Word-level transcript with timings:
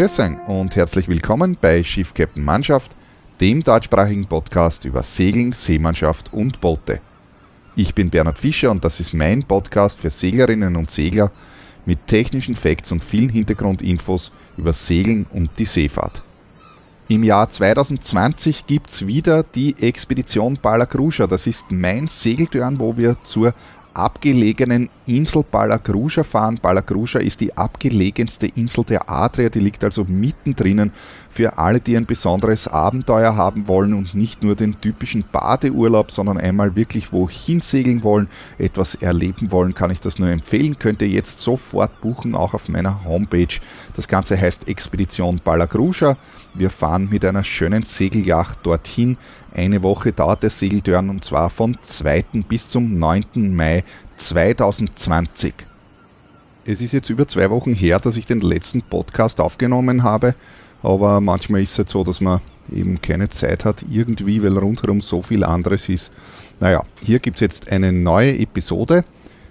Grüß 0.00 0.18
und 0.46 0.76
herzlich 0.76 1.08
willkommen 1.08 1.58
bei 1.60 1.84
Schiff 1.84 2.14
Captain 2.14 2.42
Mannschaft, 2.42 2.96
dem 3.38 3.62
deutschsprachigen 3.62 4.24
Podcast 4.24 4.86
über 4.86 5.02
Segeln, 5.02 5.52
Seemannschaft 5.52 6.32
und 6.32 6.58
Boote. 6.62 7.02
Ich 7.76 7.94
bin 7.94 8.08
Bernhard 8.08 8.38
Fischer 8.38 8.70
und 8.70 8.82
das 8.82 8.98
ist 8.98 9.12
mein 9.12 9.42
Podcast 9.42 9.98
für 9.98 10.08
Seglerinnen 10.08 10.76
und 10.76 10.90
Segler 10.90 11.30
mit 11.84 12.06
technischen 12.06 12.56
Facts 12.56 12.92
und 12.92 13.04
vielen 13.04 13.28
Hintergrundinfos 13.28 14.32
über 14.56 14.72
Segeln 14.72 15.26
und 15.34 15.50
die 15.58 15.66
Seefahrt. 15.66 16.22
Im 17.08 17.22
Jahr 17.22 17.50
2020 17.50 18.66
gibt 18.66 18.88
es 18.88 19.06
wieder 19.06 19.42
die 19.42 19.76
Expedition 19.82 20.56
Balagruja. 20.62 21.26
Das 21.26 21.46
ist 21.46 21.70
mein 21.70 22.08
Segeltörn, 22.08 22.78
wo 22.78 22.96
wir 22.96 23.22
zur 23.22 23.52
abgelegenen 23.94 24.88
Insel 25.06 25.44
Balagruja 25.50 26.22
fahren. 26.24 26.58
Balagruja 26.60 27.20
ist 27.20 27.40
die 27.40 27.56
abgelegenste 27.56 28.46
Insel 28.46 28.84
der 28.84 29.10
Adria, 29.10 29.48
die 29.48 29.60
liegt 29.60 29.84
also 29.84 30.04
mittendrin 30.04 30.92
für 31.30 31.58
alle, 31.58 31.80
die 31.80 31.96
ein 31.96 32.06
besonderes 32.06 32.66
Abenteuer 32.66 33.36
haben 33.36 33.68
wollen 33.68 33.94
und 33.94 34.14
nicht 34.14 34.42
nur 34.42 34.56
den 34.56 34.80
typischen 34.80 35.24
Badeurlaub, 35.30 36.10
sondern 36.10 36.38
einmal 36.38 36.74
wirklich 36.74 37.12
wohin 37.12 37.60
segeln 37.60 38.02
wollen, 38.02 38.28
etwas 38.58 38.96
erleben 38.96 39.52
wollen, 39.52 39.74
kann 39.74 39.92
ich 39.92 40.00
das 40.00 40.18
nur 40.18 40.28
empfehlen. 40.28 40.78
Könnt 40.78 41.00
ihr 41.02 41.08
jetzt 41.08 41.38
sofort 41.38 42.00
buchen, 42.00 42.34
auch 42.34 42.52
auf 42.52 42.68
meiner 42.68 43.04
Homepage. 43.04 43.60
Das 43.94 44.08
Ganze 44.08 44.38
heißt 44.38 44.66
Expedition 44.66 45.40
Balagruja. 45.42 46.16
Wir 46.52 46.70
fahren 46.70 47.08
mit 47.10 47.24
einer 47.24 47.44
schönen 47.44 47.84
Segelyacht 47.84 48.66
dorthin. 48.66 49.16
Eine 49.54 49.82
Woche 49.82 50.12
dauert 50.12 50.42
der 50.42 50.50
Segeltörn 50.50 51.10
und 51.10 51.24
zwar 51.24 51.48
von 51.48 51.78
2. 51.80 52.24
bis 52.48 52.68
zum 52.68 52.98
9. 52.98 53.54
Mai 53.54 53.84
2020. 54.16 55.54
Es 56.66 56.80
ist 56.80 56.92
jetzt 56.92 57.08
über 57.08 57.26
zwei 57.26 57.50
Wochen 57.50 57.72
her, 57.72 57.98
dass 57.98 58.16
ich 58.16 58.26
den 58.26 58.42
letzten 58.42 58.82
Podcast 58.82 59.40
aufgenommen 59.40 60.02
habe, 60.02 60.34
aber 60.82 61.20
manchmal 61.20 61.62
ist 61.62 61.72
es 61.72 61.78
halt 61.78 61.90
so, 61.90 62.04
dass 62.04 62.20
man 62.20 62.40
eben 62.72 63.00
keine 63.00 63.28
Zeit 63.28 63.64
hat 63.64 63.84
irgendwie, 63.90 64.42
weil 64.42 64.56
rundherum 64.56 65.00
so 65.00 65.22
viel 65.22 65.44
anderes 65.44 65.88
ist. 65.88 66.12
Naja, 66.60 66.84
hier 67.02 67.18
gibt 67.18 67.36
es 67.36 67.40
jetzt 67.40 67.70
eine 67.70 67.92
neue 67.92 68.38
Episode, 68.38 69.04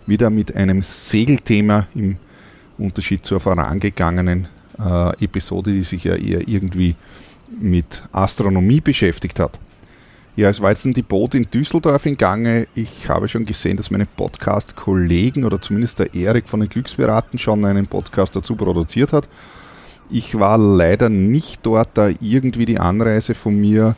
wieder 0.05 0.29
mit 0.29 0.55
einem 0.55 0.81
Segelthema 0.83 1.87
im 1.95 2.17
Unterschied 2.77 3.25
zur 3.25 3.39
vorangegangenen 3.39 4.47
äh, 4.79 5.23
Episode, 5.23 5.71
die 5.71 5.83
sich 5.83 6.03
ja 6.03 6.15
eher 6.15 6.47
irgendwie 6.47 6.95
mit 7.59 8.03
Astronomie 8.11 8.81
beschäftigt 8.81 9.39
hat. 9.39 9.59
Ja, 10.35 10.49
es 10.49 10.61
war 10.61 10.69
jetzt 10.69 10.85
die 10.85 11.01
Boot 11.01 11.35
in 11.35 11.49
Düsseldorf 11.51 12.05
in 12.05 12.15
Gange. 12.15 12.67
Ich 12.73 13.09
habe 13.09 13.27
schon 13.27 13.45
gesehen, 13.45 13.75
dass 13.75 13.91
meine 13.91 14.05
Podcast-Kollegen 14.05 15.43
oder 15.43 15.59
zumindest 15.59 15.99
der 15.99 16.13
Erik 16.13 16.47
von 16.47 16.61
den 16.61 16.69
Glückspiraten 16.69 17.37
schon 17.37 17.65
einen 17.65 17.87
Podcast 17.87 18.35
dazu 18.35 18.55
produziert 18.55 19.11
hat. 19.11 19.27
Ich 20.09 20.39
war 20.39 20.57
leider 20.57 21.09
nicht 21.09 21.65
dort, 21.65 21.89
da 21.93 22.09
irgendwie 22.19 22.65
die 22.65 22.79
Anreise 22.79 23.35
von 23.35 23.59
mir 23.59 23.95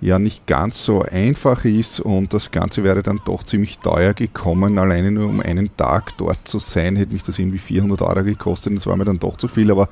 ja 0.00 0.18
nicht 0.18 0.46
ganz 0.46 0.84
so 0.84 1.02
einfach 1.02 1.64
ist 1.64 2.00
und 2.00 2.34
das 2.34 2.50
Ganze 2.50 2.84
wäre 2.84 3.02
dann 3.02 3.20
doch 3.24 3.44
ziemlich 3.44 3.78
teuer 3.78 4.12
gekommen. 4.12 4.78
Alleine 4.78 5.10
nur 5.12 5.28
um 5.28 5.40
einen 5.40 5.74
Tag 5.76 6.16
dort 6.18 6.46
zu 6.46 6.58
sein, 6.58 6.96
hätte 6.96 7.12
mich 7.12 7.22
das 7.22 7.38
irgendwie 7.38 7.58
400 7.58 8.02
Euro 8.02 8.24
gekostet. 8.24 8.76
Das 8.76 8.86
war 8.86 8.96
mir 8.96 9.04
dann 9.04 9.20
doch 9.20 9.36
zu 9.36 9.48
viel, 9.48 9.70
aber 9.70 9.88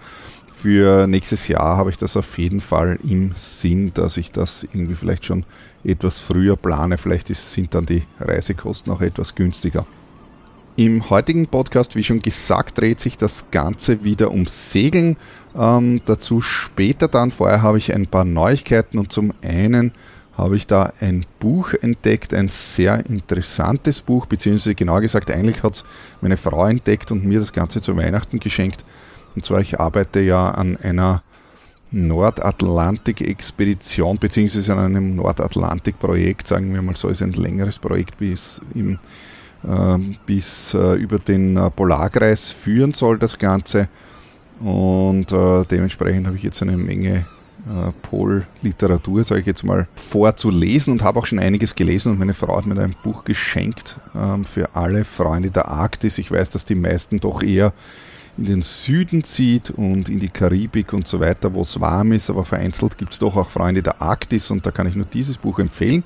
für 0.52 1.06
nächstes 1.06 1.48
Jahr 1.48 1.76
habe 1.76 1.91
ich 1.91 1.97
das 1.97 2.16
auf 2.16 2.38
jeden 2.38 2.60
Fall 2.60 2.98
im 3.08 3.32
Sinn, 3.36 3.92
dass 3.94 4.16
ich 4.16 4.32
das 4.32 4.64
irgendwie 4.64 4.97
vielleicht 4.97 5.24
schon 5.24 5.44
etwas 5.84 6.19
früher 6.19 6.56
plane. 6.56 6.98
Vielleicht 6.98 7.30
ist, 7.30 7.52
sind 7.52 7.74
dann 7.74 7.86
die 7.86 8.02
Reisekosten 8.20 8.92
auch 8.92 9.00
etwas 9.00 9.34
günstiger. 9.34 9.86
Im 10.77 11.11
heutigen 11.11 11.48
Podcast, 11.48 11.97
wie 11.97 12.05
schon 12.05 12.20
gesagt, 12.20 12.78
dreht 12.78 12.98
sich 12.98 13.19
das 13.19 13.51
Ganze 13.51 14.05
wieder 14.05 14.31
um 14.31 14.47
Segeln. 14.47 15.19
Ähm, 15.55 16.00
dazu 16.06 16.41
später 16.41 17.09
dann. 17.09 17.31
Vorher 17.31 17.60
habe 17.60 17.77
ich 17.77 17.94
ein 17.94 18.06
paar 18.06 18.25
Neuigkeiten 18.25 18.97
und 18.97 19.12
zum 19.12 19.34
einen 19.43 19.93
habe 20.34 20.56
ich 20.56 20.66
da 20.66 20.94
ein 20.99 21.27
Buch 21.41 21.75
entdeckt, 21.75 22.32
ein 22.32 22.49
sehr 22.49 23.05
interessantes 23.05 24.00
Buch, 24.00 24.25
beziehungsweise 24.25 24.75
genauer 24.75 25.03
gesagt, 25.03 25.31
eigentlich 25.31 25.62
hat 25.62 25.75
es 25.75 25.84
meine 26.22 26.38
Frau 26.38 26.65
entdeckt 26.65 27.12
und 27.12 27.22
mir 27.22 27.41
das 27.41 27.53
Ganze 27.53 27.82
zu 27.82 27.94
Weihnachten 27.99 28.41
geschenkt. 28.41 28.82
Und 29.34 29.44
zwar, 29.44 29.61
ich 29.61 29.78
arbeite 29.78 30.21
ja 30.21 30.53
an 30.53 30.78
einer 30.78 31.22
Nordatlantik-Expedition, 31.91 34.16
beziehungsweise 34.16 34.72
an 34.72 34.78
einem 34.78 35.16
Nordatlantik-Projekt, 35.16 36.49
sagen 36.49 36.72
wir 36.72 36.81
mal 36.81 36.97
so, 36.97 37.09
ist 37.09 37.21
ein 37.21 37.34
längeres 37.34 37.78
Projekt, 37.78 38.16
bis, 38.16 38.62
im, 38.75 38.94
äh, 38.94 38.99
bis 40.27 40.75
äh, 40.75 40.95
über 40.95 41.19
den 41.19 41.56
äh, 41.56 41.71
Polarkreis 41.71 42.50
führen 42.50 42.95
soll 42.95 43.19
das 43.19 43.39
Ganze. 43.39 43.89
Und 44.61 45.33
äh, 45.33 45.65
dementsprechend 45.71 46.27
habe 46.27 46.37
ich 46.37 46.43
jetzt 46.43 46.62
eine 46.62 46.77
Menge 46.77 47.27
Pol-Literatur, 48.03 49.23
sage 49.23 49.43
ich 49.43 49.47
jetzt 49.47 49.62
mal, 49.62 49.87
vorzulesen 49.95 50.95
und 50.95 51.05
habe 51.05 51.21
auch 51.21 51.27
schon 51.27 51.39
einiges 51.39 51.77
gelesen 51.77 52.11
und 52.11 52.19
meine 52.19 52.34
Frau 52.34 52.56
hat 52.56 52.67
mir 52.67 52.77
ein 52.81 52.97
Buch 53.05 53.23
geschenkt 53.23 54.00
ähm, 54.17 54.45
für 54.45 54.75
alle 54.75 55.05
Freunde 55.05 55.53
der 55.53 55.69
Arktis. 55.69 56.19
Ich 56.19 56.33
weiß, 56.33 56.50
dass 56.50 56.65
die 56.65 56.75
meisten 56.75 57.21
doch 57.21 57.41
eher 57.41 57.73
in 58.37 58.47
den 58.47 58.62
Süden 58.62 59.25
zieht 59.25 59.71
und 59.71 60.09
in 60.09 60.19
die 60.19 60.29
Karibik 60.29 60.93
und 60.93 61.06
so 61.06 61.21
weiter, 61.21 61.55
wo 61.55 61.62
es 61.62 61.81
warm 61.81 62.12
ist, 62.12 62.31
aber 62.31 62.44
vereinzelt 62.44 62.99
gibt 62.99 63.12
es 63.12 63.19
doch 63.19 63.37
auch 63.37 63.50
Freunde 63.50 63.83
der 63.83 64.00
Arktis 64.00 64.50
und 64.50 64.65
da 64.67 64.71
kann 64.71 64.87
ich 64.87 64.97
nur 64.97 65.06
dieses 65.06 65.37
Buch 65.37 65.59
empfehlen. 65.59 66.05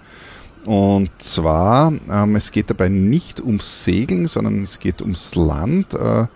Und 0.66 1.10
zwar, 1.19 1.93
ähm, 2.10 2.34
es 2.34 2.50
geht 2.50 2.71
dabei 2.71 2.88
nicht 2.88 3.41
ums 3.41 3.84
Segeln, 3.84 4.27
sondern 4.27 4.65
es 4.65 4.81
geht 4.81 5.00
ums 5.00 5.37
Land. 5.37 5.94
Äh, 5.94 6.27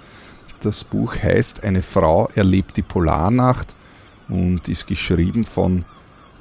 das 0.61 0.85
Buch 0.85 1.17
heißt 1.17 1.65
Eine 1.65 1.83
Frau 1.83 2.29
erlebt 2.37 2.77
die 2.77 2.83
Polarnacht 2.83 3.75
und 4.29 4.69
ist 4.69 4.87
geschrieben 4.87 5.45
von 5.45 5.85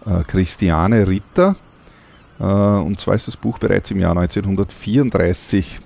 äh, 0.06 0.24
Christiane 0.24 1.08
Ritter. 1.08 1.56
Äh, 2.40 2.44
und 2.44 3.00
zwar 3.00 3.16
ist 3.16 3.28
das 3.28 3.36
Buch 3.36 3.58
bereits 3.58 3.90
im 3.90 4.00
Jahr 4.00 4.16
1934 4.16 5.80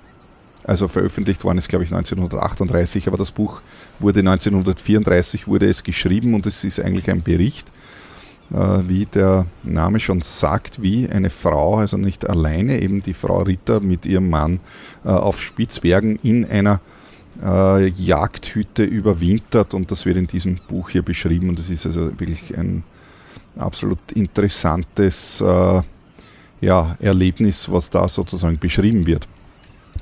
also 0.66 0.88
veröffentlicht 0.88 1.44
worden 1.44 1.58
ist, 1.58 1.68
glaube 1.68 1.84
ich, 1.84 1.94
1938, 1.94 3.08
aber 3.08 3.18
das 3.18 3.32
Buch 3.32 3.62
wurde 4.00 4.22
1934 4.22 5.48
wurde 5.48 5.70
es 5.70 5.84
geschrieben 5.84 6.34
und 6.34 6.46
es 6.46 6.64
ist 6.64 6.80
eigentlich 6.80 7.10
ein 7.10 7.22
Bericht, 7.22 7.72
wie 8.88 9.06
der 9.06 9.48
Name 9.64 10.00
schon 10.00 10.22
sagt, 10.22 10.82
wie 10.82 11.10
eine 11.10 11.30
Frau, 11.30 11.78
also 11.78 11.98
nicht 11.98 12.30
alleine, 12.30 12.82
eben 12.82 13.02
die 13.02 13.16
Frau 13.16 13.42
Ritter 13.42 13.80
mit 13.80 14.06
ihrem 14.06 14.30
Mann 14.30 14.60
äh, 15.04 15.10
auf 15.10 15.42
Spitzbergen 15.42 16.18
in 16.18 16.46
einer 16.46 16.80
äh, 17.44 17.88
Jagdhütte 17.88 18.84
überwintert. 18.84 19.74
Und 19.74 19.92
das 19.92 20.06
wird 20.06 20.18
in 20.18 20.28
diesem 20.28 20.60
Buch 20.68 20.90
hier 20.90 21.02
beschrieben. 21.02 21.50
Und 21.50 21.60
es 21.60 21.70
ist 21.70 21.86
also 21.86 22.20
wirklich 22.20 22.56
ein 22.58 22.84
absolut 23.58 24.12
interessantes 24.12 25.42
äh, 25.42 25.82
ja, 26.62 26.96
Erlebnis, 27.00 27.72
was 27.72 27.90
da 27.90 28.08
sozusagen 28.08 28.58
beschrieben 28.58 29.06
wird. 29.06 29.28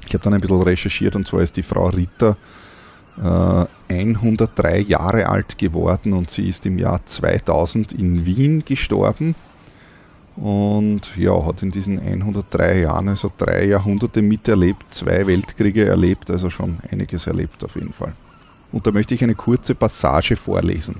Ich 0.07 0.13
habe 0.13 0.23
dann 0.23 0.33
ein 0.33 0.41
bisschen 0.41 0.61
recherchiert. 0.61 1.15
Und 1.15 1.27
zwar 1.27 1.41
ist 1.41 1.55
die 1.55 1.63
Frau 1.63 1.87
Ritter 1.87 2.35
äh, 3.17 3.65
103 3.91 4.79
Jahre 4.79 5.27
alt 5.27 5.57
geworden 5.57 6.13
und 6.13 6.31
sie 6.31 6.47
ist 6.47 6.65
im 6.65 6.79
Jahr 6.79 7.05
2000 7.05 7.93
in 7.93 8.25
Wien 8.25 8.63
gestorben 8.65 9.35
und 10.35 11.15
ja, 11.17 11.45
hat 11.45 11.61
in 11.61 11.71
diesen 11.71 11.99
103 11.99 12.81
Jahren 12.81 13.09
also 13.09 13.31
drei 13.37 13.65
Jahrhunderte 13.65 14.21
miterlebt, 14.21 14.93
zwei 14.93 15.27
Weltkriege 15.27 15.85
erlebt, 15.85 16.31
also 16.31 16.49
schon 16.49 16.77
einiges 16.89 17.27
erlebt 17.27 17.63
auf 17.63 17.75
jeden 17.75 17.93
Fall. 17.93 18.13
Und 18.71 18.87
da 18.87 18.91
möchte 18.91 19.13
ich 19.13 19.23
eine 19.23 19.35
kurze 19.35 19.75
Passage 19.75 20.35
vorlesen. 20.35 20.95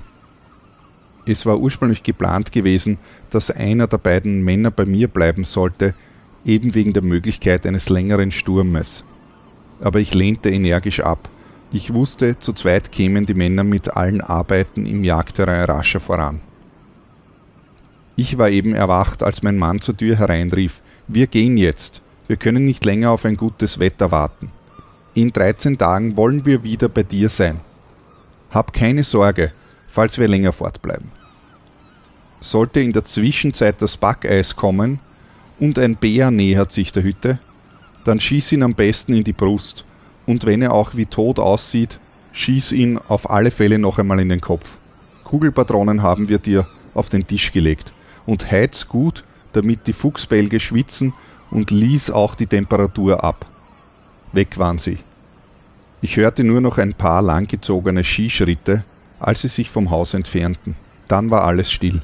Es 1.24 1.46
war 1.46 1.58
ursprünglich 1.58 2.02
geplant 2.02 2.52
gewesen, 2.52 2.98
dass 3.30 3.50
einer 3.50 3.86
der 3.86 3.98
beiden 3.98 4.42
Männer 4.42 4.70
bei 4.70 4.84
mir 4.84 5.08
bleiben 5.08 5.44
sollte, 5.44 5.94
eben 6.44 6.74
wegen 6.74 6.92
der 6.92 7.02
Möglichkeit 7.02 7.66
eines 7.66 7.88
längeren 7.88 8.32
Sturmes. 8.32 9.04
Aber 9.80 10.00
ich 10.00 10.14
lehnte 10.14 10.50
energisch 10.50 11.00
ab. 11.00 11.28
Ich 11.74 11.94
wusste, 11.94 12.38
zu 12.38 12.52
zweit 12.52 12.92
kämen 12.92 13.24
die 13.24 13.32
Männer 13.32 13.64
mit 13.64 13.96
allen 13.96 14.20
Arbeiten 14.20 14.84
im 14.84 15.04
Jagdterrain 15.04 15.64
rascher 15.64 16.00
voran. 16.00 16.42
Ich 18.14 18.36
war 18.36 18.50
eben 18.50 18.74
erwacht, 18.74 19.22
als 19.22 19.42
mein 19.42 19.56
Mann 19.56 19.80
zur 19.80 19.96
Tür 19.96 20.16
hereinrief, 20.16 20.82
wir 21.08 21.26
gehen 21.26 21.56
jetzt, 21.56 22.02
wir 22.28 22.36
können 22.36 22.66
nicht 22.66 22.84
länger 22.84 23.10
auf 23.10 23.24
ein 23.24 23.38
gutes 23.38 23.78
Wetter 23.78 24.10
warten. 24.10 24.50
In 25.14 25.32
13 25.32 25.78
Tagen 25.78 26.14
wollen 26.14 26.44
wir 26.44 26.62
wieder 26.62 26.90
bei 26.90 27.04
dir 27.04 27.30
sein. 27.30 27.60
Hab 28.50 28.74
keine 28.74 29.02
Sorge, 29.02 29.52
falls 29.88 30.18
wir 30.18 30.28
länger 30.28 30.52
fortbleiben. 30.52 31.10
Sollte 32.40 32.80
in 32.80 32.92
der 32.92 33.06
Zwischenzeit 33.06 33.80
das 33.80 33.96
Backeis 33.96 34.56
kommen, 34.56 35.00
und 35.58 35.78
ein 35.78 35.96
Bär 35.96 36.30
nähert 36.30 36.70
sich 36.70 36.92
der 36.92 37.02
Hütte, 37.02 37.38
dann 38.04 38.20
schieß 38.20 38.52
ihn 38.52 38.62
am 38.62 38.74
besten 38.74 39.14
in 39.14 39.24
die 39.24 39.32
Brust 39.32 39.86
und 40.26 40.46
wenn 40.46 40.62
er 40.62 40.72
auch 40.72 40.94
wie 40.94 41.06
tot 41.06 41.38
aussieht, 41.38 41.98
schieß 42.32 42.72
ihn 42.72 42.98
auf 42.98 43.30
alle 43.30 43.50
Fälle 43.50 43.78
noch 43.78 43.98
einmal 43.98 44.20
in 44.20 44.28
den 44.28 44.40
Kopf. 44.40 44.78
Kugelpatronen 45.24 46.02
haben 46.02 46.28
wir 46.28 46.38
dir 46.38 46.66
auf 46.94 47.08
den 47.08 47.26
Tisch 47.26 47.52
gelegt 47.52 47.92
und 48.26 48.50
heiz 48.50 48.88
gut, 48.88 49.24
damit 49.52 49.86
die 49.86 49.92
Fuchsbälge 49.92 50.60
schwitzen 50.60 51.12
und 51.50 51.70
ließ 51.70 52.10
auch 52.10 52.34
die 52.34 52.46
Temperatur 52.46 53.22
ab. 53.22 53.46
Weg 54.32 54.58
waren 54.58 54.78
sie. 54.78 54.98
Ich 56.00 56.16
hörte 56.16 56.42
nur 56.42 56.60
noch 56.60 56.78
ein 56.78 56.94
paar 56.94 57.22
langgezogene 57.22 58.02
Skischritte, 58.02 58.84
als 59.20 59.42
sie 59.42 59.48
sich 59.48 59.70
vom 59.70 59.90
Haus 59.90 60.14
entfernten. 60.14 60.74
Dann 61.06 61.30
war 61.30 61.44
alles 61.44 61.70
still. 61.70 62.02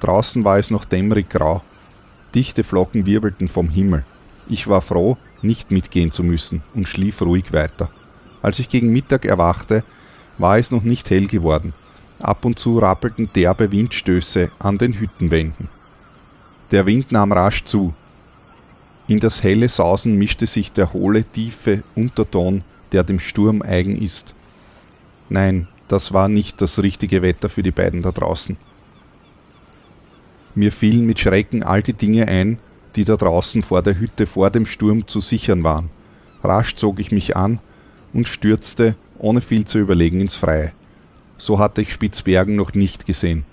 Draußen 0.00 0.44
war 0.44 0.58
es 0.58 0.70
noch 0.70 0.84
dämmerig 0.84 1.30
grau. 1.30 1.62
Dichte 2.34 2.62
Flocken 2.62 3.06
wirbelten 3.06 3.48
vom 3.48 3.68
Himmel. 3.68 4.04
Ich 4.48 4.68
war 4.68 4.82
froh, 4.82 5.16
nicht 5.42 5.70
mitgehen 5.70 6.12
zu 6.12 6.22
müssen 6.22 6.62
und 6.74 6.88
schlief 6.88 7.22
ruhig 7.22 7.52
weiter. 7.52 7.90
Als 8.42 8.58
ich 8.58 8.68
gegen 8.68 8.92
Mittag 8.92 9.24
erwachte, 9.24 9.84
war 10.38 10.58
es 10.58 10.70
noch 10.70 10.82
nicht 10.82 11.10
hell 11.10 11.26
geworden. 11.26 11.72
Ab 12.20 12.44
und 12.44 12.58
zu 12.58 12.78
rappelten 12.78 13.30
derbe 13.34 13.72
Windstöße 13.72 14.50
an 14.58 14.78
den 14.78 14.94
Hüttenwänden. 14.94 15.68
Der 16.70 16.86
Wind 16.86 17.12
nahm 17.12 17.32
rasch 17.32 17.64
zu. 17.64 17.94
In 19.08 19.20
das 19.20 19.42
helle 19.42 19.68
Sausen 19.68 20.16
mischte 20.16 20.46
sich 20.46 20.72
der 20.72 20.92
hohle, 20.92 21.24
tiefe 21.24 21.82
Unterton, 21.94 22.64
der 22.92 23.04
dem 23.04 23.20
Sturm 23.20 23.62
eigen 23.62 24.00
ist. 24.00 24.34
Nein, 25.28 25.68
das 25.88 26.12
war 26.12 26.28
nicht 26.28 26.60
das 26.60 26.82
richtige 26.82 27.22
Wetter 27.22 27.48
für 27.48 27.62
die 27.62 27.70
beiden 27.70 28.02
da 28.02 28.10
draußen. 28.10 28.56
Mir 30.54 30.72
fielen 30.72 31.06
mit 31.06 31.20
Schrecken 31.20 31.62
all 31.62 31.82
die 31.82 31.92
Dinge 31.92 32.26
ein, 32.28 32.58
die 32.96 33.04
da 33.04 33.16
draußen 33.16 33.62
vor 33.62 33.82
der 33.82 33.98
Hütte 33.98 34.26
vor 34.26 34.50
dem 34.50 34.66
Sturm 34.66 35.06
zu 35.06 35.20
sichern 35.20 35.62
waren. 35.62 35.90
Rasch 36.42 36.76
zog 36.76 36.98
ich 36.98 37.12
mich 37.12 37.36
an 37.36 37.60
und 38.12 38.28
stürzte, 38.28 38.96
ohne 39.18 39.40
viel 39.40 39.66
zu 39.66 39.78
überlegen, 39.78 40.20
ins 40.20 40.36
Freie. 40.36 40.72
So 41.38 41.58
hatte 41.58 41.82
ich 41.82 41.92
Spitzbergen 41.92 42.56
noch 42.56 42.74
nicht 42.74 43.06
gesehen. 43.06 43.44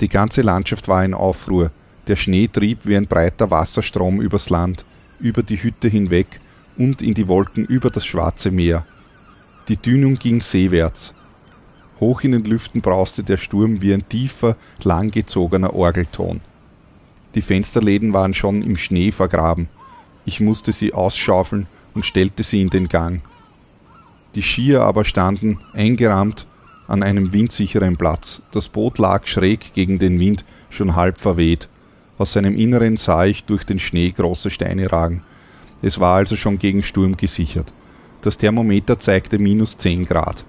Die 0.00 0.08
ganze 0.08 0.42
Landschaft 0.42 0.88
war 0.88 1.04
in 1.04 1.14
Aufruhr. 1.14 1.70
Der 2.06 2.16
Schnee 2.16 2.48
trieb 2.48 2.80
wie 2.84 2.96
ein 2.96 3.06
breiter 3.06 3.50
Wasserstrom 3.50 4.20
übers 4.20 4.50
Land, 4.50 4.84
über 5.18 5.42
die 5.42 5.62
Hütte 5.62 5.88
hinweg 5.88 6.40
und 6.76 7.00
in 7.00 7.14
die 7.14 7.28
Wolken 7.28 7.64
über 7.64 7.90
das 7.90 8.04
schwarze 8.04 8.50
Meer. 8.50 8.84
Die 9.68 9.78
Dünung 9.78 10.18
ging 10.18 10.42
seewärts. 10.42 11.14
Hoch 12.00 12.22
in 12.22 12.32
den 12.32 12.44
Lüften 12.44 12.82
brauste 12.82 13.22
der 13.22 13.38
Sturm 13.38 13.80
wie 13.80 13.94
ein 13.94 14.06
tiefer, 14.08 14.56
langgezogener 14.82 15.72
Orgelton. 15.72 16.40
Die 17.34 17.42
Fensterläden 17.42 18.12
waren 18.12 18.34
schon 18.34 18.62
im 18.62 18.76
Schnee 18.76 19.12
vergraben. 19.12 19.68
Ich 20.24 20.40
musste 20.40 20.72
sie 20.72 20.94
ausschaufeln 20.94 21.66
und 21.94 22.06
stellte 22.06 22.42
sie 22.42 22.60
in 22.60 22.70
den 22.70 22.88
Gang. 22.88 23.22
Die 24.34 24.42
Skier 24.42 24.82
aber 24.82 25.04
standen, 25.04 25.58
eingerahmt, 25.72 26.46
an 26.86 27.02
einem 27.02 27.32
windsicheren 27.32 27.96
Platz. 27.96 28.42
Das 28.52 28.68
Boot 28.68 28.98
lag 28.98 29.26
schräg 29.26 29.72
gegen 29.74 29.98
den 29.98 30.18
Wind, 30.18 30.44
schon 30.70 30.96
halb 30.96 31.20
verweht. 31.20 31.68
Aus 32.18 32.32
seinem 32.32 32.56
Inneren 32.56 32.96
sah 32.96 33.24
ich 33.24 33.44
durch 33.44 33.64
den 33.64 33.78
Schnee 33.78 34.10
große 34.10 34.50
Steine 34.50 34.90
ragen. 34.92 35.22
Es 35.82 35.98
war 36.00 36.16
also 36.16 36.36
schon 36.36 36.58
gegen 36.58 36.82
Sturm 36.82 37.16
gesichert. 37.16 37.72
Das 38.22 38.38
Thermometer 38.38 38.98
zeigte 38.98 39.38
minus 39.38 39.76
10 39.78 40.06
Grad. 40.06 40.44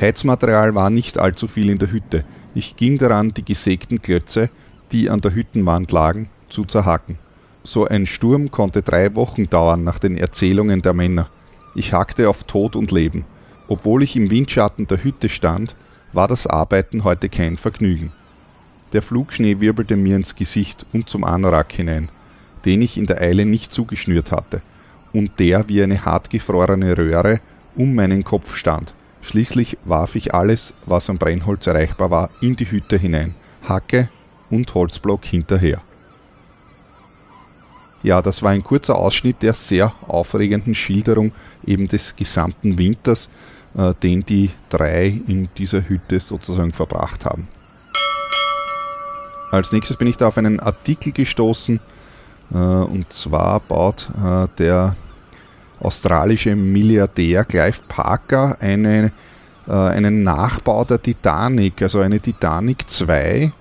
Heizmaterial 0.00 0.74
war 0.74 0.90
nicht 0.90 1.18
allzu 1.18 1.48
viel 1.48 1.70
in 1.70 1.78
der 1.78 1.90
Hütte. 1.90 2.24
Ich 2.54 2.76
ging 2.76 2.98
daran, 2.98 3.32
die 3.32 3.44
gesägten 3.44 4.02
Klötze, 4.02 4.50
die 4.92 5.10
an 5.10 5.20
der 5.20 5.34
Hüttenwand 5.34 5.92
lagen, 5.92 6.28
zu 6.48 6.64
zerhacken. 6.64 7.18
So 7.64 7.86
ein 7.86 8.06
Sturm 8.06 8.50
konnte 8.50 8.82
drei 8.82 9.14
Wochen 9.16 9.50
dauern 9.50 9.82
nach 9.82 9.98
den 9.98 10.16
Erzählungen 10.16 10.82
der 10.82 10.94
Männer. 10.94 11.28
Ich 11.74 11.92
hackte 11.92 12.28
auf 12.28 12.44
Tod 12.44 12.76
und 12.76 12.92
Leben. 12.92 13.24
Obwohl 13.68 14.04
ich 14.04 14.14
im 14.14 14.30
Windschatten 14.30 14.86
der 14.86 15.02
Hütte 15.02 15.28
stand, 15.28 15.74
war 16.12 16.28
das 16.28 16.46
Arbeiten 16.46 17.02
heute 17.02 17.28
kein 17.28 17.56
Vergnügen. 17.56 18.12
Der 18.92 19.02
Flugschnee 19.02 19.58
wirbelte 19.60 19.96
mir 19.96 20.16
ins 20.16 20.36
Gesicht 20.36 20.86
und 20.92 21.08
zum 21.08 21.24
Anorak 21.24 21.72
hinein, 21.72 22.08
den 22.64 22.82
ich 22.82 22.96
in 22.96 23.06
der 23.06 23.20
Eile 23.20 23.44
nicht 23.44 23.72
zugeschnürt 23.72 24.30
hatte, 24.30 24.62
und 25.12 25.40
der 25.40 25.68
wie 25.68 25.82
eine 25.82 26.04
hartgefrorene 26.04 26.96
Röhre 26.96 27.40
um 27.74 27.94
meinen 27.94 28.22
Kopf 28.22 28.54
stand. 28.54 28.94
Schließlich 29.22 29.76
warf 29.84 30.14
ich 30.14 30.32
alles, 30.32 30.74
was 30.86 31.10
am 31.10 31.18
Brennholz 31.18 31.66
erreichbar 31.66 32.12
war, 32.12 32.30
in 32.40 32.54
die 32.54 32.70
Hütte 32.70 32.96
hinein, 32.96 33.34
Hacke 33.68 34.08
und 34.50 34.74
Holzblock 34.74 35.24
hinterher. 35.24 35.82
Ja, 38.02 38.22
das 38.22 38.42
war 38.42 38.50
ein 38.50 38.62
kurzer 38.62 38.96
Ausschnitt 38.96 39.42
der 39.42 39.54
sehr 39.54 39.92
aufregenden 40.06 40.74
Schilderung 40.74 41.32
eben 41.66 41.88
des 41.88 42.14
gesamten 42.14 42.78
Winters, 42.78 43.28
äh, 43.76 43.94
den 44.00 44.24
die 44.24 44.50
drei 44.68 45.20
in 45.26 45.48
dieser 45.56 45.88
Hütte 45.88 46.20
sozusagen 46.20 46.72
verbracht 46.72 47.24
haben. 47.24 47.48
Als 49.50 49.72
nächstes 49.72 49.96
bin 49.96 50.08
ich 50.08 50.16
da 50.16 50.28
auf 50.28 50.38
einen 50.38 50.60
Artikel 50.60 51.12
gestoßen, 51.12 51.80
äh, 52.52 52.56
und 52.56 53.12
zwar 53.12 53.60
baut 53.60 54.08
äh, 54.24 54.46
der 54.58 54.94
australische 55.80 56.54
Milliardär 56.54 57.44
Clive 57.44 57.80
Parker 57.88 58.56
eine, 58.60 59.12
äh, 59.66 59.72
einen 59.72 60.22
Nachbau 60.22 60.84
der 60.84 61.00
Titanic, 61.02 61.82
also 61.82 62.00
eine 62.00 62.20
Titanic 62.20 62.88
2 62.88 63.52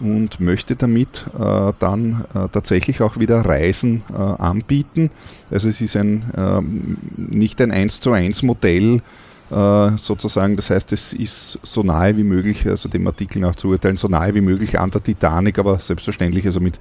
und 0.00 0.40
möchte 0.40 0.76
damit 0.76 1.26
äh, 1.38 1.72
dann 1.78 2.24
äh, 2.34 2.48
tatsächlich 2.50 3.00
auch 3.00 3.18
wieder 3.18 3.40
Reisen 3.44 4.02
äh, 4.12 4.16
anbieten. 4.16 5.10
Also 5.50 5.68
es 5.68 5.80
ist 5.80 5.96
ein, 5.96 6.24
ähm, 6.36 6.96
nicht 7.16 7.60
ein 7.60 7.70
1 7.70 8.00
zu 8.00 8.12
1 8.12 8.42
Modell 8.42 9.02
äh, 9.50 9.90
sozusagen, 9.96 10.56
das 10.56 10.70
heißt 10.70 10.92
es 10.92 11.12
ist 11.12 11.58
so 11.62 11.82
nahe 11.82 12.16
wie 12.16 12.24
möglich, 12.24 12.66
also 12.66 12.88
dem 12.88 13.06
Artikel 13.06 13.40
nach 13.40 13.56
zu 13.56 13.68
urteilen, 13.68 13.96
so 13.96 14.08
nahe 14.08 14.34
wie 14.34 14.40
möglich 14.40 14.78
an 14.78 14.90
der 14.90 15.02
Titanic, 15.02 15.58
aber 15.58 15.78
selbstverständlich 15.80 16.46
also 16.46 16.60
mit 16.60 16.78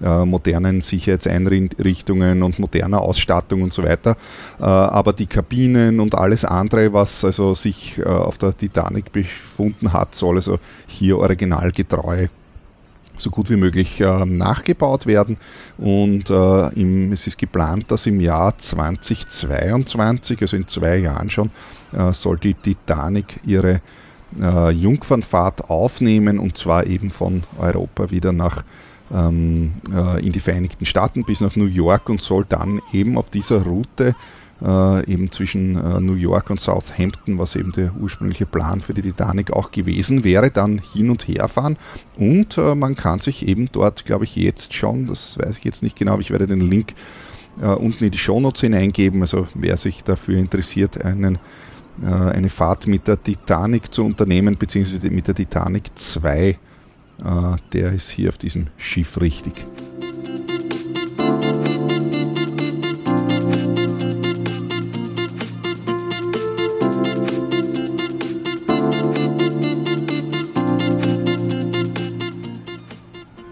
äh, 0.00 0.24
modernen 0.24 0.80
Sicherheitseinrichtungen 0.80 2.44
und 2.44 2.60
moderner 2.60 3.00
Ausstattung 3.00 3.62
und 3.62 3.72
so 3.72 3.82
weiter. 3.82 4.16
Äh, 4.60 4.64
aber 4.64 5.12
die 5.12 5.26
Kabinen 5.26 5.98
und 5.98 6.14
alles 6.14 6.44
andere, 6.44 6.92
was 6.92 7.24
also 7.24 7.54
sich 7.54 8.00
auf 8.04 8.38
der 8.38 8.56
Titanic 8.56 9.10
befunden 9.10 9.92
hat, 9.92 10.14
soll 10.14 10.36
also 10.36 10.60
hier 10.86 11.18
originalgetreu 11.18 12.28
so 13.20 13.30
gut 13.30 13.50
wie 13.50 13.56
möglich 13.56 14.00
äh, 14.00 14.24
nachgebaut 14.24 15.06
werden. 15.06 15.36
Und 15.76 16.30
äh, 16.30 16.68
im, 16.74 17.12
es 17.12 17.26
ist 17.26 17.38
geplant, 17.38 17.90
dass 17.90 18.06
im 18.06 18.20
Jahr 18.20 18.56
2022, 18.56 20.40
also 20.42 20.56
in 20.56 20.68
zwei 20.68 20.96
Jahren 20.98 21.30
schon, 21.30 21.50
äh, 21.92 22.12
soll 22.12 22.38
die 22.38 22.54
Titanic 22.54 23.40
ihre 23.44 23.80
Jungfernfahrt 24.30 25.70
aufnehmen 25.70 26.38
und 26.38 26.58
zwar 26.58 26.86
eben 26.86 27.10
von 27.10 27.44
Europa 27.58 28.10
wieder 28.10 28.30
nach 28.30 28.62
ähm, 29.12 29.74
äh, 29.92 30.24
in 30.24 30.32
die 30.32 30.40
Vereinigten 30.40 30.84
Staaten 30.84 31.24
bis 31.24 31.40
nach 31.40 31.56
New 31.56 31.66
York 31.66 32.08
und 32.08 32.20
soll 32.20 32.44
dann 32.48 32.80
eben 32.92 33.16
auf 33.16 33.30
dieser 33.30 33.62
Route 33.62 34.14
äh, 34.62 35.10
eben 35.10 35.30
zwischen 35.32 35.76
äh, 35.76 36.00
New 36.00 36.14
York 36.14 36.50
und 36.50 36.60
Southampton, 36.60 37.38
was 37.38 37.56
eben 37.56 37.72
der 37.72 37.94
ursprüngliche 37.96 38.46
Plan 38.46 38.80
für 38.80 38.94
die 38.94 39.02
Titanic 39.02 39.52
auch 39.52 39.70
gewesen 39.70 40.24
wäre, 40.24 40.50
dann 40.50 40.78
hin 40.78 41.10
und 41.10 41.28
her 41.28 41.48
fahren. 41.48 41.76
Und 42.16 42.58
äh, 42.58 42.74
man 42.74 42.96
kann 42.96 43.20
sich 43.20 43.46
eben 43.46 43.68
dort, 43.72 44.04
glaube 44.04 44.24
ich, 44.24 44.36
jetzt 44.36 44.74
schon, 44.74 45.06
das 45.06 45.38
weiß 45.38 45.58
ich 45.58 45.64
jetzt 45.64 45.82
nicht 45.82 45.96
genau, 45.96 46.12
aber 46.12 46.22
ich 46.22 46.30
werde 46.30 46.46
den 46.46 46.60
Link 46.60 46.94
äh, 47.60 47.66
unten 47.66 48.04
in 48.04 48.10
die 48.10 48.18
Shownotes 48.18 48.62
hineingeben. 48.62 49.20
Also 49.20 49.48
wer 49.54 49.76
sich 49.76 50.04
dafür 50.04 50.38
interessiert, 50.38 51.04
einen 51.04 51.38
äh, 52.02 52.06
eine 52.06 52.48
Fahrt 52.48 52.86
mit 52.86 53.08
der 53.08 53.22
Titanic 53.22 53.92
zu 53.92 54.04
unternehmen, 54.04 54.56
beziehungsweise 54.56 55.10
mit 55.10 55.26
der 55.26 55.34
Titanic 55.34 55.90
2 55.96 56.58
äh, 57.24 57.56
der 57.72 57.92
ist 57.92 58.10
hier 58.10 58.28
auf 58.28 58.38
diesem 58.38 58.68
Schiff 58.76 59.20
richtig. 59.20 59.64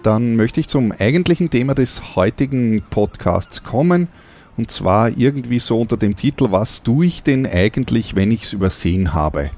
Dann 0.06 0.36
möchte 0.36 0.60
ich 0.60 0.68
zum 0.68 0.92
eigentlichen 0.92 1.50
Thema 1.50 1.74
des 1.74 2.14
heutigen 2.14 2.80
Podcasts 2.90 3.64
kommen. 3.64 4.06
Und 4.56 4.70
zwar 4.70 5.08
irgendwie 5.18 5.58
so 5.58 5.80
unter 5.80 5.96
dem 5.96 6.14
Titel, 6.14 6.52
was 6.52 6.84
tue 6.84 7.06
ich 7.06 7.24
denn 7.24 7.44
eigentlich, 7.44 8.14
wenn 8.14 8.30
ich 8.30 8.44
es 8.44 8.52
übersehen 8.52 9.14
habe? 9.14 9.50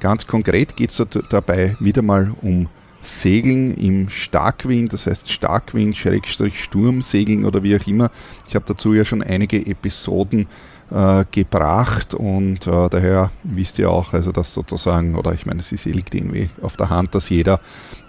Ganz 0.00 0.26
konkret 0.26 0.74
geht 0.74 0.88
es 0.88 1.06
dabei 1.28 1.76
wieder 1.80 2.00
mal 2.00 2.32
um 2.40 2.70
Segeln 3.02 3.76
im 3.76 4.08
Starkwind, 4.08 4.94
das 4.94 5.06
heißt 5.06 5.30
Starkwind, 5.30 5.98
Schrägstrich 5.98 6.64
Sturmsegeln 6.64 7.44
oder 7.44 7.62
wie 7.62 7.76
auch 7.76 7.86
immer. 7.86 8.10
Ich 8.48 8.54
habe 8.54 8.64
dazu 8.66 8.94
ja 8.94 9.04
schon 9.04 9.22
einige 9.22 9.66
Episoden 9.66 10.46
äh, 10.92 11.24
gebracht 11.30 12.14
und 12.14 12.66
äh, 12.66 12.88
daher 12.90 13.30
wisst 13.44 13.78
ihr 13.78 13.90
auch, 13.90 14.12
also 14.12 14.30
dass 14.32 14.52
sozusagen, 14.52 15.14
oder 15.14 15.32
ich 15.32 15.46
meine, 15.46 15.60
es 15.60 15.84
liegt 15.84 16.14
irgendwie 16.14 16.50
auf 16.60 16.76
der 16.76 16.90
Hand, 16.90 17.14
dass 17.14 17.30
jeder 17.30 17.60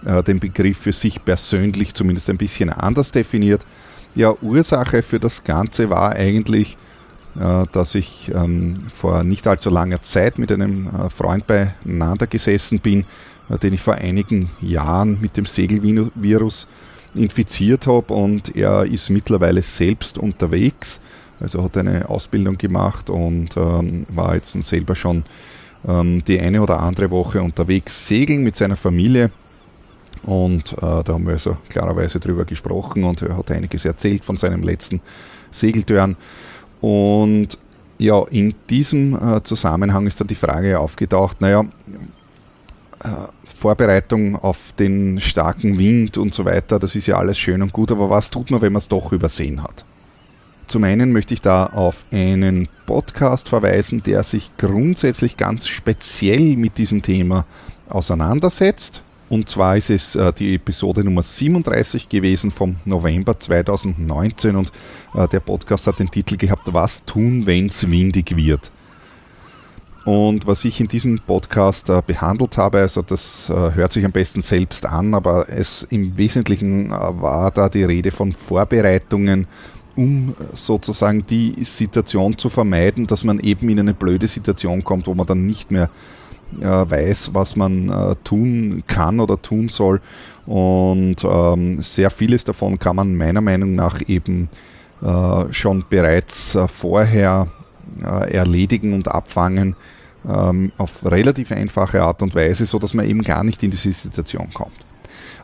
äh, 0.04 0.22
den 0.22 0.38
Begriff 0.38 0.78
für 0.78 0.92
sich 0.92 1.24
persönlich 1.24 1.94
zumindest 1.94 2.28
ein 2.30 2.36
bisschen 2.36 2.70
anders 2.70 3.12
definiert. 3.12 3.64
Ja, 4.14 4.34
Ursache 4.42 5.02
für 5.02 5.18
das 5.18 5.44
Ganze 5.44 5.90
war 5.90 6.12
eigentlich, 6.12 6.76
äh, 7.38 7.64
dass 7.72 7.94
ich 7.94 8.30
ähm, 8.34 8.74
vor 8.88 9.24
nicht 9.24 9.46
allzu 9.46 9.70
langer 9.70 10.02
Zeit 10.02 10.38
mit 10.38 10.52
einem 10.52 10.86
äh, 10.88 11.10
Freund 11.10 11.46
beieinander 11.46 12.26
gesessen 12.26 12.80
bin, 12.80 13.06
äh, 13.48 13.58
den 13.58 13.74
ich 13.74 13.80
vor 13.80 13.94
einigen 13.94 14.50
Jahren 14.60 15.20
mit 15.20 15.36
dem 15.36 15.46
Segelvirus 15.46 16.68
infiziert 17.14 17.86
habe 17.86 18.12
und 18.12 18.56
er 18.56 18.84
ist 18.84 19.08
mittlerweile 19.08 19.62
selbst 19.62 20.18
unterwegs, 20.18 21.00
also 21.44 21.62
hat 21.62 21.76
eine 21.76 22.08
Ausbildung 22.08 22.58
gemacht 22.58 23.08
und 23.08 23.56
ähm, 23.56 24.06
war 24.08 24.34
jetzt 24.34 24.60
selber 24.64 24.96
schon 24.96 25.24
ähm, 25.86 26.24
die 26.24 26.40
eine 26.40 26.60
oder 26.60 26.80
andere 26.80 27.10
Woche 27.10 27.40
unterwegs 27.42 28.08
segeln 28.08 28.42
mit 28.42 28.56
seiner 28.56 28.76
Familie. 28.76 29.30
Und 30.24 30.72
äh, 30.72 30.80
da 30.80 31.04
haben 31.08 31.26
wir 31.26 31.34
also 31.34 31.58
klarerweise 31.68 32.18
drüber 32.18 32.44
gesprochen 32.44 33.04
und 33.04 33.22
er 33.22 33.36
hat 33.36 33.50
einiges 33.50 33.84
erzählt 33.84 34.24
von 34.24 34.36
seinem 34.36 34.62
letzten 34.62 35.00
Segeltörn. 35.50 36.16
Und 36.80 37.58
ja, 37.98 38.22
in 38.30 38.54
diesem 38.68 39.14
äh, 39.14 39.42
Zusammenhang 39.42 40.06
ist 40.06 40.20
dann 40.20 40.26
die 40.26 40.34
Frage 40.34 40.80
aufgetaucht, 40.80 41.40
naja, 41.40 41.64
äh, 43.00 43.08
Vorbereitung 43.44 44.36
auf 44.36 44.72
den 44.78 45.20
starken 45.20 45.78
Wind 45.78 46.16
und 46.16 46.34
so 46.34 46.44
weiter, 46.44 46.78
das 46.78 46.96
ist 46.96 47.06
ja 47.06 47.18
alles 47.18 47.38
schön 47.38 47.62
und 47.62 47.72
gut, 47.72 47.92
aber 47.92 48.08
was 48.10 48.30
tut 48.30 48.50
man, 48.50 48.62
wenn 48.62 48.72
man 48.72 48.78
es 48.78 48.88
doch 48.88 49.12
übersehen 49.12 49.62
hat? 49.62 49.84
Zum 50.66 50.84
einen 50.84 51.12
möchte 51.12 51.34
ich 51.34 51.42
da 51.42 51.66
auf 51.66 52.04
einen 52.10 52.68
Podcast 52.86 53.48
verweisen, 53.48 54.02
der 54.02 54.22
sich 54.22 54.56
grundsätzlich 54.56 55.36
ganz 55.36 55.68
speziell 55.68 56.56
mit 56.56 56.78
diesem 56.78 57.02
Thema 57.02 57.44
auseinandersetzt. 57.88 59.02
Und 59.28 59.48
zwar 59.48 59.76
ist 59.76 59.90
es 59.90 60.16
äh, 60.16 60.32
die 60.32 60.54
Episode 60.54 61.02
Nummer 61.02 61.22
37 61.22 62.08
gewesen 62.08 62.50
vom 62.50 62.76
November 62.84 63.38
2019 63.38 64.56
und 64.56 64.72
äh, 65.14 65.26
der 65.28 65.40
Podcast 65.40 65.86
hat 65.86 65.98
den 65.98 66.10
Titel 66.10 66.36
gehabt, 66.36 66.72
Was 66.72 67.04
tun, 67.04 67.46
wenn 67.46 67.66
es 67.66 67.90
windig 67.90 68.36
wird? 68.36 68.70
Und 70.04 70.46
was 70.46 70.64
ich 70.66 70.80
in 70.80 70.88
diesem 70.88 71.18
Podcast 71.18 71.88
äh, 71.88 72.02
behandelt 72.06 72.58
habe, 72.58 72.80
also 72.80 73.00
das 73.00 73.48
hört 73.48 73.92
sich 73.92 74.04
am 74.04 74.12
besten 74.12 74.42
selbst 74.42 74.84
an, 74.84 75.14
aber 75.14 75.48
es 75.48 75.82
im 75.84 76.16
Wesentlichen 76.18 76.90
war 76.90 77.50
da 77.50 77.70
die 77.70 77.84
Rede 77.84 78.10
von 78.10 78.32
Vorbereitungen, 78.32 79.46
um 79.96 80.34
sozusagen 80.52 81.26
die 81.26 81.54
Situation 81.62 82.36
zu 82.38 82.48
vermeiden, 82.48 83.06
dass 83.06 83.24
man 83.24 83.40
eben 83.40 83.68
in 83.68 83.80
eine 83.80 83.94
blöde 83.94 84.26
Situation 84.26 84.84
kommt, 84.84 85.06
wo 85.06 85.14
man 85.14 85.26
dann 85.26 85.46
nicht 85.46 85.70
mehr 85.70 85.90
äh, 86.60 86.64
weiß, 86.64 87.34
was 87.34 87.56
man 87.56 87.90
äh, 87.90 88.16
tun 88.24 88.82
kann 88.86 89.20
oder 89.20 89.40
tun 89.40 89.68
soll. 89.68 90.00
Und 90.46 91.24
ähm, 91.24 91.82
sehr 91.82 92.10
vieles 92.10 92.44
davon 92.44 92.78
kann 92.78 92.96
man 92.96 93.14
meiner 93.14 93.40
Meinung 93.40 93.74
nach 93.74 94.00
eben 94.06 94.48
äh, 95.02 95.52
schon 95.52 95.84
bereits 95.88 96.54
äh, 96.54 96.68
vorher 96.68 97.48
äh, 98.02 98.32
erledigen 98.32 98.92
und 98.92 99.08
abfangen 99.08 99.76
ähm, 100.26 100.72
auf 100.78 101.04
relativ 101.04 101.52
einfache 101.52 102.02
Art 102.02 102.22
und 102.22 102.34
Weise, 102.34 102.66
sodass 102.66 102.94
man 102.94 103.08
eben 103.08 103.22
gar 103.22 103.44
nicht 103.44 103.62
in 103.62 103.70
diese 103.70 103.92
Situation 103.92 104.50
kommt. 104.52 104.83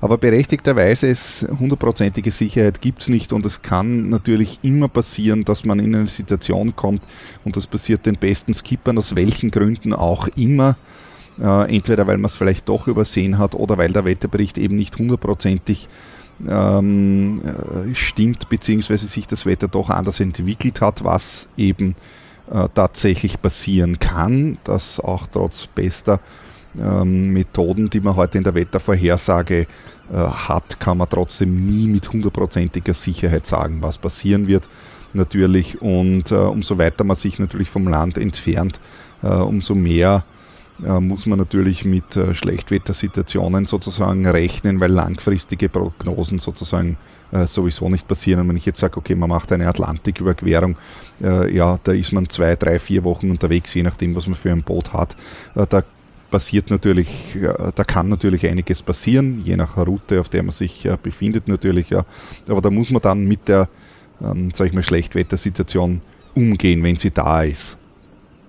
Aber 0.01 0.17
berechtigterweise 0.17 1.09
ist 1.09 1.47
hundertprozentige 1.59 2.31
Sicherheit 2.31 2.81
gibt 2.81 3.03
es 3.03 3.09
nicht 3.09 3.33
und 3.33 3.45
es 3.45 3.61
kann 3.61 4.09
natürlich 4.09 4.59
immer 4.63 4.89
passieren, 4.89 5.45
dass 5.45 5.65
man 5.65 5.79
in 5.79 5.95
eine 5.95 6.09
Situation 6.09 6.75
kommt 6.75 7.03
und 7.45 7.57
das 7.57 7.67
passiert 7.67 8.07
den 8.07 8.17
besten 8.17 8.55
Skippern 8.55 8.97
aus 8.97 9.15
welchen 9.15 9.51
Gründen 9.51 9.93
auch 9.93 10.29
immer. 10.37 10.77
Äh, 11.39 11.77
entweder 11.77 12.07
weil 12.07 12.17
man 12.17 12.27
es 12.27 12.35
vielleicht 12.35 12.69
doch 12.69 12.87
übersehen 12.87 13.39
hat 13.39 13.55
oder 13.55 13.77
weil 13.79 13.93
der 13.93 14.05
Wetterbericht 14.05 14.59
eben 14.59 14.77
nicht 14.77 14.99
hundertprozentig 14.99 15.89
ähm, 16.49 17.43
äh, 17.45 17.95
stimmt, 17.95 18.49
beziehungsweise 18.49 19.07
sich 19.07 19.27
das 19.27 19.45
Wetter 19.45 19.69
doch 19.69 19.91
anders 19.91 20.21
entwickelt 20.21 20.81
hat, 20.81 21.05
was 21.05 21.49
eben 21.57 21.95
äh, 22.51 22.69
tatsächlich 22.75 23.41
passieren 23.41 23.99
kann, 23.99 24.59
dass 24.65 24.99
auch 24.99 25.27
trotz 25.27 25.67
bester 25.67 26.21
ähm, 26.79 27.31
Methoden, 27.33 27.91
die 27.91 28.01
man 28.01 28.17
heute 28.17 28.39
in 28.39 28.45
der 28.45 28.55
Wettervorhersage 28.55 29.61
äh, 29.61 29.67
hat, 30.15 30.79
kann 30.81 30.99
man 30.99 31.09
trotzdem 31.09 31.67
nie 31.67 31.89
mit 31.89 32.13
hundertprozentiger 32.13 32.95
Sicherheit 32.95 33.47
sagen, 33.47 33.79
was 33.81 33.99
passieren 33.99 34.47
wird. 34.47 34.69
Natürlich, 35.13 35.83
und 35.83 36.31
äh, 36.31 36.37
umso 36.37 36.79
weiter 36.79 37.05
man 37.05 37.17
sich 37.17 37.39
natürlich 37.39 37.69
vom 37.69 37.89
Land 37.89 38.17
entfernt, 38.17 38.81
äh, 39.23 39.27
umso 39.27 39.75
mehr 39.75 40.25
äh, 40.85 41.01
muss 41.01 41.27
man 41.27 41.39
natürlich 41.39 41.85
mit 41.85 42.17
äh, 42.17 42.35
Schlechtwettersituationen 42.35 43.67
sozusagen 43.67 44.27
rechnen, 44.27 44.81
weil 44.81 44.91
langfristige 44.91 45.69
Prognosen 45.69 46.39
sozusagen 46.39 46.97
äh, 47.33 47.47
sowieso 47.47 47.89
nicht 47.89 48.09
passieren. 48.09 48.41
Und 48.41 48.49
wenn 48.49 48.57
ich 48.57 48.67
jetzt 48.67 48.81
sage, 48.81 48.97
okay, 48.97 49.15
man 49.15 49.29
macht 49.29 49.53
eine 49.53 49.69
Atlantiküberquerung, 49.69 50.77
ja, 51.53 51.79
da 51.85 51.93
ist 51.93 52.13
man 52.13 52.31
zwei, 52.31 52.57
drei, 52.57 52.79
vier 52.79 53.05
Wochen 53.05 53.31
unterwegs, 53.31 53.75
je 53.75 53.83
nachdem, 53.83 54.17
was 54.17 54.27
man 54.27 54.37
für 54.37 54.51
ein 54.51 54.63
Boot 54.63 54.95
hat. 54.95 55.17
Da 55.55 55.83
passiert 56.31 56.71
natürlich, 56.71 57.09
da 57.75 57.85
kann 57.85 58.09
natürlich 58.09 58.47
einiges 58.47 58.83
passieren, 58.83 59.43
je 59.45 59.57
nach 59.57 59.77
Route, 59.77 60.21
auf 60.21 60.29
der 60.29 60.43
man 60.43 60.53
sich 60.53 60.89
befindet 61.03 61.49
natürlich. 61.49 61.95
Aber 61.95 62.61
da 62.61 62.71
muss 62.71 62.91
man 62.91 63.03
dann 63.03 63.27
mit 63.27 63.49
der, 63.49 63.69
ähm, 64.23 64.51
ich 64.51 64.73
mal, 64.73 64.83
Schlechtwettersituation 64.83 66.01
umgehen, 66.35 66.83
wenn 66.83 66.97
sie 66.97 67.11
da 67.11 67.43
ist. 67.43 67.79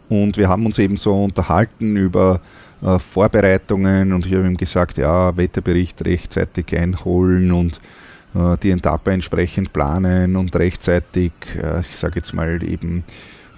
Und 0.10 0.38
wir 0.38 0.50
haben 0.50 0.66
uns 0.66 0.78
eben 0.78 0.98
so 0.98 1.24
unterhalten 1.24 1.96
über 1.96 2.42
äh, 2.82 3.00
Vorbereitungen 3.00 4.12
und 4.12 4.26
ich 4.26 4.34
habe 4.34 4.46
ihm 4.46 4.58
gesagt, 4.58 4.98
ja, 4.98 5.36
Wetterbericht 5.38 6.04
rechtzeitig 6.04 6.76
einholen 6.78 7.52
und 7.52 7.80
äh, 8.36 8.58
die 8.58 8.72
Etappe 8.72 9.12
entsprechend 9.12 9.72
planen 9.72 10.36
und 10.36 10.56
rechtzeitig, 10.56 11.32
äh, 11.56 11.82
ich 11.82 11.96
sage 11.96 12.18
jetzt 12.18 12.34
mal 12.34 12.62
eben, 12.64 13.04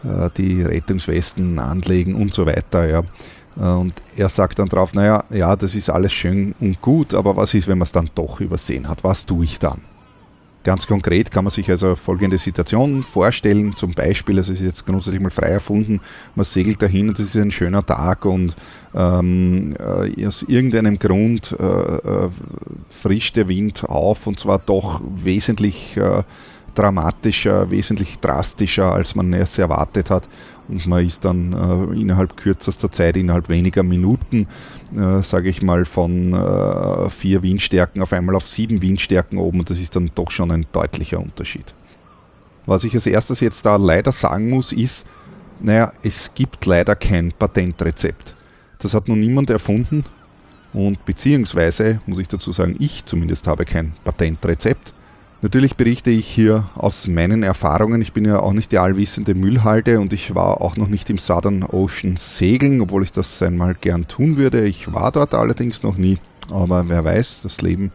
äh, 0.04 0.30
die 0.38 0.62
Rettungswesten 0.62 1.58
anlegen 1.58 2.16
und 2.16 2.34
so 2.34 2.46
weiter. 2.46 2.88
Ja. 2.88 3.04
Und 3.56 3.94
er 4.16 4.30
sagt 4.30 4.60
dann 4.60 4.70
drauf, 4.70 4.94
naja, 4.94 5.24
ja, 5.30 5.56
das 5.56 5.76
ist 5.76 5.90
alles 5.90 6.14
schön 6.14 6.56
und 6.60 6.82
gut, 6.82 7.14
aber 7.14 7.36
was 7.36 7.54
ist, 7.54 7.68
wenn 7.68 7.78
man 7.78 7.86
es 7.86 7.92
dann 7.92 8.10
doch 8.16 8.40
übersehen 8.40 8.90
hat? 8.90 9.04
Was 9.04 9.26
tue 9.26 9.44
ich 9.44 9.60
dann? 9.60 9.82
Ganz 10.64 10.88
konkret 10.88 11.30
kann 11.30 11.44
man 11.44 11.52
sich 11.52 11.70
also 11.70 11.96
folgende 11.96 12.38
Situation 12.38 13.04
vorstellen. 13.04 13.76
Zum 13.76 13.94
Beispiel, 13.94 14.38
also 14.38 14.54
es 14.54 14.62
ist 14.62 14.66
jetzt 14.66 14.86
grundsätzlich 14.86 15.22
mal 15.22 15.30
frei 15.30 15.48
erfunden, 15.48 16.00
man 16.36 16.46
segelt 16.46 16.82
dahin 16.82 17.10
und 17.10 17.20
es 17.20 17.36
ist 17.36 17.42
ein 17.42 17.52
schöner 17.52 17.86
Tag 17.86 18.24
und 18.24 18.56
ähm, 18.96 19.76
äh, 19.78 20.26
aus 20.26 20.44
irgendeinem 20.44 21.00
Grund 21.00 21.54
äh, 21.60 21.66
äh, 21.66 22.30
frischt 22.90 23.36
der 23.36 23.50
Wind 23.50 23.84
auf 23.84 24.26
und 24.26 24.40
zwar 24.40 24.58
doch 24.58 25.02
wesentlich 25.04 25.98
äh, 25.98 26.24
dramatischer, 26.76 27.70
wesentlich 27.70 28.20
drastischer, 28.20 28.94
als 28.94 29.16
man 29.16 29.34
es 29.34 29.58
erwartet 29.58 30.10
hat. 30.10 30.30
Und 30.68 30.88
man 30.88 31.06
ist 31.06 31.26
dann 31.26 31.54
äh, 31.54 32.00
innerhalb 32.00 32.38
kürzester 32.38 32.92
Zeit, 32.92 33.18
innerhalb 33.18 33.50
weniger 33.50 33.84
Minuten, 33.84 34.48
äh, 34.96 35.22
sage 35.22 35.50
ich 35.50 35.62
mal, 35.62 35.86
von 35.86 36.34
äh, 36.34 37.10
vier 37.10 37.44
Windstärken 37.44 38.02
auf 38.02 38.14
einmal 38.14 38.36
auf 38.36 38.48
sieben 38.48 38.82
Windstärken 38.82 39.38
oben. 39.38 39.60
Und 39.60 39.70
das 39.70 39.80
ist 39.80 39.96
dann 39.96 40.12
doch 40.16 40.32
schon 40.32 40.52
ein 40.52 40.66
deutlicher 40.72 41.20
Unterschied. 41.20 41.74
Was 42.66 42.86
ich 42.86 42.94
als 42.94 43.06
erstes 43.06 43.42
jetzt 43.42 43.66
da 43.66 43.76
leider 43.76 44.12
sagen 44.12 44.50
muss, 44.50 44.72
ist, 44.72 45.06
naja, 45.60 45.92
es 46.02 46.34
gibt 46.34 46.66
leider 46.66 46.96
kein 46.96 47.34
Patentrezept. 47.38 48.36
Das 48.80 48.94
hat 48.94 49.08
noch 49.08 49.16
niemand 49.16 49.50
erfunden 49.50 50.04
und 50.74 51.06
beziehungsweise, 51.06 52.02
muss 52.06 52.20
ich 52.20 52.28
dazu 52.28 52.52
sagen, 52.52 52.76
ich 52.80 53.06
zumindest 53.06 53.48
habe 53.48 53.64
kein 53.64 53.94
Patentrezept. 54.04 54.94
Natürlich 55.44 55.76
berichte 55.76 56.10
ich 56.10 56.26
hier 56.26 56.70
aus 56.74 57.06
meinen 57.10 57.44
Erfahrungen. 57.44 58.02
Ich 58.02 58.14
bin 58.14 58.24
ja 58.24 58.40
auch 58.40 58.54
nicht 58.54 58.72
die 58.72 58.78
allwissende 58.78 59.36
Müllhalde 59.36 60.00
und 60.00 60.14
ich 60.14 60.34
war 60.34 60.62
auch 60.62 60.78
noch 60.78 60.88
nicht 60.88 61.10
im 61.10 61.18
Southern 61.18 61.64
Ocean 61.64 62.16
segeln, 62.16 62.80
obwohl 62.80 63.04
ich 63.04 63.12
das 63.12 63.42
einmal 63.44 63.76
gern 63.76 64.08
tun 64.08 64.38
würde. 64.38 64.66
Ich 64.66 64.94
war 64.94 65.12
dort 65.12 65.34
allerdings 65.34 65.84
noch 65.84 65.98
nie. 65.98 66.18
Aber 66.50 66.88
wer 66.88 67.04
weiß, 67.04 67.42
das 67.42 67.60
Leben 67.60 67.92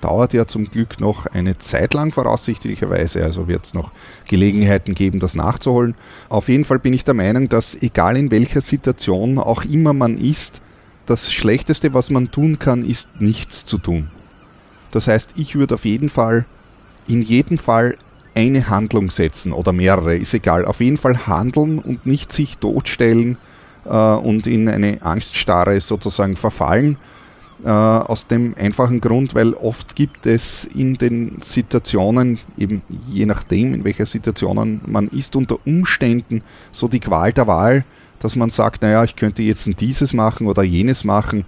dauert 0.00 0.32
ja 0.32 0.48
zum 0.48 0.64
Glück 0.64 0.98
noch 0.98 1.26
eine 1.26 1.56
Zeit 1.56 1.94
lang 1.94 2.10
voraussichtlicherweise, 2.10 3.22
also 3.22 3.46
wird 3.46 3.66
es 3.66 3.74
noch 3.74 3.92
Gelegenheiten 4.26 4.96
geben, 4.96 5.20
das 5.20 5.36
nachzuholen. 5.36 5.94
Auf 6.28 6.48
jeden 6.48 6.64
Fall 6.64 6.80
bin 6.80 6.94
ich 6.94 7.04
der 7.04 7.14
Meinung, 7.14 7.48
dass 7.48 7.80
egal 7.80 8.16
in 8.16 8.32
welcher 8.32 8.60
Situation 8.60 9.38
auch 9.38 9.64
immer 9.64 9.92
man 9.92 10.18
ist, 10.18 10.62
das 11.06 11.32
Schlechteste, 11.32 11.94
was 11.94 12.10
man 12.10 12.32
tun 12.32 12.58
kann, 12.58 12.84
ist 12.84 13.20
nichts 13.20 13.66
zu 13.66 13.78
tun. 13.78 14.10
Das 14.90 15.06
heißt, 15.06 15.34
ich 15.36 15.54
würde 15.54 15.76
auf 15.76 15.84
jeden 15.84 16.08
Fall 16.08 16.44
in 17.08 17.22
jedem 17.22 17.58
Fall 17.58 17.96
eine 18.34 18.68
Handlung 18.68 19.10
setzen 19.10 19.52
oder 19.52 19.72
mehrere, 19.72 20.16
ist 20.16 20.34
egal. 20.34 20.64
Auf 20.64 20.80
jeden 20.80 20.96
Fall 20.96 21.26
handeln 21.26 21.80
und 21.80 22.06
nicht 22.06 22.32
sich 22.32 22.58
totstellen 22.58 23.36
äh, 23.84 23.90
und 23.90 24.46
in 24.46 24.68
eine 24.68 25.02
Angststarre 25.02 25.80
sozusagen 25.80 26.36
verfallen. 26.36 26.96
Äh, 27.64 27.70
aus 27.70 28.28
dem 28.28 28.54
einfachen 28.56 29.00
Grund, 29.00 29.34
weil 29.34 29.52
oft 29.54 29.96
gibt 29.96 30.26
es 30.26 30.64
in 30.64 30.94
den 30.94 31.38
Situationen, 31.42 32.38
eben 32.56 32.82
je 33.08 33.26
nachdem, 33.26 33.74
in 33.74 33.82
welcher 33.82 34.06
Situation 34.06 34.80
man 34.86 35.08
ist, 35.08 35.34
unter 35.34 35.58
Umständen 35.66 36.42
so 36.70 36.86
die 36.86 37.00
Qual 37.00 37.32
der 37.32 37.48
Wahl, 37.48 37.84
dass 38.20 38.36
man 38.36 38.50
sagt, 38.50 38.82
naja, 38.82 39.02
ich 39.02 39.16
könnte 39.16 39.42
jetzt 39.42 39.68
dieses 39.80 40.12
machen 40.12 40.46
oder 40.46 40.62
jenes 40.62 41.02
machen 41.02 41.44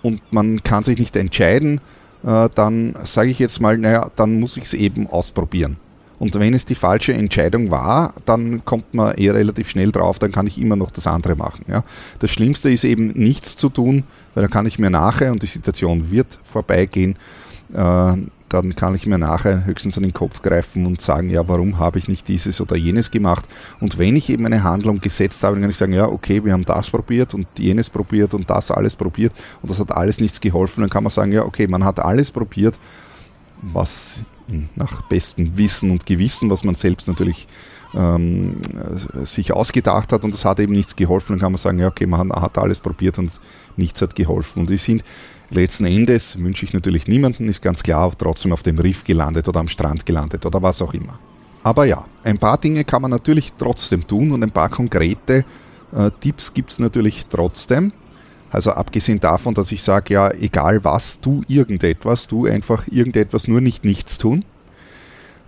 und 0.00 0.22
man 0.32 0.62
kann 0.62 0.82
sich 0.82 0.98
nicht 0.98 1.14
entscheiden 1.16 1.82
äh, 2.24 2.48
dann 2.54 2.94
sage 3.04 3.30
ich 3.30 3.38
jetzt 3.38 3.60
mal, 3.60 3.78
naja, 3.78 4.10
dann 4.16 4.40
muss 4.40 4.56
ich 4.56 4.64
es 4.64 4.74
eben 4.74 5.06
ausprobieren. 5.06 5.76
Und 6.18 6.38
wenn 6.38 6.52
es 6.52 6.66
die 6.66 6.74
falsche 6.74 7.14
Entscheidung 7.14 7.70
war, 7.70 8.12
dann 8.26 8.62
kommt 8.66 8.92
man 8.92 9.14
eher 9.14 9.34
relativ 9.34 9.70
schnell 9.70 9.90
drauf, 9.90 10.18
dann 10.18 10.30
kann 10.30 10.46
ich 10.46 10.60
immer 10.60 10.76
noch 10.76 10.90
das 10.90 11.06
andere 11.06 11.34
machen. 11.34 11.64
Ja. 11.66 11.82
Das 12.18 12.30
Schlimmste 12.30 12.70
ist 12.70 12.84
eben 12.84 13.08
nichts 13.08 13.56
zu 13.56 13.70
tun, 13.70 14.04
weil 14.34 14.42
dann 14.42 14.50
kann 14.50 14.66
ich 14.66 14.78
mir 14.78 14.90
nachher, 14.90 15.32
und 15.32 15.42
die 15.42 15.46
Situation 15.46 16.10
wird 16.10 16.38
vorbeigehen, 16.44 17.16
äh, 17.72 18.12
dann 18.50 18.74
kann 18.74 18.94
ich 18.94 19.06
mir 19.06 19.16
nachher 19.16 19.64
höchstens 19.64 19.96
an 19.96 20.02
den 20.02 20.12
Kopf 20.12 20.42
greifen 20.42 20.84
und 20.84 21.00
sagen, 21.00 21.30
ja, 21.30 21.48
warum 21.48 21.78
habe 21.78 21.98
ich 21.98 22.08
nicht 22.08 22.28
dieses 22.28 22.60
oder 22.60 22.76
jenes 22.76 23.10
gemacht? 23.10 23.48
Und 23.80 23.96
wenn 23.96 24.16
ich 24.16 24.28
eben 24.28 24.44
eine 24.44 24.62
Handlung 24.62 25.00
gesetzt 25.00 25.42
habe, 25.42 25.54
dann 25.54 25.62
kann 25.62 25.70
ich 25.70 25.76
sagen, 25.76 25.92
ja, 25.92 26.06
okay, 26.06 26.44
wir 26.44 26.52
haben 26.52 26.64
das 26.64 26.90
probiert 26.90 27.32
und 27.32 27.46
jenes 27.58 27.88
probiert 27.88 28.34
und 28.34 28.50
das 28.50 28.70
alles 28.70 28.96
probiert 28.96 29.32
und 29.62 29.70
das 29.70 29.78
hat 29.78 29.92
alles 29.92 30.20
nichts 30.20 30.40
geholfen. 30.40 30.82
Dann 30.82 30.90
kann 30.90 31.04
man 31.04 31.10
sagen, 31.10 31.32
ja, 31.32 31.44
okay, 31.44 31.66
man 31.68 31.84
hat 31.84 32.00
alles 32.00 32.30
probiert, 32.32 32.78
was 33.62 34.22
nach 34.74 35.02
bestem 35.02 35.56
Wissen 35.56 35.92
und 35.92 36.04
Gewissen, 36.04 36.50
was 36.50 36.64
man 36.64 36.74
selbst 36.74 37.06
natürlich 37.06 37.46
ähm, 37.94 38.56
sich 39.22 39.52
ausgedacht 39.52 40.12
hat 40.12 40.24
und 40.24 40.34
es 40.34 40.44
hat 40.44 40.60
eben 40.60 40.72
nichts 40.72 40.96
geholfen, 40.96 41.34
dann 41.34 41.40
kann 41.40 41.52
man 41.52 41.58
sagen, 41.58 41.78
ja, 41.78 41.88
okay, 41.88 42.06
man 42.06 42.30
hat 42.30 42.58
alles 42.58 42.80
probiert 42.80 43.18
und 43.18 43.40
nichts 43.76 44.02
hat 44.02 44.14
geholfen. 44.14 44.60
Und 44.60 44.70
wir 44.70 44.78
sind 44.78 45.04
letzten 45.50 45.86
Endes, 45.86 46.38
wünsche 46.38 46.64
ich 46.64 46.72
natürlich 46.72 47.06
niemanden, 47.06 47.48
ist 47.48 47.62
ganz 47.62 47.82
klar, 47.82 48.12
trotzdem 48.16 48.52
auf 48.52 48.62
dem 48.62 48.78
Riff 48.78 49.04
gelandet 49.04 49.48
oder 49.48 49.60
am 49.60 49.68
Strand 49.68 50.06
gelandet 50.06 50.46
oder 50.46 50.62
was 50.62 50.80
auch 50.82 50.94
immer. 50.94 51.18
Aber 51.62 51.84
ja, 51.84 52.06
ein 52.24 52.38
paar 52.38 52.58
Dinge 52.58 52.84
kann 52.84 53.02
man 53.02 53.10
natürlich 53.10 53.52
trotzdem 53.58 54.06
tun 54.06 54.32
und 54.32 54.42
ein 54.42 54.50
paar 54.50 54.68
konkrete 54.68 55.44
äh, 55.92 56.10
Tipps 56.20 56.54
gibt 56.54 56.72
es 56.72 56.78
natürlich 56.78 57.26
trotzdem. 57.28 57.92
Also 58.50 58.72
abgesehen 58.72 59.20
davon, 59.20 59.54
dass 59.54 59.70
ich 59.70 59.82
sage, 59.82 60.14
ja, 60.14 60.30
egal 60.32 60.82
was, 60.84 61.20
tu 61.20 61.42
irgendetwas, 61.46 62.26
tu 62.26 62.46
einfach 62.46 62.86
irgendetwas, 62.90 63.46
nur 63.46 63.60
nicht 63.60 63.84
nichts 63.84 64.18
tun. 64.18 64.44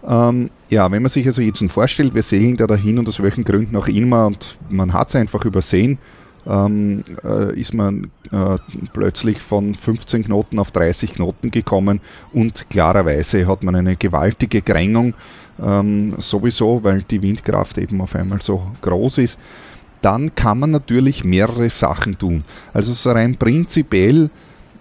Ähm, 0.06 0.50
ja, 0.68 0.90
wenn 0.90 1.02
man 1.02 1.10
sich 1.10 1.26
also 1.26 1.42
jetzt 1.42 1.62
vorstellt, 1.68 2.14
wir 2.14 2.22
segeln 2.22 2.56
da 2.56 2.66
dahin 2.66 2.98
und 2.98 3.08
aus 3.08 3.22
welchen 3.22 3.44
Gründen 3.44 3.76
auch 3.76 3.88
immer 3.88 4.26
und 4.26 4.58
man 4.68 4.92
hat 4.92 5.08
es 5.08 5.16
einfach 5.16 5.44
übersehen, 5.44 5.98
ähm, 6.46 7.04
äh, 7.24 7.58
ist 7.58 7.74
man 7.74 8.10
äh, 8.30 8.56
plötzlich 8.92 9.40
von 9.40 9.74
15 9.74 10.24
Knoten 10.24 10.58
auf 10.58 10.70
30 10.70 11.14
Knoten 11.14 11.50
gekommen 11.50 12.00
und 12.32 12.68
klarerweise 12.70 13.46
hat 13.46 13.62
man 13.62 13.76
eine 13.76 13.96
gewaltige 13.96 14.62
Grängung 14.62 15.14
ähm, 15.62 16.14
sowieso, 16.18 16.82
weil 16.82 17.02
die 17.02 17.22
Windkraft 17.22 17.78
eben 17.78 18.00
auf 18.00 18.14
einmal 18.14 18.42
so 18.42 18.62
groß 18.80 19.18
ist. 19.18 19.38
Dann 20.00 20.34
kann 20.34 20.58
man 20.58 20.72
natürlich 20.72 21.22
mehrere 21.22 21.70
Sachen 21.70 22.18
tun. 22.18 22.44
Also 22.72 22.92
so 22.92 23.12
rein 23.12 23.36
prinzipiell 23.36 24.30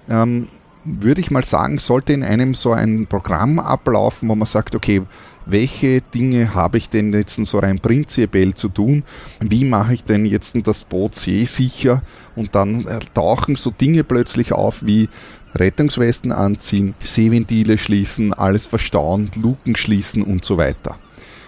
ähm, 0.10 0.48
würde 0.84 1.22
ich 1.22 1.30
mal 1.30 1.44
sagen, 1.44 1.78
sollte 1.78 2.14
in 2.14 2.24
einem 2.24 2.54
so 2.54 2.72
ein 2.72 3.06
Programm 3.08 3.60
ablaufen, 3.60 4.28
wo 4.30 4.36
man 4.36 4.48
sagt, 4.48 4.76
okay, 4.76 5.04
welche 5.46 6.02
Dinge 6.02 6.54
habe 6.54 6.78
ich 6.78 6.90
denn 6.90 7.14
jetzt 7.14 7.44
so 7.46 7.60
rein 7.60 7.80
prinzipiell 7.80 8.54
zu 8.54 8.70
tun? 8.70 9.04
Wie 9.40 9.66
mache 9.66 9.94
ich 9.94 10.04
denn 10.04 10.26
jetzt 10.26 10.56
das 10.64 10.84
Boot 10.84 11.16
seesicher? 11.16 12.04
Und 12.36 12.56
dann 12.56 12.86
tauchen 13.14 13.56
so 13.56 13.72
Dinge 13.72 14.04
plötzlich 14.04 14.52
auf 14.52 14.86
wie 14.86 15.10
Rettungswesten 15.56 16.32
anziehen, 16.32 16.94
Seeventile 17.04 17.78
schließen, 17.78 18.34
alles 18.34 18.66
verstauen, 18.66 19.32
Luken 19.36 19.76
schließen 19.76 20.24
und 20.24 20.46
so 20.46 20.58
weiter. 20.58 20.98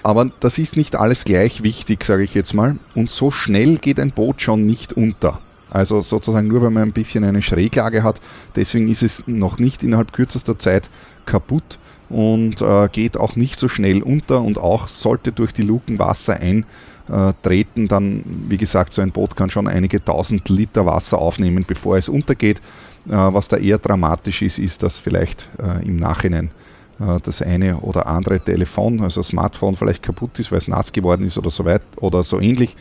Aber 0.04 0.30
das 0.42 0.58
ist 0.58 0.76
nicht 0.76 0.98
alles 0.98 1.24
gleich 1.24 1.64
wichtig, 1.64 2.04
sage 2.04 2.24
ich 2.24 2.34
jetzt 2.34 2.54
mal. 2.54 2.78
Und 2.94 3.10
so 3.10 3.32
schnell 3.32 3.78
geht 3.78 4.00
ein 4.00 4.12
Boot 4.12 4.42
schon 4.42 4.66
nicht 4.66 4.92
unter. 4.92 5.40
Also 5.70 6.02
sozusagen 6.02 6.50
nur, 6.50 6.62
wenn 6.62 6.74
man 6.74 6.84
ein 6.84 6.92
bisschen 6.92 7.24
eine 7.24 7.42
Schräglage 7.42 8.04
hat. 8.04 8.20
Deswegen 8.56 8.90
ist 8.90 9.02
es 9.02 9.24
noch 9.26 9.58
nicht 9.58 9.82
innerhalb 9.82 10.12
kürzester 10.14 10.60
Zeit 10.60 10.90
kaputt 11.26 11.80
und 12.14 12.62
äh, 12.62 12.88
geht 12.92 13.18
auch 13.18 13.36
nicht 13.36 13.60
so 13.60 13.68
schnell 13.68 14.04
unter 14.04 14.42
und 14.42 14.60
auch 14.60 14.88
sollte 14.88 15.32
durch 15.32 15.52
die 15.52 15.64
Luken 15.64 15.98
Wasser 15.98 16.40
eintreten, 16.40 17.88
dann, 17.88 18.24
wie 18.48 18.58
gesagt, 18.58 18.94
so 18.94 19.02
ein 19.02 19.12
Boot 19.12 19.36
kann 19.36 19.50
schon 19.50 19.68
einige 19.68 20.04
tausend 20.04 20.48
Liter 20.48 20.86
Wasser 20.86 21.18
aufnehmen, 21.18 21.66
bevor 21.68 21.98
es 21.98 22.10
untergeht. 22.10 22.62
Äh, 23.08 23.12
was 23.12 23.48
da 23.48 23.58
eher 23.58 23.80
dramatisch 23.80 24.44
ist, 24.44 24.60
ist, 24.60 24.84
dass 24.84 25.00
vielleicht 25.00 25.50
äh, 25.58 25.86
im 25.86 25.96
Nachhinein 25.96 26.52
äh, 27.00 27.20
das 27.24 27.42
eine 27.42 27.80
oder 27.80 28.06
andere 28.06 28.40
Telefon, 28.40 29.02
also 29.02 29.24
Smartphone 29.24 29.76
vielleicht 29.76 30.04
kaputt 30.04 30.38
ist, 30.40 30.52
weil 30.52 30.60
es 30.60 30.68
nass 30.68 30.94
geworden 30.94 31.26
ist 31.26 31.38
oder 31.38 31.50
so 31.50 31.66
weit 31.66 31.82
oder 31.98 32.24
so 32.24 32.40
ähnlich. 32.40 32.76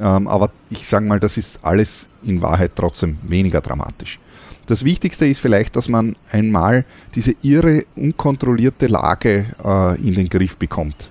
Ähm, 0.00 0.26
aber 0.26 0.50
ich 0.70 0.88
sage 0.88 1.04
mal, 1.04 1.20
das 1.20 1.36
ist 1.36 1.60
alles 1.62 2.08
in 2.22 2.40
Wahrheit 2.40 2.72
trotzdem 2.76 3.18
weniger 3.22 3.60
dramatisch. 3.60 4.18
Das 4.70 4.84
Wichtigste 4.84 5.26
ist 5.26 5.40
vielleicht, 5.40 5.74
dass 5.74 5.88
man 5.88 6.14
einmal 6.30 6.84
diese 7.16 7.34
irre, 7.42 7.86
unkontrollierte 7.96 8.86
Lage 8.86 9.46
äh, 9.64 10.00
in 10.00 10.14
den 10.14 10.28
Griff 10.28 10.58
bekommt. 10.58 11.10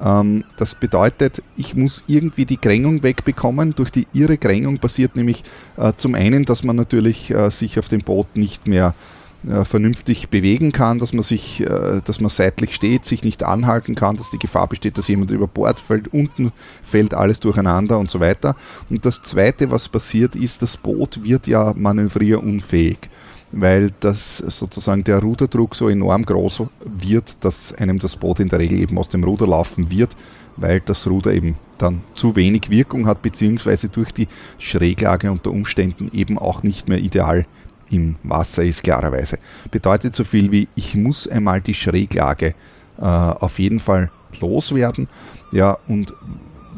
Ähm, 0.00 0.42
das 0.56 0.74
bedeutet, 0.74 1.40
ich 1.56 1.76
muss 1.76 2.02
irgendwie 2.08 2.46
die 2.46 2.60
Grängung 2.60 3.04
wegbekommen. 3.04 3.76
Durch 3.76 3.92
die 3.92 4.08
irre 4.12 4.38
Grängung 4.38 4.78
passiert 4.78 5.14
nämlich 5.14 5.44
äh, 5.76 5.92
zum 5.96 6.16
einen, 6.16 6.46
dass 6.46 6.64
man 6.64 6.74
natürlich 6.74 7.30
äh, 7.30 7.48
sich 7.48 7.78
auf 7.78 7.88
dem 7.88 8.00
Boot 8.00 8.34
nicht 8.34 8.66
mehr 8.66 8.88
äh, 8.88 9.15
vernünftig 9.64 10.28
bewegen 10.28 10.72
kann, 10.72 10.98
dass 10.98 11.12
man 11.12 11.22
sich, 11.22 11.60
äh, 11.60 12.00
dass 12.04 12.20
man 12.20 12.30
seitlich 12.30 12.74
steht, 12.74 13.04
sich 13.04 13.22
nicht 13.22 13.44
anhalten 13.44 13.94
kann, 13.94 14.16
dass 14.16 14.30
die 14.30 14.38
Gefahr 14.38 14.66
besteht, 14.66 14.98
dass 14.98 15.08
jemand 15.08 15.30
über 15.30 15.46
Bord 15.46 15.78
fällt, 15.78 16.12
unten 16.12 16.52
fällt 16.82 17.14
alles 17.14 17.40
durcheinander 17.40 17.98
und 17.98 18.10
so 18.10 18.20
weiter. 18.20 18.56
Und 18.90 19.06
das 19.06 19.22
zweite, 19.22 19.70
was 19.70 19.88
passiert, 19.88 20.34
ist, 20.34 20.62
das 20.62 20.76
Boot 20.76 21.22
wird 21.22 21.46
ja 21.46 21.74
manövrierunfähig 21.76 22.98
weil 23.52 23.92
das 24.00 24.38
sozusagen 24.38 25.04
der 25.04 25.20
Ruderdruck 25.20 25.76
so 25.76 25.88
enorm 25.88 26.26
groß 26.26 26.64
wird, 26.84 27.44
dass 27.44 27.72
einem 27.72 28.00
das 28.00 28.16
Boot 28.16 28.40
in 28.40 28.48
der 28.48 28.58
Regel 28.58 28.80
eben 28.80 28.98
aus 28.98 29.08
dem 29.08 29.24
Ruder 29.24 29.46
laufen 29.46 29.90
wird, 29.90 30.16
weil 30.56 30.80
das 30.80 31.06
Ruder 31.06 31.32
eben 31.32 31.56
dann 31.78 32.02
zu 32.14 32.34
wenig 32.36 32.70
Wirkung 32.70 33.06
hat, 33.06 33.22
beziehungsweise 33.22 33.88
durch 33.88 34.12
die 34.12 34.28
Schräglage 34.58 35.30
unter 35.30 35.50
Umständen 35.52 36.10
eben 36.12 36.38
auch 36.38 36.62
nicht 36.62 36.88
mehr 36.88 36.98
ideal 36.98 37.46
im 37.90 38.16
Wasser 38.22 38.64
ist, 38.64 38.82
klarerweise. 38.82 39.38
Bedeutet 39.70 40.14
so 40.16 40.24
viel 40.24 40.50
wie, 40.52 40.68
ich 40.74 40.94
muss 40.94 41.28
einmal 41.28 41.60
die 41.60 41.74
Schräglage 41.74 42.54
äh, 42.98 43.02
auf 43.02 43.58
jeden 43.58 43.80
Fall 43.80 44.10
loswerden. 44.40 45.08
Ja, 45.52 45.78
und 45.86 46.12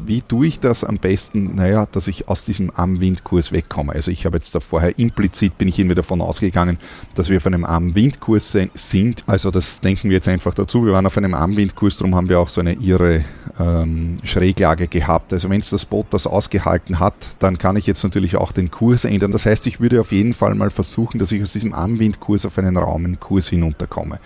wie 0.05 0.21
tue 0.21 0.47
ich 0.47 0.59
das 0.59 0.83
am 0.83 0.97
besten? 0.97 1.55
Naja, 1.55 1.85
dass 1.91 2.07
ich 2.07 2.27
aus 2.27 2.45
diesem 2.45 2.71
Am-Wind-Kurs 2.71 3.51
wegkomme. 3.51 3.93
Also 3.93 4.11
ich 4.11 4.25
habe 4.25 4.37
jetzt 4.37 4.55
da 4.55 4.59
vorher 4.59 4.97
implizit, 4.97 5.57
bin 5.57 5.67
ich 5.67 5.79
irgendwie 5.79 5.95
davon 5.95 6.21
ausgegangen, 6.21 6.77
dass 7.15 7.29
wir 7.29 7.37
auf 7.37 7.45
einem 7.45 7.65
Am-Wind-Kurs 7.65 8.57
sind. 8.73 9.23
Also 9.27 9.51
das 9.51 9.81
denken 9.81 10.09
wir 10.09 10.15
jetzt 10.15 10.27
einfach 10.27 10.53
dazu. 10.53 10.85
Wir 10.85 10.93
waren 10.93 11.05
auf 11.05 11.17
einem 11.17 11.33
Am-Wind-Kurs, 11.33 11.97
darum 11.97 12.15
haben 12.15 12.29
wir 12.29 12.39
auch 12.39 12.49
so 12.49 12.61
eine 12.61 12.73
irre 12.73 13.23
ähm, 13.59 14.19
Schräglage 14.23 14.87
gehabt. 14.87 15.33
Also 15.33 15.49
wenn 15.49 15.59
es 15.59 15.69
das 15.69 15.85
Boot 15.85 16.07
das 16.11 16.27
ausgehalten 16.27 16.99
hat, 16.99 17.15
dann 17.39 17.57
kann 17.57 17.75
ich 17.75 17.85
jetzt 17.85 18.03
natürlich 18.03 18.35
auch 18.35 18.51
den 18.51 18.71
Kurs 18.71 19.05
ändern. 19.05 19.31
Das 19.31 19.45
heißt, 19.45 19.67
ich 19.67 19.79
würde 19.79 20.01
auf 20.01 20.11
jeden 20.11 20.33
Fall 20.33 20.55
mal 20.55 20.69
versuchen, 20.69 21.19
dass 21.19 21.31
ich 21.31 21.41
aus 21.41 21.53
diesem 21.53 21.73
Am-Wind-Kurs 21.73 22.45
auf 22.45 22.57
einen 22.57 22.77
Raumenkurs 22.77 23.49
hinunterkomme. 23.49 24.19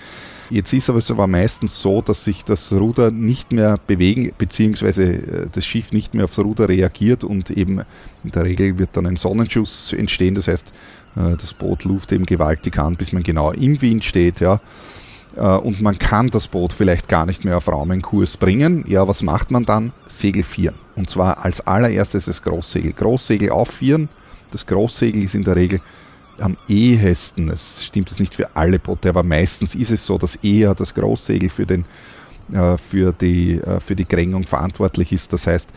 Jetzt 0.54 0.72
ist 0.72 0.88
aber 0.88 1.00
es 1.00 1.10
aber 1.10 1.26
meistens 1.26 1.82
so, 1.82 2.04
dass 2.04 2.26
sich 2.26 2.46
das 2.46 2.72
Ruder 2.72 3.10
nicht 3.10 3.52
mehr 3.52 3.80
bewegen, 3.88 4.32
beziehungsweise 4.38 5.04
äh, 5.06 5.48
das 5.52 5.66
Schiff 5.66 5.92
nicht 5.92 6.14
mehr 6.14 6.26
aufs 6.26 6.38
Ruder 6.38 6.70
reagiert 6.70 7.24
und 7.24 7.50
eben 7.50 7.82
in 8.24 8.30
der 8.30 8.44
Regel 8.44 8.78
wird 8.78 8.92
dann 8.94 9.08
ein 9.08 9.16
Sonnenschuss 9.16 9.94
entstehen. 9.94 10.36
Das 10.36 10.48
heißt, 10.48 10.72
äh, 11.16 11.38
das 11.38 11.56
Boot 11.56 11.86
luft 11.86 12.12
eben 12.12 12.28
gewaltig 12.28 12.78
an, 12.78 12.96
bis 12.98 13.14
man 13.14 13.24
genau 13.24 13.52
im 13.52 13.82
Wind 13.82 14.04
steht. 14.04 14.42
Ja. 14.42 14.62
Äh, 15.36 15.42
und 15.42 15.82
man 15.82 15.98
kann 15.98 16.30
das 16.30 16.48
Boot 16.48 16.72
vielleicht 16.72 17.10
gar 17.10 17.26
nicht 17.26 17.46
mehr 17.46 17.58
auf 17.58 17.68
Raumenkurs 17.68 18.38
bringen. 18.38 18.86
Ja, 18.88 19.08
was 19.08 19.24
macht 19.24 19.50
man 19.50 19.66
dann? 19.66 19.92
Segel 20.08 20.44
vieren. 20.44 20.76
Und 20.96 21.10
zwar 21.10 21.44
als 21.44 21.66
allererstes 21.66 22.26
das 22.26 22.44
Großsegel. 22.44 22.94
Großsegel 22.94 23.50
aufvieren. 23.50 24.08
Das 24.52 24.68
Großsegel 24.68 25.24
ist 25.24 25.34
in 25.34 25.46
der 25.46 25.56
Regel 25.56 25.82
am 26.40 26.58
ehesten, 26.68 27.50
es 27.50 27.86
stimmt 27.86 28.10
jetzt 28.10 28.20
nicht 28.20 28.36
für 28.36 28.56
alle 28.56 28.80
Boote, 28.80 29.10
aber 29.10 29.24
meistens 29.24 29.76
ist 29.76 29.92
es 29.92 30.06
so, 30.06 30.18
dass 30.18 30.36
eher 30.38 30.74
das 30.76 30.94
Großsegel 30.94 31.50
für, 31.50 31.66
den, 31.66 31.86
äh, 32.52 32.78
für, 32.78 33.14
die, 33.14 33.60
äh, 33.60 33.80
für 33.80 33.96
die 33.96 34.08
Grängung 34.08 34.46
verantwortlich 34.46 35.12
ist. 35.12 35.32
Das 35.34 35.48
heißt, 35.48 35.72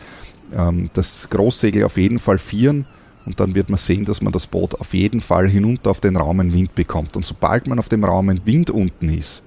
ähm, 0.55 0.89
das 0.93 1.29
Großsegel 1.29 1.83
auf 1.83 1.97
jeden 1.97 2.19
Fall 2.19 2.39
vieren 2.39 2.85
und 3.25 3.39
dann 3.39 3.55
wird 3.55 3.69
man 3.69 3.77
sehen, 3.77 4.05
dass 4.05 4.21
man 4.21 4.33
das 4.33 4.47
Boot 4.47 4.79
auf 4.79 4.93
jeden 4.93 5.21
Fall 5.21 5.47
hinunter 5.47 5.91
auf 5.91 5.99
den 5.99 6.15
Raumen 6.15 6.53
Wind 6.53 6.73
bekommt. 6.75 7.15
Und 7.15 7.25
sobald 7.25 7.67
man 7.67 7.79
auf 7.79 7.89
dem 7.89 8.03
Raumen 8.03 8.41
Wind 8.45 8.69
unten 8.69 9.09
ist, 9.09 9.43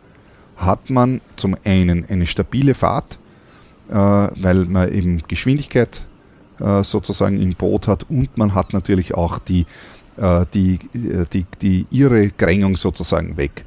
hat 0.56 0.90
man 0.90 1.22
zum 1.36 1.56
einen 1.64 2.04
eine 2.08 2.26
stabile 2.26 2.74
Fahrt, 2.74 3.18
äh, 3.88 3.94
weil 3.94 4.66
man 4.66 4.92
eben 4.92 5.22
Geschwindigkeit 5.26 6.06
sozusagen 6.82 7.40
im 7.40 7.54
Boot 7.54 7.88
hat 7.88 8.04
und 8.10 8.36
man 8.36 8.54
hat 8.54 8.74
natürlich 8.74 9.14
auch 9.14 9.38
die 9.38 9.64
die, 10.54 10.78
äh, 10.94 11.24
die, 11.33 11.46
die 11.62 11.87
ihre 11.90 12.28
Grängung 12.28 12.76
sozusagen 12.76 13.37
weg. 13.37 13.64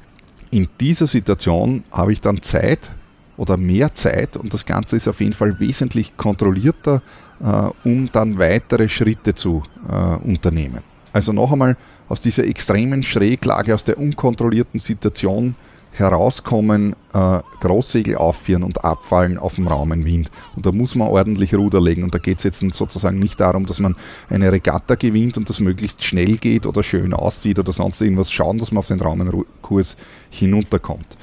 In 0.51 0.67
dieser 0.79 1.07
Situation 1.07 1.83
habe 1.91 2.13
ich 2.13 2.21
dann 2.21 2.41
Zeit 2.41 2.91
oder 3.37 3.57
mehr 3.57 3.95
Zeit 3.95 4.37
und 4.37 4.53
das 4.53 4.65
Ganze 4.65 4.95
ist 4.97 5.07
auf 5.07 5.19
jeden 5.19 5.33
Fall 5.33 5.59
wesentlich 5.59 6.15
kontrollierter, 6.15 7.01
äh, 7.43 7.87
um 7.87 8.09
dann 8.11 8.37
weitere 8.37 8.87
Schritte 8.87 9.33
zu 9.33 9.63
äh, 9.89 9.93
unternehmen. 9.93 10.81
Also 11.11 11.33
noch 11.33 11.51
einmal 11.51 11.77
aus 12.07 12.21
dieser 12.21 12.45
extremen 12.45 13.03
Schräglage, 13.03 13.73
aus 13.73 13.83
der 13.83 13.97
unkontrollierten 13.97 14.79
Situation 14.79 15.55
herauskommen, 15.93 16.95
äh, 17.13 17.39
Großsegel 17.61 18.15
aufführen 18.15 18.63
und 18.63 18.83
abfallen 18.83 19.37
auf 19.37 19.55
dem 19.55 19.67
Raumenwind. 19.67 20.31
Und 20.55 20.65
da 20.65 20.71
muss 20.71 20.95
man 20.95 21.07
ordentlich 21.07 21.53
Ruder 21.53 21.79
legen. 21.79 22.03
Und 22.03 22.13
da 22.13 22.17
geht 22.17 22.39
es 22.39 22.43
jetzt 22.43 22.59
sozusagen 22.59 23.19
nicht 23.19 23.39
darum, 23.39 23.65
dass 23.65 23.79
man 23.79 23.95
eine 24.29 24.51
Regatta 24.51 24.95
gewinnt 24.95 25.37
und 25.37 25.49
das 25.49 25.59
möglichst 25.59 26.03
schnell 26.03 26.37
geht 26.37 26.65
oder 26.65 26.83
schön 26.83 27.13
aussieht 27.13 27.59
oder 27.59 27.71
sonst 27.71 28.01
irgendwas. 28.01 28.31
Schauen, 28.31 28.57
dass 28.57 28.71
man 28.71 28.79
auf 28.79 28.87
den 28.87 28.99
Raumenkurs 28.99 29.97
hinunterkommt. 30.29 31.17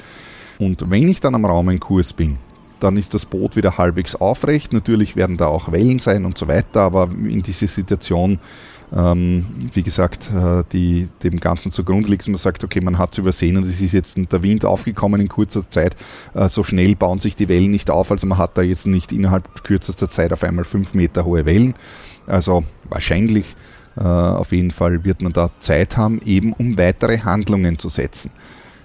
Und 0.59 0.91
wenn 0.91 1.09
ich 1.09 1.21
dann 1.21 1.35
am 1.35 1.45
Raumenkurs 1.45 2.13
bin, 2.13 2.37
dann 2.81 2.97
ist 2.97 3.15
das 3.15 3.27
Boot 3.27 3.57
wieder 3.57 3.79
halbwegs 3.79 4.15
aufrecht. 4.15 4.73
Natürlich 4.73 5.17
werden 5.17 5.37
da 5.37 5.47
auch 5.47 5.73
Wellen 5.73 5.99
sein 5.99 6.25
und 6.25 6.39
so 6.39 6.49
weiter, 6.49 6.83
aber 6.83 7.11
in 7.11 7.43
dieser 7.43 7.69
Situation, 7.69 8.39
ähm, 8.95 9.47
wie 9.73 9.83
gesagt, 9.83 10.31
äh, 10.35 10.65
die 10.73 11.09
dem 11.23 11.39
Ganzen 11.39 11.71
zugrunde 11.71 12.09
liegt, 12.09 12.27
man 12.27 12.37
sagt, 12.37 12.65
okay, 12.65 12.81
man 12.81 12.99
hat 12.99 13.13
es 13.13 13.19
übersehen 13.19 13.57
und 13.57 13.65
es 13.65 13.81
ist 13.81 13.93
jetzt 13.93 14.17
der 14.17 14.43
Wind 14.43 14.65
aufgekommen 14.65 15.21
in 15.21 15.29
kurzer 15.29 15.69
Zeit. 15.69 15.97
Äh, 16.35 16.49
so 16.49 16.65
schnell 16.65 16.97
bauen 16.97 17.21
sich 17.21 17.37
die 17.37 17.49
Wellen 17.49 17.71
nicht 17.71 17.91
auf, 17.91 18.11
also 18.11 18.27
man 18.27 18.39
hat 18.39 18.59
da 18.59 18.63
jetzt 18.63 18.87
nicht 18.87 19.13
innerhalb 19.13 19.63
kürzester 19.63 20.11
Zeit 20.11 20.33
auf 20.33 20.43
einmal 20.43 20.65
fünf 20.65 20.95
Meter 20.95 21.25
hohe 21.25 21.45
Wellen. 21.45 21.75
Also 22.27 22.65
wahrscheinlich, 22.89 23.45
äh, 23.97 24.03
auf 24.03 24.53
jeden 24.53 24.73
Fall 24.73 25.05
wird 25.05 25.23
man 25.23 25.33
da 25.33 25.51
Zeit 25.61 25.97
haben, 25.97 26.21
eben 26.25 26.53
um 26.53 26.77
weitere 26.77 27.21
Handlungen 27.21 27.79
zu 27.79 27.89
setzen. 27.89 28.31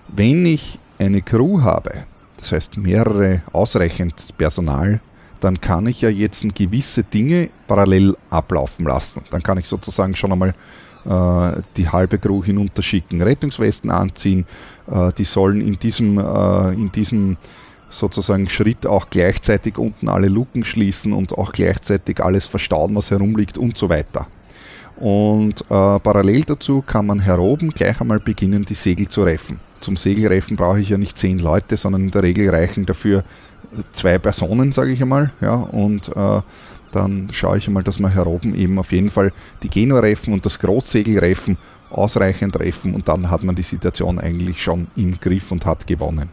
Wenn 0.08 0.46
ich 0.46 0.80
eine 1.00 1.22
Crew 1.22 1.62
habe, 1.62 2.06
das 2.38 2.52
heißt 2.52 2.78
mehrere 2.78 3.42
ausreichend 3.54 4.38
Personal, 4.38 5.00
dann 5.46 5.62
kann 5.62 5.86
ich 5.86 6.02
ja 6.02 6.10
jetzt 6.10 6.44
gewisse 6.56 7.04
Dinge 7.04 7.50
parallel 7.68 8.18
ablaufen 8.32 8.86
lassen. 8.86 9.22
Dann 9.30 9.44
kann 9.44 9.60
ich 9.60 9.68
sozusagen 9.68 10.16
schon 10.16 10.32
einmal 10.32 10.56
äh, 11.06 11.62
die 11.78 11.88
halbe 11.88 12.18
Crew 12.18 12.44
hinunterschicken, 12.44 13.22
Rettungswesten 13.22 13.92
anziehen. 13.92 14.48
Äh, 14.92 15.12
die 15.16 15.24
sollen 15.24 15.62
in 15.62 15.78
diesem, 15.78 16.18
äh, 16.18 16.74
in 16.74 16.92
diesem 16.92 17.38
sozusagen 17.90 18.50
Schritt 18.50 18.88
auch 18.88 19.12
gleichzeitig 19.12 19.78
unten 19.78 20.10
alle 20.10 20.30
Luken 20.30 20.66
schließen 20.66 21.14
und 21.14 21.38
auch 21.38 21.52
gleichzeitig 21.52 22.20
alles 22.24 22.48
verstauen, 22.48 22.96
was 22.96 23.12
herumliegt 23.12 23.60
und 23.60 23.78
so 23.78 23.88
weiter. 23.88 24.26
Und 24.96 25.62
äh, 25.62 26.00
parallel 26.00 26.44
dazu 26.46 26.82
kann 26.82 27.06
man 27.06 27.24
hier 27.24 27.38
oben 27.38 27.70
gleich 27.70 28.02
einmal 28.02 28.20
beginnen, 28.20 28.66
die 28.66 28.74
Segel 28.74 29.10
zu 29.10 29.22
reffen. 29.22 29.60
Zum 29.80 29.96
Segelreffen 29.96 30.58
brauche 30.58 30.80
ich 30.80 30.90
ja 30.90 30.98
nicht 30.98 31.20
zehn 31.20 31.38
Leute, 31.38 31.78
sondern 31.78 32.06
in 32.06 32.12
der 32.12 32.24
Regel 32.24 32.50
reichen 32.50 32.88
dafür 32.88 33.24
zwei 33.92 34.18
Personen, 34.18 34.72
sage 34.72 34.92
ich 34.92 35.02
einmal. 35.02 35.32
Ja, 35.42 35.56
und 35.56 36.16
äh, 36.16 36.42
dann 36.92 37.30
schaue 37.32 37.58
ich 37.58 37.68
einmal, 37.68 37.84
dass 37.84 38.00
wir 38.00 38.10
hier 38.10 38.26
oben 38.28 38.56
eben 38.56 38.80
auf 38.80 38.92
jeden 38.92 39.10
Fall 39.10 39.34
die 39.64 39.70
Genua-Reffen 39.70 40.34
und 40.34 40.46
das 40.46 40.60
Großsegelreffen 40.60 41.58
ausreichend 41.90 42.56
treffen 42.56 42.94
und 42.94 43.08
dann 43.08 43.30
hat 43.30 43.44
man 43.44 43.56
die 43.56 43.64
Situation 43.64 44.20
eigentlich 44.20 44.62
schon 44.62 44.88
im 44.96 45.20
Griff 45.20 45.52
und 45.52 45.66
hat 45.66 45.88
gewonnen. 45.88 46.30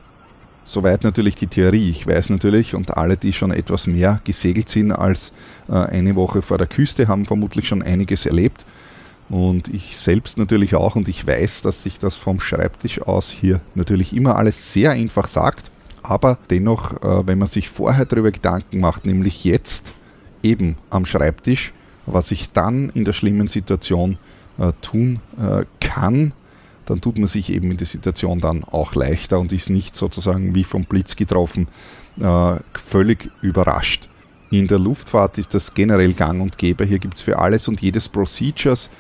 Soweit 0.64 1.02
natürlich 1.02 1.35
die 1.35 1.48
Theorie. 1.48 1.90
Ich 1.90 2.07
weiß 2.07 2.31
natürlich, 2.31 2.74
und 2.74 2.96
alle, 2.96 3.16
die 3.16 3.33
schon 3.33 3.50
etwas 3.50 3.88
mehr 3.88 4.20
gesegelt 4.22 4.68
sind 4.68 4.92
als 4.92 5.33
äh, 5.68 5.72
eine 5.72 6.14
Woche 6.14 6.40
vor 6.40 6.59
der 6.59 6.68
Küste, 6.68 7.09
haben 7.09 7.26
vermutlich 7.26 7.66
schon 7.66 7.83
einiges 7.83 8.26
erlebt. 8.26 8.64
Und 9.28 9.68
ich 9.68 9.96
selbst 9.96 10.38
natürlich 10.38 10.76
auch. 10.76 10.94
Und 10.94 11.09
ich 11.09 11.26
weiß, 11.26 11.62
dass 11.62 11.83
sich 11.83 11.98
das 11.98 12.16
vom 12.16 12.38
Schreibtisch 12.38 13.02
aus 13.02 13.31
hier 13.31 13.61
natürlich 13.74 14.14
immer 14.14 14.37
alles 14.37 14.72
sehr 14.72 14.92
einfach 14.92 15.26
sagt. 15.26 15.71
Aber 16.02 16.38
dennoch, 16.50 17.02
äh, 17.02 17.26
wenn 17.26 17.38
man 17.38 17.48
sich 17.48 17.68
vorher 17.68 18.06
darüber 18.06 18.30
Gedanken 18.30 18.80
macht, 18.80 19.06
nämlich 19.06 19.44
jetzt 19.44 19.94
eben 20.42 20.76
am 20.90 21.06
Schreibtisch, 21.06 21.72
was 22.06 22.30
ich 22.32 22.50
dann 22.50 22.90
in 22.90 23.04
der 23.04 23.12
schlimmen 23.12 23.46
Situation 23.46 24.18
äh, 24.58 24.72
tun 24.82 25.20
äh, 25.40 25.64
kann, 25.80 26.32
dann 26.86 27.00
tut 27.00 27.16
man 27.16 27.28
sich 27.28 27.52
eben 27.52 27.70
in 27.70 27.76
der 27.76 27.86
Situation 27.86 28.40
dann 28.40 28.64
auch 28.64 28.96
leichter 28.96 29.38
und 29.38 29.52
ist 29.52 29.70
nicht 29.70 29.96
sozusagen 29.96 30.54
wie 30.54 30.64
vom 30.64 30.84
Blitz 30.84 31.16
getroffen 31.16 31.68
völlig 32.74 33.30
überrascht. 33.40 34.10
In 34.50 34.66
der 34.66 34.78
Luftfahrt 34.78 35.38
ist 35.38 35.54
das 35.54 35.72
generell 35.72 36.12
gang 36.12 36.42
und 36.42 36.58
gäbe. 36.58 36.84
Hier 36.84 36.98
gibt 36.98 37.14
es 37.16 37.22
für 37.22 37.38
alles 37.38 37.68
und 37.68 37.80
jedes 37.80 38.10
Procedures. 38.10 38.90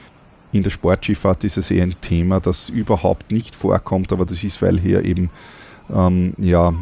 In 0.50 0.62
der 0.62 0.70
Sportskifahrt 0.70 1.44
ist 1.44 1.58
es 1.58 1.70
eher 1.70 1.82
ein 1.82 1.96
Thema, 2.00 2.40
das 2.40 2.70
überhaupt 2.70 3.30
nicht 3.30 3.54
vorkommt, 3.54 4.12
aber 4.12 4.24
das 4.24 4.42
ist, 4.44 4.62
weil 4.62 4.80
hier 4.80 5.04
eben 5.04 5.28
ähm, 5.94 6.34
ja, 6.38 6.72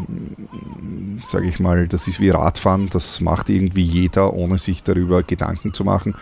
sage 1.24 1.48
ich 1.48 1.60
mal, 1.60 1.88
das 1.88 2.06
ist 2.06 2.20
wie 2.20 2.30
Radfahren, 2.30 2.88
das 2.90 3.20
macht 3.20 3.48
irgendwie 3.48 3.82
jeder, 3.82 4.34
ohne 4.34 4.58
sich 4.58 4.82
darüber 4.82 5.22
Gedanken 5.22 5.72
zu 5.72 5.84
machen. 5.84 6.14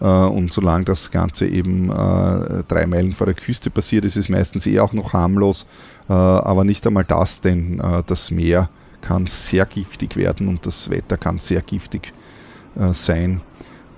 Äh, 0.00 0.04
und 0.04 0.52
solange 0.52 0.84
das 0.84 1.10
Ganze 1.10 1.46
eben 1.46 1.90
äh, 1.90 2.62
drei 2.68 2.86
Meilen 2.86 3.12
vor 3.12 3.26
der 3.26 3.34
Küste 3.34 3.70
passiert, 3.70 4.04
ist 4.04 4.16
es 4.16 4.28
meistens 4.28 4.66
eh 4.66 4.80
auch 4.80 4.92
noch 4.92 5.12
harmlos, 5.12 5.66
äh, 6.08 6.12
aber 6.12 6.64
nicht 6.64 6.86
einmal 6.86 7.04
das, 7.04 7.40
denn 7.40 7.80
äh, 7.80 8.02
das 8.06 8.30
Meer 8.30 8.68
kann 9.00 9.26
sehr 9.26 9.66
giftig 9.66 10.16
werden 10.16 10.48
und 10.48 10.66
das 10.66 10.90
Wetter 10.90 11.16
kann 11.16 11.38
sehr 11.38 11.62
giftig 11.62 12.12
äh, 12.78 12.92
sein. 12.92 13.40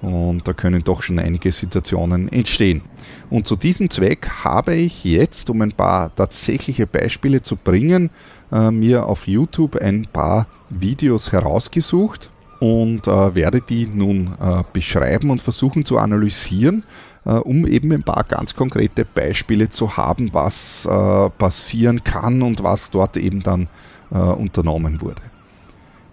Und 0.01 0.47
da 0.47 0.53
können 0.53 0.85
doch 0.85 1.03
schon 1.03 1.19
einige 1.19 1.51
Situationen 1.51 2.31
entstehen. 2.31 2.83
Und 3.31 3.47
zu 3.47 3.57
diesem 3.57 3.91
Zweck 3.91 4.29
habe 4.45 4.75
ich 4.75 5.05
jetzt, 5.05 5.51
um 5.51 5.61
ein 5.61 5.73
paar 5.73 6.15
tatsächliche 6.15 6.87
Beispiele 6.87 7.43
zu 7.43 7.57
bringen, 7.57 8.11
äh, 8.51 8.71
mir 8.71 9.07
auf 9.07 9.27
YouTube 9.27 9.77
ein 9.77 10.07
paar 10.11 10.47
Videos 10.71 11.33
herausgesucht 11.33 12.31
und 12.61 13.07
äh, 13.07 13.35
werde 13.35 13.61
die 13.61 13.87
nun 13.87 14.33
äh, 14.41 14.63
beschreiben 14.73 15.31
und 15.31 15.43
versuchen 15.43 15.85
zu 15.85 15.99
analysieren, 15.99 16.85
um 17.25 17.67
eben 17.67 17.93
ein 17.93 18.05
paar 18.05 18.25
ganz 18.25 18.55
konkrete 18.55 19.05
Beispiele 19.05 19.69
zu 19.69 19.99
haben, 19.99 20.33
was 20.33 20.89
passieren 21.37 22.03
kann 22.03 22.41
und 22.41 22.63
was 22.63 22.91
dort 22.91 23.19
eben 23.19 23.43
dann 23.43 23.69
unternommen 24.09 25.03
wurde. 25.03 25.21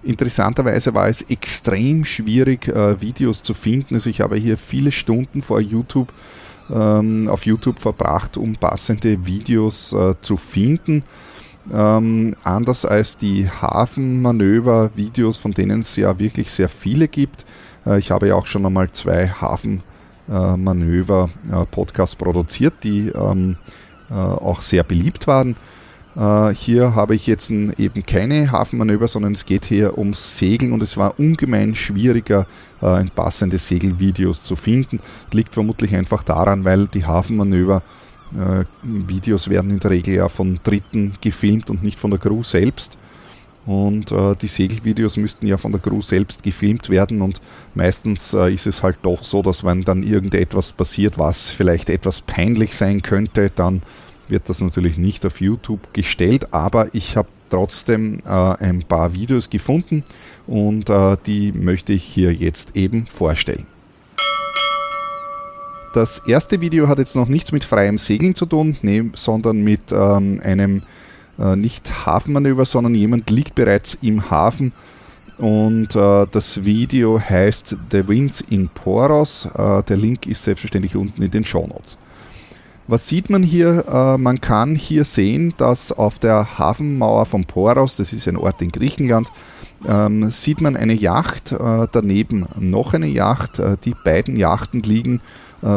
Interessanterweise 0.04 0.94
war 0.94 1.08
es 1.08 1.22
extrem 1.22 2.04
schwierig, 2.04 2.68
Videos 2.68 3.44
zu 3.44 3.54
finden. 3.54 3.94
Also 3.94 4.10
ich 4.10 4.20
habe 4.20 4.36
hier 4.36 4.58
viele 4.58 4.92
Stunden 4.92 5.42
vor 5.42 5.62
YouTube 5.62 6.12
ähm, 6.74 7.28
auf 7.28 7.46
YouTube 7.46 7.80
verbracht, 7.80 8.38
um 8.38 8.56
passende 8.56 9.26
Videos 9.26 9.94
zu 10.22 10.38
finden. 10.38 11.04
Ähm, 11.74 12.36
anders 12.44 12.86
als 12.86 13.18
die 13.18 13.50
Hafenmanöver-Videos, 13.50 15.40
von 15.40 15.52
denen 15.52 15.80
es 15.82 15.96
ja 15.96 16.20
wirklich 16.20 16.52
sehr 16.52 16.70
viele 16.70 17.08
gibt. 17.08 17.44
Äh, 17.86 18.00
ich 18.00 18.12
habe 18.12 18.28
ja 18.28 18.36
auch 18.36 18.46
schon 18.46 18.66
einmal 18.66 18.92
zwei 18.92 19.30
Hafenmanöver-Podcasts 19.30 22.16
äh, 22.16 22.18
produziert, 22.18 22.74
die 22.84 23.08
ähm, 23.10 23.56
äh, 24.10 24.14
auch 24.14 24.62
sehr 24.62 24.84
beliebt 24.84 25.28
waren. 25.28 25.56
Äh, 26.16 26.54
hier 26.54 26.96
habe 26.96 27.16
ich 27.16 27.28
jetzt 27.28 27.52
eben 27.52 28.06
keine 28.06 28.52
Hafenmanöver, 28.52 29.08
sondern 29.08 29.34
es 29.34 29.46
geht 29.46 29.66
hier 29.66 29.98
ums 29.98 30.38
Segeln 30.38 30.72
und 30.72 30.82
es 30.82 30.98
war 30.98 31.20
ungemein 31.20 31.76
schwieriger, 31.76 32.48
äh, 32.82 32.88
ein 32.88 33.10
passendes 33.10 33.68
Segelvideos 33.68 34.44
zu 34.44 34.56
finden. 34.56 35.00
Liegt 35.32 35.54
vermutlich 35.54 35.96
einfach 35.96 36.24
daran, 36.24 36.64
weil 36.64 36.88
die 36.88 37.06
Hafenmanöver 37.06 37.82
äh, 38.34 38.66
Videos 38.82 39.50
werden 39.50 39.72
in 39.72 39.80
der 39.80 39.92
Regel 39.92 40.16
ja 40.16 40.30
von 40.30 40.60
Dritten 40.64 41.14
gefilmt 41.22 41.70
und 41.70 41.84
nicht 41.84 42.00
von 42.00 42.12
der 42.12 42.20
Crew 42.20 42.44
selbst. 42.44 42.98
Und 43.66 44.12
äh, 44.12 44.36
die 44.36 44.48
Segelvideos 44.48 45.18
müssten 45.18 45.48
ja 45.48 45.58
von 45.58 45.72
der 45.72 45.82
Crew 45.82 46.02
selbst 46.02 46.44
gefilmt 46.44 46.90
werden 46.90 47.22
und 47.24 47.42
meistens 47.74 48.34
äh, 48.34 48.54
ist 48.54 48.68
es 48.68 48.84
halt 48.84 49.00
doch 49.02 49.24
so, 49.24 49.42
dass 49.42 49.64
wenn 49.64 49.82
dann 49.82 50.04
irgendetwas 50.04 50.72
passiert, 50.72 51.18
was 51.18 51.50
vielleicht 51.50 51.90
etwas 51.90 52.22
peinlich 52.22 52.76
sein 52.76 53.02
könnte, 53.02 53.50
dann 53.56 53.82
wird 54.30 54.50
das 54.50 54.62
natürlich 54.62 54.98
nicht 54.98 55.26
auf 55.26 55.42
YouTube 55.42 55.94
gestellt, 55.94 56.54
aber 56.54 56.94
ich 56.94 57.18
habe 57.18 57.28
trotzdem 57.50 58.20
äh, 58.26 58.30
ein 58.30 58.84
paar 58.84 59.14
Videos 59.14 59.50
gefunden 59.50 60.04
und 60.48 60.90
äh, 60.90 61.18
die 61.26 61.52
möchte 61.52 61.94
ich 61.94 62.04
hier 62.04 62.34
jetzt 62.34 62.76
eben 62.76 63.08
vorstellen. 63.08 63.66
Das 65.94 66.20
erste 66.28 66.60
Video 66.60 66.88
hat 66.88 67.00
jetzt 67.00 67.16
noch 67.16 67.28
nichts 67.28 67.52
mit 67.52 67.64
freiem 67.64 67.98
Segeln 67.98 68.36
zu 68.36 68.46
tun, 68.46 68.78
nee, 68.82 69.06
sondern 69.14 69.64
mit 69.64 69.92
ähm, 69.92 70.42
einem 70.44 70.84
äh, 71.40 71.56
nicht 71.56 72.06
Hafenmanöver, 72.06 72.66
sondern 72.66 72.96
jemand 72.96 73.30
liegt 73.30 73.56
bereits 73.56 73.98
im 74.02 74.30
Hafen 74.30 74.74
und 75.38 75.96
äh, 75.96 76.28
das 76.32 76.64
Video 76.64 77.20
heißt 77.20 77.78
The 77.92 78.08
Winds 78.08 78.42
in 78.42 78.70
Poros. 78.70 79.46
Äh, 79.54 79.84
der 79.84 79.98
Link 79.98 80.28
ist 80.28 80.44
selbstverständlich 80.44 80.96
unten 80.96 81.22
in 81.22 81.32
den 81.32 81.44
Show 81.44 81.68
Notes. 81.68 81.98
Was 82.88 83.08
sieht 83.08 83.32
man 83.32 83.42
hier? 83.42 83.86
Äh, 83.88 84.18
man 84.20 84.42
kann 84.42 84.76
hier 84.76 85.06
sehen, 85.06 85.56
dass 85.58 85.92
auf 85.92 86.20
der 86.20 86.60
Hafenmauer 86.60 87.26
von 87.26 87.46
Poros, 87.46 87.96
das 87.96 88.14
ist 88.14 88.28
ein 88.28 88.38
Ort 88.38 88.62
in 88.62 88.72
Griechenland, 88.72 89.32
ähm, 89.88 90.30
sieht 90.30 90.62
man 90.62 90.78
eine 90.78 90.94
Yacht, 90.94 91.52
äh, 91.52 91.88
daneben 91.92 92.46
noch 92.60 92.94
eine 92.94 93.08
Yacht. 93.08 93.58
Äh, 93.58 93.78
die 93.84 93.96
beiden 94.04 94.38
Yachten 94.38 94.82
liegen 94.82 95.22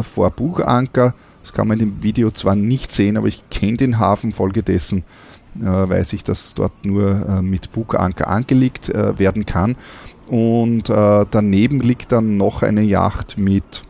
vor 0.02 0.30
Buchanker. 0.30 1.14
Das 1.40 1.54
kann 1.54 1.66
man 1.68 1.80
im 1.80 2.02
Video 2.02 2.30
zwar 2.30 2.54
nicht 2.54 2.92
sehen, 2.92 3.16
aber 3.16 3.28
ich 3.28 3.42
kenne 3.48 3.78
den 3.78 3.98
Hafen, 3.98 4.32
folgedessen 4.32 5.04
weiß 5.54 6.12
ich, 6.12 6.22
dass 6.22 6.52
dort 6.52 6.84
nur 6.84 7.40
mit 7.40 7.72
Buganker 7.72 8.28
angelegt 8.28 8.92
werden 8.92 9.46
kann. 9.46 9.76
Und 10.26 10.88
daneben 10.90 11.80
liegt 11.80 12.12
dann 12.12 12.36
noch 12.36 12.62
eine 12.62 12.82
Yacht 12.82 13.38
mit, 13.38 13.84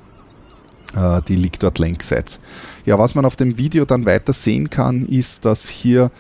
die 1.29 1.37
liegt 1.37 1.63
dort 1.63 1.79
längsseits. 1.79 2.41
Ja, 2.85 2.99
was 2.99 3.15
man 3.15 3.25
auf 3.25 3.37
dem 3.37 3.59
Video 3.59 3.85
dann 3.85 4.07
weiter 4.07 4.33
sehen 4.33 4.71
kann, 4.71 5.07
ist, 5.07 5.45
dass 5.45 5.69
hier 5.69 6.11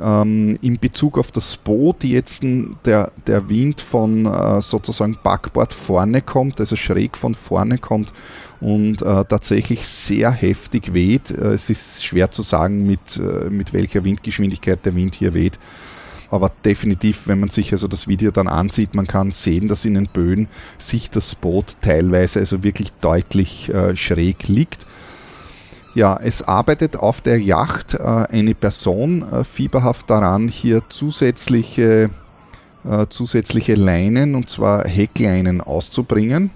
ähm, 0.00 0.58
in 0.62 0.78
Bezug 0.78 1.18
auf 1.18 1.32
das 1.32 1.56
Boot 1.56 2.04
jetzt 2.04 2.42
der, 2.84 3.12
der 3.26 3.48
Wind 3.48 3.80
von 3.80 4.26
äh, 4.26 4.60
sozusagen 4.60 5.18
Backbord 5.22 5.72
vorne 5.72 6.22
kommt, 6.22 6.60
also 6.60 6.76
schräg 6.76 7.16
von 7.16 7.34
vorne 7.34 7.78
kommt 7.78 8.12
und 8.60 9.02
äh, 9.02 9.24
tatsächlich 9.24 9.86
sehr 9.86 10.30
heftig 10.30 10.94
weht. 10.94 11.30
Äh, 11.30 11.54
es 11.54 11.70
ist 11.70 12.04
schwer 12.04 12.30
zu 12.30 12.42
sagen, 12.42 12.86
mit, 12.86 13.16
äh, 13.16 13.50
mit 13.50 13.72
welcher 13.72 14.04
Windgeschwindigkeit 14.04 14.84
der 14.84 14.94
Wind 14.94 15.14
hier 15.14 15.34
weht. 15.34 15.58
Aber 16.30 16.50
definitiv, 16.64 17.26
wenn 17.26 17.40
man 17.40 17.50
sich 17.50 17.72
also 17.72 17.88
das 17.88 18.08
Video 18.08 18.30
dann 18.30 18.48
ansieht, 18.48 18.94
man 18.94 19.06
kann 19.06 19.30
sehen, 19.30 19.68
dass 19.68 19.84
in 19.84 19.94
den 19.94 20.06
Böen 20.06 20.48
sich 20.78 21.10
das 21.10 21.34
Boot 21.34 21.76
teilweise 21.80 22.40
also 22.40 22.62
wirklich 22.62 22.92
deutlich 23.00 23.68
äh, 23.72 23.96
schräg 23.96 24.48
liegt. 24.48 24.86
Ja, 25.94 26.18
es 26.22 26.42
arbeitet 26.42 26.96
auf 26.96 27.20
der 27.20 27.40
Yacht 27.40 27.94
äh, 27.94 27.98
eine 27.98 28.54
Person 28.54 29.22
äh, 29.30 29.44
fieberhaft 29.44 30.08
daran, 30.08 30.46
hier 30.46 30.82
zusätzliche, 30.88 32.10
äh, 32.84 33.06
zusätzliche 33.08 33.74
Leinen, 33.74 34.36
und 34.36 34.48
zwar 34.48 34.86
Heckleinen 34.86 35.60
auszubringen. 35.60 36.50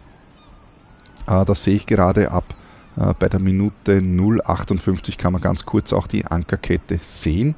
Äh, 1.26 1.44
das 1.44 1.64
sehe 1.64 1.74
ich 1.74 1.87
gerade 1.87 2.30
ab 2.30 2.54
äh, 2.96 3.14
bei 3.18 3.28
der 3.28 3.40
Minute 3.40 3.98
0,58 3.98 5.16
kann 5.16 5.32
man 5.32 5.42
ganz 5.42 5.64
kurz 5.64 5.92
auch 5.92 6.06
die 6.06 6.26
Ankerkette 6.26 6.98
sehen. 7.00 7.54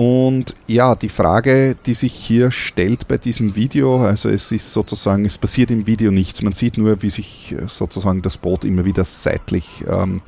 Und 0.00 0.54
ja, 0.66 0.94
die 0.94 1.10
Frage, 1.10 1.76
die 1.84 1.92
sich 1.92 2.14
hier 2.14 2.50
stellt 2.50 3.06
bei 3.06 3.18
diesem 3.18 3.54
Video, 3.54 4.02
also 4.02 4.30
es 4.30 4.50
ist 4.50 4.72
sozusagen, 4.72 5.26
es 5.26 5.36
passiert 5.36 5.70
im 5.70 5.86
Video 5.86 6.10
nichts. 6.10 6.40
Man 6.40 6.54
sieht 6.54 6.78
nur, 6.78 7.02
wie 7.02 7.10
sich 7.10 7.52
äh, 7.52 7.68
sozusagen 7.68 8.22
das 8.22 8.38
Boot 8.38 8.64
immer 8.64 8.86
wieder 8.86 9.04
seitlich 9.04 9.84
ähm, 9.86 10.22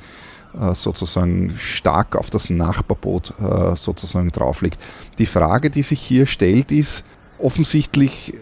äh, 0.61 0.74
sozusagen 0.74 1.54
stark 1.56 2.16
auf 2.16 2.28
das 2.28 2.50
Nachbarboot 2.50 3.32
äh, 3.40 3.74
sozusagen 3.74 4.30
drauf 4.30 4.61
liegt. 4.61 4.78
Die 5.16 5.24
Frage, 5.24 5.70
die 5.70 5.82
sich 5.82 6.02
hier 6.02 6.26
stellt, 6.26 6.70
ist, 6.70 7.06
offensichtlich 7.38 8.35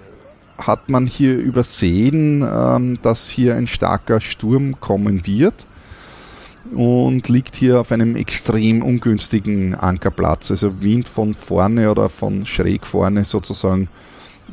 hat 0.58 0.88
man 0.88 1.06
hier 1.06 1.38
übersehen, 1.38 2.42
ähm, 2.42 2.98
dass 3.02 3.30
hier 3.30 3.54
ein 3.54 3.68
starker 3.68 4.20
Sturm 4.20 4.80
kommen 4.80 5.24
wird 5.28 5.68
und 6.74 7.28
liegt 7.28 7.56
hier 7.56 7.80
auf 7.80 7.92
einem 7.92 8.16
extrem 8.16 8.82
ungünstigen 8.82 9.74
Ankerplatz. 9.74 10.50
Also 10.50 10.80
Wind 10.80 11.08
von 11.08 11.34
vorne 11.34 11.90
oder 11.90 12.08
von 12.08 12.46
schräg 12.46 12.86
vorne 12.86 13.24
sozusagen 13.24 13.88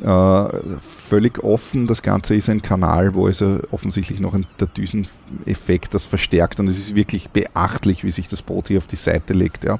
äh, 0.02 0.44
völlig 0.80 1.42
offen. 1.42 1.86
Das 1.86 2.02
Ganze 2.02 2.34
ist 2.34 2.48
ein 2.48 2.62
Kanal, 2.62 3.14
wo 3.14 3.26
also 3.26 3.60
offensichtlich 3.70 4.20
noch 4.20 4.36
der 4.60 4.68
Düseneffekt 4.68 5.94
das 5.94 6.06
verstärkt 6.06 6.60
und 6.60 6.68
es 6.68 6.78
ist 6.78 6.94
wirklich 6.94 7.30
beachtlich, 7.30 8.04
wie 8.04 8.10
sich 8.10 8.28
das 8.28 8.42
Boot 8.42 8.68
hier 8.68 8.78
auf 8.78 8.86
die 8.86 8.96
Seite 8.96 9.34
legt. 9.34 9.64
Ja. 9.64 9.78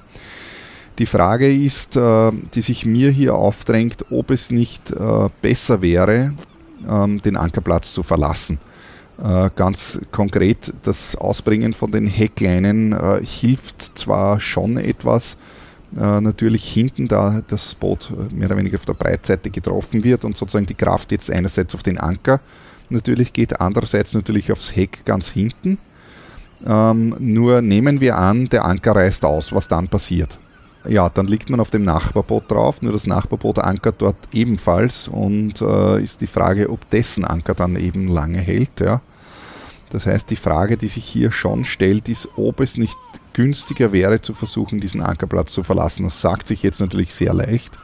Die 0.98 1.06
Frage 1.06 1.52
ist, 1.52 1.96
äh, 1.96 2.32
die 2.54 2.62
sich 2.62 2.84
mir 2.84 3.10
hier 3.10 3.34
aufdrängt, 3.34 4.06
ob 4.10 4.30
es 4.30 4.50
nicht 4.50 4.90
äh, 4.90 5.28
besser 5.40 5.82
wäre, 5.82 6.34
ähm, 6.88 7.22
den 7.22 7.36
Ankerplatz 7.36 7.92
zu 7.92 8.02
verlassen. 8.02 8.58
Äh, 9.22 9.50
ganz 9.57 10.00
konkret, 10.12 10.72
das 10.83 11.16
Ausbringen 11.16 11.72
von 11.72 11.90
den 11.90 12.07
Heckleinen 12.07 12.92
äh, 12.92 13.20
hilft 13.24 13.98
zwar 13.98 14.38
schon 14.38 14.76
etwas, 14.76 15.37
äh, 15.96 16.20
natürlich 16.20 16.64
hinten, 16.72 17.09
da 17.09 17.42
das 17.48 17.74
Boot 17.74 18.12
mehr 18.33 18.46
oder 18.46 18.57
weniger 18.57 18.76
auf 18.76 18.85
der 18.85 18.94
Breitseite 18.94 19.50
getroffen 19.50 20.04
wird 20.04 20.24
und 20.24 20.37
sozusagen 20.37 20.66
die 20.66 20.74
Kraft 20.74 21.11
jetzt 21.11 21.31
einerseits 21.33 21.74
auf 21.74 21.83
den 21.83 21.98
Anker 21.98 22.40
natürlich 22.90 23.33
geht, 23.33 23.61
andererseits 23.61 24.14
natürlich 24.14 24.52
aufs 24.52 24.74
Heck 24.76 25.04
ganz 25.04 25.28
hinten. 25.31 25.78
Ähm, 26.64 27.16
nur 27.18 27.61
nehmen 27.61 28.00
wir 28.00 28.16
an, 28.16 28.48
der 28.48 28.64
Anker 28.64 28.96
reißt 28.96 29.24
aus, 29.24 29.52
was 29.52 29.66
dann 29.66 29.88
passiert. 29.88 30.38
Ja, 30.86 31.08
dann 31.08 31.26
liegt 31.26 31.50
man 31.50 31.60
auf 31.60 31.70
dem 31.70 31.84
Nachbarboot 31.84 32.50
drauf, 32.50 32.82
nur 32.82 32.92
das 32.92 33.06
Nachbarboot 33.06 33.58
ankert 33.58 33.96
dort 33.98 34.16
ebenfalls 34.32 35.08
und 35.08 35.60
äh, 35.60 36.02
ist 36.02 36.20
die 36.20 36.26
Frage, 36.26 36.70
ob 36.70 36.88
dessen 36.90 37.24
Anker 37.24 37.54
dann 37.54 37.76
eben 37.76 38.08
lange 38.08 38.38
hält. 38.38 38.80
Ja. 38.80 39.02
Das 39.90 40.06
heißt, 40.06 40.30
die 40.30 40.36
Frage, 40.36 40.76
die 40.76 40.88
sich 40.88 41.04
hier 41.04 41.32
schon 41.32 41.64
stellt, 41.64 42.08
ist, 42.08 42.28
ob 42.36 42.60
es 42.60 42.76
nicht 42.76 42.96
günstiger 43.32 43.92
wäre, 43.92 44.20
zu 44.20 44.34
versuchen, 44.34 44.80
diesen 44.80 45.00
Ankerplatz 45.00 45.52
zu 45.52 45.62
verlassen. 45.62 46.04
Das 46.04 46.20
sagt 46.20 46.48
sich 46.48 46.62
jetzt 46.62 46.80
natürlich 46.80 47.14
sehr 47.14 47.34
leicht. 47.34 47.78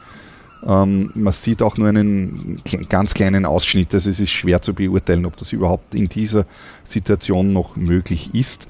Ähm, 0.65 1.11
man 1.13 1.33
sieht 1.33 1.61
auch 1.61 1.77
nur 1.77 1.89
einen 1.89 2.61
ganz 2.89 3.13
kleinen 3.13 3.45
Ausschnitt, 3.45 3.93
also 3.93 4.09
es 4.09 4.19
ist 4.19 4.31
schwer 4.31 4.61
zu 4.61 4.73
beurteilen, 4.73 5.25
ob 5.25 5.37
das 5.37 5.53
überhaupt 5.53 5.93
in 5.93 6.09
dieser 6.09 6.45
Situation 6.83 7.53
noch 7.53 7.75
möglich 7.75 8.33
ist. 8.33 8.67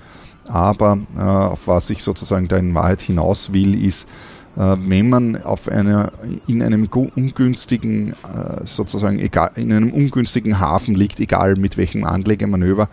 Aber 0.48 1.00
äh, 1.18 1.22
auf 1.22 1.68
was 1.68 1.90
ich 1.90 2.04
sozusagen 2.04 2.48
da 2.48 2.58
in 2.58 2.74
Wahrheit 2.76 3.02
hinaus 3.02 3.52
will, 3.52 3.84
ist, 3.84 4.08
äh, 4.56 4.76
wenn 4.78 5.10
man 5.10 5.42
auf 5.44 5.68
einer, 5.68 6.12
in 6.48 6.62
einem 6.62 6.88
ungünstigen, 6.88 8.12
äh, 8.12 8.66
sozusagen 8.66 9.20
egal, 9.20 9.52
in 9.56 9.72
einem 9.72 9.92
ungünstigen 9.92 10.60
Hafen 10.60 10.96
liegt, 10.96 11.20
egal 11.20 11.56
mit 11.56 11.78
welchem 11.78 12.04
Anlegemanöver, 12.04 12.90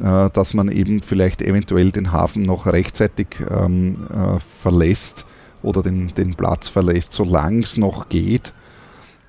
äh, 0.00 0.30
dass 0.30 0.54
man 0.54 0.70
eben 0.70 1.02
vielleicht 1.02 1.42
eventuell 1.42 1.90
den 1.90 2.12
Hafen 2.12 2.42
noch 2.42 2.66
rechtzeitig 2.66 3.28
ähm, 3.50 4.06
äh, 4.10 4.40
verlässt 4.40 5.26
oder 5.62 5.82
den, 5.82 6.14
den 6.14 6.34
Platz 6.34 6.68
verlässt, 6.68 7.12
solange 7.12 7.62
es 7.62 7.76
noch 7.76 8.08
geht. 8.08 8.52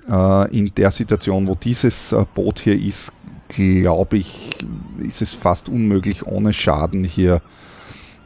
Äh, 0.10 0.58
in 0.58 0.74
der 0.76 0.92
Situation, 0.92 1.48
wo 1.48 1.56
dieses 1.56 2.16
Boot 2.34 2.60
hier 2.60 2.80
ist, 2.80 3.14
glaube 3.50 4.18
ich, 4.18 4.50
ist 5.00 5.22
es 5.22 5.34
fast 5.34 5.70
unmöglich, 5.70 6.26
ohne 6.26 6.54
Schaden 6.54 7.04
hier 7.04 7.42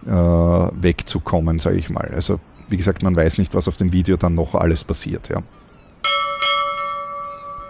äh, 0.06 0.12
wegzukommen, 0.12 1.60
sage 1.60 1.78
ich 1.78 1.90
mal. 1.90 2.12
Also 2.14 2.40
wie 2.70 2.78
gesagt, 2.78 3.04
man 3.04 3.16
weiß 3.16 3.38
nicht, 3.38 3.54
was 3.54 3.68
auf 3.68 3.78
dem 3.78 3.92
Video 3.92 4.18
dann 4.18 4.36
noch 4.36 4.56
alles 4.56 4.84
passiert. 4.84 5.30
Ja. 5.30 5.42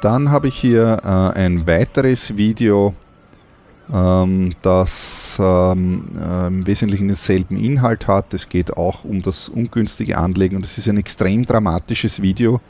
Dann 0.01 0.31
habe 0.31 0.47
ich 0.47 0.55
hier 0.55 0.99
äh, 1.03 1.39
ein 1.39 1.67
weiteres 1.67 2.37
Video, 2.37 2.93
ähm, 3.91 4.53
das 4.61 5.37
ähm, 5.39 6.09
äh, 6.19 6.47
im 6.47 6.65
Wesentlichen 6.65 7.07
denselben 7.07 7.57
Inhalt 7.57 8.07
hat. 8.07 8.33
Es 8.33 8.49
geht 8.49 8.77
auch 8.77 9.03
um 9.03 9.21
das 9.21 9.49
ungünstige 9.49 10.17
Anlegen 10.17 10.55
und 10.55 10.65
es 10.65 10.77
ist 10.77 10.87
ein 10.87 10.97
extrem 10.97 11.45
dramatisches 11.45 12.21
Video. 12.21 12.61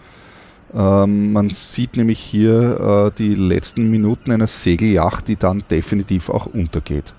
Ähm, 0.73 1.33
man 1.33 1.49
sieht 1.49 1.97
nämlich 1.97 2.19
hier 2.19 3.11
äh, 3.13 3.17
die 3.17 3.35
letzten 3.35 3.89
Minuten 3.89 4.31
einer 4.31 4.47
Segeljacht, 4.47 5.27
die 5.27 5.35
dann 5.35 5.63
definitiv 5.69 6.29
auch 6.29 6.45
untergeht. 6.45 7.13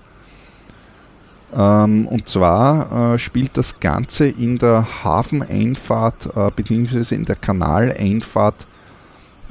Ähm, 1.55 2.07
und 2.07 2.27
zwar 2.27 3.13
äh, 3.13 3.19
spielt 3.19 3.55
das 3.57 3.79
Ganze 3.79 4.27
in 4.27 4.57
der 4.57 5.03
Hafeneinfahrt 5.03 6.35
äh, 6.35 6.49
bzw. 6.55 7.13
in 7.13 7.25
der 7.25 7.35
Kanaleinfahrt 7.35 8.65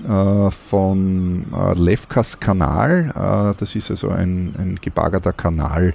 äh, 0.09 0.51
von 0.51 1.45
äh, 1.55 1.79
Lefkas 1.79 2.41
Kanal. 2.41 3.13
Äh, 3.15 3.59
das 3.59 3.77
ist 3.77 3.91
also 3.91 4.09
ein, 4.09 4.55
ein 4.59 4.79
gebagerter 4.81 5.33
Kanal 5.33 5.95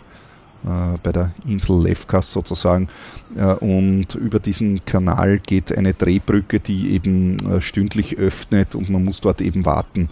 bei 1.04 1.12
der 1.12 1.32
Insel 1.46 1.84
Lefkas 1.84 2.32
sozusagen. 2.32 2.90
Äh, 3.36 3.54
und 3.54 4.16
über 4.16 4.40
diesen 4.40 4.84
Kanal 4.86 5.40
geht 5.40 5.76
eine 5.78 5.94
Drehbrücke, 5.94 6.60
die 6.60 6.92
eben 6.92 7.38
äh, 7.38 7.62
stündlich 7.62 8.18
öffnet 8.18 8.76
und 8.76 8.90
man 8.90 9.04
muss 9.04 9.22
dort 9.22 9.42
eben 9.42 9.66
warten 9.66 10.10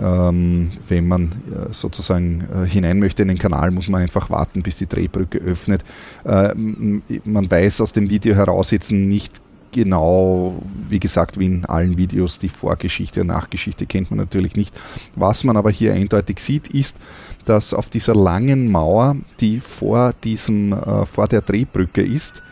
ähm, 0.00 0.72
wenn 0.88 1.06
man 1.06 1.30
äh, 1.30 1.72
sozusagen 1.72 2.46
äh, 2.52 2.66
hinein 2.66 2.98
möchte 2.98 3.22
in 3.22 3.28
den 3.28 3.38
Kanal, 3.38 3.70
muss 3.70 3.88
man 3.88 4.02
einfach 4.02 4.30
warten, 4.30 4.62
bis 4.62 4.78
die 4.78 4.86
Drehbrücke 4.86 5.38
öffnet. 5.38 5.84
Äh, 6.24 6.54
man 6.54 7.50
weiß 7.50 7.80
aus 7.80 7.92
dem 7.92 8.10
Video 8.10 8.34
heraus 8.34 8.70
jetzt 8.70 8.90
nicht 8.90 9.40
genau, 9.72 10.62
wie 10.88 11.00
gesagt, 11.00 11.38
wie 11.38 11.46
in 11.46 11.64
allen 11.66 11.96
Videos, 11.96 12.38
die 12.38 12.48
Vorgeschichte 12.48 13.20
und 13.20 13.26
Nachgeschichte 13.28 13.86
kennt 13.86 14.10
man 14.10 14.18
natürlich 14.18 14.56
nicht. 14.56 14.78
Was 15.14 15.44
man 15.44 15.56
aber 15.56 15.70
hier 15.70 15.92
eindeutig 15.92 16.40
sieht, 16.40 16.68
ist, 16.68 16.98
dass 17.46 17.72
auf 17.72 17.88
dieser 17.88 18.14
langen 18.14 18.70
Mauer, 18.70 19.16
die 19.40 19.60
vor, 19.60 20.12
diesem, 20.24 20.72
äh, 20.72 21.06
vor 21.06 21.28
der 21.28 21.40
Drehbrücke 21.40 22.02
ist, 22.02 22.42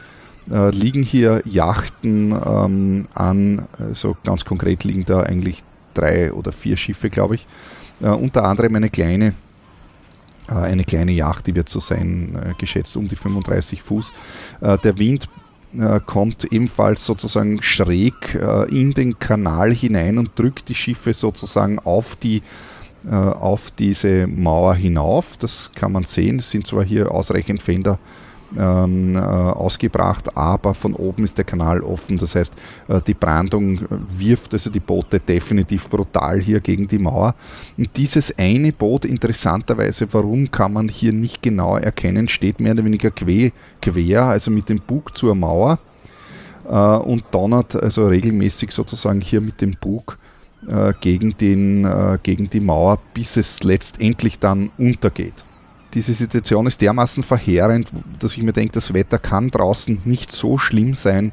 äh, 0.50 0.70
liegen 0.70 1.02
hier 1.02 1.42
Yachten 1.44 2.32
ähm, 2.32 3.08
an, 3.14 3.66
also 3.78 4.16
ganz 4.24 4.44
konkret 4.44 4.84
liegen 4.84 5.04
da 5.04 5.20
eigentlich 5.20 5.60
drei 5.94 6.32
oder 6.32 6.52
vier 6.52 6.76
Schiffe, 6.76 7.10
glaube 7.10 7.36
ich. 7.36 7.46
Äh, 8.02 8.08
unter 8.08 8.44
anderem 8.44 8.74
eine 8.76 8.90
kleine, 8.90 9.34
äh, 10.48 10.54
eine 10.54 10.84
kleine 10.84 11.12
Yacht, 11.12 11.46
die 11.46 11.54
wird 11.54 11.68
so 11.68 11.80
sein, 11.80 12.36
äh, 12.36 12.54
geschätzt 12.58 12.96
um 12.96 13.08
die 13.08 13.16
35 13.16 13.82
Fuß. 13.82 14.12
Äh, 14.60 14.78
der 14.78 14.98
Wind 14.98 15.28
kommt 16.06 16.44
ebenfalls 16.52 17.04
sozusagen 17.04 17.60
schräg 17.60 18.38
in 18.70 18.92
den 18.94 19.18
Kanal 19.18 19.74
hinein 19.74 20.18
und 20.18 20.38
drückt 20.38 20.68
die 20.68 20.76
Schiffe 20.76 21.14
sozusagen 21.14 21.80
auf 21.80 22.14
die 22.14 22.42
auf 23.10 23.70
diese 23.70 24.26
Mauer 24.26 24.74
hinauf. 24.74 25.36
Das 25.36 25.70
kann 25.74 25.92
man 25.92 26.04
sehen. 26.04 26.38
Es 26.38 26.50
sind 26.50 26.66
zwar 26.66 26.84
hier 26.84 27.10
ausreichend 27.10 27.62
Fender 27.62 27.98
ähm, 28.58 29.16
äh, 29.16 29.18
ausgebracht, 29.18 30.36
aber 30.36 30.74
von 30.74 30.94
oben 30.94 31.24
ist 31.24 31.38
der 31.38 31.44
Kanal 31.44 31.82
offen. 31.82 32.18
Das 32.18 32.34
heißt, 32.34 32.54
äh, 32.88 33.00
die 33.06 33.14
Brandung 33.14 33.80
wirft 34.08 34.52
also 34.52 34.70
die 34.70 34.80
Boote 34.80 35.20
definitiv 35.20 35.88
brutal 35.88 36.40
hier 36.40 36.60
gegen 36.60 36.86
die 36.86 36.98
Mauer. 36.98 37.34
Und 37.76 37.96
dieses 37.96 38.36
eine 38.38 38.72
Boot, 38.72 39.04
interessanterweise, 39.04 40.06
warum 40.12 40.50
kann 40.50 40.72
man 40.72 40.88
hier 40.88 41.12
nicht 41.12 41.42
genau 41.42 41.76
erkennen, 41.76 42.28
steht 42.28 42.60
mehr 42.60 42.72
oder 42.72 42.84
weniger 42.84 43.10
quer, 43.10 44.24
also 44.24 44.50
mit 44.50 44.68
dem 44.68 44.80
Bug 44.80 45.16
zur 45.16 45.34
Mauer 45.34 45.78
äh, 46.68 46.74
und 46.74 47.24
donnert 47.30 47.74
also 47.74 48.06
regelmäßig 48.06 48.72
sozusagen 48.72 49.20
hier 49.20 49.40
mit 49.40 49.60
dem 49.60 49.72
Bug 49.80 50.18
äh, 50.68 50.92
gegen, 51.00 51.36
den, 51.36 51.84
äh, 51.84 52.18
gegen 52.22 52.50
die 52.50 52.60
Mauer, 52.60 52.98
bis 53.14 53.36
es 53.36 53.62
letztendlich 53.62 54.38
dann 54.38 54.70
untergeht 54.78 55.44
diese 55.94 56.12
Situation 56.12 56.66
ist 56.66 56.80
dermaßen 56.80 57.22
verheerend, 57.22 57.90
dass 58.18 58.36
ich 58.36 58.42
mir 58.42 58.52
denke, 58.52 58.72
das 58.72 58.92
Wetter 58.92 59.18
kann 59.18 59.50
draußen 59.50 60.02
nicht 60.04 60.32
so 60.32 60.58
schlimm 60.58 60.94
sein, 60.94 61.32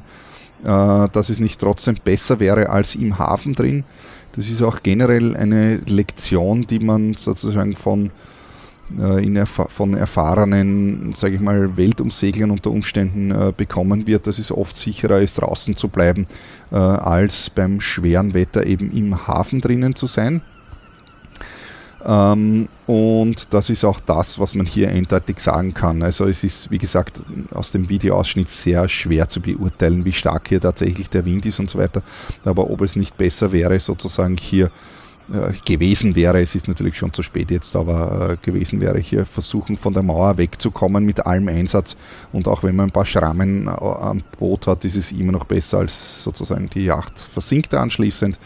äh, 0.62 1.08
dass 1.08 1.28
es 1.28 1.40
nicht 1.40 1.60
trotzdem 1.60 1.96
besser 2.02 2.40
wäre 2.40 2.70
als 2.70 2.94
im 2.94 3.18
Hafen 3.18 3.54
drin. 3.54 3.84
Das 4.34 4.48
ist 4.48 4.62
auch 4.62 4.82
generell 4.82 5.36
eine 5.36 5.76
Lektion, 5.86 6.66
die 6.66 6.78
man 6.78 7.14
sozusagen 7.14 7.76
von, 7.76 8.10
erf 8.98 9.66
von 9.68 9.94
erfahrenen, 9.94 11.12
sage 11.14 11.36
ich 11.36 11.40
mal, 11.40 11.76
Weltumseglern 11.76 12.50
unter 12.50 12.70
Umständen 12.70 13.30
äh, 13.30 13.52
bekommen 13.56 14.06
wird, 14.06 14.26
dass 14.26 14.38
es 14.38 14.52
oft 14.52 14.76
sicherer 14.76 15.20
ist, 15.20 15.40
draußen 15.40 15.76
zu 15.76 15.88
bleiben, 15.88 16.26
äh, 16.70 16.76
als 16.76 17.50
beim 17.50 17.80
schweren 17.80 18.34
Wetter 18.34 18.66
eben 18.66 18.90
im 18.90 19.26
Hafen 19.26 19.60
drinnen 19.60 19.94
zu 19.94 20.06
sein. 20.06 20.42
Ähm, 22.04 22.68
und 22.86 23.54
das 23.54 23.70
ist 23.70 23.84
auch 23.84 24.00
das, 24.00 24.38
was 24.38 24.54
man 24.54 24.66
hier 24.66 24.88
eindeutig 24.88 25.38
sagen 25.38 25.72
kann. 25.72 26.02
Also 26.02 26.26
es 26.26 26.42
ist, 26.42 26.70
wie 26.70 26.78
gesagt, 26.78 27.20
aus 27.52 27.70
dem 27.70 27.88
Videoausschnitt 27.88 28.48
sehr 28.48 28.88
schwer 28.88 29.28
zu 29.28 29.40
beurteilen, 29.40 30.04
wie 30.04 30.12
stark 30.12 30.48
hier 30.48 30.60
tatsächlich 30.60 31.08
der 31.08 31.24
Wind 31.24 31.46
ist 31.46 31.60
und 31.60 31.70
so 31.70 31.78
weiter. 31.78 32.02
Aber 32.44 32.70
ob 32.70 32.80
es 32.82 32.96
nicht 32.96 33.16
besser 33.16 33.52
wäre, 33.52 33.78
sozusagen 33.78 34.36
hier 34.36 34.66
äh, 34.66 34.70
gewesen 35.64 36.14
wäre, 36.14 36.42
es 36.42 36.54
ist 36.54 36.68
natürlich 36.68 36.96
schon 36.96 37.12
zu 37.12 37.22
spät 37.22 37.50
jetzt, 37.50 37.74
aber 37.74 38.32
äh, 38.32 38.36
gewesen 38.44 38.80
wäre 38.80 38.98
hier 38.98 39.24
versuchen 39.24 39.76
von 39.76 39.94
der 39.94 40.02
Mauer 40.02 40.36
wegzukommen 40.36 41.04
mit 41.04 41.24
allem 41.24 41.48
Einsatz. 41.48 41.96
Und 42.32 42.48
auch 42.48 42.62
wenn 42.62 42.76
man 42.76 42.88
ein 42.88 42.92
paar 42.92 43.06
Schrammen 43.06 43.66
äh, 43.66 43.70
am 43.70 44.22
Boot 44.38 44.66
hat, 44.66 44.84
ist 44.84 44.96
es 44.96 45.12
immer 45.12 45.32
noch 45.32 45.44
besser 45.44 45.78
als 45.78 46.22
sozusagen 46.22 46.68
die 46.70 46.84
Yacht 46.84 47.18
versinkt 47.18 47.74
anschließend. 47.74 48.38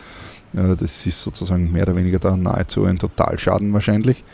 Das 0.52 1.06
ist 1.06 1.20
sozusagen 1.20 1.70
mehr 1.72 1.82
oder 1.82 1.96
weniger 1.96 2.18
da 2.18 2.36
nahezu 2.36 2.84
ein 2.84 2.98
Totalschaden 2.98 3.74
wahrscheinlich. 3.74 4.24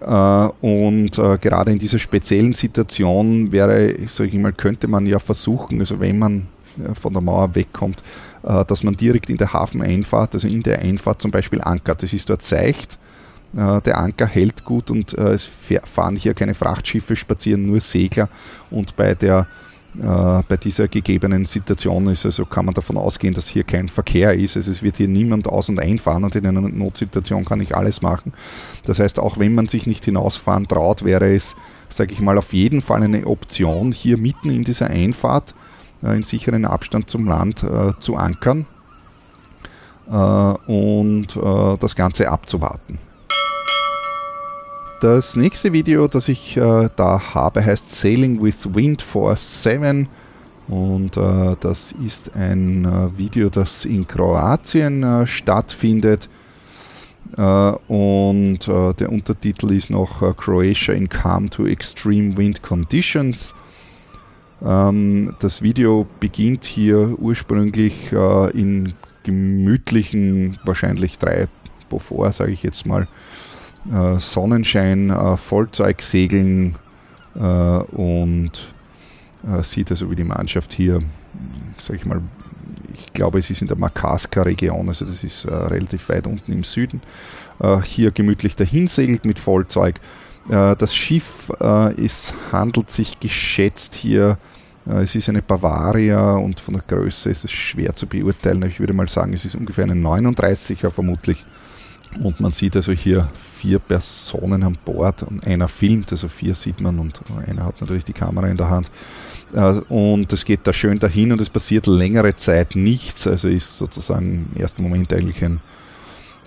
Und 0.00 1.12
gerade 1.12 1.72
in 1.72 1.78
dieser 1.78 1.98
speziellen 1.98 2.52
Situation 2.52 3.50
wäre, 3.50 3.94
sage 4.06 4.30
ich 4.30 4.38
mal, 4.38 4.52
könnte 4.52 4.86
man 4.86 5.06
ja 5.06 5.18
versuchen, 5.18 5.80
also 5.80 5.98
wenn 6.00 6.18
man 6.18 6.48
von 6.94 7.12
der 7.14 7.22
Mauer 7.22 7.54
wegkommt, 7.54 8.02
dass 8.42 8.82
man 8.82 8.96
direkt 8.96 9.28
in 9.28 9.36
der 9.36 9.52
Hafeneinfahrt, 9.52 10.34
also 10.34 10.48
in 10.48 10.62
der 10.62 10.80
Einfahrt 10.80 11.20
zum 11.20 11.30
Beispiel 11.30 11.60
ankert. 11.60 12.02
Das 12.02 12.12
ist 12.12 12.30
dort 12.30 12.42
seicht, 12.42 12.98
der 13.52 13.98
Anker 13.98 14.26
hält 14.26 14.64
gut 14.64 14.90
und 14.90 15.12
es 15.14 15.44
fahren 15.44 16.16
hier 16.16 16.34
keine 16.34 16.54
Frachtschiffe, 16.54 17.16
spazieren 17.16 17.66
nur 17.66 17.80
Segler 17.80 18.28
und 18.70 18.96
bei 18.96 19.14
der 19.14 19.46
äh, 19.98 20.42
bei 20.46 20.56
dieser 20.56 20.86
gegebenen 20.86 21.46
Situation 21.46 22.06
ist. 22.06 22.24
Also 22.24 22.44
kann 22.44 22.64
man 22.64 22.74
davon 22.74 22.96
ausgehen, 22.96 23.34
dass 23.34 23.48
hier 23.48 23.64
kein 23.64 23.88
Verkehr 23.88 24.34
ist. 24.34 24.56
Also 24.56 24.70
es 24.70 24.84
wird 24.84 24.98
hier 24.98 25.08
niemand 25.08 25.48
aus- 25.48 25.68
und 25.68 25.80
einfahren 25.80 26.22
und 26.22 26.36
in 26.36 26.46
einer 26.46 26.60
Notsituation 26.60 27.44
kann 27.44 27.60
ich 27.60 27.74
alles 27.74 28.00
machen. 28.00 28.32
Das 28.84 29.00
heißt, 29.00 29.18
auch 29.18 29.38
wenn 29.38 29.52
man 29.52 29.66
sich 29.66 29.88
nicht 29.88 30.04
hinausfahren 30.04 30.68
traut, 30.68 31.04
wäre 31.04 31.34
es, 31.34 31.56
sage 31.88 32.12
ich 32.12 32.20
mal, 32.20 32.38
auf 32.38 32.52
jeden 32.52 32.82
Fall 32.82 33.02
eine 33.02 33.26
Option, 33.26 33.90
hier 33.90 34.16
mitten 34.16 34.50
in 34.50 34.62
dieser 34.62 34.90
Einfahrt 34.90 35.50
äh, 35.50 35.69
in 36.02 36.24
sicheren 36.24 36.64
Abstand 36.64 37.10
zum 37.10 37.26
Land 37.26 37.62
äh, 37.62 37.92
zu 38.00 38.16
ankern 38.16 38.66
äh, 40.10 40.14
und 40.14 41.36
äh, 41.36 41.76
das 41.78 41.94
Ganze 41.94 42.30
abzuwarten. 42.30 42.98
Das 45.00 45.34
nächste 45.34 45.72
Video, 45.72 46.08
das 46.08 46.28
ich 46.28 46.58
äh, 46.58 46.88
da 46.94 47.34
habe, 47.34 47.64
heißt 47.64 47.90
Sailing 47.90 48.42
with 48.42 48.74
Wind 48.74 49.00
Force 49.00 49.62
7 49.62 50.08
und 50.68 51.16
äh, 51.16 51.56
das 51.58 51.94
ist 52.04 52.34
ein 52.36 52.84
äh, 52.84 53.18
Video, 53.18 53.48
das 53.48 53.84
in 53.84 54.06
Kroatien 54.06 55.02
äh, 55.02 55.26
stattfindet 55.26 56.28
äh, 57.36 57.42
und 57.42 58.68
äh, 58.68 58.92
der 58.94 59.10
Untertitel 59.10 59.72
ist 59.72 59.90
noch 59.90 60.36
Croatia 60.36 60.94
in 60.94 61.08
Calm 61.08 61.48
to 61.48 61.66
Extreme 61.66 62.36
Wind 62.36 62.62
Conditions. 62.62 63.54
Ähm, 64.64 65.36
das 65.40 65.62
Video 65.62 66.06
beginnt 66.20 66.64
hier 66.64 67.18
ursprünglich 67.18 68.12
in 68.12 68.94
gemütlichen, 69.22 70.58
wahrscheinlich 70.64 71.18
drei 71.18 71.48
Beaufort, 71.88 72.32
sage 72.32 72.52
ich 72.52 72.62
jetzt 72.62 72.86
mal, 72.86 73.06
äh, 73.92 74.18
Sonnenschein, 74.20 75.10
äh, 75.10 75.36
Vollzeugsegeln 75.36 76.76
äh, 77.34 77.40
und 77.40 78.72
äh, 79.46 79.62
sieht 79.62 79.90
also, 79.90 80.10
wie 80.10 80.16
die 80.16 80.24
Mannschaft 80.24 80.72
hier, 80.72 81.00
sag 81.78 81.96
ich 81.96 82.06
mal, 82.06 82.20
ich 82.94 83.12
glaube, 83.12 83.38
es 83.38 83.50
ist 83.50 83.62
in 83.62 83.68
der 83.68 83.78
Makaska-Region, 83.78 84.88
also 84.88 85.04
das 85.04 85.24
ist 85.24 85.44
äh, 85.44 85.54
relativ 85.54 86.08
weit 86.08 86.26
unten 86.26 86.52
im 86.52 86.64
Süden, 86.64 87.00
äh, 87.60 87.80
hier 87.80 88.10
gemütlich 88.10 88.56
dahin 88.56 88.88
segelt 88.88 89.24
mit 89.24 89.38
Vollzeug. 89.38 90.00
Das 90.50 90.94
Schiff, 90.94 91.50
es 91.96 92.34
handelt 92.50 92.90
sich 92.90 93.20
geschätzt 93.20 93.94
hier 93.94 94.36
es 94.86 95.14
ist 95.14 95.28
eine 95.28 95.42
Bavaria 95.42 96.36
und 96.36 96.58
von 96.58 96.74
der 96.74 96.82
Größe 96.86 97.30
ist 97.30 97.44
es 97.44 97.52
schwer 97.52 97.94
zu 97.94 98.06
beurteilen. 98.06 98.62
Ich 98.62 98.80
würde 98.80 98.92
mal 98.92 99.08
sagen, 99.08 99.32
es 99.32 99.44
ist 99.44 99.54
ungefähr 99.54 99.84
eine 99.84 99.94
39er 99.94 100.90
vermutlich. 100.90 101.44
Und 102.18 102.40
man 102.40 102.50
sieht 102.50 102.74
also 102.74 102.90
hier 102.90 103.30
vier 103.36 103.78
Personen 103.78 104.64
an 104.64 104.76
Bord 104.84 105.22
und 105.22 105.46
einer 105.46 105.68
filmt, 105.68 106.10
also 106.10 106.26
vier 106.26 106.56
sieht 106.56 106.80
man 106.80 106.98
und 106.98 107.20
einer 107.46 107.64
hat 107.64 107.80
natürlich 107.80 108.02
die 108.02 108.12
Kamera 108.12 108.48
in 108.48 108.56
der 108.56 108.68
Hand. 108.68 108.90
Äh, 109.54 109.80
und 109.88 110.32
es 110.32 110.44
geht 110.44 110.60
da 110.64 110.72
schön 110.72 110.98
dahin 110.98 111.30
und 111.30 111.40
es 111.40 111.50
passiert 111.50 111.86
längere 111.86 112.34
Zeit 112.34 112.74
nichts. 112.74 113.28
Also 113.28 113.46
ist 113.46 113.78
sozusagen 113.78 114.50
im 114.52 114.60
ersten 114.60 114.82
Moment 114.82 115.12
eigentlich 115.12 115.44
ein 115.44 115.60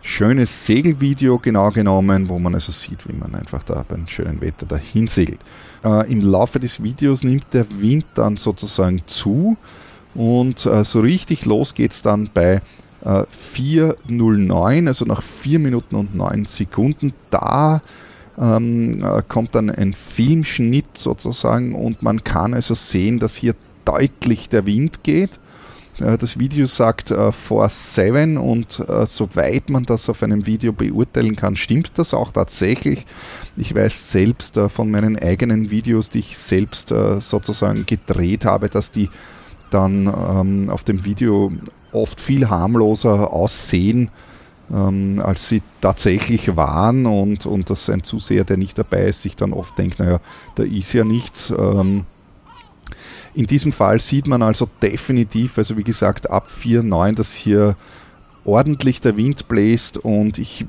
schönes 0.03 0.65
Segelvideo 0.65 1.39
genau 1.39 1.71
genommen, 1.71 2.29
wo 2.29 2.37
man 2.37 2.53
also 2.53 2.71
sieht, 2.71 3.07
wie 3.07 3.13
man 3.13 3.33
einfach 3.33 3.63
da 3.63 3.83
beim 3.87 4.07
schönen 4.07 4.41
Wetter 4.41 4.65
dahin 4.65 5.07
segelt. 5.07 5.39
Äh, 5.83 6.11
Im 6.11 6.21
Laufe 6.21 6.59
des 6.59 6.83
Videos 6.83 7.23
nimmt 7.23 7.45
der 7.53 7.65
Wind 7.79 8.05
dann 8.13 8.37
sozusagen 8.37 9.01
zu 9.07 9.57
und 10.13 10.65
äh, 10.65 10.83
so 10.83 10.99
richtig 10.99 11.45
los 11.45 11.73
geht 11.73 11.93
es 11.93 12.01
dann 12.01 12.29
bei 12.33 12.61
4.09, 13.05 14.87
also 14.87 15.03
nach 15.03 15.21
4 15.21 15.59
Minuten 15.59 15.95
und 15.95 16.15
9 16.15 16.45
Sekunden. 16.45 17.11
Da 17.31 17.81
ähm, 18.39 19.03
äh, 19.03 19.21
kommt 19.27 19.55
dann 19.55 19.69
ein 19.69 19.93
Filmschnitt 19.93 20.97
sozusagen 20.97 21.75
und 21.75 22.01
man 22.01 22.23
kann 22.23 22.53
also 22.53 22.75
sehen, 22.75 23.19
dass 23.19 23.35
hier 23.35 23.55
deutlich 23.85 24.49
der 24.49 24.65
Wind 24.65 25.03
geht. 25.03 25.39
Äh, 25.99 26.17
das 26.17 26.39
Video 26.39 26.65
sagt 26.65 27.11
äh, 27.11 27.15
4.7 27.15 28.37
und 28.37 28.79
äh, 28.87 29.05
soweit 29.05 29.69
man 29.69 29.85
das 29.85 30.09
auf 30.09 30.23
einem 30.23 30.45
Video 30.45 30.73
beurteilen 30.73 31.35
kann, 31.35 31.55
stimmt 31.55 31.91
das 31.95 32.13
auch 32.13 32.31
tatsächlich. 32.31 33.05
Ich 33.55 33.73
weiß 33.75 34.11
selbst 34.11 34.57
äh, 34.57 34.69
von 34.69 34.89
meinen 34.91 35.17
eigenen 35.17 35.69
Videos, 35.69 36.09
die 36.09 36.19
ich 36.19 36.37
selbst 36.37 36.91
äh, 36.91 37.21
sozusagen 37.21 37.85
gedreht 37.85 38.45
habe, 38.45 38.69
dass 38.69 38.91
die 38.91 39.09
dann 39.69 40.07
ähm, 40.07 40.69
auf 40.69 40.83
dem 40.83 41.03
Video 41.03 41.51
oft 41.91 42.21
viel 42.21 42.49
harmloser 42.49 43.33
aussehen, 43.33 44.09
ähm, 44.71 45.21
als 45.23 45.49
sie 45.49 45.61
tatsächlich 45.81 46.55
waren 46.55 47.05
und, 47.05 47.45
und 47.45 47.69
dass 47.69 47.89
ein 47.89 48.03
Zuseher, 48.03 48.43
der 48.43 48.57
nicht 48.57 48.77
dabei 48.77 49.05
ist, 49.05 49.23
sich 49.23 49.35
dann 49.35 49.53
oft 49.53 49.77
denkt, 49.77 49.99
naja, 49.99 50.19
da 50.55 50.63
ist 50.63 50.93
ja 50.93 51.03
nichts. 51.03 51.51
Ähm, 51.57 52.05
in 53.33 53.47
diesem 53.47 53.71
Fall 53.71 53.99
sieht 53.99 54.27
man 54.27 54.41
also 54.41 54.67
definitiv, 54.81 55.57
also 55.57 55.77
wie 55.77 55.83
gesagt, 55.83 56.29
ab 56.29 56.49
4.9, 56.49 57.15
dass 57.15 57.33
hier 57.33 57.75
ordentlich 58.45 58.99
der 58.99 59.15
Wind 59.15 59.47
bläst 59.47 59.97
und 59.97 60.37
ich 60.37 60.65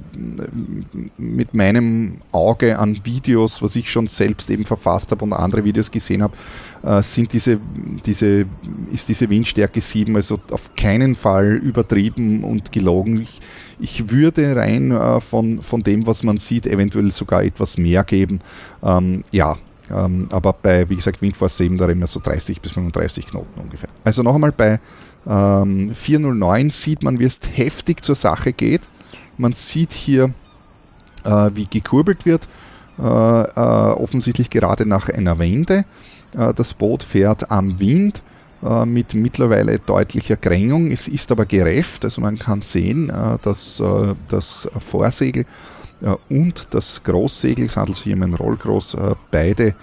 mit 1.18 1.54
meinem 1.54 2.18
Auge 2.30 2.78
an 2.78 3.00
Videos, 3.04 3.62
was 3.62 3.74
ich 3.74 3.90
schon 3.90 4.06
selbst 4.06 4.48
eben 4.50 4.64
verfasst 4.64 5.10
habe 5.10 5.24
und 5.24 5.32
andere 5.32 5.64
Videos 5.64 5.90
gesehen 5.90 6.22
habe, 6.22 6.36
äh, 6.84 7.02
sind 7.02 7.32
diese, 7.32 7.58
diese, 8.06 8.46
ist 8.92 9.08
diese 9.08 9.28
Windstärke 9.28 9.80
7 9.80 10.14
also 10.14 10.38
auf 10.50 10.74
keinen 10.76 11.16
Fall 11.16 11.54
übertrieben 11.54 12.44
und 12.44 12.70
gelogen. 12.70 13.20
Ich, 13.20 13.40
ich 13.80 14.10
würde 14.10 14.54
rein 14.54 14.92
äh, 14.92 15.20
von, 15.20 15.62
von 15.62 15.82
dem, 15.82 16.06
was 16.06 16.22
man 16.22 16.38
sieht, 16.38 16.66
eventuell 16.66 17.10
sogar 17.10 17.42
etwas 17.42 17.76
mehr 17.76 18.04
geben. 18.04 18.40
Ähm, 18.84 19.24
ja, 19.32 19.56
ähm, 19.90 20.28
aber 20.30 20.52
bei, 20.52 20.88
wie 20.88 20.96
gesagt, 20.96 21.20
Windforce 21.20 21.58
7, 21.58 21.76
da 21.76 21.86
reden 21.86 22.00
wir 22.00 22.06
so 22.06 22.20
30 22.22 22.60
bis 22.60 22.72
35 22.72 23.26
Knoten 23.26 23.60
ungefähr. 23.60 23.90
Also 24.04 24.22
noch 24.22 24.34
einmal 24.34 24.52
bei 24.52 24.80
ähm, 25.26 25.94
409 25.94 26.70
sieht 26.70 27.02
man, 27.02 27.18
wie 27.18 27.24
es 27.24 27.40
heftig 27.52 28.04
zur 28.04 28.14
Sache 28.14 28.52
geht. 28.52 28.88
Man 29.36 29.52
sieht 29.52 29.92
hier, 29.92 30.32
äh, 31.24 31.50
wie 31.54 31.66
gekurbelt 31.66 32.24
wird, 32.24 32.48
äh, 32.98 33.02
äh, 33.02 33.04
offensichtlich 33.04 34.50
gerade 34.50 34.86
nach 34.86 35.08
einer 35.08 35.38
Wende. 35.38 35.84
Äh, 36.36 36.54
das 36.54 36.74
Boot 36.74 37.02
fährt 37.02 37.50
am 37.50 37.80
Wind 37.80 38.22
äh, 38.62 38.86
mit 38.86 39.14
mittlerweile 39.14 39.78
deutlicher 39.78 40.36
Krängung. 40.36 40.90
Es 40.90 41.08
ist 41.08 41.32
aber 41.32 41.46
gerefft, 41.46 42.04
also 42.04 42.20
man 42.20 42.38
kann 42.38 42.62
sehen, 42.62 43.10
äh, 43.10 43.38
dass 43.42 43.82
das 44.28 44.68
Vorsegel 44.78 45.46
und 46.28 46.68
das 46.70 47.02
Großsegel, 47.02 47.66
es 47.66 47.76
handelt 47.76 47.96
sich 47.96 48.12
um 48.12 48.22
ein 48.22 48.34
Rollgroß, 48.34 48.96
beide 49.30 49.74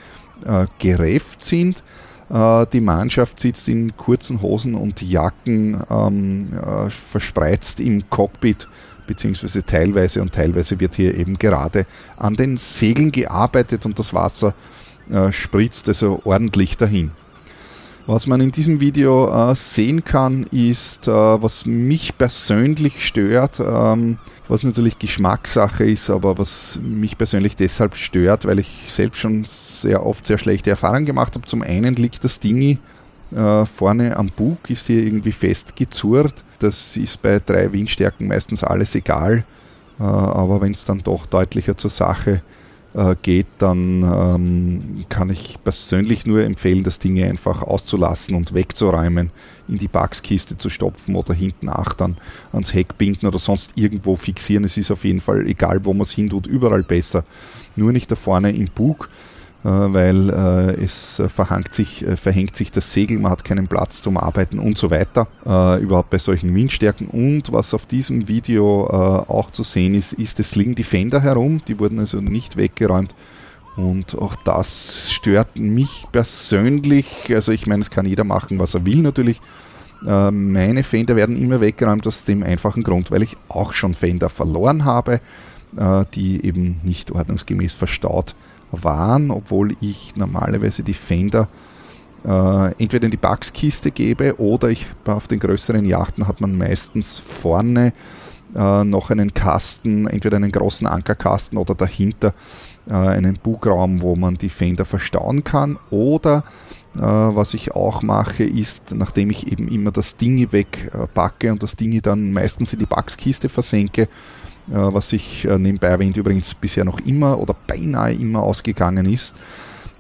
gerefft 0.80 1.43
sind. 1.43 1.84
Äh, 2.32 2.65
die 2.72 2.82
Mannschaft 2.82 3.39
sitzt 3.39 3.67
in 3.67 3.95
kurzen 3.97 4.41
Hosen 4.41 4.76
und 4.76 5.01
Jacken 5.01 5.84
ähm, 5.89 6.53
äh, 6.53 6.89
verspreizt 6.89 7.80
im 7.80 8.09
Cockpit 8.09 8.67
beziehungsweise 9.05 9.65
teilweise 9.65 10.22
und 10.22 10.34
teilweise 10.34 10.80
wird 10.80 10.95
hier 10.95 11.15
eben 11.17 11.38
gerade 11.38 11.86
an 12.15 12.36
den 12.36 12.55
Segeln 12.55 13.11
gearbeitet 13.11 13.86
und 13.86 13.99
das 13.99 14.13
Wasser 14.13 14.53
äh, 15.11 15.34
spritzt 15.34 15.89
also 15.89 16.22
ordentlich 16.24 16.78
dahin. 16.78 17.11
Was 18.07 18.28
man 18.28 18.39
in 18.39 18.51
diesem 18.51 18.80
Video 18.80 19.51
äh, 19.51 19.55
sehen 19.55 20.05
kann, 20.05 20.43
ist, 20.51 21.07
äh, 21.07 21.11
was 21.11 21.65
mich 21.65 22.17
persönlich 22.17 23.05
stört, 23.05 23.59
ähm, 23.59 24.17
was 24.51 24.65
natürlich 24.65 24.99
Geschmackssache 24.99 25.85
ist, 25.85 26.09
aber 26.09 26.37
was 26.37 26.77
mich 26.83 27.17
persönlich 27.17 27.55
deshalb 27.55 27.95
stört, 27.95 28.45
weil 28.45 28.59
ich 28.59 28.83
selbst 28.89 29.19
schon 29.19 29.45
sehr 29.45 30.05
oft 30.05 30.27
sehr 30.27 30.37
schlechte 30.37 30.69
Erfahrungen 30.69 31.05
gemacht 31.05 31.35
habe. 31.35 31.47
Zum 31.47 31.61
einen 31.61 31.95
liegt 31.95 32.25
das 32.25 32.41
Ding 32.41 32.77
äh, 33.33 33.65
vorne 33.65 34.17
am 34.17 34.27
Bug, 34.27 34.69
ist 34.69 34.87
hier 34.87 35.03
irgendwie 35.03 35.31
festgezurrt. 35.31 36.43
Das 36.59 36.97
ist 36.97 37.21
bei 37.21 37.39
drei 37.39 37.71
Windstärken 37.71 38.27
meistens 38.27 38.61
alles 38.61 38.93
egal, 38.93 39.45
äh, 40.01 40.03
aber 40.03 40.59
wenn 40.59 40.73
es 40.73 40.83
dann 40.83 40.99
doch 40.99 41.27
deutlicher 41.27 41.77
zur 41.77 41.89
Sache 41.89 42.31
äh, 42.31 42.61
geht, 43.21 43.47
dann 43.57 44.03
ähm, 44.03 45.05
kann 45.07 45.29
ich 45.29 45.57
persönlich 45.63 46.25
nur 46.25 46.43
empfehlen, 46.43 46.83
das 46.83 46.99
Ding 46.99 47.23
einfach 47.23 47.61
auszulassen 47.61 48.35
und 48.35 48.53
wegzuräumen, 48.53 49.31
in 49.67 49.77
die 49.77 49.87
Bugs-Kiste 49.87 50.57
zu 50.57 50.69
stopfen 50.69 51.15
oder 51.15 51.33
hinten 51.33 51.67
nach 51.67 51.93
dann 51.93 52.17
ans 52.51 52.73
Heck 52.73 52.97
binden 52.97 53.27
oder 53.27 53.39
sonst 53.39 53.73
irgendwo 53.75 54.17
fixieren. 54.17 54.65
Es 54.65 54.75
ist 54.75 54.91
auf 54.91 55.05
jeden 55.05 55.21
Fall, 55.21 55.47
egal 55.47 55.85
wo 55.85 55.93
man 55.93 56.01
es 56.01 56.11
hin 56.11 56.29
tut, 56.29 56.47
überall 56.47 56.83
besser. 56.83 57.23
Nur 57.77 57.93
nicht 57.93 58.11
da 58.11 58.15
vorne 58.15 58.51
im 58.51 58.65
Bug. 58.65 59.09
Äh, 59.64 59.68
weil 59.68 60.30
äh, 60.32 60.84
es 60.84 61.22
verhängt 61.28 61.76
sich, 61.76 62.03
äh, 62.05 62.18
verhängt 62.18 62.55
sich 62.55 62.72
das 62.72 62.91
Segel, 62.93 63.20
man 63.20 63.32
hat 63.32 63.43
keinen 63.43 63.68
Platz 63.68 64.01
zum 64.01 64.18
Arbeiten 64.18 64.57
und 64.57 64.78
so 64.78 64.89
weiter, 64.89 65.28
überhaupt 65.45 66.09
bei 66.09 66.18
solchen 66.18 66.53
Windstärken. 66.53 67.07
Und 67.07 67.51
was 67.51 67.74
auf 67.74 67.86
diesem 67.86 68.28
Video 68.28 68.88
auch 68.88 69.51
zu 69.51 69.64
sehen 69.64 69.93
ist, 69.95 70.14
ist 70.14 70.39
es 70.39 70.55
liegen 70.55 70.76
die 70.76 70.84
Fender 70.84 71.22
herum, 71.22 71.62
die 71.68 71.80
wurden 71.80 71.99
also 71.99 72.22
nicht 72.22 72.57
weggeräumt. 72.57 73.14
Und 73.76 74.18
auch 74.18 74.36
das 74.36 75.12
stört 75.12 75.55
mich 75.57 76.05
persönlich. 76.12 77.07
Also 77.34 77.51
ich 77.51 77.68
meine, 77.68 77.82
es 77.82 77.89
kann 77.89 78.05
jeder 78.05 78.24
machen, 78.24 78.59
was 78.59 78.74
er 78.74 78.86
will 78.86 79.01
natürlich. 79.01 79.41
Meine 80.01 80.84
Fender 80.84 81.16
werden 81.16 81.41
immer 81.41 81.62
weggeräumt 81.62 82.05
aus 82.07 82.26
dem 82.26 82.43
einfachen 82.43 82.84
Grund, 82.84 83.12
weil 83.12 83.24
ich 83.24 83.38
auch 83.47 83.74
schon 83.74 83.95
Fender 83.95 84.30
verloren 84.30 84.86
habe, 84.86 85.22
die 86.14 86.45
eben 86.45 86.82
nicht 86.84 87.12
ordnungsgemäß 87.12 87.74
verstaut 87.74 88.36
waren, 88.72 89.32
obwohl 89.32 89.76
ich 89.82 90.15
normalerweise 90.15 90.84
die 90.84 90.93
Fender 90.93 91.47
äh, 92.26 92.72
entweder 92.78 93.05
in 93.05 93.11
die 93.11 93.17
Bugs-Kiste 93.17 93.91
gebe 93.91 94.39
oder 94.39 94.69
ich 94.69 94.86
auf 95.05 95.28
den 95.28 95.39
größeren 95.39 95.86
Yachten 95.86 96.28
hat 96.28 96.39
man 96.39 96.57
meistens 96.57 97.17
vorne 97.17 97.93
äh, 98.55 98.84
noch 98.84 99.09
einen 99.09 99.34
Kasten, 99.34 100.07
entweder 100.07 100.38
einen 100.38 100.51
großen 100.51 100.86
Ankerkasten 100.86 101.57
oder 101.57 101.74
dahinter 101.74 102.34
äh, 102.88 102.93
einen 102.93 103.39
Bugraum, 103.41 104.01
wo 104.01 104.15
man 104.15 104.36
die 104.36 104.49
Fender 104.49 104.86
verstauen 104.86 105.43
kann. 105.43 105.80
Oder 105.89 106.43
äh, 106.95 106.99
was 106.99 107.53
ich 107.53 107.74
auch 107.74 108.01
mache, 108.01 108.43
ist, 108.43 108.93
nachdem 108.93 109.30
ich 109.30 109.51
eben 109.51 109.67
immer 109.69 109.91
das 109.91 110.17
Ding 110.17 110.51
wegpacke 110.51 111.51
und 111.51 111.63
das 111.63 111.76
Ding 111.76 112.01
dann 112.01 112.32
meistens 112.34 112.74
in 112.74 112.80
die 112.80 112.86
Bugs-Kiste 112.86 113.49
versenke, 113.49 114.07
was 114.76 115.09
sich 115.09 115.45
äh, 115.45 115.57
nebenbei 115.57 115.88
erwähnt 115.88 116.17
übrigens 116.17 116.53
bisher 116.53 116.86
noch 116.86 116.99
immer 116.99 117.39
oder 117.39 117.55
beinahe 117.67 118.13
immer 118.13 118.41
ausgegangen 118.41 119.11
ist. 119.11 119.36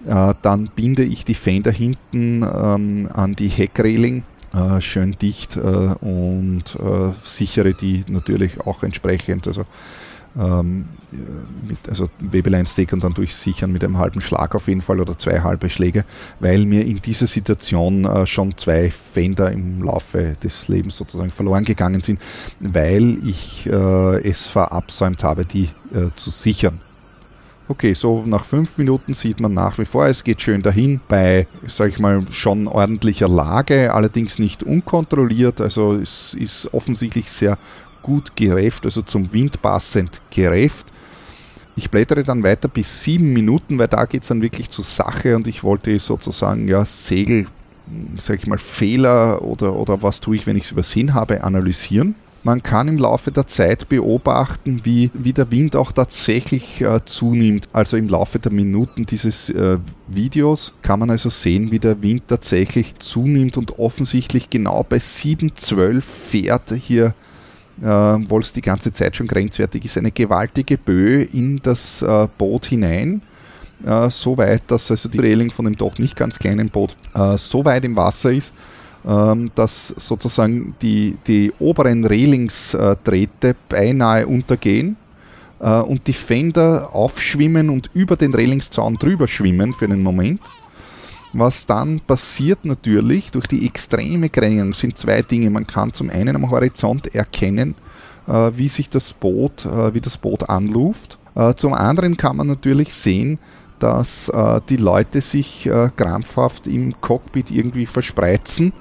Äh, 0.05 0.33
dann 0.41 0.69
binde 0.75 1.03
ich 1.03 1.25
die 1.25 1.35
Fender 1.35 1.71
hinten 1.71 2.43
ähm, 2.43 3.09
an 3.13 3.35
die 3.35 3.49
Heckreling 3.49 4.23
schön 4.81 5.15
dicht 5.17 5.55
und 5.55 6.63
sichere 7.23 7.73
die 7.73 8.03
natürlich 8.09 8.59
auch 8.59 8.83
entsprechend. 8.83 9.47
Also 9.47 9.63
ähm, 10.39 10.85
mit, 11.67 11.77
also 11.89 12.07
Webelein-Stick 12.19 12.93
und 12.93 13.03
dann 13.03 13.13
durchsichern 13.13 13.71
mit 13.71 13.83
einem 13.83 13.97
halben 13.97 14.21
Schlag 14.21 14.55
auf 14.55 14.67
jeden 14.67 14.81
Fall 14.81 14.99
oder 14.99 15.17
zwei 15.17 15.41
halbe 15.41 15.69
Schläge, 15.69 16.05
weil 16.39 16.65
mir 16.65 16.85
in 16.85 17.01
dieser 17.01 17.27
Situation 17.27 18.05
äh, 18.05 18.25
schon 18.25 18.57
zwei 18.57 18.91
Fender 18.91 19.51
im 19.51 19.83
Laufe 19.83 20.35
des 20.41 20.67
Lebens 20.67 20.95
sozusagen 20.97 21.31
verloren 21.31 21.65
gegangen 21.65 22.01
sind, 22.01 22.21
weil 22.59 23.17
ich 23.27 23.67
äh, 23.67 24.29
es 24.29 24.45
verabsäumt 24.45 25.23
habe, 25.23 25.45
die 25.45 25.69
äh, 25.93 26.09
zu 26.15 26.29
sichern. 26.29 26.79
Okay, 27.67 27.93
so 27.93 28.23
nach 28.25 28.43
fünf 28.43 28.77
Minuten 28.77 29.13
sieht 29.13 29.39
man 29.39 29.53
nach 29.53 29.77
wie 29.77 29.85
vor, 29.85 30.05
es 30.07 30.25
geht 30.25 30.41
schön 30.41 30.61
dahin 30.61 30.99
bei, 31.07 31.47
sag 31.67 31.89
ich 31.89 31.99
mal, 31.99 32.25
schon 32.29 32.67
ordentlicher 32.67 33.29
Lage, 33.29 33.93
allerdings 33.93 34.39
nicht 34.39 34.61
unkontrolliert. 34.61 35.61
Also 35.61 35.93
es 35.93 36.33
ist 36.33 36.73
offensichtlich 36.73 37.31
sehr 37.31 37.57
gut 38.01 38.35
gerefft, 38.35 38.85
also 38.85 39.01
zum 39.01 39.31
Wind 39.33 39.61
passend 39.61 40.21
gerefft. 40.29 40.87
Ich 41.75 41.89
blättere 41.89 42.23
dann 42.23 42.43
weiter 42.43 42.67
bis 42.67 43.03
sieben 43.03 43.33
Minuten, 43.33 43.79
weil 43.79 43.87
da 43.87 44.05
geht 44.05 44.23
es 44.23 44.27
dann 44.27 44.41
wirklich 44.41 44.69
zur 44.69 44.83
Sache 44.83 45.35
und 45.35 45.47
ich 45.47 45.63
wollte 45.63 45.97
sozusagen 45.99 46.67
ja 46.67 46.83
Segel, 46.85 47.47
sag 48.17 48.39
ich 48.39 48.47
mal, 48.47 48.57
Fehler 48.57 49.41
oder, 49.41 49.73
oder 49.73 50.01
was 50.01 50.19
tue 50.19 50.35
ich, 50.35 50.45
wenn 50.45 50.57
ich 50.57 50.63
es 50.63 50.71
übersehen 50.71 51.13
habe, 51.13 51.43
analysieren. 51.43 52.15
Man 52.43 52.63
kann 52.63 52.87
im 52.87 52.97
Laufe 52.97 53.31
der 53.31 53.45
Zeit 53.45 53.87
beobachten, 53.87 54.81
wie, 54.83 55.11
wie 55.13 55.31
der 55.31 55.51
Wind 55.51 55.75
auch 55.75 55.91
tatsächlich 55.91 56.81
äh, 56.81 56.99
zunimmt. 57.05 57.69
Also 57.71 57.97
im 57.97 58.09
Laufe 58.09 58.39
der 58.39 58.51
Minuten 58.51 59.05
dieses 59.05 59.51
äh, 59.51 59.77
Videos 60.07 60.73
kann 60.81 60.99
man 60.99 61.11
also 61.11 61.29
sehen, 61.29 61.71
wie 61.71 61.77
der 61.77 62.01
Wind 62.01 62.23
tatsächlich 62.27 62.95
zunimmt 62.97 63.57
und 63.57 63.77
offensichtlich 63.77 64.49
genau 64.49 64.83
bei 64.83 64.97
7,12 64.97 66.01
fährt 66.01 66.71
hier 66.71 67.13
äh, 67.81 68.37
es 68.39 68.53
die 68.53 68.61
ganze 68.61 68.93
Zeit 68.93 69.15
schon 69.15 69.27
grenzwertig 69.27 69.85
ist, 69.85 69.97
eine 69.97 70.11
gewaltige 70.11 70.77
Böe 70.77 71.23
in 71.23 71.59
das 71.61 72.01
äh, 72.01 72.27
Boot 72.37 72.65
hinein. 72.65 73.21
Äh, 73.85 74.09
so 74.09 74.37
weit, 74.37 74.63
dass 74.67 74.91
also 74.91 75.09
die 75.09 75.19
Reling 75.19 75.51
von 75.51 75.65
dem 75.65 75.75
doch 75.75 75.97
nicht 75.97 76.15
ganz 76.15 76.37
kleinen 76.37 76.69
Boot 76.69 76.95
äh, 77.15 77.37
so 77.37 77.65
weit 77.65 77.85
im 77.85 77.95
Wasser 77.95 78.31
ist, 78.31 78.53
ähm, 79.05 79.51
dass 79.55 79.87
sozusagen 79.87 80.75
die, 80.81 81.17
die 81.25 81.51
oberen 81.59 82.05
Relingsdrähte 82.05 83.55
beinahe 83.67 84.27
untergehen 84.27 84.97
äh, 85.59 85.79
und 85.79 86.05
die 86.07 86.13
Fender 86.13 86.93
aufschwimmen 86.93 87.69
und 87.69 87.89
über 87.93 88.15
den 88.15 88.33
Relingszaun 88.33 88.97
drüber 88.97 89.27
schwimmen 89.27 89.73
für 89.73 89.85
einen 89.85 90.03
Moment. 90.03 90.41
Was 91.33 91.65
dann 91.65 92.01
passiert 92.01 92.65
natürlich 92.65 93.31
durch 93.31 93.47
die 93.47 93.65
extreme 93.65 94.29
Krängung 94.29 94.73
sind 94.73 94.97
zwei 94.97 95.21
Dinge. 95.21 95.49
Man 95.49 95.65
kann 95.65 95.93
zum 95.93 96.09
einen 96.09 96.35
am 96.35 96.49
Horizont 96.49 97.15
erkennen, 97.15 97.75
äh, 98.27 98.51
wie 98.55 98.67
sich 98.67 98.89
das 98.89 99.13
Boot, 99.13 99.65
äh, 99.65 99.93
wie 99.93 100.01
das 100.01 100.17
Boot 100.17 100.49
anluft. 100.49 101.19
Äh, 101.35 101.53
zum 101.55 101.73
anderen 101.73 102.17
kann 102.17 102.35
man 102.35 102.47
natürlich 102.47 102.93
sehen, 102.93 103.39
dass 103.79 104.29
äh, 104.29 104.61
die 104.69 104.77
Leute 104.77 105.21
sich 105.21 105.65
äh, 105.65 105.89
krampfhaft 105.95 106.67
im 106.67 106.99
Cockpit 107.01 107.49
irgendwie 107.49 107.85
verspreizen 107.85 108.73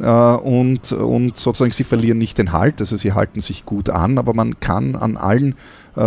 äh, 0.00 0.06
und, 0.06 0.92
und 0.92 1.38
sozusagen 1.38 1.72
sie 1.72 1.84
verlieren 1.84 2.18
nicht 2.18 2.38
den 2.38 2.52
Halt, 2.52 2.80
also 2.80 2.96
sie 2.96 3.12
halten 3.12 3.40
sich 3.40 3.66
gut 3.66 3.90
an, 3.90 4.18
aber 4.18 4.34
man 4.34 4.58
kann 4.60 4.96
an 4.96 5.16
allen 5.16 5.56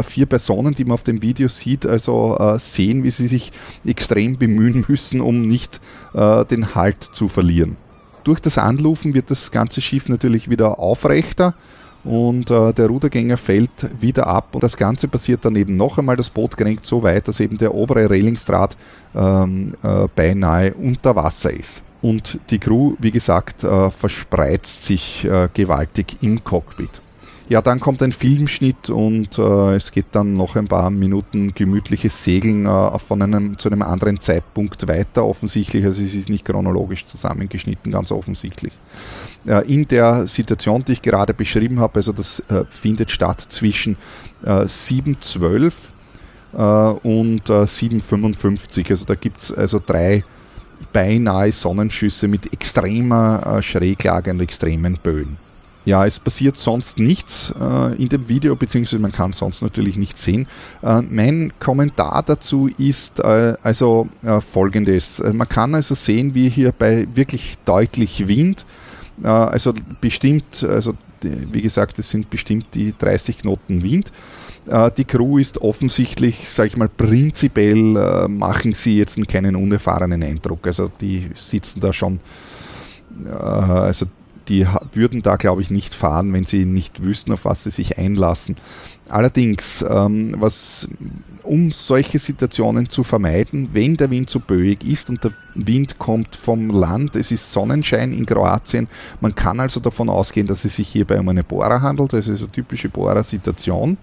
vier 0.03 0.25
Personen, 0.25 0.73
die 0.73 0.83
man 0.83 0.93
auf 0.93 1.03
dem 1.03 1.21
Video 1.21 1.47
sieht, 1.47 1.85
also 1.85 2.37
äh, 2.39 2.59
sehen, 2.59 3.03
wie 3.03 3.11
sie 3.11 3.27
sich 3.27 3.51
extrem 3.85 4.37
bemühen 4.37 4.85
müssen, 4.87 5.21
um 5.21 5.47
nicht 5.47 5.79
den 6.13 6.75
Halt 6.75 7.03
zu 7.03 7.27
verlieren. 7.27 7.75
Durch 8.23 8.39
das 8.39 8.57
Anlufen 8.57 9.13
wird 9.13 9.29
das 9.29 9.51
ganze 9.51 9.81
Schiff 9.81 10.09
natürlich 10.09 10.49
wieder 10.49 10.79
aufrechter 10.79 11.53
und 12.05 12.51
äh, 12.51 12.71
der 12.71 12.87
Rudergänger 12.87 13.35
fällt 13.35 13.89
wieder 13.99 14.27
ab 14.27 14.53
und 14.53 14.63
das 14.63 14.77
Ganze 14.77 15.07
passiert 15.07 15.43
dann 15.43 15.55
eben 15.55 15.75
noch 15.75 15.97
einmal. 15.97 16.15
Das 16.15 16.29
Boot 16.29 16.55
kränkt 16.55 16.85
so 16.85 17.01
weit, 17.03 17.27
dass 17.27 17.39
eben 17.39 17.57
der 17.57 17.73
obere 17.73 18.09
Relingsdraht 18.09 18.77
ähm, 19.15 19.73
äh, 19.81 20.07
beinahe 20.15 20.73
unter 20.75 21.15
Wasser 21.15 21.51
ist 21.51 21.83
und 22.03 22.39
die 22.51 22.59
Crew, 22.59 22.95
wie 22.99 23.11
gesagt, 23.11 23.63
äh, 23.63 23.89
verspreizt 23.89 24.83
sich 24.83 25.25
äh, 25.25 25.49
gewaltig 25.53 26.17
im 26.21 26.43
Cockpit. 26.43 27.01
Ja, 27.47 27.61
dann 27.61 27.79
kommt 27.79 28.01
ein 28.01 28.11
Filmschnitt 28.11 28.89
und 28.89 29.37
äh, 29.37 29.75
es 29.75 29.91
geht 29.91 30.07
dann 30.13 30.33
noch 30.33 30.55
ein 30.55 30.67
paar 30.67 30.89
Minuten 30.89 31.53
gemütliches 31.53 32.23
Segeln 32.23 32.65
äh, 32.65 32.97
von 32.97 33.21
einem 33.21 33.59
zu 33.59 33.69
einem 33.69 33.83
anderen 33.83 34.19
Zeitpunkt 34.19 34.87
weiter, 34.87 35.23
offensichtlich. 35.23 35.85
Also 35.85 36.01
es 36.01 36.15
ist 36.15 36.27
nicht 36.27 36.43
chronologisch 36.43 37.05
zusammengeschnitten, 37.05 37.91
ganz 37.91 38.11
offensichtlich. 38.11 38.73
Äh, 39.45 39.71
in 39.71 39.87
der 39.87 40.25
Situation, 40.25 40.83
die 40.85 40.93
ich 40.93 41.03
gerade 41.03 41.35
beschrieben 41.35 41.79
habe, 41.79 41.97
also 41.97 42.13
das 42.13 42.39
äh, 42.49 42.65
findet 42.67 43.11
statt 43.11 43.45
zwischen 43.49 43.97
7.12 44.43 45.73
und 46.53 47.49
7.55. 47.49 48.89
Also 48.89 49.05
da 49.05 49.15
gibt 49.15 49.41
es 49.41 49.53
also 49.53 49.81
drei 49.83 50.23
beinahe 50.93 51.51
Sonnenschüsse 51.51 52.27
mit 52.27 52.53
extremer 52.53 53.57
äh, 53.57 53.61
Schräglage 53.61 54.31
und 54.31 54.39
extremen 54.39 54.97
Böen. 55.01 55.44
Ja, 55.85 56.03
es 56.03 56.19
passiert 56.19 56.57
sonst 56.57 56.97
nichts 56.97 57.53
äh, 57.61 57.95
in 58.01 58.09
dem 58.09 58.27
Video, 58.27 58.55
beziehungsweise 58.55 58.99
man 58.99 59.11
kann 59.11 59.33
sonst 59.33 59.61
natürlich 59.61 59.97
nichts 59.97 60.23
sehen. 60.23 60.47
Äh, 60.81 61.03
mein 61.03 61.53
Kommentar 61.59 62.23
dazu 62.25 62.69
ist 62.79 63.19
äh, 63.19 63.53
also 63.61 64.07
äh, 64.23 64.41
folgendes. 64.41 65.19
Äh, 65.19 65.31
man 65.33 65.47
kann 65.47 65.75
also 65.75 65.93
sehen, 65.93 66.33
wie 66.33 66.49
hier 66.49 66.71
bei 66.71 67.07
wirklich 67.13 67.59
deutlich 67.65 68.27
Wind, 68.27 68.65
äh, 69.23 69.27
also 69.27 69.73
bestimmt, 70.01 70.65
also 70.67 70.93
wie 71.21 71.61
gesagt, 71.61 71.97
es 71.97 72.09
sind 72.09 72.29
bestimmt 72.29 72.67
die 72.73 72.93
30 72.97 73.39
Knoten 73.39 73.81
Wind, 73.81 74.11
die 74.97 75.05
Crew 75.05 75.39
ist 75.39 75.59
offensichtlich, 75.59 76.49
sage 76.49 76.67
ich 76.69 76.77
mal, 76.77 76.89
prinzipiell 76.89 78.27
machen 78.27 78.73
sie 78.73 78.97
jetzt 78.97 79.17
keinen 79.27 79.55
unerfahrenen 79.55 80.21
Eindruck. 80.21 80.67
Also 80.67 80.91
die 81.01 81.29
sitzen 81.33 81.79
da 81.79 81.93
schon, 81.93 82.19
also 83.31 84.05
die 84.47 84.67
würden 84.93 85.21
da, 85.21 85.35
glaube 85.35 85.61
ich, 85.61 85.71
nicht 85.71 85.93
fahren, 85.93 86.33
wenn 86.33 86.45
sie 86.45 86.65
nicht 86.65 87.03
wüssten, 87.03 87.31
auf 87.31 87.45
was 87.45 87.63
sie 87.63 87.71
sich 87.71 87.97
einlassen. 87.97 88.55
Allerdings, 89.09 89.85
ähm, 89.87 90.35
was, 90.39 90.87
um 91.43 91.71
solche 91.71 92.17
Situationen 92.17 92.89
zu 92.89 93.03
vermeiden, 93.03 93.69
wenn 93.73 93.97
der 93.97 94.09
Wind 94.09 94.29
zu 94.29 94.39
böig 94.39 94.83
ist 94.83 95.09
und 95.09 95.23
der 95.23 95.31
Wind 95.53 95.99
kommt 95.99 96.35
vom 96.35 96.69
Land, 96.69 97.15
es 97.15 97.31
ist 97.31 97.51
Sonnenschein 97.51 98.13
in 98.13 98.25
Kroatien, 98.25 98.87
man 99.21 99.35
kann 99.35 99.59
also 99.59 99.79
davon 99.79 100.09
ausgehen, 100.09 100.47
dass 100.47 100.65
es 100.65 100.75
sich 100.75 100.87
hierbei 100.87 101.19
um 101.19 101.29
eine 101.29 101.43
Bohrer 101.43 101.81
handelt, 101.81 102.13
das 102.13 102.27
ist 102.27 102.41
eine 102.41 102.51
typische 102.51 102.89
Bohrer-Situation. 102.89 103.97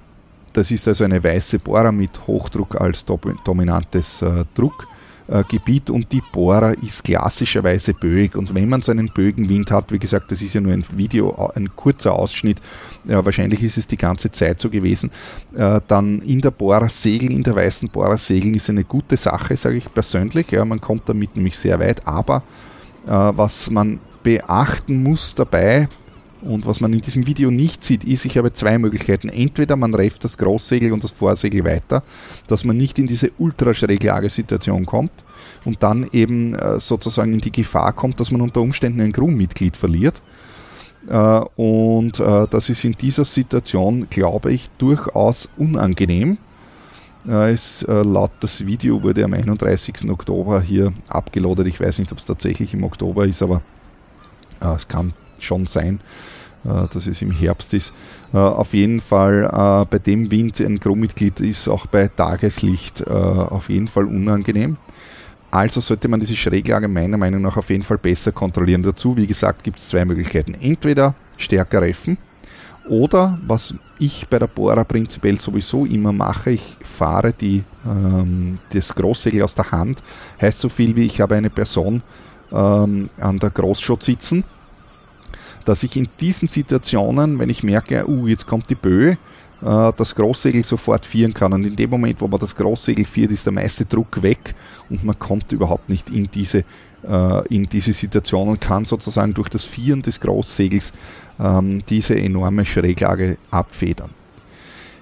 Das 0.52 0.70
ist 0.70 0.86
also 0.86 1.04
eine 1.04 1.24
weiße 1.24 1.58
Bohrer 1.58 1.92
mit 1.92 2.26
Hochdruck 2.26 2.78
als 2.78 3.06
dominantes 3.06 4.20
äh, 4.20 4.44
Druckgebiet 4.54 4.91
äh, 5.28 5.90
und 5.90 6.12
die 6.12 6.22
Bohrer 6.32 6.74
ist 6.82 7.04
klassischerweise 7.04 7.94
böig. 7.94 8.36
Und 8.36 8.54
wenn 8.54 8.68
man 8.68 8.82
so 8.82 8.92
einen 8.92 9.08
bögen 9.08 9.48
Wind 9.48 9.70
hat, 9.70 9.92
wie 9.92 9.98
gesagt, 9.98 10.30
das 10.30 10.42
ist 10.42 10.54
ja 10.54 10.60
nur 10.60 10.72
ein 10.72 10.84
Video, 10.96 11.50
ein 11.54 11.74
kurzer 11.76 12.12
Ausschnitt, 12.12 12.60
äh, 13.06 13.24
wahrscheinlich 13.24 13.62
ist 13.62 13.78
es 13.78 13.86
die 13.86 13.96
ganze 13.96 14.30
Zeit 14.30 14.60
so 14.60 14.70
gewesen, 14.70 15.10
äh, 15.56 15.80
dann 15.86 16.20
in 16.20 16.40
der 16.40 16.50
Bohrer 16.50 16.88
segeln, 16.88 17.32
in 17.32 17.42
der 17.42 17.56
weißen 17.56 17.88
Bohrer 17.88 18.16
segeln 18.16 18.54
ist 18.54 18.70
eine 18.70 18.84
gute 18.84 19.16
Sache, 19.16 19.56
sage 19.56 19.76
ich 19.76 19.92
persönlich. 19.92 20.50
Ja, 20.50 20.64
man 20.64 20.80
kommt 20.80 21.08
damit 21.08 21.36
nämlich 21.36 21.56
sehr 21.56 21.78
weit, 21.80 22.06
aber 22.06 22.42
äh, 23.06 23.10
was 23.10 23.70
man 23.70 24.00
beachten 24.22 25.02
muss 25.02 25.34
dabei, 25.34 25.88
und 26.42 26.66
was 26.66 26.80
man 26.80 26.92
in 26.92 27.00
diesem 27.00 27.26
Video 27.26 27.50
nicht 27.50 27.84
sieht, 27.84 28.04
ist, 28.04 28.24
ich 28.24 28.36
habe 28.36 28.52
zwei 28.52 28.76
Möglichkeiten. 28.78 29.28
Entweder 29.28 29.76
man 29.76 29.94
reift 29.94 30.24
das 30.24 30.36
Großsegel 30.38 30.92
und 30.92 31.04
das 31.04 31.12
Vorsegel 31.12 31.64
weiter, 31.64 32.02
dass 32.48 32.64
man 32.64 32.76
nicht 32.76 32.98
in 32.98 33.06
diese 33.06 33.30
Ultraschräglage-Situation 33.38 34.84
kommt 34.84 35.12
und 35.64 35.82
dann 35.82 36.08
eben 36.12 36.54
äh, 36.54 36.80
sozusagen 36.80 37.32
in 37.32 37.40
die 37.40 37.52
Gefahr 37.52 37.92
kommt, 37.92 38.18
dass 38.18 38.32
man 38.32 38.40
unter 38.40 38.60
Umständen 38.60 39.00
ein 39.00 39.12
Crewmitglied 39.12 39.76
verliert. 39.76 40.20
Äh, 41.08 41.40
und 41.56 42.18
äh, 42.18 42.46
das 42.50 42.68
ist 42.68 42.84
in 42.84 42.92
dieser 42.92 43.24
Situation, 43.24 44.08
glaube 44.10 44.52
ich, 44.52 44.68
durchaus 44.78 45.48
unangenehm. 45.56 46.38
Es, 47.24 47.86
laut 47.88 48.32
das 48.40 48.66
Video 48.66 49.00
wurde 49.00 49.22
am 49.22 49.32
31. 49.32 50.10
Oktober 50.10 50.60
hier 50.60 50.92
abgeloadet. 51.06 51.68
Ich 51.68 51.80
weiß 51.80 52.00
nicht, 52.00 52.10
ob 52.10 52.18
es 52.18 52.24
tatsächlich 52.24 52.74
im 52.74 52.82
Oktober 52.82 53.26
ist, 53.26 53.44
aber 53.44 53.62
es 54.58 54.88
kann 54.88 55.14
schon 55.42 55.66
sein. 55.66 56.00
Äh, 56.64 56.86
dass 56.92 57.08
es 57.08 57.20
im 57.22 57.32
Herbst 57.32 57.74
ist. 57.74 57.92
Äh, 58.32 58.36
auf 58.36 58.72
jeden 58.72 59.00
Fall 59.00 59.50
äh, 59.52 59.84
bei 59.90 59.98
dem 59.98 60.30
Wind 60.30 60.60
ein 60.60 60.78
Crewmitglied 60.78 61.40
ist 61.40 61.66
auch 61.66 61.86
bei 61.86 62.06
Tageslicht 62.06 63.04
auf 63.06 63.68
jeden 63.68 63.88
Fall 63.88 64.04
unangenehm. 64.04 64.76
Also 65.50 65.80
sollte 65.80 66.06
man 66.06 66.20
diese 66.20 66.36
Schräglage 66.36 66.86
meiner 66.86 67.18
Meinung 67.18 67.42
nach 67.42 67.56
auf 67.56 67.68
jeden 67.68 67.82
Fall 67.82 67.98
besser 67.98 68.30
kontrollieren. 68.30 68.82
Dazu, 68.82 69.16
wie 69.16 69.26
gesagt, 69.26 69.64
gibt 69.64 69.78
es 69.78 69.88
zwei 69.88 70.04
Möglichkeiten. 70.04 70.54
Entweder 70.54 71.16
stärker 71.36 71.82
reffen 71.82 72.16
oder 72.88 73.38
was 73.44 73.74
ich 73.98 74.28
bei 74.28 74.38
der 74.38 74.46
Bohrer 74.46 74.84
prinzipiell 74.84 75.40
sowieso 75.40 75.84
immer 75.84 76.12
mache, 76.12 76.52
ich 76.52 76.76
fahre 76.82 77.32
die, 77.32 77.64
ähm, 77.84 78.58
das 78.70 78.94
Großsegel 78.94 79.42
aus 79.42 79.56
der 79.56 79.72
Hand. 79.72 80.02
Heißt 80.40 80.60
so 80.60 80.68
viel 80.68 80.94
wie 80.94 81.06
ich 81.06 81.20
habe 81.20 81.34
eine 81.34 81.50
Person 81.50 82.02
ähm, 82.52 83.10
an 83.18 83.38
der 83.40 83.50
Großschott 83.50 84.04
sitzen 84.04 84.44
dass 85.64 85.82
ich 85.82 85.96
in 85.96 86.08
diesen 86.20 86.48
Situationen, 86.48 87.38
wenn 87.38 87.50
ich 87.50 87.62
merke, 87.62 88.08
uh, 88.08 88.26
jetzt 88.26 88.46
kommt 88.46 88.70
die 88.70 88.74
Böe, 88.74 89.16
äh, 89.62 89.92
das 89.96 90.14
Großsegel 90.14 90.64
sofort 90.64 91.06
vieren 91.06 91.32
kann. 91.32 91.52
Und 91.52 91.64
in 91.64 91.76
dem 91.76 91.90
Moment, 91.90 92.20
wo 92.20 92.28
man 92.28 92.40
das 92.40 92.56
Großsegel 92.56 93.04
viert, 93.04 93.30
ist 93.30 93.46
der 93.46 93.52
meiste 93.52 93.84
Druck 93.84 94.22
weg 94.22 94.54
und 94.90 95.04
man 95.04 95.18
kommt 95.18 95.52
überhaupt 95.52 95.88
nicht 95.88 96.10
in 96.10 96.28
diese, 96.32 96.64
äh, 97.08 97.48
in 97.48 97.66
diese 97.66 97.92
Situation 97.92 98.48
und 98.48 98.60
kann 98.60 98.84
sozusagen 98.84 99.34
durch 99.34 99.48
das 99.48 99.64
Vieren 99.64 100.02
des 100.02 100.20
Großsegels 100.20 100.92
ähm, 101.40 101.82
diese 101.88 102.16
enorme 102.16 102.66
Schräglage 102.66 103.38
abfedern. 103.50 104.10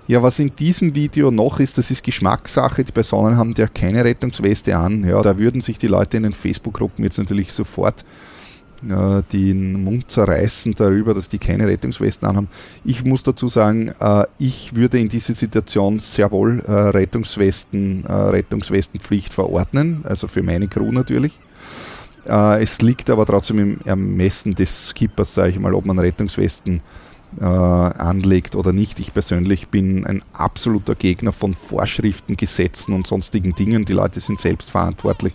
Ja, 0.07 0.23
was 0.23 0.41
in 0.41 0.55
diesem 0.57 0.95
Video 0.95 1.31
noch 1.31 1.61
ist, 1.61 1.79
das 1.79 1.91
ist 1.91 2.03
Geschmackssache. 2.03 2.83
Die 2.83 2.91
Personen 2.91 3.37
haben 3.37 3.55
ja 3.57 3.69
keine 3.69 4.05
Rettungsweste 4.05 4.77
an. 4.77 5.05
Ja, 5.05 5.23
da 5.23 5.39
würden 5.39 5.61
sich 5.61 5.79
die 5.79 5.87
Leute 5.87 6.17
in 6.17 6.25
den 6.25 6.33
Facebook-Gruppen 6.33 7.05
jetzt 7.05 7.19
natürlich 7.19 7.53
sofort 7.53 8.01
äh, 8.01 8.30
den 8.83 9.85
Mund 9.85 10.11
zerreißen 10.11 10.75
darüber, 10.75 11.13
dass 11.13 11.29
die 11.29 11.39
keine 11.39 11.67
Rettungswesten 11.67 12.27
anhaben. 12.27 12.49
Ich 12.85 13.05
muss 13.05 13.23
dazu 13.23 13.49
sagen, 13.49 13.93
äh, 14.01 14.25
ich 14.39 14.75
würde 14.75 14.99
in 14.99 15.09
dieser 15.09 15.35
Situation 15.35 15.99
sehr 15.99 16.31
wohl 16.31 16.61
äh, 16.67 16.73
Rettungswesten, 16.73 18.05
Rettungswestenpflicht 18.07 19.35
verordnen, 19.35 20.01
also 20.05 20.29
für 20.29 20.43
meine 20.43 20.69
Crew 20.69 20.93
natürlich. 20.93 21.33
Es 22.25 22.83
liegt 22.83 23.09
aber 23.09 23.25
trotzdem 23.25 23.59
im 23.59 23.81
Ermessen 23.85 24.55
des 24.55 24.91
Skippers, 24.91 25.35
sage 25.35 25.51
ich 25.51 25.59
mal, 25.59 25.73
ob 25.75 25.87
man 25.87 25.99
Rettungswesten 25.99 26.83
anlegt 27.41 28.57
oder 28.57 28.73
nicht. 28.73 29.01
Ich 29.01 29.15
persönlich 29.15 29.69
bin 29.69 30.07
ein 30.07 30.23
absoluter 30.33 30.95
Gegner 30.95 31.33
von 31.33 31.55
Vorschriften, 31.55 32.37
Gesetzen 32.37 32.93
und 32.93 33.07
sonstigen 33.07 33.55
Dingen. 33.55 33.87
Die 33.87 33.95
Leute 33.95 34.21
sind 34.21 34.39
selbst 34.39 34.71
verantwortlich 34.71 35.33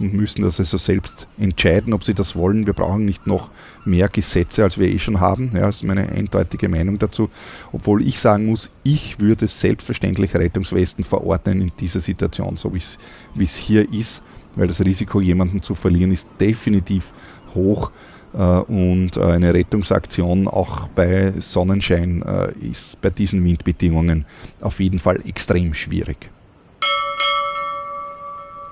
müssen 0.00 0.42
das 0.42 0.58
also 0.58 0.76
selbst 0.76 1.28
entscheiden, 1.38 1.92
ob 1.92 2.04
sie 2.04 2.14
das 2.14 2.34
wollen. 2.34 2.66
Wir 2.66 2.72
brauchen 2.72 3.04
nicht 3.04 3.26
noch 3.26 3.50
mehr 3.84 4.08
Gesetze, 4.08 4.64
als 4.64 4.78
wir 4.78 4.88
eh 4.88 4.98
schon 4.98 5.20
haben. 5.20 5.50
Ja, 5.54 5.62
das 5.62 5.76
ist 5.76 5.84
meine 5.84 6.08
eindeutige 6.08 6.68
Meinung 6.68 6.98
dazu. 6.98 7.30
Obwohl 7.72 8.06
ich 8.06 8.18
sagen 8.18 8.46
muss, 8.46 8.70
ich 8.82 9.20
würde 9.20 9.46
selbstverständlich 9.46 10.34
Rettungswesten 10.34 11.04
verordnen 11.04 11.60
in 11.60 11.72
dieser 11.78 12.00
Situation, 12.00 12.56
so 12.56 12.72
wie 12.72 13.44
es 13.44 13.56
hier 13.56 13.92
ist, 13.92 14.22
weil 14.56 14.66
das 14.66 14.84
Risiko, 14.84 15.20
jemanden 15.20 15.62
zu 15.62 15.74
verlieren, 15.74 16.10
ist 16.10 16.28
definitiv 16.40 17.12
hoch. 17.54 17.90
Äh, 18.32 18.38
und 18.38 19.16
äh, 19.16 19.22
eine 19.22 19.54
Rettungsaktion 19.54 20.48
auch 20.48 20.88
bei 20.88 21.32
Sonnenschein 21.38 22.22
äh, 22.22 22.52
ist 22.64 23.00
bei 23.00 23.10
diesen 23.10 23.44
Windbedingungen 23.44 24.24
auf 24.60 24.80
jeden 24.80 24.98
Fall 24.98 25.20
extrem 25.26 25.74
schwierig. 25.74 26.30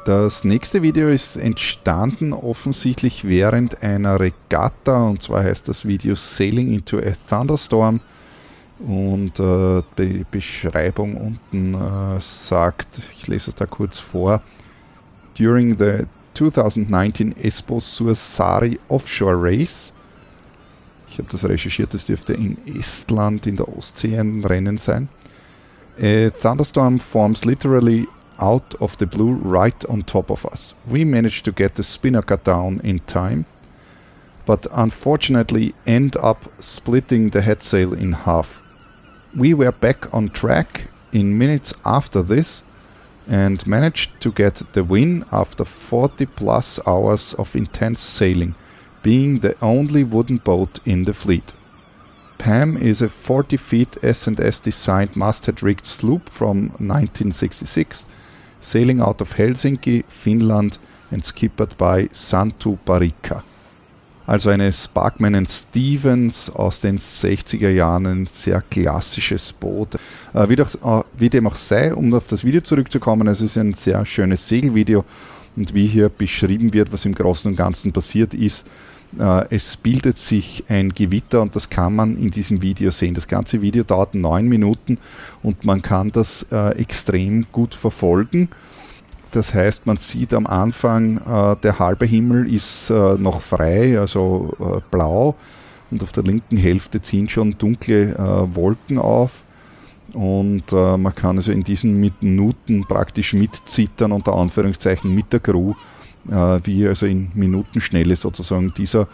Das 0.05 0.45
nächste 0.45 0.83
Video 0.83 1.09
ist 1.09 1.37
entstanden 1.37 2.33
offensichtlich 2.33 3.27
während 3.27 3.83
einer 3.83 4.19
Regatta. 4.21 5.05
Und 5.07 5.23
zwar 5.23 5.45
heißt 5.45 5.69
das 5.69 5.87
Video 5.87 6.15
Sailing 6.15 6.73
into 6.73 6.99
a 6.99 7.13
Thunderstorm. 7.29 8.01
Und 8.79 9.41
äh, 9.41 9.83
die 9.99 10.25
Beschreibung 10.31 11.17
unten 11.17 11.75
äh, 11.75 12.21
sagt, 12.21 13.01
ich 13.13 13.27
lese 13.27 13.51
es 13.51 13.57
da 13.57 13.67
kurz 13.67 13.99
vor, 13.99 14.41
During 15.39 15.79
the 15.79 16.07
2019 16.35 17.37
Espo 17.37 17.79
Sursari 17.79 18.81
Offshore 18.89 19.37
Race, 19.41 19.93
ich 21.09 21.19
habe 21.19 21.29
das 21.31 21.49
recherchiert, 21.49 21.95
das 21.95 22.05
dürfte 22.05 22.33
in 22.33 22.59
Estland 22.67 23.47
in 23.47 23.57
der 23.57 23.69
Ostsee 23.69 24.19
ein 24.19 24.45
Rennen 24.45 24.79
sein, 24.79 25.09
a 26.01 26.31
thunderstorm 26.31 26.99
forms 26.99 27.45
literally 27.45 28.09
out 28.39 28.75
of 28.81 28.97
the 28.99 29.07
blue 29.07 29.33
right 29.33 29.85
on 29.87 30.03
top 30.03 30.31
of 30.31 30.47
us. 30.47 30.75
We 30.87 31.05
managed 31.05 31.45
to 31.47 31.53
get 31.53 31.75
the 31.75 31.83
spinnaker 31.83 32.37
down 32.37 32.81
in 32.85 33.01
time, 33.01 33.47
but 34.47 34.67
unfortunately 34.73 35.75
end 35.87 36.17
up 36.17 36.45
splitting 36.61 37.31
the 37.31 37.41
headsail 37.41 37.99
in 37.99 38.13
half. 38.13 38.63
We 39.37 39.55
were 39.55 39.73
back 39.73 40.13
on 40.15 40.31
track 40.31 40.89
in 41.13 41.39
minutes 41.39 41.75
after 41.85 42.23
this 42.23 42.65
and 43.27 43.67
managed 43.67 44.21
to 44.23 44.33
get 44.33 44.63
the 44.73 44.83
win 44.83 45.25
after 45.31 45.65
40 45.65 46.27
plus 46.27 46.81
hours 46.87 47.35
of 47.35 47.55
intense 47.55 48.01
sailing, 48.01 48.55
being 49.03 49.41
the 49.41 49.55
only 49.61 50.03
wooden 50.03 50.39
boat 50.39 50.81
in 50.87 51.05
the 51.05 51.13
fleet. 51.13 51.53
Pam 52.39 52.77
is 52.77 53.03
a 53.03 53.09
40 53.09 53.57
feet 53.57 54.03
S&S 54.03 54.61
designed 54.61 55.17
masthead 55.17 55.63
rigged 55.63 55.85
sloop 55.85 56.31
from 56.31 56.69
1966 56.79 58.07
sailing 58.61 59.01
out 59.01 59.21
of 59.21 59.37
Helsinki, 59.37 60.05
Finnland 60.09 60.79
and 61.11 61.25
skippered 61.25 61.77
by 61.79 62.09
Santu 62.13 62.77
Parika. 62.85 63.43
Also 64.27 64.51
eine 64.51 64.71
Sparkman 64.71 65.47
Stevens 65.47 66.51
aus 66.51 66.81
den 66.81 66.99
60er 66.99 67.71
Jahren, 67.71 68.07
ein 68.07 68.27
sehr 68.27 68.61
klassisches 68.61 69.55
Boot. 69.55 69.95
Äh, 70.35 70.49
wie, 70.51 70.57
doch, 70.57 70.75
äh, 70.75 71.03
wie 71.17 71.31
dem 71.31 71.47
auch 71.47 71.55
sei, 71.55 71.95
um 71.95 72.13
auf 72.13 72.29
das 72.29 72.45
Video 72.45 72.61
zurückzukommen, 72.61 73.27
es 73.27 73.41
ist 73.41 73.57
ein 73.57 73.73
sehr 73.73 74.05
schönes 74.05 74.47
Segelvideo 74.47 75.07
und 75.57 75.73
wie 75.73 75.87
hier 75.87 76.11
beschrieben 76.11 76.75
wird, 76.75 76.93
was 76.93 77.07
im 77.07 77.15
Großen 77.15 77.51
und 77.51 77.57
Ganzen 77.57 77.91
passiert 77.93 78.35
ist, 78.35 78.67
es 79.51 79.77
bildet 79.77 80.19
sich 80.19 80.65
ein 80.69 80.91
Gewitter 80.91 81.41
und 81.41 81.57
das 81.57 81.71
kann 81.71 81.97
man 81.97 82.19
in 82.19 82.31
diesem 82.31 82.61
Video 82.61 82.91
sehen. 82.91 83.15
Das 83.15 83.27
ganze 83.27 83.63
Video 83.63 83.83
dauert 83.83 84.15
neun 84.15 84.49
Minuten 84.49 84.99
und 85.43 85.65
man 85.65 85.81
kann 85.81 86.13
das 86.13 86.47
äh, 86.53 86.77
extrem 86.79 87.47
gut 87.51 87.75
verfolgen. 87.75 88.51
Das 89.31 89.55
heißt, 89.55 89.87
man 89.87 89.97
sieht 89.97 90.35
am 90.35 90.47
Anfang, 90.47 91.19
äh, 91.19 91.57
der 91.63 91.79
halbe 91.79 92.05
Himmel 92.05 92.53
ist 92.53 92.91
noch 92.91 93.41
frei, 93.41 93.99
also 93.99 94.83
blau 94.91 95.37
und 95.91 96.03
auf 96.03 96.13
der 96.13 96.25
linken 96.25 96.59
Hälfte 96.59 97.01
ziehen 97.01 97.29
schon 97.29 97.57
dunkle 97.57 98.15
Wolken 98.53 98.99
auf. 98.99 99.45
Und 100.13 100.73
äh, 100.73 100.97
man 100.97 101.15
kann 101.15 101.37
also 101.37 101.53
in 101.53 101.65
diesen 101.65 102.01
Minuten 102.01 102.85
praktisch 102.87 103.35
mitzittern, 103.35 104.13
unter 104.13 104.35
Anführungszeichen, 104.35 105.15
mit 105.15 105.33
der 105.33 105.41
Crew, 105.41 105.73
äh, 105.73 105.98
wie 106.29 106.87
also 106.87 107.07
in 107.07 107.31
Minutenschnelle 107.35 108.17
sozusagen 108.17 108.75
dieser 108.75 109.09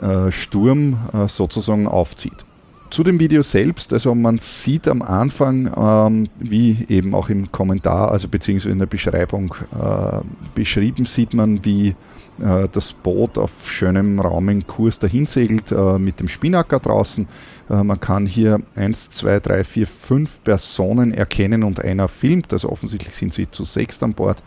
äh, 0.00 0.32
Sturm 0.32 0.98
äh, 1.12 1.28
sozusagen 1.28 1.86
aufzieht. 1.86 2.44
Zu 2.90 3.02
dem 3.02 3.18
Video 3.18 3.42
selbst, 3.42 3.92
also 3.92 4.14
man 4.14 4.38
sieht 4.38 4.88
am 4.88 5.02
Anfang, 5.02 5.72
ähm, 5.76 6.28
wie 6.38 6.84
eben 6.88 7.14
auch 7.14 7.28
im 7.28 7.50
Kommentar, 7.50 8.10
also 8.10 8.28
beziehungsweise 8.28 8.72
in 8.72 8.78
der 8.78 8.86
Beschreibung 8.86 9.54
äh, 9.72 10.18
beschrieben, 10.54 11.06
sieht 11.06 11.34
man, 11.34 11.64
wie 11.64 11.94
äh, 12.40 12.68
das 12.70 12.92
Boot 12.92 13.38
auf 13.38 13.70
schönem 13.70 14.20
raumigen 14.20 14.66
Kurs 14.66 14.98
dahin 14.98 15.26
segelt 15.26 15.72
äh, 15.72 15.98
mit 15.98 16.20
dem 16.20 16.28
Spinnaker 16.28 16.80
draußen. 16.80 17.26
Äh, 17.70 17.82
man 17.82 18.00
kann 18.00 18.26
hier 18.26 18.60
1, 18.74 19.10
2, 19.10 19.40
3, 19.40 19.64
4, 19.64 19.86
5 19.86 20.44
Personen 20.44 21.12
erkennen 21.12 21.62
und 21.62 21.80
einer 21.84 22.08
filmt, 22.08 22.52
also 22.52 22.68
offensichtlich 22.68 23.14
sind 23.14 23.34
sie 23.34 23.50
zu 23.50 23.64
sechst 23.64 24.02
an 24.02 24.14
Bord 24.14 24.42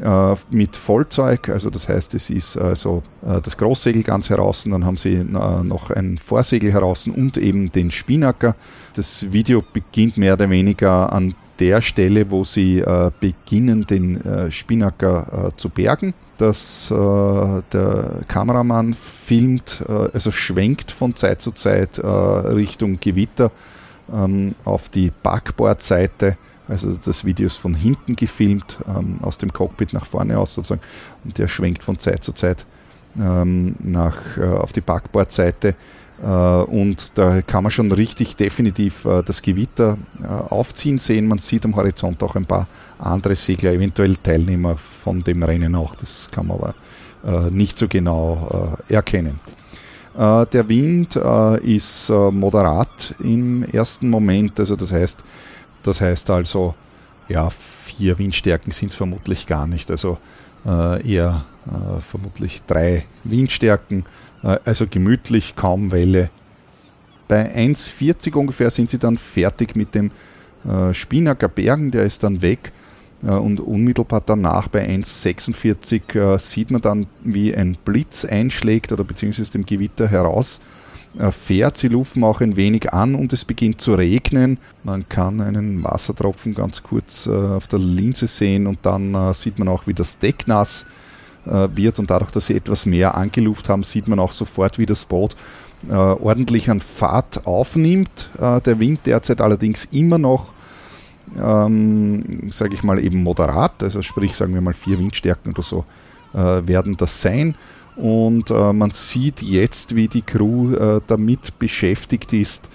äh, 0.00 0.34
mit 0.50 0.76
Vollzeug, 0.76 1.48
also 1.48 1.70
das 1.70 1.88
heißt, 1.88 2.14
es 2.14 2.28
ist 2.28 2.56
also 2.56 3.04
äh, 3.24 3.40
das 3.40 3.56
Großsegel 3.56 4.02
ganz 4.02 4.28
heraus, 4.28 4.66
dann 4.68 4.84
haben 4.84 4.96
sie 4.96 5.14
äh, 5.14 5.22
noch 5.22 5.90
ein 5.90 6.18
Vorsegel 6.18 6.72
heraus 6.72 7.06
und 7.06 7.36
eben 7.36 7.70
den 7.70 7.92
Spinnaker. 7.92 8.56
Das 8.94 9.32
Video 9.32 9.62
beginnt 9.72 10.16
mehr 10.16 10.32
oder 10.32 10.50
weniger 10.50 11.12
an 11.12 11.34
der 11.60 11.80
Stelle, 11.80 12.28
wo 12.30 12.42
sie 12.42 12.80
äh, 12.80 13.12
beginnen, 13.20 13.86
den 13.86 14.20
äh, 14.24 14.50
Spinnaker 14.50 15.50
äh, 15.50 15.56
zu 15.56 15.68
bergen. 15.68 16.14
Dass 16.36 16.88
der 16.88 18.24
Kameramann 18.26 18.94
filmt, 18.94 19.84
also 20.12 20.32
schwenkt 20.32 20.90
von 20.90 21.14
Zeit 21.14 21.40
zu 21.40 21.52
Zeit 21.52 22.00
Richtung 22.02 22.98
Gewitter 22.98 23.52
ähm, 24.12 24.56
auf 24.64 24.88
die 24.88 25.12
Backbordseite 25.22 26.36
also 26.68 26.96
das 26.96 27.24
Video 27.24 27.46
ist 27.46 27.56
von 27.56 27.74
hinten 27.74 28.16
gefilmt, 28.16 28.78
ähm, 28.86 29.18
aus 29.22 29.38
dem 29.38 29.52
Cockpit 29.52 29.92
nach 29.92 30.06
vorne 30.06 30.38
aus 30.38 30.54
sozusagen. 30.54 30.80
Und 31.24 31.38
der 31.38 31.48
schwenkt 31.48 31.82
von 31.82 31.98
Zeit 31.98 32.24
zu 32.24 32.32
Zeit 32.32 32.66
ähm, 33.18 33.76
nach, 33.80 34.36
äh, 34.36 34.44
auf 34.44 34.72
die 34.72 34.80
Backbordseite. 34.80 35.76
Äh, 36.22 36.26
und 36.26 37.12
da 37.16 37.42
kann 37.42 37.64
man 37.64 37.70
schon 37.70 37.90
richtig 37.92 38.36
definitiv 38.36 39.04
äh, 39.04 39.22
das 39.22 39.42
Gewitter 39.42 39.98
äh, 40.22 40.26
aufziehen 40.26 40.98
sehen. 40.98 41.26
Man 41.26 41.38
sieht 41.38 41.64
am 41.64 41.76
Horizont 41.76 42.22
auch 42.22 42.36
ein 42.36 42.46
paar 42.46 42.68
andere 42.98 43.36
Segler, 43.36 43.72
eventuell 43.72 44.16
Teilnehmer 44.16 44.76
von 44.76 45.22
dem 45.22 45.42
Rennen 45.42 45.74
auch. 45.74 45.94
Das 45.96 46.30
kann 46.30 46.46
man 46.46 46.58
aber 46.58 46.74
äh, 47.26 47.50
nicht 47.50 47.78
so 47.78 47.88
genau 47.88 48.76
äh, 48.88 48.94
erkennen. 48.94 49.40
der 50.16 50.68
Wind 50.68 51.16
ist 51.64 52.08
moderat 52.08 53.16
im 53.18 53.64
ersten 53.64 54.08
Moment, 54.08 54.60
also 54.60 54.76
das 54.76 54.92
heißt, 54.92 55.24
das 55.84 56.00
heißt 56.00 56.30
also, 56.30 56.74
ja, 57.28 57.50
vier 57.50 58.18
Windstärken 58.18 58.72
sind 58.72 58.90
es 58.90 58.96
vermutlich 58.96 59.46
gar 59.46 59.66
nicht. 59.66 59.90
Also 59.90 60.18
äh, 60.66 61.08
eher 61.08 61.44
äh, 61.66 62.00
vermutlich 62.00 62.62
drei 62.66 63.04
Windstärken, 63.22 64.04
äh, 64.42 64.58
also 64.64 64.86
gemütlich, 64.86 65.56
kaum 65.56 65.92
Welle. 65.92 66.30
Bei 67.28 67.54
1,40 67.54 68.34
ungefähr 68.34 68.70
sind 68.70 68.90
sie 68.90 68.98
dann 68.98 69.16
fertig 69.16 69.76
mit 69.76 69.94
dem 69.94 70.10
äh, 70.68 70.92
Spinaker 70.92 71.48
Bergen, 71.48 71.90
der 71.90 72.04
ist 72.04 72.22
dann 72.22 72.42
weg. 72.42 72.72
Äh, 73.22 73.30
und 73.30 73.60
unmittelbar 73.60 74.22
danach 74.24 74.68
bei 74.68 74.86
1,46 74.86 76.34
äh, 76.34 76.38
sieht 76.38 76.70
man 76.70 76.80
dann, 76.80 77.06
wie 77.22 77.54
ein 77.54 77.76
Blitz 77.84 78.24
einschlägt 78.24 78.92
oder 78.92 79.04
beziehungsweise 79.04 79.52
dem 79.52 79.66
Gewitter 79.66 80.08
heraus 80.08 80.60
fährt. 81.30 81.76
Sie 81.76 81.88
lufen 81.88 82.24
auch 82.24 82.40
ein 82.40 82.56
wenig 82.56 82.92
an 82.92 83.14
und 83.14 83.32
es 83.32 83.44
beginnt 83.44 83.80
zu 83.80 83.94
regnen. 83.94 84.58
Man 84.82 85.08
kann 85.08 85.40
einen 85.40 85.82
Wassertropfen 85.84 86.54
ganz 86.54 86.82
kurz 86.82 87.26
äh, 87.26 87.30
auf 87.30 87.66
der 87.66 87.78
Linse 87.78 88.26
sehen 88.26 88.66
und 88.66 88.78
dann 88.82 89.14
äh, 89.14 89.34
sieht 89.34 89.58
man 89.58 89.68
auch, 89.68 89.86
wie 89.86 89.94
das 89.94 90.18
Deck 90.18 90.46
nass 90.46 90.86
wird 91.46 91.98
und 91.98 92.08
dadurch, 92.08 92.30
dass 92.30 92.46
sie 92.46 92.56
etwas 92.56 92.86
mehr 92.86 93.14
angeluft 93.16 93.68
haben, 93.68 93.82
sieht 93.82 94.08
man 94.08 94.18
auch 94.18 94.32
sofort, 94.32 94.78
wie 94.78 94.86
das 94.86 95.04
Boot 95.04 95.36
ordentlich 95.90 96.70
an 96.70 96.80
Fahrt 96.80 97.46
aufnimmt. 97.46 98.30
der 98.40 98.80
Wind 98.80 99.00
derzeit 99.04 99.42
allerdings 99.42 99.84
immer 99.92 100.16
noch 100.16 100.54
ähm, 101.38 102.50
sage 102.50 102.74
ich 102.74 102.82
mal, 102.82 102.98
eben 102.98 103.22
moderat, 103.22 103.82
also 103.82 104.02
sprich, 104.02 104.34
sagen 104.34 104.54
wir 104.54 104.60
mal 104.60 104.74
vier 104.74 104.98
Windstärken 104.98 105.52
oder 105.52 105.62
so 105.62 105.84
äh, 106.32 106.66
werden 106.66 106.96
das 106.96 107.20
sein. 107.20 107.54
Und 107.96 108.50
äh, 108.50 108.72
man 108.72 108.90
sieht 108.90 109.42
jetzt, 109.42 109.94
wie 109.94 110.08
die 110.08 110.22
Crew 110.22 110.74
äh, 110.74 111.00
damit 111.06 111.58
beschäftigt 111.58 112.32
ist, 112.32 112.68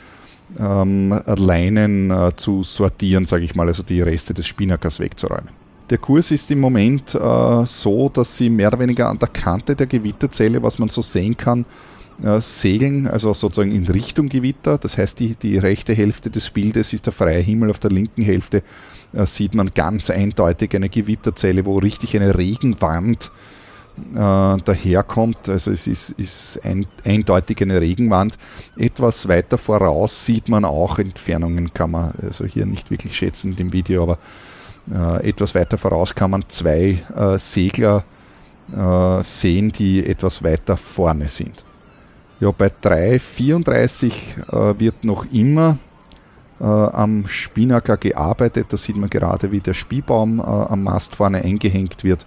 ähm, 0.57 1.20
Leinen 1.26 2.09
äh, 2.09 2.32
zu 2.36 2.63
sortieren, 2.63 3.26
sage 3.26 3.43
ich 3.43 3.55
mal, 3.55 3.67
also 3.67 3.84
die 3.84 4.01
Reste 4.01 4.34
des 4.34 4.47
Spinnackers 4.47 4.99
wegzuräumen. 4.99 5.49
Der 5.89 5.97
Kurs 5.97 6.32
ist 6.32 6.51
im 6.51 6.59
Moment 6.59 7.15
äh, 7.15 7.65
so, 7.65 8.09
dass 8.09 8.38
sie 8.38 8.49
mehr 8.49 8.70
oder 8.70 8.80
weniger 8.80 9.09
an 9.09 9.20
der 9.20 9.28
Kante 9.28 9.76
der 9.76 9.88
Gewitterzelle, 9.88 10.61
was 10.63 10.80
man 10.80 10.89
so 10.89 11.01
sehen 11.01 11.36
kann, 11.36 11.65
äh, 12.24 12.39
segeln, 12.39 13.07
also 13.07 13.34
sozusagen 13.34 13.72
in 13.72 13.88
Richtung 13.88 14.30
Gewitter. 14.30 14.78
Das 14.78 14.97
heißt, 14.97 15.20
die, 15.20 15.36
die 15.36 15.57
rechte 15.57 15.93
Hälfte 15.93 16.30
des 16.30 16.49
Bildes 16.51 16.93
ist 16.93 17.07
der 17.07 17.13
freie 17.13 17.41
Himmel, 17.41 17.72
auf 17.72 17.80
der 17.80 17.91
linken 17.91 18.22
Hälfte 18.22 18.63
äh, 19.13 19.26
sieht 19.26 19.53
man 19.53 19.72
ganz 19.74 20.09
eindeutig 20.09 20.76
eine 20.76 20.89
Gewitterzelle, 20.89 21.65
wo 21.65 21.80
richtig 21.80 22.15
eine 22.15 22.38
Regenwand 22.38 23.26
äh, 23.26 23.59
daherkommt. 24.14 25.50
Also 25.50 25.72
es 25.72 25.88
ist, 25.88 26.12
ist 26.12 26.60
ein, 26.64 26.86
eindeutig 27.06 27.62
eine 27.62 27.82
Regenwand. 27.82 28.38
Etwas 28.78 29.28
weiter 29.28 29.58
voraus 29.58 30.26
sieht 30.26 30.50
man 30.50 30.66
auch, 30.66 31.00
Entfernungen 31.00 31.74
kann 31.74 31.91
man 31.91 32.14
also 32.22 32.45
hier 32.45 32.66
nicht 32.66 32.91
wirklich 32.91 33.16
schätzen 33.16 33.56
dem 33.56 33.74
Video, 33.74 34.04
aber 34.04 34.18
äh, 34.91 35.30
etwas 35.30 35.54
weiter 35.56 35.78
voraus 35.78 36.16
kann 36.16 36.32
man 36.32 36.45
zwei 36.47 37.00
äh, 37.16 37.38
Segler 37.38 38.04
äh, 38.76 39.24
sehen, 39.24 39.72
die 39.72 40.06
etwas 40.06 40.43
weiter 40.43 40.78
vorne 40.78 41.28
sind. 41.28 41.66
Ja, 42.39 42.52
bei 42.52 42.68
3,34 42.68 44.12
äh, 44.52 44.80
wird 44.80 45.04
noch 45.04 45.26
immer 45.32 45.78
äh, 46.60 46.64
am 46.64 47.28
Spinnaker 47.28 47.97
gearbeitet. 47.97 48.68
Da 48.70 48.78
sieht 48.78 48.95
man 48.95 49.10
gerade, 49.10 49.52
wie 49.52 49.60
der 49.60 49.74
Spielbaum 49.74 50.39
am 50.39 50.84
Mast 50.84 51.16
vorne 51.16 51.43
eingehängt 51.43 52.04
wird. 52.04 52.26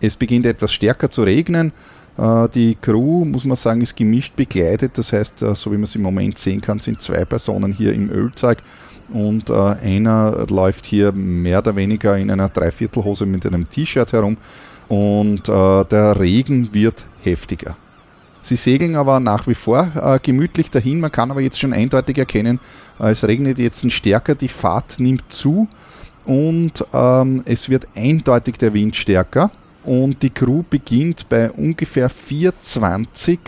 Es 0.00 0.16
beginnt 0.16 0.46
etwas 0.46 0.72
stärker 0.72 1.10
zu 1.10 1.22
regnen. 1.22 1.72
Äh, 2.20 2.48
die 2.54 2.76
Crew, 2.80 3.24
muss 3.24 3.44
man 3.44 3.56
sagen, 3.56 3.80
ist 3.80 3.96
gemischt 3.96 4.36
begleitet. 4.36 4.98
Das 4.98 5.12
heißt, 5.12 5.42
äh, 5.42 5.54
so 5.54 5.70
wie 5.72 5.76
man 5.76 5.84
es 5.84 5.94
im 5.94 6.02
Moment 6.02 6.38
sehen 6.38 6.60
kann, 6.60 6.78
sind 6.78 7.00
zwei 7.00 7.24
Personen 7.24 7.72
hier 7.72 7.92
im 7.94 8.10
Ölzeug 8.10 8.58
und 9.12 9.50
äh, 9.50 9.52
einer 9.52 10.46
läuft 10.48 10.86
hier 10.86 11.12
mehr 11.12 11.58
oder 11.58 11.74
weniger 11.76 12.16
in 12.16 12.30
einer 12.30 12.48
Dreiviertelhose 12.48 13.26
mit 13.26 13.46
einem 13.46 13.68
T-Shirt 13.68 14.12
herum 14.12 14.36
und 14.88 15.46
der 15.46 16.18
Regen 16.18 16.74
wird 16.74 17.04
heftiger. 17.22 17.76
Sie 18.42 18.56
segeln 18.56 18.96
aber 18.96 19.20
nach 19.20 19.46
wie 19.46 19.54
vor 19.54 20.18
gemütlich 20.20 20.68
dahin. 20.68 20.98
Man 20.98 21.12
kann 21.12 21.30
aber 21.30 21.42
jetzt 21.42 21.60
schon 21.60 21.72
eindeutig 21.72 22.18
erkennen, 22.18 22.58
es 22.98 23.24
regnet 23.24 23.60
jetzt 23.60 23.88
stärker, 23.92 24.34
die 24.34 24.48
Fahrt 24.48 24.98
nimmt 24.98 25.22
zu 25.28 25.68
und 26.24 26.84
ähm, 26.92 27.42
es 27.44 27.68
wird 27.68 27.86
eindeutig 27.94 28.58
der 28.58 28.74
Wind 28.74 28.96
stärker 28.96 29.52
und 29.84 30.22
die 30.22 30.30
Crew 30.30 30.62
beginnt 30.68 31.28
bei 31.28 31.50
ungefähr 31.50 32.08
420 32.08 33.38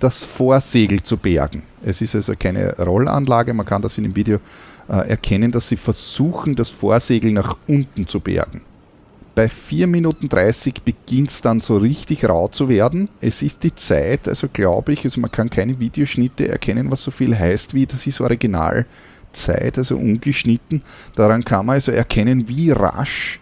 das 0.00 0.24
Vorsegel 0.24 1.02
zu 1.02 1.16
bergen. 1.16 1.62
Es 1.82 2.00
ist 2.00 2.14
also 2.14 2.34
keine 2.38 2.74
Rollanlage, 2.76 3.54
man 3.54 3.66
kann 3.66 3.82
das 3.82 3.98
in 3.98 4.04
dem 4.04 4.16
Video 4.16 4.38
äh, 4.88 5.08
erkennen, 5.08 5.50
dass 5.50 5.68
sie 5.68 5.76
versuchen, 5.76 6.56
das 6.56 6.70
Vorsegel 6.70 7.32
nach 7.32 7.56
unten 7.66 8.06
zu 8.06 8.20
bergen. 8.20 8.62
Bei 9.34 9.48
4 9.48 9.88
Minuten 9.88 10.28
30 10.28 10.82
beginnt 10.84 11.30
es 11.30 11.42
dann 11.42 11.60
so 11.60 11.76
richtig 11.78 12.28
rau 12.28 12.46
zu 12.48 12.68
werden. 12.68 13.08
Es 13.20 13.42
ist 13.42 13.64
die 13.64 13.74
Zeit, 13.74 14.28
also 14.28 14.48
glaube 14.52 14.92
ich, 14.92 15.04
also 15.04 15.20
man 15.20 15.32
kann 15.32 15.50
keine 15.50 15.80
Videoschnitte 15.80 16.46
erkennen, 16.46 16.90
was 16.90 17.02
so 17.02 17.10
viel 17.10 17.36
heißt 17.36 17.74
wie, 17.74 17.86
das 17.86 18.06
ist 18.06 18.20
Originalzeit, 18.20 19.76
also 19.76 19.96
ungeschnitten. 19.96 20.82
Daran 21.16 21.44
kann 21.44 21.66
man 21.66 21.74
also 21.74 21.90
erkennen, 21.90 22.48
wie 22.48 22.70
rasch 22.70 23.40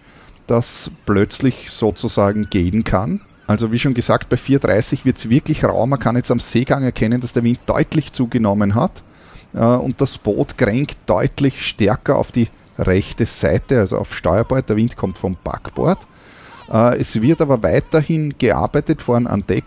das 0.53 0.90
plötzlich 1.07 1.70
sozusagen 1.70 2.50
gehen 2.50 2.84
kann. 2.84 3.22
Also 3.46 3.72
wie 3.72 3.78
schon 3.78 3.94
gesagt, 3.94 4.28
bei 4.28 4.36
4.30 4.36 5.05
wird 5.05 5.16
es 5.16 5.30
wirklich 5.30 5.64
rau. 5.64 5.86
Man 5.86 5.98
kann 5.98 6.14
jetzt 6.14 6.30
am 6.30 6.40
Seegang 6.40 6.84
erkennen, 6.84 7.20
dass 7.20 7.32
der 7.32 7.42
Wind 7.42 7.61
deutlich 7.66 8.12
zugenommen 8.12 8.74
hat 8.74 9.03
äh, 9.55 9.61
und 9.61 10.00
das 10.00 10.18
Boot 10.18 10.59
kränkt 10.59 10.98
deutlich 11.07 11.66
stärker 11.66 12.16
auf 12.16 12.32
die 12.32 12.48
rechte 12.78 13.26
Seite, 13.26 13.80
also 13.80 13.98
auf 13.98 14.14
Steuerbord. 14.14 14.68
Der 14.68 14.76
Wind 14.76 14.96
kommt 14.96 15.16
vom 15.16 15.36
Backbord. 15.42 16.07
Äh, 16.70 16.98
es 16.98 17.20
wird 17.20 17.40
aber 17.40 17.62
weiterhin 17.62 18.34
gearbeitet 18.36 19.00
vorn 19.00 19.26
an 19.26 19.44
Deck. 19.46 19.64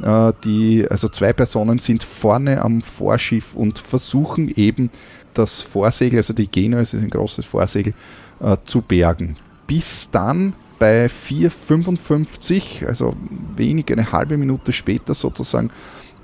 Äh, 0.00 0.32
die, 0.44 0.86
also 0.88 1.08
zwei 1.08 1.32
Personen 1.32 1.80
sind 1.80 2.04
vorne 2.04 2.62
am 2.62 2.82
Vorschiff 2.82 3.54
und 3.54 3.80
versuchen 3.80 4.48
eben 4.48 4.90
das 5.34 5.60
Vorsegel, 5.60 6.18
also 6.20 6.34
die 6.34 6.48
Genua, 6.48 6.80
ist 6.80 6.94
ein 6.94 7.10
großes 7.10 7.44
Vorsegel, 7.46 7.94
äh, 8.40 8.56
zu 8.64 8.80
bergen 8.80 9.36
bis 9.70 10.10
dann 10.10 10.54
bei 10.80 11.06
4,55, 11.06 12.84
also 12.88 13.14
wenig, 13.54 13.92
eine 13.92 14.10
halbe 14.10 14.36
Minute 14.36 14.72
später 14.72 15.14
sozusagen, 15.14 15.70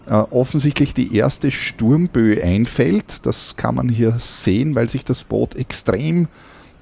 äh, 0.06 0.14
offensichtlich 0.14 0.94
die 0.94 1.14
erste 1.16 1.52
Sturmböe 1.52 2.42
einfällt. 2.42 3.24
Das 3.24 3.56
kann 3.56 3.76
man 3.76 3.88
hier 3.88 4.16
sehen, 4.18 4.74
weil 4.74 4.90
sich 4.90 5.04
das 5.04 5.22
Boot 5.22 5.54
extrem 5.54 6.26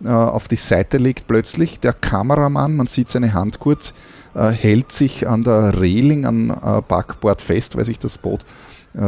äh, 0.03 0.09
auf 0.09 0.49
die 0.49 0.57
Seite 0.57 0.97
legt 0.97 1.27
plötzlich. 1.27 1.81
Der 1.81 1.93
Kameramann, 1.93 2.77
man 2.77 2.87
sieht 2.87 3.11
seine 3.11 3.35
Hand 3.35 3.61
kurz, 3.61 3.93
äh, 4.35 4.49
hält 4.49 4.91
sich 4.91 5.29
an 5.29 5.45
der 5.45 5.79
Reling, 5.79 6.25
am 6.25 6.51
äh, 6.51 6.81
Backbord 6.81 7.43
fest, 7.43 7.77
weil 7.77 7.85
sich 7.85 7.99
das 7.99 8.17
Boot 8.17 8.41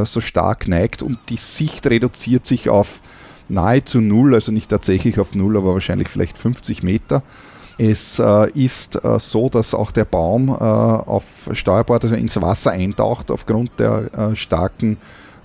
so 0.02 0.20
stark 0.20 0.66
neigt 0.66 1.00
und 1.00 1.16
die 1.28 1.36
Sicht 1.36 1.86
reduziert 1.86 2.44
sich 2.44 2.68
auf 2.68 3.00
nahezu 3.49 4.01
null, 4.01 4.34
also 4.34 4.53
nicht 4.53 4.70
tatsächlich 4.70 5.18
auf 5.18 5.34
null, 5.34 5.57
aber 5.57 5.74
wahrscheinlich 5.74 6.09
vielleicht 6.09 6.38
50 6.38 6.82
Meter. 6.82 7.22
Es 7.78 8.18
äh, 8.18 8.51
ist 8.53 9.05
äh, 9.05 9.18
so, 9.18 9.49
dass 9.49 9.74
auch 9.74 9.90
der 9.90 10.07
Baum 10.07 10.49
äh, 10.49 10.53
auf 10.53 11.51
Steuerbord 11.53 12.05
also 12.05 12.16
ins 12.16 12.40
Wasser 12.40 12.72
eintaucht 12.72 13.30
aufgrund 13.30 13.72
der 13.78 14.30
äh, 14.32 14.36
starken 14.36 14.97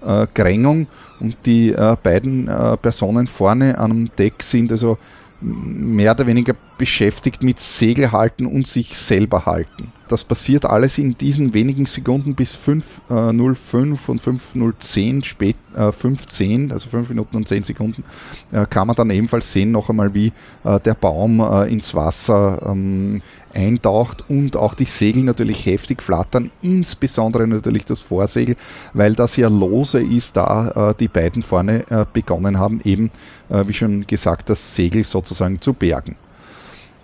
äh, 0.05 0.27
Grängung 0.33 0.87
und 1.19 1.35
die 1.45 1.71
äh, 1.73 1.97
beiden 2.01 2.49
Personen 2.81 3.27
vorne 3.27 3.77
am 3.77 4.09
Deck 4.15 4.41
sind 4.41 4.71
also 4.71 4.97
mehr 5.41 6.11
oder 6.11 6.25
weniger 6.27 6.55
beschäftigt 6.77 7.43
mit 7.43 7.59
Segel 7.59 8.11
halten 8.11 8.45
und 8.45 8.67
sich 8.67 8.97
selber 8.97 9.45
halten. 9.45 9.91
Das 10.11 10.25
passiert 10.25 10.65
alles 10.65 10.97
in 10.97 11.17
diesen 11.17 11.53
wenigen 11.53 11.85
Sekunden 11.85 12.35
bis 12.35 12.53
5.05 12.57 13.07
äh, 13.09 14.11
und 14.11 14.21
5.010 14.21 15.23
spät, 15.23 15.55
äh, 15.73 15.93
15, 15.93 16.73
also 16.73 16.89
5 16.89 17.07
Minuten 17.07 17.37
und 17.37 17.47
10 17.47 17.63
Sekunden, 17.63 18.03
äh, 18.51 18.65
kann 18.65 18.87
man 18.87 18.97
dann 18.97 19.09
ebenfalls 19.09 19.53
sehen 19.53 19.71
noch 19.71 19.89
einmal, 19.89 20.13
wie 20.13 20.33
äh, 20.65 20.81
der 20.81 20.95
Baum 20.95 21.39
äh, 21.39 21.71
ins 21.71 21.95
Wasser 21.95 22.61
ähm, 22.67 23.21
eintaucht 23.53 24.25
und 24.27 24.57
auch 24.57 24.73
die 24.73 24.83
Segel 24.83 25.23
natürlich 25.23 25.65
heftig 25.65 26.03
flattern, 26.03 26.51
insbesondere 26.61 27.47
natürlich 27.47 27.85
das 27.85 28.01
Vorsegel, 28.01 28.57
weil 28.93 29.15
das 29.15 29.37
ja 29.37 29.47
lose 29.47 30.01
ist, 30.01 30.35
da 30.35 30.93
die 30.97 31.09
beiden 31.09 31.43
vorne 31.43 31.85
begonnen 32.13 32.59
haben, 32.59 32.79
eben, 32.85 33.11
wie 33.49 33.73
schon 33.73 34.07
gesagt, 34.07 34.49
das 34.49 34.73
Segel 34.73 35.03
sozusagen 35.03 35.59
zu 35.59 35.73
bergen. 35.73 36.15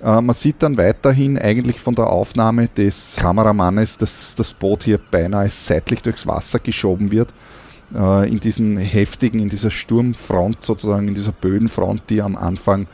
Äh, 0.04 0.22
man 0.22 0.36
sieht 0.36 0.62
dann 0.64 0.78
weiterhin 0.78 1.38
eigentlich 1.38 1.80
von 1.80 1.96
der 1.96 2.08
Aufnahme 2.08 2.68
des 2.68 3.16
Kameramannes, 3.18 3.98
dass 3.98 4.36
das 4.36 4.54
Boot 4.54 4.84
hier 4.84 5.00
beinahe 5.00 5.50
seitlich 5.50 6.02
durchs 6.02 6.28
Wasser 6.28 6.60
geschoben 6.60 7.12
wird. 7.12 7.34
Äh, 7.96 8.30
in 8.30 8.40
diesen 8.40 8.78
heftigen, 8.78 9.40
in 9.40 9.50
dieser 9.50 9.72
Sturmfront 9.72 10.64
sozusagen, 10.64 11.08
in 11.08 11.16
dieser 11.16 11.32
Böenfront, 11.32 12.04
die 12.10 12.22
am 12.22 12.36
Anfang 12.36 12.88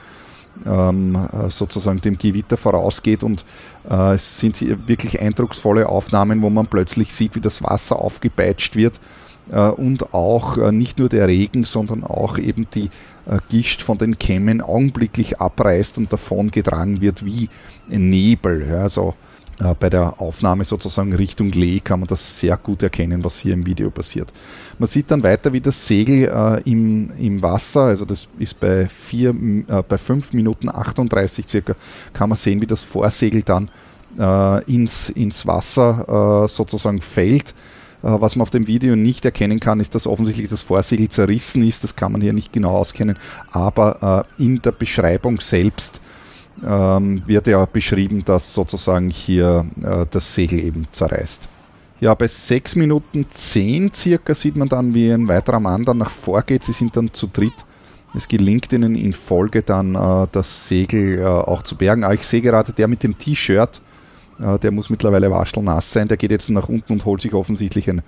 ähm, 0.66 1.16
äh, 1.16 1.50
sozusagen 1.50 2.00
dem 2.00 2.18
Gewitter 2.18 2.58
vorausgeht. 2.58 3.24
Und 3.24 3.44
es 3.90 4.40
sind 4.40 4.56
hier 4.56 4.88
wirklich 4.88 5.20
eindrucksvolle 5.20 5.90
Aufnahmen, 5.90 6.42
wo 6.42 6.50
man 6.50 6.68
plötzlich 6.68 7.14
sieht, 7.14 7.36
wie 7.36 7.42
das 7.42 7.62
Wasser 7.62 8.00
aufgepeitscht 8.00 8.78
wird 8.78 9.02
und 9.76 10.14
auch 10.14 10.72
nicht 10.72 11.00
nur 11.00 11.10
der 11.10 11.28
Regen, 11.28 11.66
sondern 11.66 12.06
auch 12.06 12.38
eben 12.38 12.66
die 12.74 12.90
Gischt 13.50 13.82
von 13.82 13.98
den 13.98 14.18
Kämmen 14.18 14.62
augenblicklich 14.62 15.40
abreißt 15.40 15.98
und 15.98 16.12
davon 16.12 16.52
getragen 16.52 17.02
wird 17.02 17.26
wie 17.26 17.50
Nebel. 17.88 18.68
Ja, 18.68 18.82
also 18.82 19.14
äh, 19.60 19.76
bei 19.80 19.90
der 19.90 20.20
Aufnahme 20.20 20.64
sozusagen 20.64 21.14
Richtung 21.14 21.52
Lee 21.52 21.80
kann 21.80 22.00
man 22.00 22.08
das 22.08 22.40
sehr 22.40 22.58
gut 22.58 22.82
erkennen, 22.82 23.24
was 23.24 23.40
hier 23.40 23.54
im 23.54 23.66
Video 23.66 23.90
passiert. 23.92 24.34
Man 24.80 24.88
sieht 24.88 25.12
dann 25.12 25.24
weiter, 25.24 25.54
wie 25.54 25.62
das 25.62 25.88
Segel 25.88 26.24
äh, 26.24 26.70
im, 26.70 27.12
im 27.18 27.42
Wasser, 27.42 27.84
also 27.84 28.06
das 28.06 28.28
ist 28.40 28.60
bei, 28.60 28.88
vier, 28.88 29.30
äh, 29.30 29.84
bei 29.88 29.98
5 29.98 30.34
Minuten 30.34 30.70
38 30.70 31.46
circa, 31.48 31.76
kann 32.14 32.30
man 32.30 32.38
sehen, 32.38 32.62
wie 32.62 32.68
das 32.68 32.84
Vorsegel 32.84 33.44
dann 33.44 33.70
äh, 34.18 34.64
ins, 34.74 35.10
ins 35.10 35.46
Wasser 35.46 36.44
äh, 36.44 36.48
sozusagen 36.48 37.02
fällt 37.02 37.52
äh, 37.52 37.83
was 38.04 38.36
man 38.36 38.44
auf 38.44 38.50
dem 38.50 38.68
Video 38.68 38.96
nicht 38.96 39.24
erkennen 39.24 39.60
kann, 39.60 39.80
ist, 39.80 39.96
dass 39.96 40.08
offensichtlich 40.08 40.50
das 40.50 40.62
Vorsegel 40.62 41.08
zerrissen 41.10 41.66
ist. 41.66 41.84
Das 41.84 41.96
kann 41.96 42.12
man 42.12 42.22
hier 42.22 42.34
nicht 42.34 42.52
genau 42.52 42.76
auskennen. 42.76 43.18
Aber 43.52 44.26
äh, 44.38 44.44
in 44.44 44.62
der 44.62 44.74
Beschreibung 44.74 45.40
selbst 45.40 46.02
ähm, 46.66 47.24
wird 47.26 47.48
ja 47.48 47.66
beschrieben, 47.66 48.24
dass 48.26 48.54
sozusagen 48.54 49.10
hier 49.10 49.66
äh, 49.82 50.06
das 50.12 50.36
Segel 50.36 50.60
eben 50.60 50.86
zerreißt. 50.92 51.48
Ja, 52.02 52.14
bei 52.16 52.28
6 52.28 52.76
Minuten 52.76 53.26
10 53.30 53.94
circa 53.94 54.36
sieht 54.36 54.58
man 54.58 54.68
dann, 54.68 54.94
wie 54.94 55.10
ein 55.10 55.28
weiterer 55.30 55.62
Mann 55.62 55.86
dann 55.86 56.00
nach 56.00 56.12
vorgeht. 56.12 56.64
Sie 56.64 56.74
sind 56.74 56.98
dann 56.98 57.14
zu 57.14 57.28
dritt. 57.32 57.66
Es 58.14 58.28
gelingt 58.28 58.72
ihnen 58.74 58.96
in 58.96 59.14
Folge 59.14 59.64
dann 59.64 59.96
äh, 59.96 60.28
das 60.32 60.68
Segel 60.68 61.20
äh, 61.20 61.24
auch 61.24 61.64
zu 61.64 61.78
bergen. 61.78 62.04
Aber 62.04 62.14
ich 62.14 62.28
sehe 62.28 62.42
gerade, 62.42 62.74
der 62.74 62.88
mit 62.88 63.04
dem 63.04 63.18
T-Shirt, 63.18 63.78
äh, 63.78 63.93
der 64.62 64.72
muss 64.72 64.90
mittlerweile 64.90 65.32
waschelnass 65.32 65.92
sein. 65.92 66.08
Der 66.08 66.18
geht 66.18 66.32
jetzt 66.32 66.50
nach 66.50 66.70
unten 66.70 66.94
und 66.94 67.06
holt 67.06 67.22
sich 67.22 67.34
offensichtlich 67.34 67.90
ein 67.90 68.02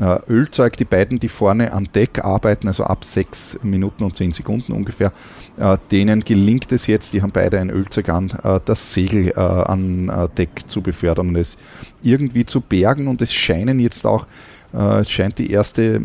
äh, 0.00 0.18
Ölzeug. 0.28 0.76
Die 0.76 0.84
beiden, 0.84 1.18
die 1.20 1.28
vorne 1.28 1.72
am 1.72 1.90
Deck 1.92 2.24
arbeiten, 2.24 2.68
also 2.68 2.84
ab 2.84 3.04
6 3.04 3.58
Minuten 3.62 4.04
und 4.04 4.16
10 4.16 4.32
Sekunden 4.32 4.72
ungefähr, 4.72 5.12
äh, 5.58 5.76
denen 5.90 6.24
gelingt 6.24 6.72
es 6.72 6.86
jetzt, 6.86 7.12
die 7.12 7.22
haben 7.22 7.32
beide 7.32 7.60
ein 7.60 7.70
Ölzeug 7.70 8.08
an, 8.08 8.32
das 8.64 8.94
Segel 8.94 9.34
an 9.34 10.30
Deck 10.36 10.50
zu 10.68 10.80
befördern 10.82 11.28
und 11.28 11.36
es 11.36 11.58
irgendwie 12.02 12.46
zu 12.46 12.60
bergen. 12.60 13.08
Und 13.08 13.22
es 13.22 13.32
scheinen 13.32 13.78
jetzt 13.80 14.06
auch 14.06 14.26
es 14.74 15.10
scheint 15.10 15.38
die 15.38 15.50
erste 15.50 16.00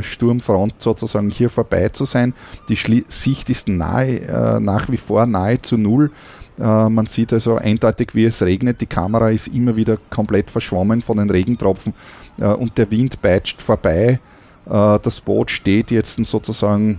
Sturmfront 0.00 0.76
sozusagen 0.78 1.28
hier 1.28 1.50
vorbei 1.50 1.90
zu 1.90 2.06
sein. 2.06 2.32
Die 2.70 3.04
Sicht 3.08 3.50
ist 3.50 3.68
nahe, 3.68 4.60
nach 4.62 4.88
wie 4.88 4.96
vor 4.96 5.26
nahe 5.26 5.60
zu 5.60 5.76
null. 5.76 6.10
Äh, 6.58 6.88
man 6.88 7.06
sieht 7.06 7.32
also 7.32 7.56
eindeutig, 7.56 8.14
wie 8.14 8.24
es 8.24 8.42
regnet. 8.42 8.80
Die 8.80 8.86
Kamera 8.86 9.30
ist 9.30 9.48
immer 9.48 9.76
wieder 9.76 9.98
komplett 10.10 10.50
verschwommen 10.50 11.02
von 11.02 11.18
den 11.18 11.30
Regentropfen 11.30 11.94
äh, 12.38 12.46
und 12.46 12.76
der 12.78 12.90
Wind 12.90 13.22
peitscht 13.22 13.62
vorbei. 13.62 14.20
Äh, 14.66 14.98
das 15.00 15.20
Boot 15.20 15.50
steht 15.50 15.90
jetzt 15.90 16.24
sozusagen 16.24 16.98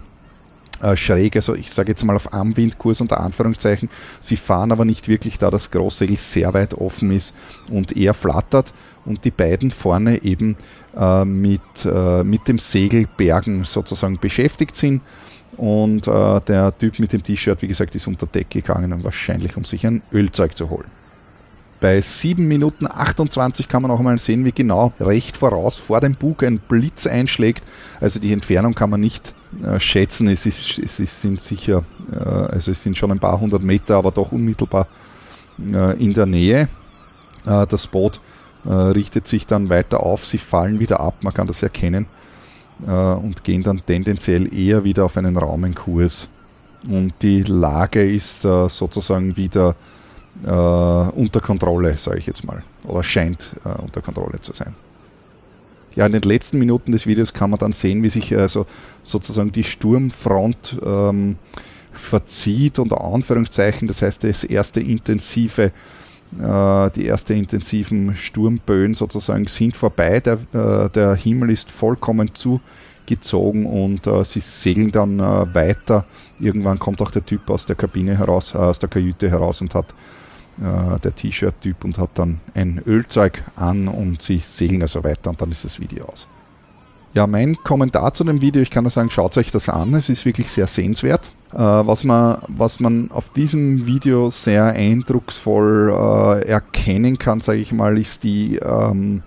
schräg, 0.95 1.35
also 1.35 1.55
ich 1.55 1.73
sage 1.73 1.89
jetzt 1.89 2.05
mal 2.05 2.15
auf 2.15 2.33
Armwindkurs 2.33 3.01
unter 3.01 3.19
Anführungszeichen. 3.19 3.89
Sie 4.21 4.37
fahren 4.37 4.71
aber 4.71 4.85
nicht 4.85 5.09
wirklich, 5.09 5.37
da 5.37 5.51
das 5.51 5.71
Großsegel 5.71 6.15
sehr 6.15 6.53
weit 6.53 6.73
offen 6.73 7.11
ist 7.11 7.35
und 7.69 7.97
eher 7.97 8.13
flattert 8.13 8.73
und 9.03 9.25
die 9.25 9.31
beiden 9.31 9.71
vorne 9.71 10.23
eben 10.23 10.55
mit, 11.25 11.61
mit 12.23 12.47
dem 12.47 12.59
Segelbergen 12.59 13.65
sozusagen 13.65 14.19
beschäftigt 14.19 14.77
sind. 14.77 15.01
Und 15.59 16.07
äh, 16.07 16.39
der 16.47 16.77
Typ 16.77 16.99
mit 16.99 17.11
dem 17.11 17.21
T-Shirt, 17.21 17.61
wie 17.61 17.67
gesagt, 17.67 17.93
ist 17.93 18.07
unter 18.07 18.25
Deck 18.25 18.49
gegangen 18.49 19.03
wahrscheinlich, 19.03 19.57
um 19.57 19.65
sich 19.65 19.85
ein 19.85 20.01
Ölzeug 20.13 20.57
zu 20.57 20.69
holen. 20.69 20.85
Bei 21.81 21.99
7 21.99 22.47
Minuten 22.47 22.87
28 22.87 23.67
kann 23.67 23.81
man 23.81 23.91
auch 23.91 23.99
mal 23.99 24.17
sehen, 24.19 24.45
wie 24.45 24.53
genau 24.53 24.93
recht 25.01 25.35
voraus 25.35 25.77
vor 25.77 25.99
dem 25.99 26.15
Bug 26.15 26.43
ein 26.43 26.59
Blitz 26.59 27.07
einschlägt. 27.07 27.61
Also 27.99 28.21
die 28.21 28.31
Entfernung 28.31 28.73
kann 28.73 28.89
man 28.89 29.01
nicht 29.01 29.33
äh, 29.61 29.81
schätzen. 29.81 30.29
Es, 30.29 30.45
ist, 30.45 30.79
es 30.79 31.01
ist, 31.01 31.21
sind 31.21 31.41
sicher, 31.41 31.83
äh, 32.09 32.23
also 32.23 32.71
es 32.71 32.81
sind 32.81 32.97
schon 32.97 33.11
ein 33.11 33.19
paar 33.19 33.37
hundert 33.41 33.63
Meter, 33.63 33.97
aber 33.97 34.11
doch 34.11 34.31
unmittelbar 34.31 34.87
äh, 35.59 36.01
in 36.01 36.13
der 36.13 36.25
Nähe. 36.25 36.69
Äh, 37.45 37.67
das 37.67 37.85
Boot 37.87 38.21
äh, 38.63 38.71
richtet 38.71 39.27
sich 39.27 39.45
dann 39.45 39.67
weiter 39.67 40.03
auf, 40.03 40.25
sie 40.25 40.37
fallen 40.37 40.79
wieder 40.79 41.01
ab, 41.01 41.15
man 41.21 41.33
kann 41.33 41.47
das 41.47 41.61
erkennen 41.63 42.07
äh, 42.85 42.91
und 42.91 43.43
gehen 43.43 43.63
dann 43.63 43.81
tendenziell 43.85 44.53
eher 44.53 44.83
wieder 44.83 45.05
auf 45.05 45.17
einen 45.17 45.37
Raumenkurs. 45.37 46.29
Und 46.87 47.13
die 47.21 47.43
Lage 47.43 48.09
ist 48.09 48.45
äh, 48.45 48.69
sozusagen 48.69 49.35
wieder 49.35 49.75
äh, 50.45 50.49
unter 50.49 51.41
Kontrolle, 51.41 51.97
sage 51.97 52.19
ich 52.19 52.25
jetzt 52.25 52.43
mal, 52.43 52.63
oder 52.83 53.03
scheint 53.03 53.51
äh, 53.65 53.81
unter 53.81 54.01
Kontrolle 54.01 54.39
zu 54.41 54.53
sein. 54.53 54.73
Ja, 55.95 56.05
in 56.05 56.13
den 56.13 56.21
letzten 56.21 56.59
Minuten 56.59 56.91
des 56.91 57.07
Videos 57.07 57.33
kann 57.33 57.49
man 57.49 57.59
dann 57.59 57.73
sehen, 57.73 58.03
wie 58.03 58.09
sich 58.09 58.35
also 58.37 58.65
sozusagen 59.03 59.51
die 59.51 59.63
Sturmfront 59.63 60.79
ähm, 60.85 61.37
verzieht, 61.91 62.79
unter 62.79 63.01
Anführungszeichen. 63.01 63.87
Das 63.87 64.01
heißt, 64.01 64.23
das 64.23 64.43
erste 64.43 64.79
intensive 64.79 65.71
die 66.31 67.07
ersten 67.07 67.33
intensiven 67.33 68.15
Sturmböen 68.15 68.93
sozusagen 68.93 69.47
sind 69.47 69.75
vorbei. 69.75 70.19
Der, 70.19 70.37
äh, 70.53 70.89
der 70.89 71.15
Himmel 71.15 71.49
ist 71.49 71.71
vollkommen 71.71 72.35
zugezogen 72.35 73.65
und 73.65 74.05
äh, 74.05 74.23
sie 74.23 74.39
segeln 74.39 74.91
dann 74.91 75.19
weiter. 75.19 76.05
Irgendwann 76.39 76.77
kommt 76.77 77.01
auch 77.01 77.11
der 77.11 77.25
Typ 77.25 77.49
aus 77.49 77.65
der 77.65 77.75
Kabine 77.75 78.17
heraus, 78.17 78.55
aus 78.55 78.79
der 78.79 78.89
Kajüte 78.89 79.29
heraus 79.29 79.61
und 79.61 79.73
hat 79.75 79.93
der 80.61 81.15
T-Shirt-Typ 81.15 81.85
und 81.85 81.97
hat 81.97 82.09
dann 82.15 82.41
ein 82.53 82.81
Ölzeug 82.85 83.45
an 83.55 83.87
und 83.87 84.21
sie 84.21 84.39
segeln 84.39 84.81
also 84.81 85.05
weiter 85.05 85.29
und 85.29 85.41
dann 85.41 85.51
ist 85.51 85.63
das 85.63 85.79
Video 85.79 86.03
aus. 86.03 86.27
Ja, 87.13 87.25
mein 87.25 87.55
Kommentar 87.55 88.13
zu 88.13 88.23
dem 88.23 88.41
Video, 88.41 88.61
ich 88.61 88.69
kann 88.69 88.83
nur 88.83 88.91
sagen, 88.91 89.09
schaut 89.09 89.35
euch 89.37 89.49
das 89.49 89.67
an, 89.67 89.93
es 89.95 90.09
ist 90.09 90.25
wirklich 90.25 90.51
sehr 90.51 90.67
sehenswert. 90.67 91.31
Äh, 91.53 91.57
was, 91.57 92.03
man, 92.03 92.37
was 92.47 92.79
man 92.79 93.09
auf 93.09 93.29
diesem 93.29 93.87
Video 93.87 94.29
sehr 94.29 94.65
eindrucksvoll 94.65 95.91
äh, 95.91 96.47
erkennen 96.47 97.17
kann, 97.17 97.41
sage 97.41 97.59
ich 97.59 97.71
mal, 97.71 97.97
ist 97.97 98.23
die 98.23 98.57
ähm, 98.57 99.23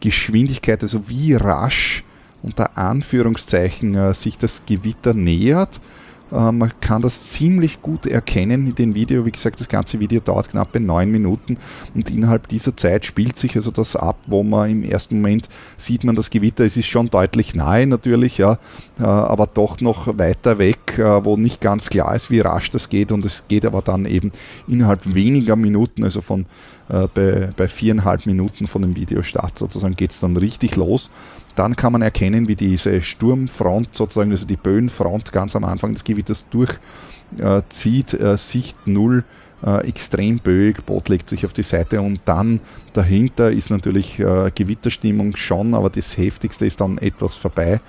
Geschwindigkeit, 0.00 0.82
also 0.82 1.08
wie 1.10 1.34
rasch 1.34 2.04
unter 2.42 2.78
Anführungszeichen 2.78 3.94
äh, 3.94 4.14
sich 4.14 4.38
das 4.38 4.62
Gewitter 4.64 5.12
nähert 5.12 5.76
Äh, 5.76 6.05
man 6.30 6.72
kann 6.80 7.02
das 7.02 7.30
ziemlich 7.30 7.82
gut 7.82 8.06
erkennen 8.06 8.66
in 8.66 8.74
dem 8.74 8.94
Video. 8.94 9.24
Wie 9.24 9.30
gesagt, 9.30 9.60
das 9.60 9.68
ganze 9.68 10.00
Video 10.00 10.20
dauert 10.20 10.50
knappe 10.50 10.80
neun 10.80 11.10
Minuten 11.10 11.56
und 11.94 12.10
innerhalb 12.10 12.48
dieser 12.48 12.76
Zeit 12.76 13.04
spielt 13.04 13.38
sich 13.38 13.54
also 13.56 13.70
das 13.70 13.94
ab, 13.94 14.16
wo 14.26 14.42
man 14.42 14.70
im 14.70 14.82
ersten 14.82 15.16
Moment 15.16 15.48
sieht 15.76 16.04
man 16.04 16.16
das 16.16 16.30
Gewitter. 16.30 16.64
Es 16.64 16.76
ist 16.76 16.86
schon 16.86 17.10
deutlich 17.10 17.54
nahe 17.54 17.86
natürlich, 17.86 18.38
ja, 18.38 18.58
äh, 18.98 19.04
aber 19.04 19.46
doch 19.46 19.80
noch 19.80 20.18
weiter 20.18 20.58
weg, 20.58 20.98
äh, 20.98 21.24
wo 21.24 21.36
nicht 21.36 21.60
ganz 21.60 21.90
klar 21.90 22.14
ist, 22.14 22.30
wie 22.30 22.40
rasch 22.40 22.70
das 22.70 22.88
geht 22.88 23.12
und 23.12 23.24
es 23.24 23.46
geht 23.48 23.64
aber 23.64 23.82
dann 23.82 24.04
eben 24.04 24.32
innerhalb 24.66 25.14
weniger 25.14 25.56
Minuten, 25.56 26.04
also 26.04 26.20
von 26.20 26.46
bei, 26.88 27.50
bei 27.56 27.68
viereinhalb 27.68 28.26
Minuten 28.26 28.66
von 28.66 28.82
dem 28.82 28.94
Videostart 28.94 29.58
sozusagen 29.58 29.96
geht 29.96 30.12
es 30.12 30.20
dann 30.20 30.36
richtig 30.36 30.76
los. 30.76 31.10
Dann 31.56 31.74
kann 31.74 31.92
man 31.92 32.02
erkennen, 32.02 32.48
wie 32.48 32.54
diese 32.54 33.02
Sturmfront, 33.02 33.88
sozusagen, 33.96 34.30
also 34.30 34.46
die 34.46 34.56
Böenfront 34.56 35.32
ganz 35.32 35.56
am 35.56 35.64
Anfang 35.64 35.94
des 35.94 36.04
Gewitters 36.04 36.46
durchzieht, 36.50 38.14
äh, 38.14 38.36
Sicht 38.36 38.76
0, 38.86 39.24
äh, 39.64 39.88
extrem 39.88 40.38
böig, 40.38 40.84
Boot 40.84 41.08
legt 41.08 41.30
sich 41.30 41.46
auf 41.46 41.52
die 41.52 41.62
Seite 41.62 42.02
und 42.02 42.20
dann 42.26 42.60
dahinter 42.92 43.50
ist 43.50 43.70
natürlich 43.70 44.18
äh, 44.18 44.50
Gewitterstimmung 44.54 45.34
schon, 45.36 45.74
aber 45.74 45.88
das 45.88 46.16
Heftigste 46.16 46.66
ist 46.66 46.80
dann 46.80 46.98
etwas 46.98 47.36
vorbei. 47.36 47.80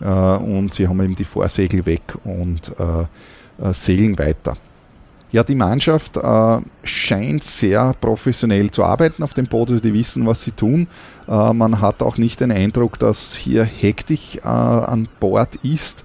Äh, 0.00 0.06
und 0.06 0.74
sie 0.74 0.88
haben 0.88 1.00
eben 1.00 1.14
die 1.14 1.24
Vorsegel 1.24 1.86
weg 1.86 2.02
und 2.24 2.72
äh, 2.78 3.02
äh, 3.62 3.72
segeln 3.72 4.18
weiter. 4.18 4.56
Ja, 5.32 5.42
die 5.42 5.54
Mannschaft 5.54 6.18
äh, 6.18 6.58
scheint 6.84 7.42
sehr 7.42 7.94
professionell 7.98 8.70
zu 8.70 8.84
arbeiten 8.84 9.22
auf 9.22 9.32
dem 9.32 9.48
also 9.50 9.80
die 9.80 9.94
wissen, 9.94 10.26
was 10.26 10.44
sie 10.44 10.50
tun. 10.50 10.88
Äh, 11.26 11.54
man 11.54 11.80
hat 11.80 12.02
auch 12.02 12.18
nicht 12.18 12.40
den 12.40 12.52
Eindruck, 12.52 12.98
dass 12.98 13.34
hier 13.34 13.64
hektisch 13.64 14.36
äh, 14.36 14.46
an 14.46 15.08
Bord 15.20 15.56
ist. 15.62 16.04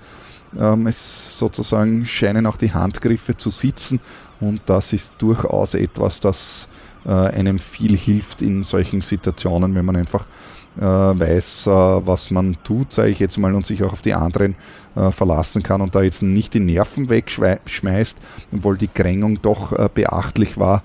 Ähm, 0.58 0.88
es 0.88 1.38
sozusagen 1.38 2.06
scheinen 2.06 2.46
auch 2.46 2.56
die 2.56 2.74
Handgriffe 2.74 3.36
zu 3.36 3.50
sitzen 3.50 4.00
und 4.40 4.62
das 4.66 4.94
ist 4.94 5.14
durchaus 5.18 5.74
etwas, 5.74 6.22
das 6.22 6.70
äh, 7.06 7.12
einem 7.12 7.60
viel 7.60 7.98
hilft 7.98 8.42
in 8.42 8.64
solchen 8.64 9.02
Situationen, 9.02 9.76
wenn 9.76 9.86
man 9.86 9.98
einfach 9.98 10.26
weiß, 10.82 11.68
äh, 11.68 11.70
was 11.72 12.32
man 12.32 12.58
tut, 12.64 12.94
sage 12.94 13.10
ich 13.10 13.20
jetzt 13.20 13.38
mal, 13.38 13.54
und 13.56 13.66
sich 13.66 13.84
auch 13.84 13.94
auf 13.94 14.02
die 14.02 14.14
anderen 14.14 14.56
äh, 14.96 15.12
verlassen 15.12 15.64
kann 15.64 15.82
und 15.82 15.96
da 15.96 16.02
jetzt 16.02 16.22
nicht 16.22 16.54
die 16.54 16.60
Nerven 16.60 17.10
wegschmeißt, 17.10 18.18
obwohl 18.54 18.78
die 18.78 18.88
Krängung 18.88 19.42
doch 19.42 19.90
beachtlich 19.90 20.58
war, 20.58 20.84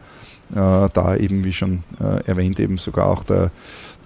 da 0.54 1.16
eben, 1.16 1.44
wie 1.44 1.52
schon 1.54 1.82
erwähnt, 2.26 2.60
eben 2.60 2.76
sogar 2.76 3.06
auch 3.06 3.24
der, 3.24 3.50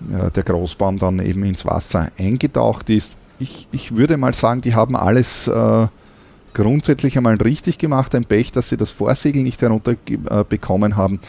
der 0.01 0.43
Großbaum 0.45 0.97
dann 0.97 1.19
eben 1.19 1.43
ins 1.43 1.67
Wasser 1.67 2.13
eingetaucht 2.19 2.89
ist. 2.89 3.17
Ich, 3.41 3.67
ich 3.73 3.97
würde 3.97 4.17
mal 4.17 4.33
sagen, 4.33 4.61
die 4.61 4.77
haben 4.77 4.95
alles 4.95 5.51
grundsätzlich 6.57 7.19
einmal 7.19 7.35
richtig 7.37 7.77
gemacht. 7.77 8.15
Ein 8.15 8.25
Pech, 8.25 8.51
dass 8.51 8.71
sie 8.71 8.79
das 8.79 8.91
Vorsegel 8.91 9.43
nicht 9.43 9.61
herunterbekommen 9.61 10.93
äh, 10.93 10.95
haben. 10.95 11.21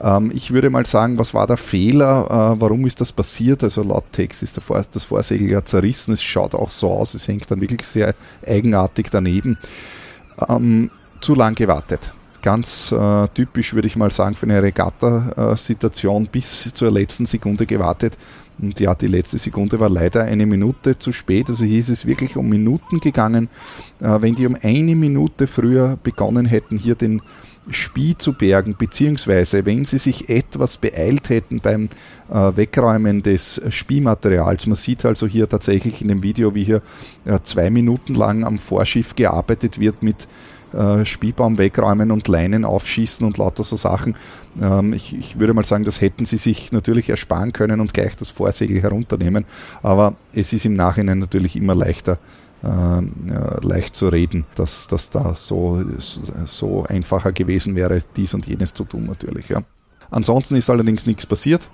Ähm, 0.00 0.30
ich 0.32 0.52
würde 0.52 0.70
mal 0.70 0.86
sagen, 0.86 1.18
was 1.18 1.34
war 1.34 1.48
der 1.48 1.56
Fehler? 1.56 2.54
Äh, 2.56 2.60
warum 2.60 2.86
ist 2.86 3.00
das 3.00 3.12
passiert? 3.12 3.64
Also 3.64 3.82
laut 3.82 4.04
Text 4.12 4.44
ist 4.44 4.60
Vor 4.62 4.80
das 4.90 5.04
Vorsegel 5.04 5.50
ja 5.50 5.64
zerrissen. 5.64 6.14
Es 6.14 6.22
schaut 6.22 6.54
auch 6.54 6.70
so 6.70 6.88
aus. 6.90 7.14
Es 7.14 7.26
hängt 7.26 7.50
dann 7.50 7.60
wirklich 7.60 7.86
sehr 7.86 8.14
eigenartig 8.46 9.08
daneben. 9.10 9.58
Ähm, 10.48 10.90
zu 11.20 11.34
lang 11.34 11.56
gewartet 11.56 12.12
ganz 12.42 12.92
äh, 12.92 13.26
typisch, 13.34 13.74
würde 13.74 13.88
ich 13.88 13.96
mal 13.96 14.12
sagen, 14.12 14.36
für 14.36 14.46
eine 14.46 14.62
Regatta-Situation 14.62 16.28
bis 16.30 16.72
zur 16.72 16.92
letzten 16.92 17.26
Sekunde 17.26 17.66
gewartet. 17.66 18.16
Und 18.58 18.80
ja, 18.80 18.94
die 18.94 19.08
letzte 19.08 19.38
Sekunde 19.38 19.80
war 19.80 19.90
leider 19.90 20.22
eine 20.22 20.46
Minute 20.46 20.98
zu 20.98 21.12
spät. 21.12 21.48
Also 21.48 21.64
hier 21.64 21.78
ist 21.78 21.90
es 21.90 22.06
wirklich 22.06 22.36
um 22.36 22.48
Minuten 22.48 23.00
gegangen. 23.00 23.48
Äh, 24.00 24.20
wenn 24.22 24.34
die 24.34 24.46
um 24.46 24.56
eine 24.60 24.96
Minute 24.96 25.46
früher 25.46 25.98
begonnen 26.02 26.46
hätten, 26.46 26.78
hier 26.78 26.94
den 26.94 27.20
Spie 27.70 28.16
zu 28.16 28.32
bergen, 28.32 28.76
beziehungsweise 28.78 29.66
wenn 29.66 29.84
sie 29.84 29.98
sich 29.98 30.28
etwas 30.28 30.76
beeilt 30.76 31.30
hätten 31.30 31.60
beim 31.60 31.88
äh, 32.30 32.56
Wegräumen 32.56 33.22
des 33.22 33.60
Spielmaterials. 33.70 34.66
Man 34.66 34.76
sieht 34.76 35.04
also 35.04 35.26
hier 35.26 35.48
tatsächlich 35.48 36.00
in 36.00 36.08
dem 36.08 36.22
Video, 36.22 36.54
wie 36.54 36.64
hier 36.64 36.82
äh, 37.24 37.40
zwei 37.42 37.70
Minuten 37.70 38.14
lang 38.14 38.44
am 38.44 38.58
Vorschiff 38.58 39.16
gearbeitet 39.16 39.80
wird 39.80 40.02
mit 40.02 40.28
äh, 40.76 41.04
Spielbaum 41.04 41.58
wegräumen 41.58 42.10
und 42.10 42.28
Leinen 42.28 42.64
aufschießen 42.64 43.26
und 43.26 43.38
lauter 43.38 43.64
so 43.64 43.76
Sachen. 43.76 44.14
Ähm, 44.60 44.92
ich, 44.92 45.16
ich, 45.16 45.38
würde 45.38 45.54
mal 45.54 45.64
sagen, 45.64 45.84
das 45.84 46.00
hätten 46.00 46.24
sie 46.24 46.36
sich 46.36 46.70
natürlich 46.70 47.08
ersparen 47.08 47.52
können 47.52 47.80
und 47.80 47.94
gleich 47.94 48.14
das 48.16 48.30
Vorsegel 48.30 48.82
herunternehmen. 48.82 49.44
Aber 49.82 50.14
es 50.32 50.52
ist 50.52 50.66
im 50.66 50.74
Nachhinein 50.74 51.18
natürlich 51.18 51.56
immer 51.56 51.74
leichter, 51.74 52.18
äh, 52.62 53.66
leicht 53.66 53.96
zu 53.96 54.08
reden, 54.08 54.44
dass 54.54 54.86
das 54.88 55.10
da 55.10 55.34
so, 55.34 55.82
so 56.44 56.84
einfacher 56.84 57.32
gewesen 57.32 57.74
wäre, 57.74 58.00
dies 58.16 58.34
und 58.34 58.46
jenes 58.46 58.74
zu 58.74 58.84
tun 58.84 59.06
natürlich. 59.06 59.48
Ja. 59.48 59.62
Ansonsten 60.10 60.56
ist 60.56 60.68
allerdings 60.68 61.06
nichts 61.06 61.26
passiert. 61.26 61.68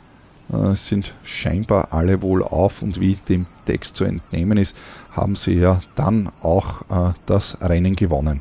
Äh, 0.53 0.73
es 0.73 0.87
sind 0.87 1.15
scheinbar 1.25 1.93
alle 1.93 2.23
wohl 2.23 2.43
auf 2.43 2.83
und 2.83 3.01
wie 3.01 3.17
dem 3.29 3.47
Text 3.67 3.97
zu 3.97 4.05
entnehmen 4.05 4.59
ist, 4.59 4.77
haben 5.11 5.35
sie 5.35 5.55
ja 5.55 5.81
dann 5.97 6.31
auch 6.41 6.83
äh, 7.11 7.15
das 7.27 7.59
Rennen 7.61 7.97
gewonnen 7.97 8.41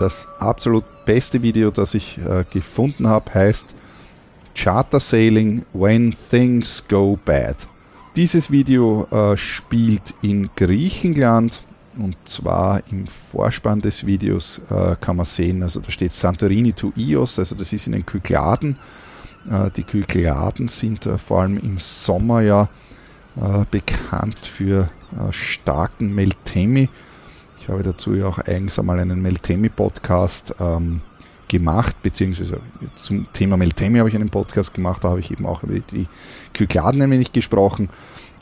das 0.00 0.26
absolut 0.38 0.84
beste 1.04 1.42
Video, 1.42 1.70
das 1.70 1.94
ich 1.94 2.18
äh, 2.18 2.44
gefunden 2.50 3.06
habe, 3.06 3.32
heißt 3.34 3.74
Charter 4.54 4.98
Sailing 4.98 5.64
When 5.72 6.14
Things 6.30 6.82
Go 6.88 7.18
Bad. 7.22 7.66
Dieses 8.16 8.50
Video 8.50 9.06
äh, 9.10 9.36
spielt 9.36 10.14
in 10.22 10.50
Griechenland 10.56 11.62
und 11.98 12.16
zwar 12.24 12.82
im 12.90 13.06
Vorspann 13.06 13.82
des 13.82 14.06
Videos 14.06 14.60
äh, 14.70 14.96
kann 15.00 15.16
man 15.16 15.26
sehen, 15.26 15.62
also 15.62 15.80
da 15.80 15.90
steht 15.90 16.14
Santorini 16.14 16.72
to 16.72 16.92
Ios, 16.96 17.38
also 17.38 17.54
das 17.54 17.72
ist 17.72 17.86
in 17.86 17.92
den 17.92 18.06
Kykladen. 18.06 18.78
Äh, 19.50 19.70
die 19.70 19.82
Kykladen 19.82 20.68
sind 20.68 21.06
äh, 21.06 21.18
vor 21.18 21.42
allem 21.42 21.58
im 21.58 21.78
Sommer 21.78 22.40
ja 22.40 22.68
äh, 23.36 23.64
bekannt 23.70 24.46
für 24.46 24.88
starken 25.32 26.14
Meltemi 26.14 26.88
ich 27.60 27.68
habe 27.68 27.82
dazu 27.82 28.14
ja 28.14 28.26
auch 28.26 28.38
eigens 28.38 28.78
einmal 28.78 28.98
einen 28.98 29.20
Meltemi-Podcast 29.20 30.54
ähm, 30.60 31.02
gemacht, 31.48 31.96
beziehungsweise 32.02 32.60
zum 32.96 33.30
Thema 33.32 33.56
Meltemi 33.56 33.98
habe 33.98 34.08
ich 34.08 34.14
einen 34.14 34.30
Podcast 34.30 34.72
gemacht, 34.72 35.04
da 35.04 35.10
habe 35.10 35.20
ich 35.20 35.30
eben 35.30 35.46
auch 35.46 35.62
über 35.62 35.78
die 35.78 36.06
Kykladen 36.54 37.02
ein 37.02 37.10
wenig 37.10 37.32
gesprochen. 37.32 37.90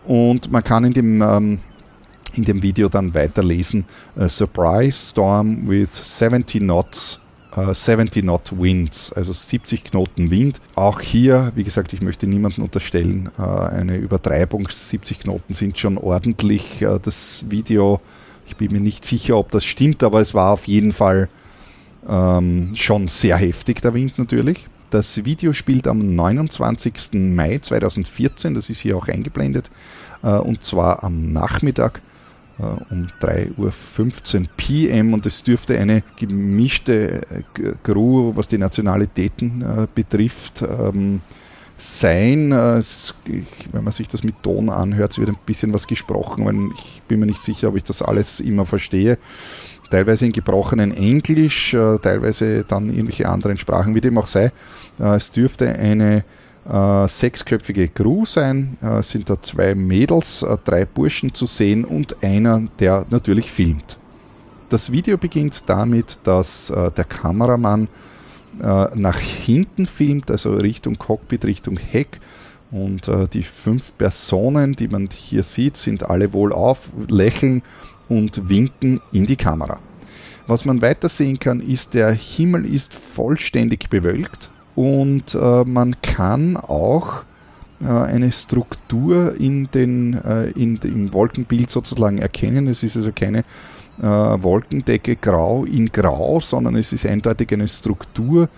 Und 0.06 0.52
man 0.52 0.62
kann 0.62 0.84
in 0.84 0.92
dem, 0.92 1.22
ähm, 1.22 1.58
in 2.34 2.44
dem 2.44 2.62
Video 2.62 2.88
dann 2.88 3.14
weiterlesen, 3.14 3.86
uh, 4.16 4.28
Surprise 4.28 5.10
Storm 5.10 5.68
with 5.68 5.90
70 5.92 6.62
Knots 6.62 7.20
70 7.72 8.22
Knot 8.22 8.52
Winds, 8.56 9.12
also 9.14 9.32
70 9.32 9.84
Knoten 9.84 10.30
Wind. 10.30 10.60
Auch 10.74 11.00
hier, 11.00 11.50
wie 11.56 11.64
gesagt, 11.64 11.92
ich 11.92 12.02
möchte 12.02 12.26
niemandem 12.26 12.62
unterstellen, 12.62 13.30
äh, 13.38 13.42
eine 13.42 13.96
Übertreibung. 13.96 14.68
70 14.68 15.20
Knoten 15.20 15.54
sind 15.54 15.76
schon 15.76 15.98
ordentlich. 15.98 16.82
Äh, 16.82 17.00
das 17.02 17.46
Video 17.48 18.00
ich 18.48 18.56
bin 18.56 18.72
mir 18.72 18.80
nicht 18.80 19.04
sicher, 19.04 19.36
ob 19.36 19.50
das 19.50 19.64
stimmt, 19.64 20.02
aber 20.02 20.20
es 20.20 20.34
war 20.34 20.52
auf 20.52 20.66
jeden 20.66 20.92
Fall 20.92 21.28
ähm, 22.08 22.72
schon 22.74 23.08
sehr 23.08 23.36
heftig, 23.36 23.82
der 23.82 23.94
Wind 23.94 24.18
natürlich. 24.18 24.66
Das 24.90 25.24
Video 25.26 25.52
spielt 25.52 25.86
am 25.86 26.14
29. 26.14 27.12
Mai 27.12 27.58
2014, 27.58 28.54
das 28.54 28.70
ist 28.70 28.80
hier 28.80 28.96
auch 28.96 29.08
eingeblendet, 29.08 29.70
äh, 30.22 30.30
und 30.30 30.64
zwar 30.64 31.04
am 31.04 31.32
Nachmittag 31.32 32.00
äh, 32.58 32.62
um 32.62 33.08
3.15 33.20 34.40
Uhr 34.40 34.46
PM 34.56 35.12
und 35.12 35.26
es 35.26 35.44
dürfte 35.44 35.78
eine 35.78 36.02
gemischte 36.16 37.26
äh, 37.30 37.42
Crew, 37.82 38.32
was 38.34 38.48
die 38.48 38.58
Nationalitäten 38.58 39.60
äh, 39.60 39.86
betrifft, 39.94 40.62
ähm, 40.62 41.20
sein. 41.78 42.52
Äh, 42.52 42.82
wenn 43.72 43.84
man 43.84 43.92
sich 43.92 44.08
das 44.08 44.22
mit 44.22 44.42
Ton 44.42 44.68
anhört, 44.68 45.18
wird 45.18 45.30
ein 45.30 45.38
bisschen 45.46 45.72
was 45.72 45.86
gesprochen, 45.86 46.72
ich 46.76 47.02
bin 47.08 47.20
mir 47.20 47.26
nicht 47.26 47.42
sicher, 47.42 47.68
ob 47.68 47.76
ich 47.76 47.84
das 47.84 48.02
alles 48.02 48.40
immer 48.40 48.66
verstehe. 48.66 49.16
Teilweise 49.90 50.26
in 50.26 50.32
gebrochenen 50.32 50.94
Englisch, 50.94 51.72
äh, 51.72 51.98
teilweise 51.98 52.64
dann 52.64 52.90
irgendwelche 52.90 53.28
anderen 53.28 53.56
Sprachen, 53.56 53.94
wie 53.94 54.02
dem 54.02 54.18
auch 54.18 54.26
sei. 54.26 54.52
Äh, 54.98 55.14
es 55.14 55.32
dürfte 55.32 55.70
eine 55.70 56.24
sechsköpfige 56.70 57.88
Crew 57.88 58.26
sein. 58.26 58.76
Es 58.82 59.12
sind 59.12 59.30
da 59.30 59.40
zwei 59.40 59.74
Mädels, 59.74 60.44
drei 60.66 60.84
Burschen 60.84 61.32
zu 61.32 61.46
sehen 61.46 61.86
und 61.86 62.22
einer, 62.22 62.60
der 62.78 63.06
natürlich 63.08 63.50
filmt. 63.50 63.96
Das 64.68 64.92
Video 64.92 65.16
beginnt 65.16 65.62
damit, 65.66 66.18
dass 66.24 66.70
der 66.70 67.04
Kameramann 67.04 67.88
nach 68.58 69.18
hinten 69.18 69.86
filmt, 69.86 70.30
also 70.30 70.54
Richtung 70.54 70.98
Cockpit, 70.98 71.44
Richtung 71.44 71.76
Heck. 71.76 72.18
Und 72.70 73.08
äh, 73.08 73.26
die 73.28 73.44
fünf 73.44 73.96
Personen, 73.96 74.76
die 74.76 74.88
man 74.88 75.08
hier 75.12 75.42
sieht, 75.42 75.76
sind 75.76 76.08
alle 76.08 76.32
wohl 76.32 76.52
auf, 76.52 76.90
lächeln 77.08 77.62
und 78.08 78.48
winken 78.48 79.00
in 79.12 79.26
die 79.26 79.36
Kamera. 79.36 79.78
Was 80.46 80.64
man 80.64 80.80
weiter 80.82 81.08
sehen 81.08 81.38
kann, 81.38 81.60
ist, 81.60 81.94
der 81.94 82.10
Himmel 82.10 82.66
ist 82.66 82.94
vollständig 82.94 83.90
bewölkt 83.90 84.50
und 84.74 85.34
äh, 85.34 85.64
man 85.64 86.00
kann 86.00 86.56
auch 86.56 87.24
äh, 87.82 87.86
eine 87.86 88.32
Struktur 88.32 89.34
in 89.38 89.70
den, 89.72 90.14
äh, 90.14 90.50
in, 90.50 90.78
im 90.78 91.12
Wolkenbild 91.12 91.70
sozusagen 91.70 92.18
erkennen. 92.18 92.66
Es 92.66 92.82
ist 92.82 92.96
also 92.96 93.12
keine 93.14 93.44
äh, 94.00 94.04
Wolkendecke 94.04 95.16
grau 95.16 95.64
in 95.64 95.90
grau, 95.90 96.40
sondern 96.40 96.76
es 96.76 96.92
ist 96.92 97.06
eindeutig 97.06 97.52
eine 97.52 97.68
Struktur, 97.68 98.48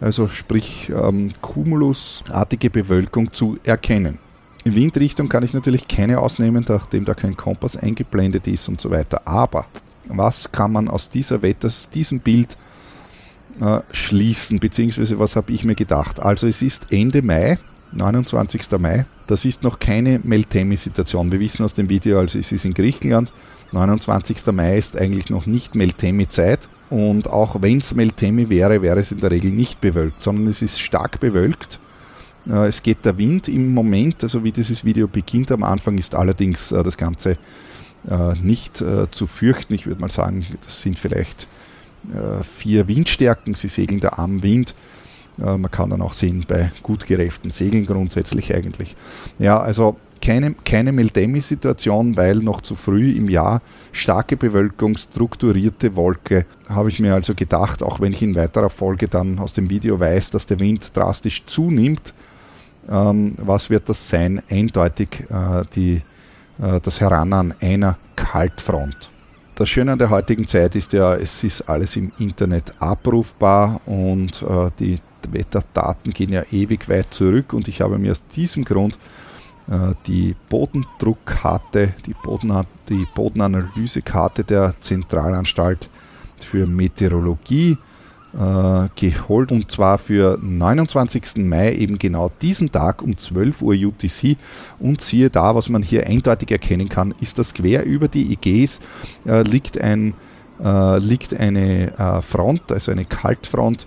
also 0.00 0.28
sprich 0.28 0.90
ähm, 0.94 1.32
Cumulusartige 1.40 2.70
Bewölkung 2.70 3.32
zu 3.32 3.58
erkennen. 3.64 4.18
In 4.64 4.74
Windrichtung 4.74 5.28
kann 5.28 5.42
ich 5.42 5.54
natürlich 5.54 5.88
keine 5.88 6.18
ausnehmen, 6.18 6.64
nachdem 6.68 7.04
da 7.04 7.14
kein 7.14 7.36
Kompass 7.36 7.76
eingeblendet 7.76 8.46
ist 8.46 8.68
und 8.68 8.80
so 8.80 8.90
weiter. 8.90 9.22
Aber 9.24 9.66
was 10.06 10.52
kann 10.52 10.72
man 10.72 10.88
aus 10.88 11.08
dieser 11.08 11.40
Wetter, 11.42 11.70
diesem 11.94 12.20
Bild 12.20 12.56
äh, 13.60 13.80
schließen, 13.92 14.58
beziehungsweise 14.60 15.18
was 15.18 15.36
habe 15.36 15.52
ich 15.52 15.64
mir 15.64 15.74
gedacht? 15.74 16.20
Also 16.20 16.46
es 16.46 16.60
ist 16.60 16.92
Ende 16.92 17.22
Mai, 17.22 17.58
29. 17.92 18.70
Mai, 18.78 19.06
das 19.26 19.44
ist 19.44 19.62
noch 19.62 19.78
keine 19.78 20.20
Meltemi-Situation. 20.22 21.32
Wir 21.32 21.40
wissen 21.40 21.64
aus 21.64 21.74
dem 21.74 21.88
Video, 21.88 22.18
also 22.18 22.38
es 22.38 22.52
ist 22.52 22.64
in 22.64 22.74
Griechenland, 22.74 23.32
29. 23.72 24.46
Mai 24.52 24.78
ist 24.78 24.96
eigentlich 24.96 25.30
noch 25.30 25.46
nicht 25.46 25.74
Meltemi-Zeit. 25.74 26.68
Und 26.90 27.28
auch 27.28 27.62
wenn 27.62 27.78
es 27.78 27.94
Meltemi 27.94 28.48
wäre, 28.48 28.82
wäre 28.82 28.98
es 28.98 29.12
in 29.12 29.20
der 29.20 29.30
Regel 29.30 29.52
nicht 29.52 29.80
bewölkt, 29.80 30.22
sondern 30.22 30.48
es 30.48 30.60
ist 30.60 30.80
stark 30.80 31.20
bewölkt. 31.20 31.78
Äh, 32.48 32.66
es 32.66 32.82
geht 32.82 33.04
der 33.04 33.18
Wind 33.18 33.48
im 33.48 33.72
Moment, 33.72 34.22
also 34.22 34.44
wie 34.44 34.52
dieses 34.52 34.84
Video 34.84 35.06
beginnt 35.06 35.52
am 35.52 35.62
Anfang, 35.62 35.98
ist 35.98 36.14
allerdings 36.14 36.72
äh, 36.72 36.82
das 36.82 36.96
Ganze 36.96 37.38
äh, 38.08 38.34
nicht 38.42 38.82
zu 39.10 39.26
fürchten. 39.26 39.74
Ich 39.74 39.86
würde 39.86 40.00
mal 40.00 40.10
sagen, 40.10 40.46
das 40.64 40.80
sind 40.82 40.98
vielleicht 40.98 41.46
vier 42.42 42.88
Windstärken. 42.88 43.54
Sie 43.54 43.68
segeln 43.68 44.00
da 44.00 44.14
am 44.16 44.42
Wind. 44.42 44.74
Man 45.36 45.70
kann 45.70 45.90
dann 45.90 46.00
auch 46.00 46.14
sehen 46.14 46.46
bei 46.48 46.72
gut 46.82 47.04
geräften 47.04 47.50
Segeln 47.50 47.84
grundsätzlich 47.84 48.54
eigentlich. 48.54 48.96
Ja, 49.38 49.60
also 49.60 49.96
keine, 50.20 50.54
keine 50.64 50.92
Meldemi-Situation, 50.92 52.16
weil 52.16 52.36
noch 52.36 52.60
zu 52.60 52.74
früh 52.74 53.12
im 53.16 53.28
Jahr 53.28 53.62
starke 53.92 54.36
Bewölkung, 54.36 54.96
strukturierte 54.96 55.96
Wolke, 55.96 56.46
habe 56.68 56.88
ich 56.90 57.00
mir 57.00 57.14
also 57.14 57.34
gedacht, 57.34 57.82
auch 57.82 58.00
wenn 58.00 58.12
ich 58.12 58.22
in 58.22 58.34
weiterer 58.34 58.70
Folge 58.70 59.08
dann 59.08 59.38
aus 59.38 59.52
dem 59.52 59.70
Video 59.70 59.98
weiß, 59.98 60.30
dass 60.30 60.46
der 60.46 60.60
Wind 60.60 60.96
drastisch 60.96 61.46
zunimmt, 61.46 62.14
ähm, 62.88 63.34
was 63.38 63.70
wird 63.70 63.88
das 63.88 64.08
sein? 64.08 64.42
Eindeutig 64.50 65.24
äh, 65.30 65.64
die, 65.74 66.02
äh, 66.60 66.80
das 66.80 67.00
Herannahen 67.00 67.54
einer 67.60 67.98
Kaltfront. 68.16 69.10
Das 69.54 69.68
Schöne 69.68 69.92
an 69.92 69.98
der 69.98 70.10
heutigen 70.10 70.48
Zeit 70.48 70.74
ist 70.74 70.92
ja, 70.92 71.14
es 71.14 71.44
ist 71.44 71.62
alles 71.62 71.96
im 71.96 72.12
Internet 72.18 72.74
abrufbar 72.78 73.80
und 73.86 74.42
äh, 74.42 74.70
die 74.78 74.98
Wetterdaten 75.30 76.12
gehen 76.12 76.32
ja 76.32 76.42
ewig 76.50 76.88
weit 76.88 77.12
zurück 77.12 77.52
und 77.52 77.68
ich 77.68 77.80
habe 77.80 77.98
mir 77.98 78.12
aus 78.12 78.26
diesem 78.28 78.64
Grund 78.64 78.98
die 80.06 80.34
Bodendruckkarte, 80.48 81.94
die, 82.04 82.14
Boden, 82.24 82.66
die 82.88 83.06
Bodenanalysekarte 83.14 84.42
der 84.42 84.74
Zentralanstalt 84.80 85.88
für 86.38 86.66
Meteorologie 86.66 87.78
äh, 88.32 88.88
geholt 88.94 89.52
und 89.52 89.70
zwar 89.70 89.98
für 89.98 90.38
29. 90.40 91.36
Mai, 91.38 91.74
eben 91.74 91.98
genau 91.98 92.30
diesen 92.40 92.70
Tag 92.70 93.02
um 93.02 93.16
12 93.16 93.62
Uhr 93.62 93.74
UTC. 93.74 94.36
Und 94.78 95.00
siehe 95.00 95.30
da, 95.30 95.54
was 95.54 95.68
man 95.68 95.82
hier 95.82 96.06
eindeutig 96.06 96.50
erkennen 96.50 96.88
kann, 96.88 97.14
ist, 97.20 97.38
dass 97.38 97.54
quer 97.54 97.84
über 97.84 98.08
die 98.08 98.32
Ägäis 98.32 98.80
äh, 99.26 99.42
liegt, 99.42 99.80
ein, 99.80 100.14
äh, 100.62 100.98
liegt 100.98 101.34
eine 101.34 101.98
äh, 101.98 102.22
Front, 102.22 102.72
also 102.72 102.92
eine 102.92 103.04
Kaltfront 103.04 103.86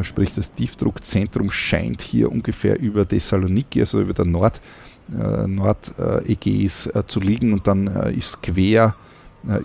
sprich 0.00 0.32
das 0.32 0.54
Tiefdruckzentrum 0.54 1.50
scheint 1.50 2.00
hier 2.00 2.32
ungefähr 2.32 2.80
über 2.80 3.06
Thessaloniki, 3.06 3.80
also 3.80 4.00
über 4.00 4.14
der 4.14 4.24
Nord, 4.24 4.56
äh, 4.56 4.60
Nordägäis 5.08 6.86
äh, 6.86 7.02
zu 7.06 7.20
liegen 7.20 7.52
und 7.52 7.66
dann 7.66 7.88
äh, 7.88 8.12
ist 8.12 8.42
quer 8.42 8.94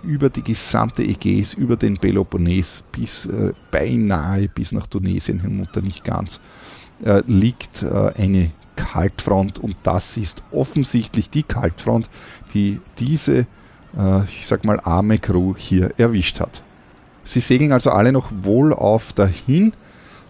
über 0.02 0.28
die 0.28 0.44
gesamte 0.44 1.02
Ägäis, 1.02 1.54
über 1.54 1.74
den 1.74 1.96
Peloponnes 1.96 2.84
bis 2.92 3.26
beinahe 3.70 4.46
bis 4.46 4.72
nach 4.72 4.86
Tunesien 4.86 5.40
hinunter, 5.40 5.80
nicht 5.80 6.04
ganz, 6.04 6.38
liegt 7.26 7.82
eine 7.82 8.50
Kaltfront 8.76 9.58
und 9.58 9.76
das 9.82 10.18
ist 10.18 10.42
offensichtlich 10.50 11.30
die 11.30 11.44
Kaltfront, 11.44 12.10
die 12.52 12.78
diese, 12.98 13.46
ich 14.28 14.46
sag 14.46 14.66
mal, 14.66 14.78
arme 14.80 15.18
Crew 15.18 15.54
hier 15.56 15.94
erwischt 15.96 16.40
hat. 16.40 16.62
Sie 17.24 17.40
segeln 17.40 17.72
also 17.72 17.90
alle 17.90 18.12
noch 18.12 18.30
wohlauf 18.42 19.14
dahin 19.14 19.68
äh, 19.68 19.74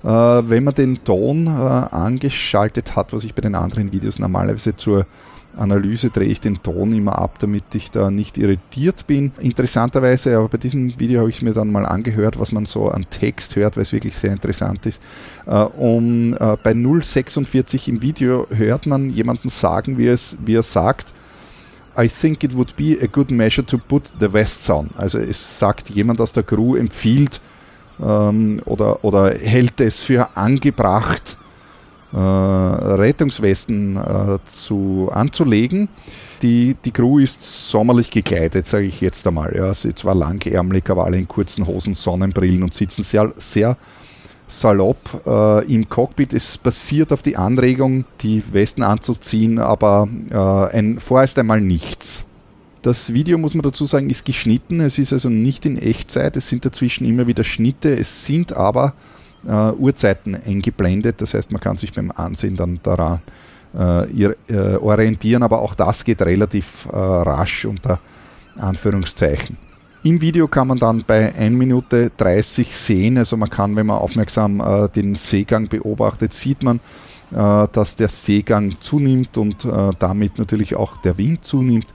wenn 0.09 0.65
man 0.65 0.75
den 0.75 1.05
Ton 1.05 1.47
äh, 1.47 1.51
angeschaltet 1.51 2.97
hat, 2.97 3.13
was 3.13 3.25
ich 3.25 3.35
bei 3.35 3.43
den 3.43 3.55
anderen 3.55 3.93
Videos 3.93 4.19
normalerweise 4.19 4.77
zur 4.77 5.07
Analyse 5.57 6.11
drehe 6.11 6.29
ich 6.29 6.41
den 6.41 6.63
Ton 6.63 6.93
immer 6.93 7.19
ab, 7.19 7.39
damit 7.41 7.75
ich 7.75 7.91
da 7.91 8.11
nicht 8.11 8.39
irritiert 8.39 9.07
bin. 9.09 9.33
Interessanterweise, 9.41 10.37
aber 10.37 10.49
bei 10.49 10.59
diesem 10.59 10.99
Video 11.01 11.21
habe 11.21 11.31
ich 11.31 11.37
es 11.37 11.43
mir 11.43 11.53
dann 11.53 11.73
mal 11.73 11.85
angehört, 11.85 12.39
was 12.39 12.53
man 12.53 12.67
so 12.67 12.89
an 12.89 13.07
Text 13.11 13.57
hört, 13.57 13.77
weil 13.77 13.83
es 13.83 13.93
wirklich 13.93 14.17
sehr 14.17 14.33
interessant 14.33 14.87
ist. 14.87 15.03
Äh, 15.47 15.53
um, 15.53 16.37
bei 16.63 16.73
046 16.73 17.89
im 17.89 18.01
Video 18.01 18.47
hört 18.51 18.87
man 18.87 19.11
jemanden 19.11 19.49
sagen, 19.49 19.99
wie, 19.99 20.07
es, 20.07 20.39
wie 20.45 20.55
er 20.55 20.63
sagt, 20.63 21.13
I 21.99 22.09
think 22.09 22.45
it 22.45 22.57
would 22.57 22.77
be 22.77 22.97
a 23.03 23.07
good 23.07 23.31
measure 23.31 23.67
to 23.67 23.77
put 23.77 24.13
the 24.21 24.33
vests 24.33 24.71
on. 24.71 24.91
Also 24.97 25.19
es 25.19 25.59
sagt 25.59 25.91
jemand 25.91 26.21
aus 26.21 26.33
der 26.33 26.45
Crew, 26.45 26.77
empfiehlt, 26.77 27.41
ähm, 28.03 28.61
oder, 28.65 29.05
oder 29.05 29.35
hält 29.35 29.81
es 29.81 30.03
für 30.03 30.37
angebracht, 30.37 31.37
äh, 32.13 32.17
Rettungswesten 32.17 33.97
äh, 33.97 34.39
zu, 34.53 35.11
anzulegen. 35.13 35.89
Die, 36.43 36.75
die 36.85 36.91
Crew 36.91 37.19
ist 37.19 37.71
sommerlich 37.71 38.11
gekleidet, 38.11 38.67
sage 38.67 38.87
ich 38.87 39.01
jetzt 39.01 39.27
einmal. 39.27 39.55
Ja. 39.55 39.73
Sie 39.75 39.95
zwar 39.95 40.15
langärmlich, 40.15 40.89
aber 40.89 41.05
alle 41.05 41.19
in 41.19 41.29
kurzen 41.29 41.67
Hosen, 41.67 41.95
Sonnenbrillen 41.95 42.63
und 42.63 42.75
sitzen 42.75 43.03
sehr, 43.03 43.33
sehr 43.37 43.77
salopp 44.49 45.23
äh, 45.27 45.73
im 45.73 45.89
Cockpit. 45.89 46.33
Es 46.33 46.59
basiert 46.59 47.13
auf 47.13 47.23
die 47.23 47.37
Anregung, 47.37 48.05
die 48.23 48.43
Westen 48.53 48.83
anzuziehen, 48.83 49.59
aber 49.59 50.09
äh, 50.31 50.77
ein, 50.77 50.99
vorerst 50.99 51.39
einmal 51.39 51.61
nichts. 51.61 52.25
Das 52.83 53.13
Video, 53.13 53.37
muss 53.37 53.55
man 53.55 53.63
dazu 53.63 53.85
sagen, 53.85 54.09
ist 54.09 54.25
geschnitten. 54.25 54.81
Es 54.81 54.97
ist 54.99 55.13
also 55.13 55.29
nicht 55.29 55.67
in 55.67 55.77
Echtzeit. 55.77 56.37
Es 56.37 56.49
sind 56.49 56.65
dazwischen 56.65 57.07
immer 57.07 57.27
wieder 57.27 57.45
Schnitte. 57.45 57.95
Es 57.95 58.25
sind 58.25 58.55
aber 58.55 58.95
äh, 59.47 59.73
Uhrzeiten 59.73 60.35
eingeblendet. 60.35 61.21
Das 61.21 61.35
heißt, 61.35 61.53
man 61.53 61.61
kann 61.61 61.77
sich 61.77 61.93
beim 61.93 62.11
Ansehen 62.11 62.57
dann 62.57 62.81
daran 62.83 63.21
äh, 63.77 64.25
äh, 64.49 64.77
orientieren. 64.77 65.43
Aber 65.43 65.61
auch 65.61 65.75
das 65.75 66.05
geht 66.05 66.23
relativ 66.23 66.89
äh, 66.91 66.97
rasch 66.97 67.67
unter 67.67 68.01
Anführungszeichen. 68.59 69.59
Im 70.03 70.23
Video 70.23 70.49
kann 70.49 70.69
man 70.69 70.79
dann 70.79 71.05
bei 71.07 71.35
1 71.35 71.55
Minute 71.59 72.11
30 72.17 72.75
sehen, 72.75 73.19
also 73.19 73.37
man 73.37 73.51
kann, 73.51 73.77
wenn 73.77 73.85
man 73.85 73.99
aufmerksam 73.99 74.59
äh, 74.59 74.89
den 74.89 75.15
Seegang 75.15 75.69
beobachtet, 75.69 76.33
sieht 76.33 76.63
man, 76.63 76.81
dass 77.31 77.95
der 77.95 78.09
Seegang 78.09 78.75
zunimmt 78.81 79.39
und 79.39 79.65
damit 80.01 80.37
natürlich 80.41 80.75
auch 80.75 80.97
der 80.97 81.17
Wind 81.17 81.45
zunimmt. 81.45 81.87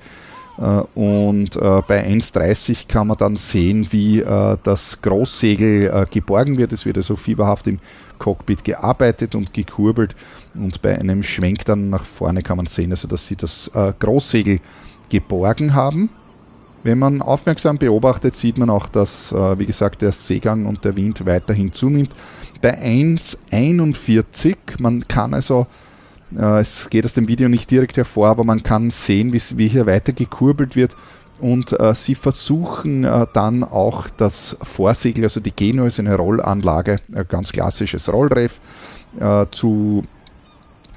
Äh, 0.58 0.82
und 0.98 1.56
äh, 1.56 1.82
bei 1.88 2.06
1,30 2.08 2.88
kann 2.88 3.08
man 3.08 3.18
dann 3.18 3.36
sehen, 3.38 3.88
wie 3.92 4.22
äh, 4.22 4.58
das 4.64 5.02
Großsegel 5.02 6.08
geborgen 6.10 6.58
wird. 6.58 6.74
Es 6.74 6.86
wird 6.86 6.98
also 6.98 7.16
fieberhaft 7.16 7.68
im 7.68 7.80
Cockpit 8.20 8.64
gearbeitet 8.64 9.36
und 9.36 9.54
gekurbelt. 9.54 10.16
Und 10.54 10.82
bei 10.82 10.98
einem 10.98 11.24
Schwenk 11.24 11.66
dann 11.66 11.90
nach 11.90 12.04
vorne 12.04 12.42
kann 12.42 12.58
man 12.58 12.66
sehen, 12.66 12.92
also 12.92 13.08
dass 13.08 13.28
sie 13.28 13.36
das 13.36 13.70
Großsegel 14.00 14.60
geborgen 15.10 15.74
haben. 15.74 16.10
Wenn 16.84 17.00
man 17.00 17.22
aufmerksam 17.22 17.78
beobachtet, 17.78 18.36
sieht 18.36 18.58
man 18.58 18.70
auch, 18.70 18.88
dass, 18.88 19.34
wie 19.34 19.66
gesagt, 19.66 20.02
der 20.02 20.14
Seegang 20.14 20.66
und 20.66 20.86
der 20.86 20.96
Wind 20.96 21.26
weiterhin 21.26 21.74
zunimmt. 21.74 22.16
Bei 22.62 22.82
1,41, 22.82 24.56
man 24.80 25.06
kann 25.08 25.34
also 25.34 25.68
es 26.38 26.90
geht 26.90 27.06
aus 27.06 27.14
dem 27.14 27.28
Video 27.28 27.50
nicht 27.50 27.72
direkt 27.72 27.98
hervor, 27.98 28.28
aber 28.28 28.44
man 28.44 28.64
kann 28.64 28.92
sehen, 28.92 29.34
wie 29.34 29.68
hier 29.68 29.86
weiter 29.86 30.14
gekurbelt 30.14 30.76
wird. 30.76 30.96
Und 31.40 31.78
äh, 31.80 31.94
sie 31.96 32.16
versuchen 32.16 33.04
äh, 33.04 33.28
dann 33.34 33.64
auch 33.64 34.08
das 34.10 34.56
Vorsegel, 34.62 35.26
also 35.26 35.42
die 35.42 35.52
Geno 35.52 35.86
ist 35.86 36.00
eine 36.00 36.16
Rollanlage, 36.16 37.02
ein 37.14 37.26
ganz 37.28 37.52
klassisches 37.52 38.12
Rollreff, 38.12 38.62
äh, 39.20 39.46
zu, 39.52 40.04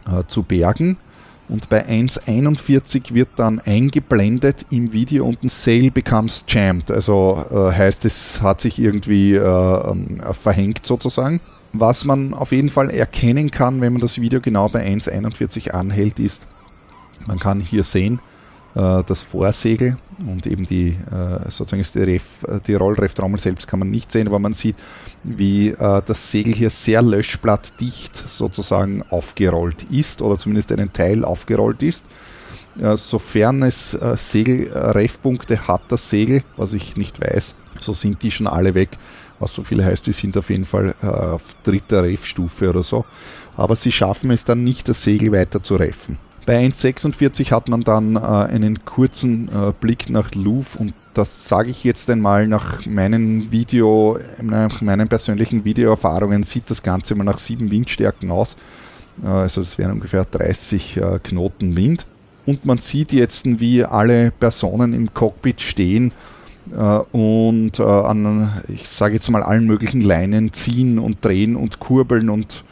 äh, 0.07 0.23
zu 0.29 0.45
bergen. 0.45 0.97
Und 1.49 1.69
bei 1.71 1.87
1.41 1.87 3.15
wird 3.15 3.31
dann 3.37 3.59
eingeblendet 3.59 4.67
im 4.71 4.93
Video 4.93 5.27
unten 5.27 5.49
Sail 5.49 5.91
becomes 5.91 6.45
jammed. 6.47 6.91
Also 6.91 7.45
äh, 7.51 7.73
heißt 7.73 8.05
es 8.05 8.43
hat 8.43 8.61
sich 8.61 8.79
irgendwie 8.79 9.35
ähm, 9.35 10.21
verhängt 10.33 10.85
sozusagen. 10.85 11.41
Was 11.73 12.05
man 12.05 12.35
auf 12.35 12.53
jeden 12.53 12.71
Fall 12.71 12.91
erkennen 12.91 13.51
kann, 13.51 13.81
wenn 13.81 13.93
man 13.93 14.01
das 14.03 14.21
Video 14.21 14.41
genau 14.41 14.69
bei 14.69 14.87
1.41 14.87 15.71
anhält, 15.71 16.19
ist, 16.19 16.47
man 17.27 17.39
kann 17.39 17.61
hier 17.61 17.85
sehen, 17.85 18.21
äh, 18.75 19.03
das 19.05 19.23
Vorsegel 19.23 19.99
und 20.27 20.47
eben 20.47 20.65
die, 20.65 20.89
äh, 20.89 21.51
sozusagen 21.51 21.85
die, 21.95 22.13
Ref, 22.13 22.45
die 22.67 22.75
Rollreftrommel 22.75 23.39
selbst 23.39 23.69
kann 23.69 23.81
man 23.81 23.91
nicht 23.91 24.11
sehen, 24.11 24.29
aber 24.29 24.39
man 24.39 24.55
sieht, 24.55 24.77
wie 25.25 25.69
äh, 25.69 26.03
das 26.05 26.31
Segel 26.31 26.55
hier 26.55 26.71
sehr 26.71 27.03
löschblattdicht 27.03 28.17
sozusagen 28.17 29.03
aufgerollt 29.11 29.85
ist 29.91 30.23
oder 30.23 30.39
zumindest 30.39 30.73
einen 30.73 30.93
Teil 30.93 31.25
aufgerollt 31.25 31.83
ist. 31.83 32.05
Äh, 32.81 32.97
sofern 32.97 33.63
es 33.63 33.95
äh, 33.95 34.17
Segel-Ref-Punkte 34.17 35.67
hat, 35.67 35.83
das 35.89 36.09
Segel, 36.09 36.43
was 36.57 36.75
ich 36.75 36.97
nicht 36.97 37.21
weiß, 37.21 37.55
so 37.81 37.93
sind 37.93 38.23
die 38.23 38.31
schon 38.31 38.47
alle 38.47 38.75
weg. 38.75 38.91
Was 39.41 39.55
so 39.55 39.63
viel 39.63 39.85
heißt, 39.85 40.07
wir 40.07 40.15
sind 40.15 40.37
auf 40.37 40.51
jeden 40.51 40.65
Fall 40.65 40.95
äh, 41.03 41.07
auf 41.07 41.57
dritter 41.63 42.03
Ref-Stufe 42.03 42.71
oder 42.71 42.83
so. 42.83 43.05
Aber 43.57 43.77
sie 43.77 43.93
schaffen 43.93 44.31
es 44.31 44.45
dann 44.45 44.65
nicht, 44.65 44.89
das 44.89 45.03
Segel 45.03 45.33
weiter 45.33 45.63
zu 45.63 45.77
reffen. 45.77 46.19
Bei 46.47 46.65
1.46 46.65 47.51
hat 47.51 47.69
man 47.69 47.83
dann 47.85 48.17
äh, 48.17 48.21
einen 48.21 48.85
kurzen 48.85 49.49
äh, 49.49 49.73
Blick 49.79 50.09
nach 50.09 50.35
Louvre 50.35 50.79
und 50.79 50.95
das 51.13 51.49
sage 51.49 51.71
ich 51.71 51.85
jetzt 51.85 52.09
einmal 52.09 52.47
nach 52.47 52.87
meinen 52.87 53.53
Video, 53.53 54.19
nach 54.41 54.81
meinen 54.81 55.09
persönlichen 55.09 55.65
Videoerfahrungen, 55.65 56.45
sieht 56.45 56.71
das 56.71 56.83
Ganze 56.83 57.15
mal 57.17 57.25
nach 57.25 57.39
7 57.39 57.71
Windstärken 57.71 58.31
aus. 58.31 58.57
Äh, 59.23 59.27
also 59.27 59.61
das 59.61 59.77
wären 59.77 59.93
ungefähr 59.93 60.25
30 60.25 60.97
äh, 60.97 61.19
Knoten 61.23 61.77
Wind. 61.77 62.07
Und 62.47 62.65
man 62.65 62.79
sieht 62.79 63.13
jetzt, 63.13 63.45
wie 63.45 63.85
alle 63.85 64.31
Personen 64.31 64.95
im 64.95 65.13
Cockpit 65.13 65.61
stehen 65.61 66.13
und 67.13 67.81
an, 67.81 68.63
ich 68.69 68.89
sage 68.89 69.15
jetzt 69.15 69.31
mal, 69.31 69.43
allen 69.43 69.67
möglichen 69.67 70.01
Leinen 70.01 70.53
ziehen 70.53 70.99
und 70.99 71.25
drehen 71.25 71.57
und 71.57 71.79
kurbeln 71.79 72.31
und 72.31 72.65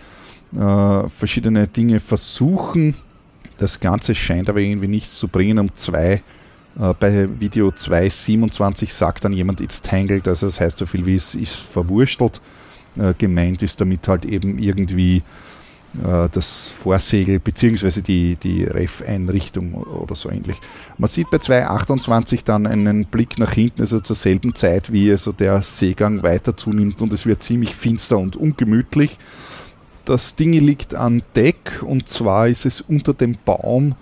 verschiedene 1.08 1.66
Dinge 1.66 2.00
versuchen. 2.00 2.94
Das 3.58 3.80
Ganze 3.80 4.14
scheint 4.14 4.48
aber 4.48 4.60
irgendwie 4.60 4.88
nichts 4.88 5.18
zu 5.18 5.28
bringen. 5.28 5.58
Um 5.58 5.74
zwei 5.76 6.22
bei 6.74 7.28
Video 7.40 7.68
2.27 7.68 8.90
sagt 8.90 9.24
dann 9.24 9.32
jemand, 9.32 9.60
it's 9.60 9.80
tangled, 9.80 10.28
also 10.28 10.46
das 10.46 10.60
heißt 10.60 10.78
so 10.78 10.86
viel 10.86 11.06
wie 11.06 11.16
es 11.16 11.34
ist 11.34 11.54
verwurstelt. 11.54 12.40
gemeint 13.18 13.62
ist 13.62 13.80
damit 13.80 14.06
halt 14.08 14.24
eben 14.24 14.58
irgendwie 14.58 15.18
äh, 15.18 15.22
das 16.02 16.68
Vorsegel 16.68 17.38
bzw. 17.38 18.00
die, 18.00 18.36
die 18.36 18.64
Ref-Einrichtung 18.64 19.74
oder 19.74 20.14
so 20.14 20.30
ähnlich. 20.30 20.56
Man 20.98 21.08
sieht 21.08 21.30
bei 21.30 21.38
2.28 21.38 22.44
dann 22.44 22.66
einen 22.66 23.06
Blick 23.06 23.38
nach 23.38 23.52
hinten, 23.52 23.82
also 23.82 24.00
zur 24.00 24.16
selben 24.16 24.54
Zeit, 24.54 24.92
wie 24.92 25.10
also 25.10 25.32
der 25.32 25.62
Seegang 25.62 26.22
weiter 26.22 26.56
zunimmt 26.56 27.02
und 27.02 27.12
es 27.12 27.26
wird 27.26 27.42
ziemlich 27.42 27.74
finster 27.74 28.18
und 28.18 28.36
ungemütlich. 28.36 29.18
Das 30.04 30.36
Ding 30.36 30.52
liegt 30.52 30.94
an 30.94 31.22
Deck 31.34 31.82
und 31.82 32.08
zwar 32.08 32.48
ist 32.48 32.66
es 32.66 32.80
unter 32.80 33.12
dem 33.12 33.36
Baum 33.44 33.96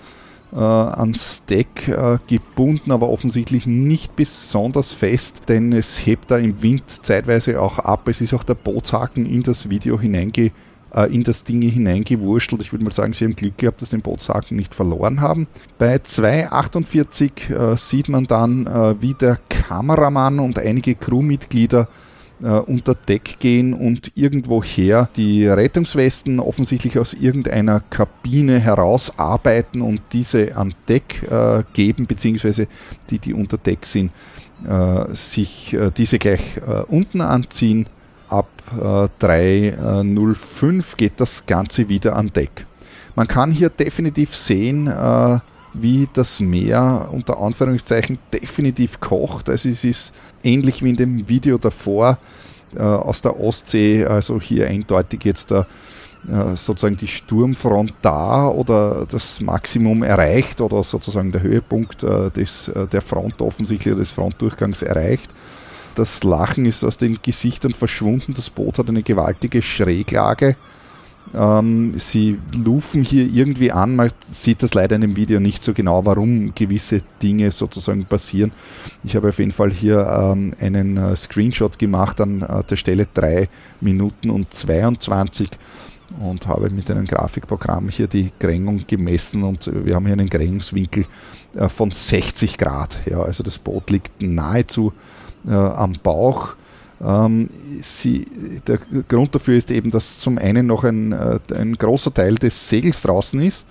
äh, 0.53 0.59
ans 0.59 1.45
Deck 1.47 1.89
äh, 1.89 2.19
gebunden, 2.27 2.93
aber 2.93 3.09
offensichtlich 3.09 3.67
nicht 3.67 4.15
besonders 4.15 4.93
fest, 4.93 5.43
denn 5.49 5.73
es 5.73 6.05
hebt 6.07 6.31
da 6.31 6.37
im 6.37 6.63
Wind 6.63 6.89
zeitweise 6.89 7.61
auch 7.61 7.79
ab. 7.79 8.07
Es 8.09 8.21
ist 8.21 8.35
auch 8.35 8.45
der 8.45 8.55
Bootshaken 8.55 9.27
in 9.27 9.43
das 9.43 9.71
Video 9.71 9.99
hineingekommen 9.99 10.74
äh, 10.95 11.15
in 11.15 11.25
das 11.25 11.45
Ding 11.45 11.63
hineingewurschtelt. 11.63 12.63
Ich 12.63 12.73
würde 12.73 12.85
mal 12.85 12.93
sagen, 12.93 13.13
sie 13.13 13.25
haben 13.25 13.37
Glück 13.37 13.59
gehabt, 13.59 13.83
dass 13.83 13.91
sie 13.91 13.97
den 13.97 14.03
Bootshaken 14.03 14.57
nicht 14.57 14.75
verloren 14.75 15.21
haben. 15.21 15.47
Bei 15.79 15.97
2.48 15.97 17.73
äh, 17.73 17.77
sieht 17.77 18.09
man 18.09 18.27
dann, 18.27 18.67
äh, 18.67 19.01
wie 19.01 19.15
der 19.15 19.39
Kameramann 19.49 20.39
und 20.39 20.59
einige 20.59 20.95
Crewmitglieder 20.95 21.89
äh, 22.43 22.49
unter 22.49 22.95
Deck 22.95 23.39
gehen 23.39 23.75
und 23.75 24.13
irgendwoher 24.15 25.09
die 25.17 25.47
Rettungswesten 25.47 26.41
offensichtlich 26.41 26.99
aus 26.99 27.15
irgendeiner 27.15 27.81
Kabine 27.91 28.59
herausarbeiten 28.59 29.83
und 29.83 30.03
diese 30.13 30.57
an 30.57 30.75
Deck 30.89 31.23
äh, 31.31 31.63
geben, 31.73 32.07
beziehungsweise 32.07 32.69
die, 33.11 33.19
die 33.19 33.35
unter 33.35 33.59
Deck 33.59 33.87
sind, 33.87 34.11
äh, 34.69 35.15
sich 35.15 35.75
äh, 35.75 35.91
diese 35.97 36.19
gleich 36.19 36.57
äh, 36.57 36.83
unten 36.89 37.21
anziehen 37.21 37.87
äh, 38.79 39.25
3.05 39.25 40.97
geht 40.97 41.21
das 41.21 41.47
Ganze 41.47 41.89
wieder 41.89 42.17
an 42.17 42.33
Deck. 42.33 42.67
Man 43.15 43.29
kann 43.29 43.51
hier 43.51 43.71
definitiv 43.71 44.35
sehen, 44.35 44.89
äh, 44.89 45.39
wie 45.73 46.09
das 46.13 46.41
Meer 46.41 47.09
unter 47.13 47.39
Anführungszeichen 47.39 48.19
definitiv 48.33 49.01
kocht. 49.01 49.49
Also 49.49 49.69
es 49.69 49.85
ist 49.85 50.15
ähnlich 50.43 50.83
wie 50.83 50.91
in 50.91 50.97
dem 50.97 51.29
Video 51.29 51.59
davor 51.59 52.19
äh, 52.77 52.81
aus 52.81 53.23
der 53.23 53.39
Ostsee, 53.39 54.05
also 54.05 54.41
hier 54.41 54.69
eindeutig 54.69 55.25
jetzt 55.25 55.51
der, 55.51 55.67
äh, 56.29 56.57
sozusagen 56.57 56.97
die 56.97 57.09
Sturmfront 57.09 57.93
da 58.03 58.49
oder 58.49 59.07
das 59.11 59.41
Maximum 59.41 60.03
erreicht 60.03 60.61
oder 60.61 60.83
sozusagen 60.83 61.33
der 61.33 61.43
Höhepunkt 61.43 62.03
äh, 62.03 62.31
des, 62.31 62.69
äh, 62.69 62.87
der 62.87 63.01
Front 63.01 63.43
offensichtlich 63.43 63.95
des 63.95 64.13
Frontdurchgangs 64.13 64.83
erreicht. 64.83 65.31
Das 65.95 66.25
Lachen 66.25 66.67
ist 66.67 66.85
aus 66.85 66.99
den 66.99 67.19
Gesichtern 67.23 67.75
verschwunden. 67.75 68.35
Das 68.35 68.51
Boot 68.51 68.79
hat 68.79 68.89
eine 68.89 69.03
gewaltige 69.03 69.63
Schräglage. 69.63 70.57
Ähm, 71.33 71.99
sie 71.99 72.39
lufen 72.55 73.03
hier 73.03 73.27
irgendwie 73.27 73.73
an. 73.73 73.97
Man 73.97 74.11
sieht 74.29 74.63
das 74.63 74.75
leider 74.75 74.97
in 74.97 75.03
dem 75.03 75.17
Video 75.17 75.41
nicht 75.41 75.65
so 75.65 75.73
genau, 75.73 76.05
warum 76.05 76.55
gewisse 76.55 77.03
Dinge 77.23 77.51
sozusagen 77.51 78.05
passieren. 78.05 78.53
Ich 79.05 79.17
habe 79.17 79.29
auf 79.31 79.39
jeden 79.39 79.53
Fall 79.53 79.71
hier 79.71 80.07
ähm, 80.07 80.53
einen 80.61 80.97
äh, 80.97 81.17
Screenshot 81.17 81.79
gemacht 81.79 82.21
an 82.21 82.43
äh, 82.43 82.63
der 82.65 82.77
Stelle 82.77 83.07
3 83.13 83.49
Minuten 83.81 84.31
und 84.31 84.53
22 84.53 85.51
und 86.21 86.47
habe 86.47 86.71
mit 86.71 86.91
einem 86.91 87.07
Grafikprogramm 87.07 87.89
hier 87.89 88.07
die 88.07 88.31
Grängung 88.39 88.85
gemessen 88.87 89.43
und 89.43 89.71
wir 89.73 89.95
haben 89.95 90.07
hier 90.07 90.13
einen 90.13 90.29
Grängungswinkel 90.29 91.07
äh, 91.55 91.69
von 91.69 91.91
60 91.91 92.59
Grad. 92.59 92.99
Ja, 93.07 93.23
also 93.23 93.43
das 93.43 93.59
Boot 93.59 93.91
liegt 93.91 94.23
nahezu 94.23 94.93
am 95.47 95.95
Bauch. 96.03 96.55
Ähm, 97.05 97.51
sie, 97.81 98.27
der 98.67 98.79
Grund 99.09 99.35
dafür 99.35 99.57
ist 99.57 99.71
eben, 99.71 99.91
dass 99.91 100.19
zum 100.19 100.39
einen 100.39 100.67
noch 100.67 100.85
ein, 100.85 101.13
äh, 101.13 101.39
ein 101.55 101.75
großer 101.75 102.15
Teil 102.15 102.37
des 102.37 102.69
Segels 102.69 103.03
draußen 103.03 103.41
ist, 103.43 103.67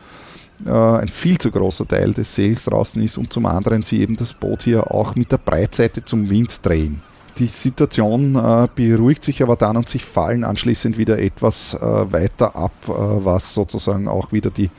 äh, 0.66 0.70
ein 0.70 1.08
viel 1.08 1.38
zu 1.38 1.50
großer 1.50 1.88
Teil 1.88 2.14
des 2.14 2.36
Segels 2.36 2.66
draußen 2.66 3.02
ist 3.02 3.18
und 3.18 3.32
zum 3.32 3.46
anderen 3.46 3.82
sie 3.82 4.02
eben 4.02 4.16
das 4.18 4.34
Boot 4.34 4.64
hier 4.64 4.92
auch 4.92 5.16
mit 5.16 5.32
der 5.32 5.38
Breitseite 5.38 6.04
zum 6.06 6.30
Wind 6.30 6.60
drehen. 6.64 7.02
Die 7.40 7.48
Situation 7.48 8.36
äh, 8.36 8.68
beruhigt 8.76 9.26
sich 9.26 9.42
aber 9.42 9.56
dann 9.56 9.78
und 9.78 9.90
sich 9.90 10.06
fallen 10.06 10.44
anschließend 10.44 10.98
wieder 11.00 11.18
etwas 11.18 11.74
äh, 11.74 11.82
weiter 11.82 12.56
ab, 12.56 12.74
äh, 12.88 12.92
was 12.92 13.56
sozusagen 13.56 14.08
auch 14.08 14.32
wieder 14.32 14.52
die, 14.52 14.70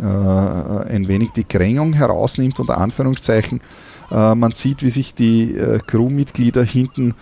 äh, 0.00 0.02
ein 0.02 1.06
wenig 1.06 1.30
die 1.32 1.44
Krängung 1.44 1.92
herausnimmt, 1.92 2.58
unter 2.58 2.78
Anführungszeichen. 2.78 3.60
Äh, 4.10 4.34
man 4.34 4.52
sieht, 4.52 4.82
wie 4.82 4.90
sich 4.90 5.14
die 5.14 5.54
äh, 5.54 5.78
Crewmitglieder 5.86 6.62
hinten 6.62 7.14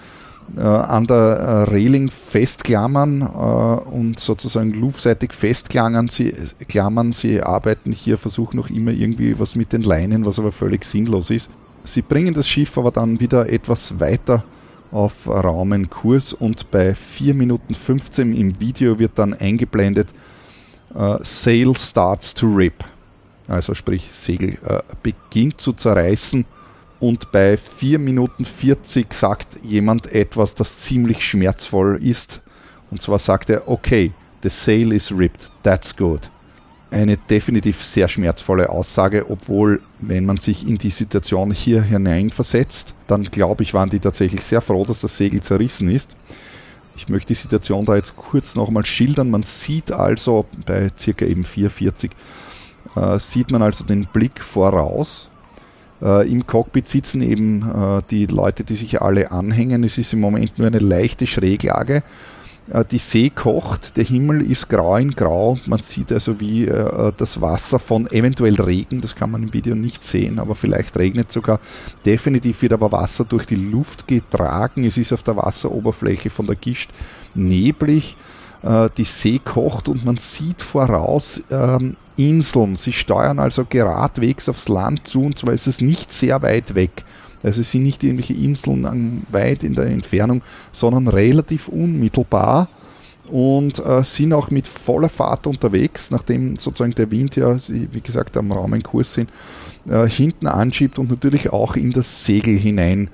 äh, 0.57 0.61
an 0.61 1.07
der 1.07 1.71
Reling 1.71 2.11
festklammern 2.11 3.23
und 3.23 4.21
sozusagen 4.21 4.71
luftsseitig 4.71 5.33
festklammern. 5.33 6.09
Sie, 6.09 6.33
klammern. 6.69 7.13
sie 7.13 7.43
arbeiten 7.43 7.93
hier, 7.93 8.17
versuchen 8.17 8.57
noch 8.57 8.71
immer 8.71 8.93
irgendwie 8.93 9.39
was 9.39 9.57
mit 9.57 9.73
den 9.73 9.83
Leinen, 9.83 10.25
was 10.25 10.39
aber 10.39 10.53
völlig 10.53 10.85
sinnlos 10.85 11.31
ist. 11.31 11.51
Sie 11.83 12.03
bringen 12.03 12.35
das 12.35 12.49
Schiff 12.49 12.79
aber 12.79 12.91
dann 12.91 13.21
wieder 13.21 13.49
etwas 13.49 13.99
weiter 14.01 14.45
auf 14.93 15.27
Raumenkurs 15.27 16.33
und 16.33 16.71
bei 16.71 16.95
4 16.95 17.35
Minuten 17.35 17.75
15 17.75 18.35
im 18.35 18.61
Video 18.61 18.99
wird 18.99 19.19
dann 19.19 19.35
eingeblendet, 19.35 20.09
uh, 20.95 21.19
Sail 21.23 21.77
starts 21.77 22.35
to 22.35 22.47
rip. 22.47 22.85
Also 23.49 23.75
sprich, 23.75 24.07
Segel 24.11 24.59
uh, 24.65 24.79
beginnt 25.03 25.61
zu 25.61 25.73
zerreißen 25.73 26.45
und 26.99 27.31
bei 27.31 27.57
4 27.57 27.99
Minuten 27.99 28.45
40 28.45 29.13
sagt 29.13 29.59
jemand 29.63 30.13
etwas, 30.13 30.55
das 30.55 30.79
ziemlich 30.79 31.27
schmerzvoll 31.27 32.03
ist. 32.03 32.43
Und 32.91 33.03
zwar 33.03 33.19
sagt 33.19 33.51
er, 33.51 33.69
okay, 33.69 34.13
the 34.43 34.49
sail 34.49 34.93
is 34.93 35.13
ripped, 35.13 35.51
that's 35.63 35.95
good. 35.97 36.31
Eine 36.91 37.17
definitiv 37.17 37.83
sehr 37.83 38.09
schmerzvolle 38.09 38.71
Aussage, 38.71 39.29
obwohl, 39.29 39.83
wenn 39.99 40.25
man 40.25 40.37
sich 40.37 40.67
in 40.67 40.79
die 40.79 40.91
Situation 40.91 41.51
hier 41.51 41.83
hineinversetzt, 41.83 42.95
dann 43.09 43.25
glaube 43.25 43.65
ich, 43.65 43.75
waren 43.75 43.91
die 43.91 43.99
tatsächlich 43.99 44.43
sehr 44.43 44.61
froh, 44.61 44.85
dass 44.85 45.01
das 45.01 45.17
Segel 45.19 45.43
zerrissen 45.43 45.91
ist. 45.91 46.17
Ich 46.97 47.09
möchte 47.09 47.29
die 47.29 47.35
Situation 47.35 47.85
da 47.85 47.97
jetzt 47.97 48.17
kurz 48.17 48.55
nochmal 48.55 48.87
schildern. 48.87 49.31
Man 49.31 49.43
sieht 49.43 49.93
also 49.93 50.47
bei 50.65 50.91
circa 50.97 51.27
eben 51.27 51.45
440, 51.45 52.13
äh, 52.95 53.19
sieht 53.19 53.51
man 53.51 53.63
also 53.63 53.85
den 53.85 54.07
Blick 54.07 54.41
voraus 54.41 55.29
äh, 56.03 56.31
Im 56.31 56.47
Cockpit 56.47 56.89
sitzen 56.89 57.23
eben 57.23 57.63
äh, 57.63 58.03
die 58.11 58.27
Leute, 58.27 58.65
die 58.65 58.77
sich 58.77 59.01
alle 59.01 59.31
anhängen. 59.31 59.85
Es 59.85 59.99
ist 59.99 60.13
im 60.13 60.21
Moment 60.21 60.59
nur 60.59 60.67
eine 60.67 60.79
leichte 60.79 61.27
Schräglage. 61.27 62.03
Äh, 62.71 62.85
die 62.85 62.99
See 62.99 63.31
kocht, 63.31 63.97
der 63.97 64.05
Himmel 64.05 64.43
ist 64.51 64.69
grau 64.69 64.97
in 64.97 65.13
grau. 65.13 65.59
Man 65.67 65.81
sieht 65.81 66.13
also, 66.13 66.41
wie 66.41 66.67
äh, 66.67 67.13
das 67.17 67.41
Wasser 67.41 67.79
von 67.79 68.07
eventuell 68.11 68.61
Regen, 68.61 69.01
das 69.01 69.15
kann 69.15 69.31
man 69.31 69.43
im 69.43 69.53
Video 69.53 69.75
nicht 69.75 70.05
sehen, 70.05 70.39
aber 70.39 70.55
vielleicht 70.55 70.97
regnet 70.97 71.33
sogar. 71.33 71.61
Definitiv 72.05 72.63
wird 72.63 72.73
aber 72.73 72.93
Wasser 72.93 73.25
durch 73.25 73.47
die 73.47 73.57
Luft 73.57 74.07
getragen. 74.07 74.85
Es 74.85 74.97
ist 74.97 75.13
auf 75.13 75.23
der 75.23 75.37
Wasseroberfläche 75.37 76.31
von 76.31 76.47
der 76.47 76.57
Gischt 76.57 76.91
neblig 77.35 78.17
äh, 78.63 78.89
die 78.97 79.05
See 79.05 79.41
kocht 79.43 79.89
und 79.89 80.05
man 80.05 80.17
sieht 80.17 80.63
voraus 80.63 81.43
ähm, 81.51 81.97
Inseln. 82.17 82.77
Sie 82.77 82.93
steuern 82.93 83.39
also 83.39 83.65
geradwegs 83.69 84.49
aufs 84.49 84.69
Land 84.69 85.07
zu 85.07 85.23
und 85.23 85.39
zwar 85.39 85.53
ist 85.53 85.67
es 85.67 85.81
nicht 85.81 86.13
sehr 86.13 86.43
weit 86.43 86.75
weg. 86.75 87.05
Also 87.43 87.61
es 87.61 87.71
sind 87.71 87.83
nicht 87.83 88.03
irgendwelche 88.03 88.35
Inseln 88.35 89.27
weit 89.31 89.63
in 89.63 89.75
der 89.75 89.87
Entfernung, 89.87 90.43
sondern 90.73 91.09
relativ 91.09 91.69
unmittelbar. 91.69 92.69
und 93.29 93.85
äh, 93.85 94.05
sind 94.05 94.33
auch 94.33 94.51
mit 94.51 94.67
voller 94.67 95.09
Fahrt 95.09 95.47
unterwegs, 95.47 96.11
nachdem 96.11 96.59
sozusagen 96.59 96.95
der 96.95 97.11
Wind 97.11 97.35
ja, 97.37 97.57
wie 97.69 98.01
gesagt, 98.01 98.37
am 98.37 98.53
Raum 98.53 98.81
Kurs 98.83 99.15
sind, 99.15 99.31
äh, 99.89 100.07
hinten 100.09 100.47
anschiebt 100.47 100.99
und 100.99 101.11
natürlich 101.11 101.53
auch 101.53 101.77
in 101.77 101.93
das 101.93 102.25
Segel 102.25 102.57
hinein 102.57 103.11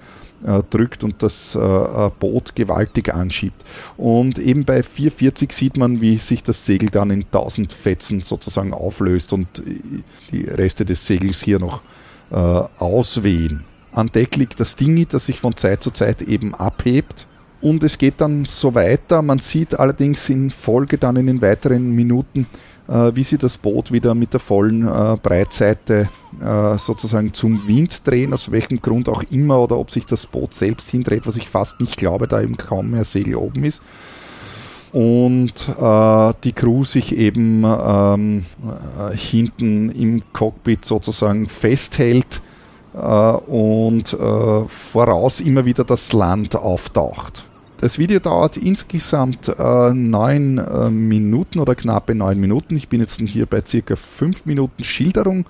äh, 0.47 0.63
drückt 0.71 1.05
und 1.05 1.23
das 1.23 1.55
äh, 1.55 2.11
Boot 2.19 2.55
gewaltig 2.55 3.15
anschiebt. 3.15 3.65
Und 3.97 4.39
eben 4.39 4.65
bei 4.65 4.83
440 4.83 5.53
sieht 5.53 5.77
man, 5.77 6.01
wie 6.01 6.19
sich 6.19 6.43
das 6.43 6.67
Segel 6.67 6.91
dann 6.91 7.11
in 7.11 7.25
1000 7.25 7.73
Fetzen 7.73 8.23
sozusagen 8.23 8.75
auflöst 8.75 9.33
und 9.33 9.61
äh, 9.61 10.03
die 10.31 10.45
Reste 10.45 10.85
des 10.85 11.07
Segels 11.07 11.43
hier 11.43 11.59
noch 11.59 11.83
auswehen. 12.79 13.65
An 13.93 14.11
Deck 14.11 14.37
liegt 14.37 14.59
das 14.59 14.75
Dingi, 14.75 15.05
das 15.05 15.27
sich 15.27 15.39
von 15.39 15.55
Zeit 15.55 15.83
zu 15.83 15.91
Zeit 15.91 16.23
eben 16.23 16.55
abhebt 16.55 17.27
und 17.63 17.85
es 17.85 17.97
geht 17.97 18.21
dann 18.21 18.45
so 18.45 18.75
weiter. 18.75 19.23
Man 19.23 19.39
sieht 19.39 19.79
allerdings 19.79 20.29
in 20.29 20.51
Folge 20.51 20.99
dann 20.99 21.17
in 21.17 21.29
den 21.29 21.41
weiteren 21.41 21.93
Minuten, 21.93 22.47
wie 22.89 23.25
sie 23.25 23.39
das 23.39 23.59
Boot 23.59 23.93
wieder 23.93 24.15
mit 24.15 24.33
der 24.33 24.41
vollen 24.41 24.87
äh, 24.87 25.17
Breitseite 25.23 26.09
äh, 26.41 26.79
sozusagen 26.79 27.33
zum 27.33 27.67
Wind 27.69 28.07
drehen, 28.07 28.33
aus 28.33 28.51
welchem 28.51 28.81
Grund 28.83 29.09
auch 29.09 29.23
immer, 29.31 29.61
oder 29.61 29.79
ob 29.79 29.91
sich 29.91 30.05
das 30.05 30.27
Boot 30.27 30.53
selbst 30.55 30.91
hindreht, 30.91 31.27
was 31.27 31.37
ich 31.37 31.49
fast 31.49 31.81
nicht 31.81 31.97
glaube, 31.97 32.27
da 32.27 32.41
eben 32.41 32.57
kaum 32.57 32.91
mehr 32.91 33.05
Segel 33.05 33.37
oben 33.37 33.65
ist. 33.65 33.83
Und 34.93 35.69
äh, 35.81 36.33
die 36.45 36.53
Crew 36.53 36.85
sich 36.85 37.17
eben 37.17 37.65
ähm, 37.65 38.45
äh, 38.99 39.17
hinten 39.17 39.91
im 39.91 40.23
Cockpit 40.35 40.85
sozusagen 40.85 41.49
festhält 41.49 42.43
äh, 42.95 42.99
und 42.99 44.09
voraus 44.69 45.41
immer 45.41 45.65
wieder 45.65 45.85
das 45.85 46.13
Land 46.13 46.57
auftaucht. 46.57 47.47
Das 47.83 47.99
Video 47.99 48.21
dauert 48.21 48.57
insgesamt 48.57 49.49
äh, 49.49 49.89
äh, 49.89 50.89
Minuten 50.89 51.59
oder 51.59 51.75
knappe 51.75 52.15
neun 52.15 52.39
Minuten. 52.39 52.77
Ich 52.77 52.89
bin 52.89 53.01
jetzt 53.01 53.19
hier 53.19 53.45
bei 53.45 53.61
circa 53.67 53.97
fünf 53.97 54.47
Minuten 54.47 54.85
Schilderung. 54.85 55.47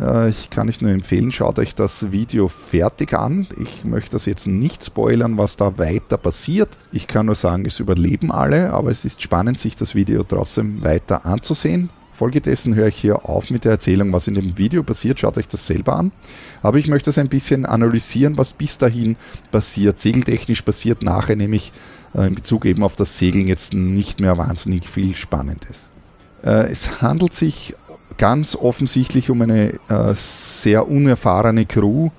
Äh, 0.00 0.30
ich 0.30 0.48
kann 0.48 0.70
euch 0.70 0.80
nur 0.80 0.92
empfehlen, 0.92 1.30
schaut 1.30 1.58
euch 1.58 1.74
das 1.74 2.10
Video 2.10 2.48
fertig 2.48 3.12
an. 3.12 3.48
Ich 3.60 3.84
möchte 3.84 4.12
das 4.12 4.24
jetzt 4.24 4.46
nicht 4.46 4.82
spoilern, 4.82 5.36
was 5.36 5.58
da 5.58 5.76
weiter 5.76 6.16
passiert. 6.16 6.70
Ich 6.90 7.06
kann 7.06 7.26
nur 7.26 7.34
sagen, 7.34 7.66
es 7.66 7.80
überleben 7.80 8.32
alle, 8.32 8.72
aber 8.72 8.90
es 8.90 9.04
ist 9.04 9.20
spannend, 9.20 9.58
sich 9.58 9.76
das 9.76 9.94
Video 9.94 10.22
trotzdem 10.22 10.82
weiter 10.82 11.26
anzusehen. 11.26 11.90
Folgedessen 12.18 12.74
höre 12.74 12.88
ich 12.88 12.96
hier 12.96 13.28
auf 13.28 13.48
mit 13.48 13.64
der 13.64 13.70
Erzählung, 13.70 14.12
was 14.12 14.26
in 14.26 14.34
dem 14.34 14.58
Video 14.58 14.82
passiert. 14.82 15.20
Schaut 15.20 15.38
euch 15.38 15.46
das 15.46 15.68
selber 15.68 15.94
an. 15.94 16.10
Aber 16.62 16.78
ich 16.78 16.88
möchte 16.88 17.10
es 17.10 17.18
ein 17.18 17.28
bisschen 17.28 17.64
analysieren, 17.64 18.36
was 18.36 18.54
bis 18.54 18.76
dahin 18.76 19.14
passiert. 19.52 20.00
Segeltechnisch 20.00 20.62
passiert 20.62 21.00
nachher 21.00 21.36
nämlich 21.36 21.72
äh, 22.16 22.26
in 22.26 22.34
Bezug 22.34 22.64
eben 22.64 22.82
auf 22.82 22.96
das 22.96 23.18
Segeln 23.18 23.46
jetzt 23.46 23.72
nicht 23.72 24.18
mehr 24.18 24.36
wahnsinnig 24.36 24.88
viel 24.88 25.14
Spannendes. 25.14 25.90
Äh, 26.42 26.72
es 26.72 27.00
handelt 27.00 27.34
sich 27.34 27.76
ganz 28.16 28.56
offensichtlich 28.56 29.30
um 29.30 29.40
eine 29.42 29.74
äh, 29.88 30.12
sehr 30.14 30.88
unerfahrene 30.88 31.66
Crew, 31.66 32.10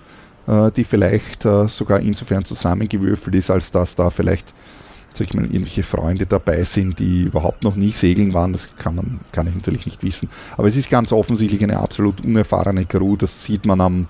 die 0.76 0.84
vielleicht 0.84 1.44
sogar 1.44 2.00
insofern 2.00 2.44
zusammengewürfelt 2.44 3.36
ist, 3.36 3.52
als 3.52 3.72
dass 3.72 3.96
da 3.96 4.10
vielleicht 4.10 4.56
sag 5.14 5.28
ich 5.28 5.34
mal, 5.34 5.46
irgendwelche 5.46 5.84
Freunde 5.84 6.26
dabei 6.26 6.64
sind, 6.64 7.00
die 7.00 7.24
überhaupt 7.24 7.64
noch 7.64 7.76
nie 7.76 7.92
segeln 7.92 8.34
waren, 8.34 8.54
das 8.54 8.70
kann, 8.78 8.96
man, 8.96 9.20
kann 9.32 9.48
ich 9.48 9.56
natürlich 9.56 9.86
nicht 9.86 10.04
wissen. 10.04 10.30
Aber 10.58 10.68
es 10.68 10.76
ist 10.76 10.90
ganz 10.90 11.12
offensichtlich 11.12 11.64
eine 11.64 11.78
absolut 11.78 12.22
unerfahrene 12.22 12.86
Crew, 12.86 13.16
das 13.16 13.44
sieht 13.44 13.66
man 13.66 13.82
am, 13.82 14.08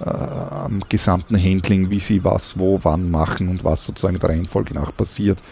äh, 0.00 0.08
am 0.08 0.82
gesamten 0.88 1.36
Handling, 1.36 1.90
wie 1.90 2.00
sie 2.00 2.24
was, 2.24 2.58
wo, 2.58 2.80
wann 2.82 3.10
machen 3.10 3.48
und 3.48 3.64
was 3.64 3.86
sozusagen 3.86 4.18
der 4.18 4.30
Reihenfolge 4.30 4.74
nach 4.74 4.94
passiert. 4.96 5.42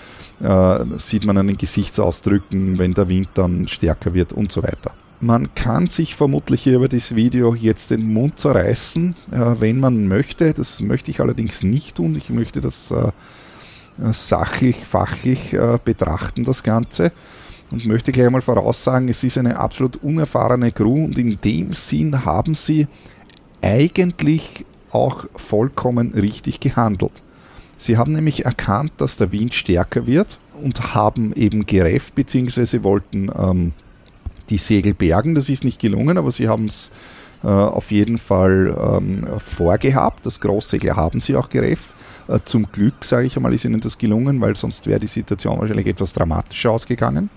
Äh, 0.43 0.85
sieht 0.97 1.25
man 1.25 1.37
an 1.37 1.49
den 1.49 1.59
Gesichtsausdrücken, 1.59 2.79
wenn 2.79 2.95
der 2.95 3.09
Wind 3.09 3.29
dann 3.35 3.69
stärker 3.69 4.15
wird 4.15 4.33
und 4.33 4.51
so 4.51 4.63
weiter. 4.63 4.93
Man 5.23 5.55
kann 5.55 5.87
sich 5.89 6.17
vermutlich 6.17 6.63
hier 6.63 6.77
über 6.77 6.89
das 6.89 7.15
Video 7.15 7.55
jetzt 7.55 7.91
den 7.91 8.11
Mund 8.11 8.39
zerreißen, 8.39 9.15
äh, 9.31 9.55
wenn 9.61 9.79
man 9.79 10.09
möchte. 10.09 10.55
Das 10.55 10.81
möchte 10.81 11.11
ich 11.11 11.21
allerdings 11.21 11.63
nicht 11.63 11.97
tun. 11.97 12.15
Ich 12.17 12.31
möchte 12.31 12.63
das 12.63 12.91
äh, 12.91 13.13
sachlich, 14.13 14.85
fachlich 14.85 15.53
äh, 15.53 15.79
betrachten, 15.85 16.45
das 16.45 16.63
Ganze. 16.63 17.13
Und 17.71 17.87
möchte 17.87 18.11
gleich 18.11 18.31
mal 18.31 18.43
voraussagen, 18.43 19.09
es 19.09 19.23
ist 19.23 19.39
eine 19.39 19.57
absolut 19.59 19.97
unerfahrene 20.03 20.73
Crew 20.73 21.05
und 21.05 21.19
in 21.19 21.41
dem 21.41 21.73
Sinn 21.73 22.25
haben 22.25 22.57
sie 22.57 22.89
eigentlich 23.63 24.65
auch 24.91 25.27
vollkommen 25.37 26.13
richtig 26.13 26.59
gehandelt. 26.59 27.23
Sie 27.79 27.97
haben 27.97 28.13
nämlich 28.13 28.45
erkannt, 28.45 28.93
dass 28.99 29.17
der 29.17 29.33
Wind 29.33 29.55
stärker 29.55 30.07
wird 30.07 30.39
und 30.63 30.95
haben 30.95 31.33
eben 31.35 31.65
gerefft 31.65 32.15
bzw. 32.15 32.83
wollten 32.83 33.31
ähm, 33.39 33.73
die 34.51 34.59
Segel 34.59 34.95
bergen. 34.95 35.35
Das 35.35 35.49
ist 35.49 35.65
nicht 35.65 35.81
gelungen, 35.81 36.19
aber 36.19 36.31
sie 36.31 36.49
haben 36.49 36.67
es 36.67 36.91
äh, 37.43 37.47
auf 37.47 37.91
jeden 37.91 38.19
Fall 38.19 38.77
ähm, 38.79 39.27
vorgehabt. 39.39 40.27
Das 40.27 40.41
Großsegel 40.41 40.97
haben 40.97 41.21
sie 41.21 41.37
auch 41.37 41.49
gerefft. 41.49 41.89
Äh, 42.31 42.41
zum 42.45 42.71
Glück, 42.71 43.05
sage 43.05 43.27
ich 43.27 43.37
einmal, 43.37 43.53
ist 43.55 43.65
ihnen 43.65 43.81
das 43.81 43.99
gelungen, 43.99 44.41
weil 44.41 44.57
sonst 44.57 44.87
wäre 44.87 45.01
die 45.01 45.07
Situation 45.07 45.59
wahrscheinlich 45.59 45.87
etwas 45.87 46.13
dramatischer 46.13 46.71
ausgegangen. 46.71 47.31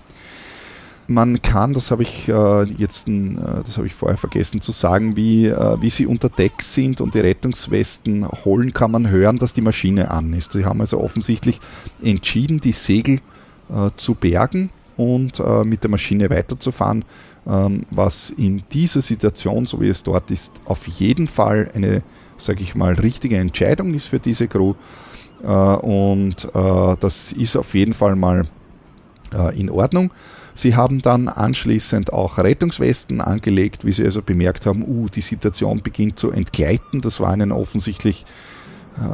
Man 1.06 1.42
kann, 1.42 1.74
das 1.74 1.90
habe 1.90 2.02
ich 2.02 2.28
äh, 2.28 2.62
jetzt, 2.62 3.08
äh, 3.08 3.36
das 3.64 3.76
habe 3.76 3.86
ich 3.86 3.94
vorher 3.94 4.16
vergessen 4.16 4.60
zu 4.62 4.72
sagen, 4.72 5.16
wie, 5.16 5.50
wie 5.80 5.90
sie 5.90 6.06
unter 6.06 6.28
Deck 6.28 6.62
sind 6.62 7.00
und 7.00 7.14
die 7.14 7.20
Rettungswesten 7.20 8.26
holen, 8.44 8.72
kann 8.72 8.90
man 8.90 9.10
hören, 9.10 9.38
dass 9.38 9.52
die 9.52 9.60
Maschine 9.60 10.10
an 10.10 10.32
ist. 10.32 10.52
Sie 10.52 10.64
haben 10.64 10.80
also 10.80 11.00
offensichtlich 11.00 11.60
entschieden, 12.02 12.60
die 12.60 12.72
Segel 12.72 13.20
zu 13.96 14.14
bergen 14.14 14.70
und 14.96 15.42
mit 15.64 15.82
der 15.82 15.90
Maschine 15.90 16.30
weiterzufahren, 16.30 17.04
ähm, 17.46 17.84
was 17.90 18.30
in 18.30 18.62
dieser 18.72 19.02
Situation, 19.02 19.66
so 19.66 19.80
wie 19.80 19.88
es 19.88 20.02
dort 20.02 20.30
ist, 20.30 20.52
auf 20.64 20.86
jeden 20.86 21.28
Fall 21.28 21.70
eine 21.74 22.02
sage 22.36 22.62
ich 22.62 22.74
mal, 22.74 22.94
richtige 22.94 23.38
Entscheidung 23.38 23.94
ist 23.94 24.06
für 24.06 24.18
diese 24.18 24.48
Crew. 24.48 24.74
Äh, 25.42 25.46
und 25.46 26.48
äh, 26.54 26.96
das 27.00 27.32
ist 27.32 27.56
auf 27.56 27.74
jeden 27.74 27.94
Fall 27.94 28.16
mal 28.16 28.46
äh, 29.34 29.58
in 29.58 29.70
Ordnung. 29.70 30.10
Sie 30.54 30.76
haben 30.76 31.02
dann 31.02 31.28
anschließend 31.28 32.12
auch 32.12 32.38
Rettungswesten 32.38 33.20
angelegt, 33.20 33.84
wie 33.84 33.92
Sie 33.92 34.04
also 34.04 34.22
bemerkt 34.22 34.66
haben, 34.66 34.84
uh, 34.86 35.08
die 35.08 35.20
Situation 35.20 35.82
beginnt 35.82 36.20
zu 36.20 36.30
entgleiten. 36.30 37.00
Das 37.00 37.18
war 37.18 37.34
ihnen 37.34 37.50
offensichtlich, 37.50 38.24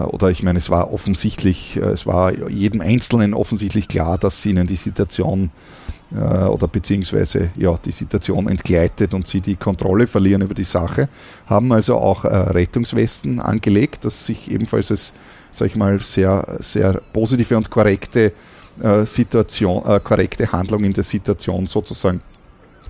oder 0.09 0.29
ich 0.29 0.43
meine, 0.43 0.59
es 0.59 0.69
war 0.69 0.93
offensichtlich, 0.93 1.79
es 1.79 2.07
war 2.07 2.51
jedem 2.51 2.83
Einzelnen 2.83 3.33
offensichtlich 3.33 3.89
klar, 3.89 4.19
dass 4.19 4.45
ihnen 4.45 4.67
die 4.67 4.77
Situation 4.77 5.45
äh, 5.45 5.80
oder 6.13 6.67
beziehungsweise 6.67 7.51
ja, 7.57 7.77
die 7.85 7.93
Situation 7.93 8.49
entgleitet 8.49 9.15
und 9.15 9.29
sie 9.29 9.41
die 9.41 9.55
Kontrolle 9.55 10.07
verlieren 10.09 10.43
über 10.43 10.55
die 10.55 10.65
Sache, 10.65 11.09
haben 11.47 11.71
also 11.73 11.97
auch 11.97 12.25
äh, 12.25 12.29
Rettungswesten 12.29 13.39
angelegt, 13.39 14.05
das 14.05 14.27
sich 14.27 14.51
ebenfalls 14.51 14.91
als, 14.91 15.13
sag 15.53 15.69
ich 15.69 15.77
mal, 15.77 16.01
sehr, 16.01 16.57
sehr 16.59 17.01
positive 17.13 17.57
und 17.57 17.71
korrekte 17.71 18.33
äh, 18.81 19.07
Situation, 19.07 19.85
äh, 19.87 20.01
korrekte 20.01 20.51
Handlung 20.51 20.85
in 20.85 20.93
der 20.93 21.05
Situation 21.05 21.67
sozusagen 21.67 22.23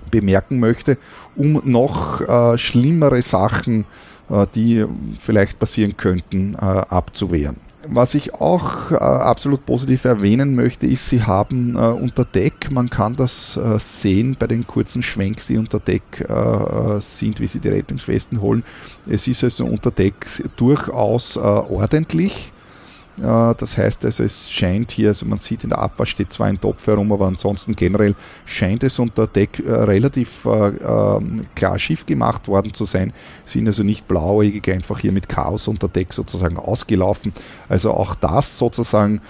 bemerken 0.09 0.59
möchte, 0.59 0.97
um 1.35 1.61
noch 1.63 2.21
äh, 2.21 2.57
schlimmere 2.57 3.21
Sachen, 3.21 3.85
äh, 4.29 4.45
die 4.55 4.85
vielleicht 5.19 5.59
passieren 5.59 5.95
könnten, 5.95 6.55
abzuwehren. 6.55 7.70
Was 7.87 8.13
ich 8.13 8.35
auch 8.35 8.91
äh, 8.91 8.95
absolut 8.95 9.65
positiv 9.65 10.05
erwähnen 10.05 10.55
möchte, 10.55 10.85
ist, 10.85 11.09
sie 11.09 11.23
haben 11.23 11.75
äh, 11.75 11.79
unter 11.79 12.25
Deck, 12.25 12.71
man 12.71 12.89
kann 12.89 13.15
das 13.15 13.57
äh, 13.57 13.79
sehen 13.79 14.35
bei 14.37 14.47
den 14.47 14.67
kurzen 14.67 15.01
Schwenks, 15.01 15.47
die 15.47 15.57
unter 15.57 15.79
Deck 15.79 16.03
äh, 16.19 16.33
äh, 16.33 16.99
sind, 17.01 17.39
wie 17.39 17.47
sie 17.47 17.59
die 17.59 17.69
Rettungswesten 17.69 18.39
holen. 18.39 18.63
Es 19.07 19.27
ist 19.27 19.43
also 19.43 19.65
unter 19.65 19.89
Deck 19.89 20.27
durchaus 20.57 21.35
äh, 21.35 21.39
ordentlich. 21.39 22.50
Äh, 23.21 23.55
das 23.55 23.77
heißt 23.77 24.05
also, 24.05 24.23
es 24.23 24.51
scheint 24.51 24.91
hier, 24.91 25.09
also 25.09 25.25
man 25.25 25.37
sieht 25.37 25.63
in 25.63 25.69
der 25.69 25.79
Abwasch 25.79 26.11
steht 26.11 26.33
zwar 26.33 26.47
ein 26.47 26.59
Topf 26.59 26.87
herum, 26.87 27.11
aber 27.11 27.27
ansonsten 27.27 27.75
generell 27.75 28.15
scheint 28.45 28.83
es 28.83 28.97
unter 28.99 29.27
Deck 29.27 29.59
äh, 29.59 29.71
relativ 29.71 30.45
äh, 30.45 30.49
ähm, 30.49 31.45
klar 31.55 31.77
Schiff 31.77 32.05
gemacht 32.05 32.47
worden 32.47 32.73
zu 32.73 32.85
sein. 32.85 33.13
Sind 33.45 33.67
also 33.67 33.83
nicht 33.83 34.07
blauäugig 34.07 34.67
einfach 34.69 34.99
hier 34.99 35.11
mit 35.11 35.29
Chaos 35.29 35.67
unter 35.67 35.87
Deck 35.87 36.13
sozusagen 36.13 36.57
ausgelaufen. 36.57 37.33
Also 37.69 37.91
auch 37.91 38.15
das 38.15 38.57
sozusagen 38.57 39.21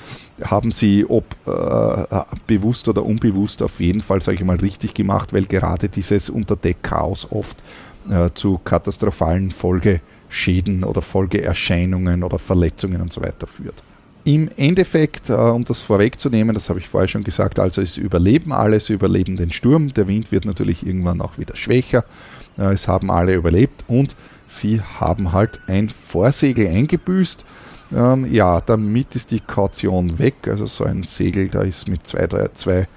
haben 0.41 0.72
sie, 0.72 1.05
ob 1.07 1.26
äh, 1.45 2.23
bewusst 2.47 2.88
oder 2.88 3.05
unbewusst, 3.05 3.61
auf 3.61 3.80
jeden 3.80 4.01
Fall, 4.01 4.22
sage 4.22 4.38
ich 4.39 4.43
mal, 4.43 4.55
richtig 4.57 4.93
gemacht, 4.93 5.34
weil 5.34 5.45
gerade 5.45 5.89
dieses 5.89 6.30
Unterdeck-Chaos 6.30 7.27
oft 7.31 7.61
äh, 8.09 8.30
zu 8.34 8.57
katastrophalen 8.57 9.51
Folge 9.51 10.01
Schäden 10.31 10.83
oder 10.83 11.01
Folgeerscheinungen 11.01 12.23
oder 12.23 12.39
Verletzungen 12.39 13.01
und 13.01 13.13
so 13.13 13.21
weiter 13.21 13.47
führt. 13.47 13.83
Im 14.23 14.49
Endeffekt, 14.55 15.29
äh, 15.29 15.33
um 15.33 15.65
das 15.65 15.81
vorwegzunehmen, 15.81 16.53
das 16.53 16.69
habe 16.69 16.79
ich 16.79 16.87
vorher 16.87 17.07
schon 17.07 17.23
gesagt, 17.23 17.59
also 17.59 17.81
es 17.81 17.97
überleben 17.97 18.51
alle, 18.51 18.79
sie 18.79 18.93
überleben 18.93 19.35
den 19.35 19.51
Sturm, 19.51 19.93
der 19.93 20.07
Wind 20.07 20.31
wird 20.31 20.45
natürlich 20.45 20.85
irgendwann 20.85 21.21
auch 21.21 21.37
wieder 21.37 21.55
schwächer, 21.55 22.05
äh, 22.57 22.73
es 22.73 22.87
haben 22.87 23.09
alle 23.09 23.33
überlebt 23.33 23.83
und 23.87 24.15
sie 24.45 24.81
haben 24.81 25.31
halt 25.31 25.59
ein 25.67 25.89
Vorsegel 25.89 26.67
eingebüßt 26.67 27.45
Ähm, 27.93 28.31
ja, 28.31 28.61
damit 28.61 29.15
ist 29.15 29.31
die 29.31 29.41
Kaution 29.41 30.17
weg. 30.17 30.47
Also 30.47 30.65
so 30.65 30.85
ein 30.85 31.03
Segel, 31.03 31.49
da 31.49 31.61
ist 31.61 31.89
mit 31.89 32.07
2000 32.07 32.87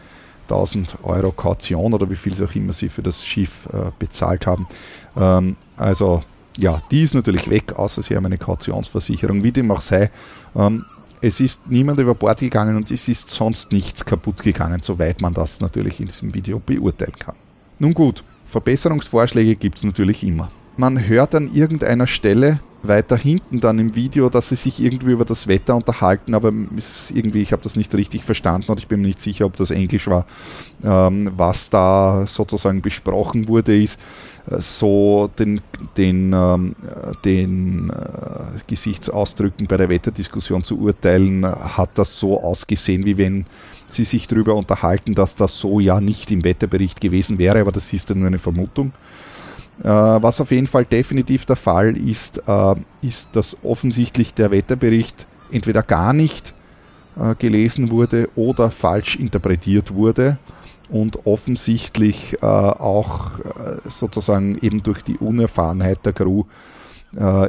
Euro 1.03 1.33
Kaution 1.33 1.95
oder 1.95 2.09
wie 2.09 2.17
viel 2.17 2.41
auch 2.45 2.55
immer 2.55 2.73
sie 2.73 2.89
für 2.89 3.03
das 3.03 3.27
Schiff 3.27 3.67
äh, 3.73 3.91
bezahlt 3.99 4.47
haben. 4.47 4.69
Ähm, 5.17 5.57
also 5.77 6.23
ja, 6.59 6.83
die 6.91 7.03
ist 7.03 7.15
natürlich 7.15 7.51
weg, 7.51 7.73
außer 7.75 8.03
sie 8.03 8.17
haben 8.17 8.27
eine 8.27 8.39
Kautionsversicherung. 8.39 9.43
Wie 9.43 9.53
dem 9.53 9.71
auch 9.71 9.81
sei, 9.81 10.11
ähm, 10.55 10.85
es 11.21 11.41
ist 11.41 11.69
niemand 11.71 11.99
über 12.01 12.15
Bord 12.15 12.41
gegangen 12.41 12.77
und 12.77 12.91
es 12.91 13.09
ist 13.09 13.31
sonst 13.31 13.73
nichts 13.73 14.05
kaputt 14.05 14.43
gegangen, 14.43 14.81
soweit 14.83 15.21
man 15.21 15.35
das 15.35 15.61
natürlich 15.61 16.01
in 16.01 16.07
diesem 16.07 16.35
Video 16.35 16.61
beurteilen 16.61 17.19
kann. 17.19 17.35
Nun 17.79 17.95
gut, 17.95 18.23
Verbesserungsvorschläge 18.45 19.57
gibt 19.57 19.79
es 19.79 19.85
natürlich 19.85 20.23
immer. 20.23 20.51
Man 20.77 21.07
hört 21.07 21.35
an 21.35 21.53
irgendeiner 21.53 22.07
Stelle 22.07 22.61
weiter 22.83 23.17
hinten 23.17 23.61
dann 23.61 23.79
im 23.79 23.95
Video, 23.95 24.29
dass 24.29 24.51
sie 24.51 24.57
sich 24.57 24.83
irgendwie 24.83 25.13
über 25.13 25.25
das 25.25 25.47
Wetter 25.47 25.75
unterhalten, 25.75 26.35
aber 26.35 26.53
irgendwie, 27.15 27.43
ich 27.43 27.53
habe 27.53 27.63
das 27.63 27.77
nicht 27.77 27.95
richtig 27.95 28.25
verstanden 28.25 28.71
und 28.71 28.79
ich 28.79 28.89
bin 28.89 29.01
mir 29.01 29.09
nicht 29.09 29.21
sicher, 29.21 29.47
ob 29.47 29.57
das 29.57 29.71
Englisch 29.71 30.07
war, 30.07 30.27
ähm, 30.83 31.33
was 31.37 31.71
da 31.71 32.27
sozusagen 32.27 32.83
besprochen 32.83 33.49
wurde, 33.49 33.81
ist 33.81 34.01
so 34.47 35.31
den, 35.39 35.61
den, 35.97 36.33
ähm, 36.33 36.77
den 37.25 37.91
äh, 37.91 37.95
Gesichtsausdrücken 38.67 39.67
bei 39.67 39.77
der 39.77 39.89
Wetterdiskussion 39.89 40.65
zu 40.65 40.79
urteilen, 40.79 41.47
hat 41.47 41.91
das 41.95 42.19
so 42.19 42.43
ausgesehen, 42.43 43.07
wie 43.07 43.17
wenn 43.17 43.47
sie 43.87 44.05
sich 44.05 44.27
darüber 44.27 44.55
unterhalten, 44.55 45.15
dass 45.15 45.35
das 45.35 45.59
so 45.59 45.81
ja 45.81 46.01
nicht 46.01 46.31
im 46.31 46.45
Wetterbericht 46.45 47.01
gewesen 47.01 47.39
wäre, 47.39 47.61
aber 47.61 47.73
das 47.73 47.93
ist 47.93 48.09
ja 48.09 48.15
nur 48.15 48.27
eine 48.27 48.39
Vermutung. 48.39 48.93
Äh, 49.83 49.89
was 49.89 50.41
auf 50.41 50.51
jeden 50.51 50.67
Fall 50.67 50.85
definitiv 50.85 51.47
der 51.47 51.57
Fall 51.57 51.97
ist, 51.97 52.43
äh, 52.47 52.75
ist, 53.03 53.31
dass 53.33 53.57
offensichtlich 53.63 54.35
der 54.35 54.51
Wetterbericht 54.51 55.27
entweder 55.51 55.83
gar 55.83 56.13
nicht 56.13 56.55
äh, 57.19 57.35
gelesen 57.37 57.91
wurde 57.91 58.29
oder 58.37 58.71
falsch 58.71 59.17
interpretiert 59.17 59.95
wurde 59.95 60.39
und 60.89 61.27
offensichtlich 61.27 62.43
auch 62.43 63.33
sozusagen 63.89 64.59
eben 64.61 64.83
durch 64.83 65.03
die 65.03 65.17
Unerfahrenheit 65.17 66.05
der 66.05 66.13
Crew 66.13 66.45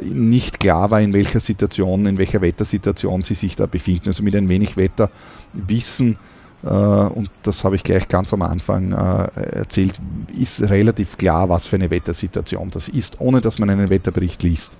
nicht 0.03 0.59
klar 0.59 0.91
war, 0.91 1.01
in 1.01 1.13
welcher 1.13 1.39
Situation, 1.39 2.05
in 2.05 2.17
welcher 2.17 2.41
Wettersituation 2.41 3.23
sie 3.23 3.33
sich 3.33 3.55
da 3.55 3.65
befinden. 3.65 4.07
Also 4.07 4.23
mit 4.23 4.35
ein 4.35 4.47
wenig 4.47 4.77
Wetterwissen 4.77 6.17
äh, 6.65 6.69
und 6.69 7.29
das 7.43 7.63
habe 7.63 7.75
ich 7.75 7.83
gleich 7.83 8.07
ganz 8.07 8.33
am 8.33 8.41
Anfang 8.41 8.91
äh, 8.91 9.57
erzählt, 9.57 9.99
ist 10.37 10.69
relativ 10.69 11.17
klar, 11.17 11.47
was 11.47 11.67
für 11.67 11.75
eine 11.75 11.89
Wettersituation 11.89 12.71
das 12.71 12.89
ist, 12.89 13.21
ohne 13.21 13.41
dass 13.41 13.59
man 13.59 13.69
einen 13.69 13.89
Wetterbericht 13.89 14.43
liest. 14.43 14.77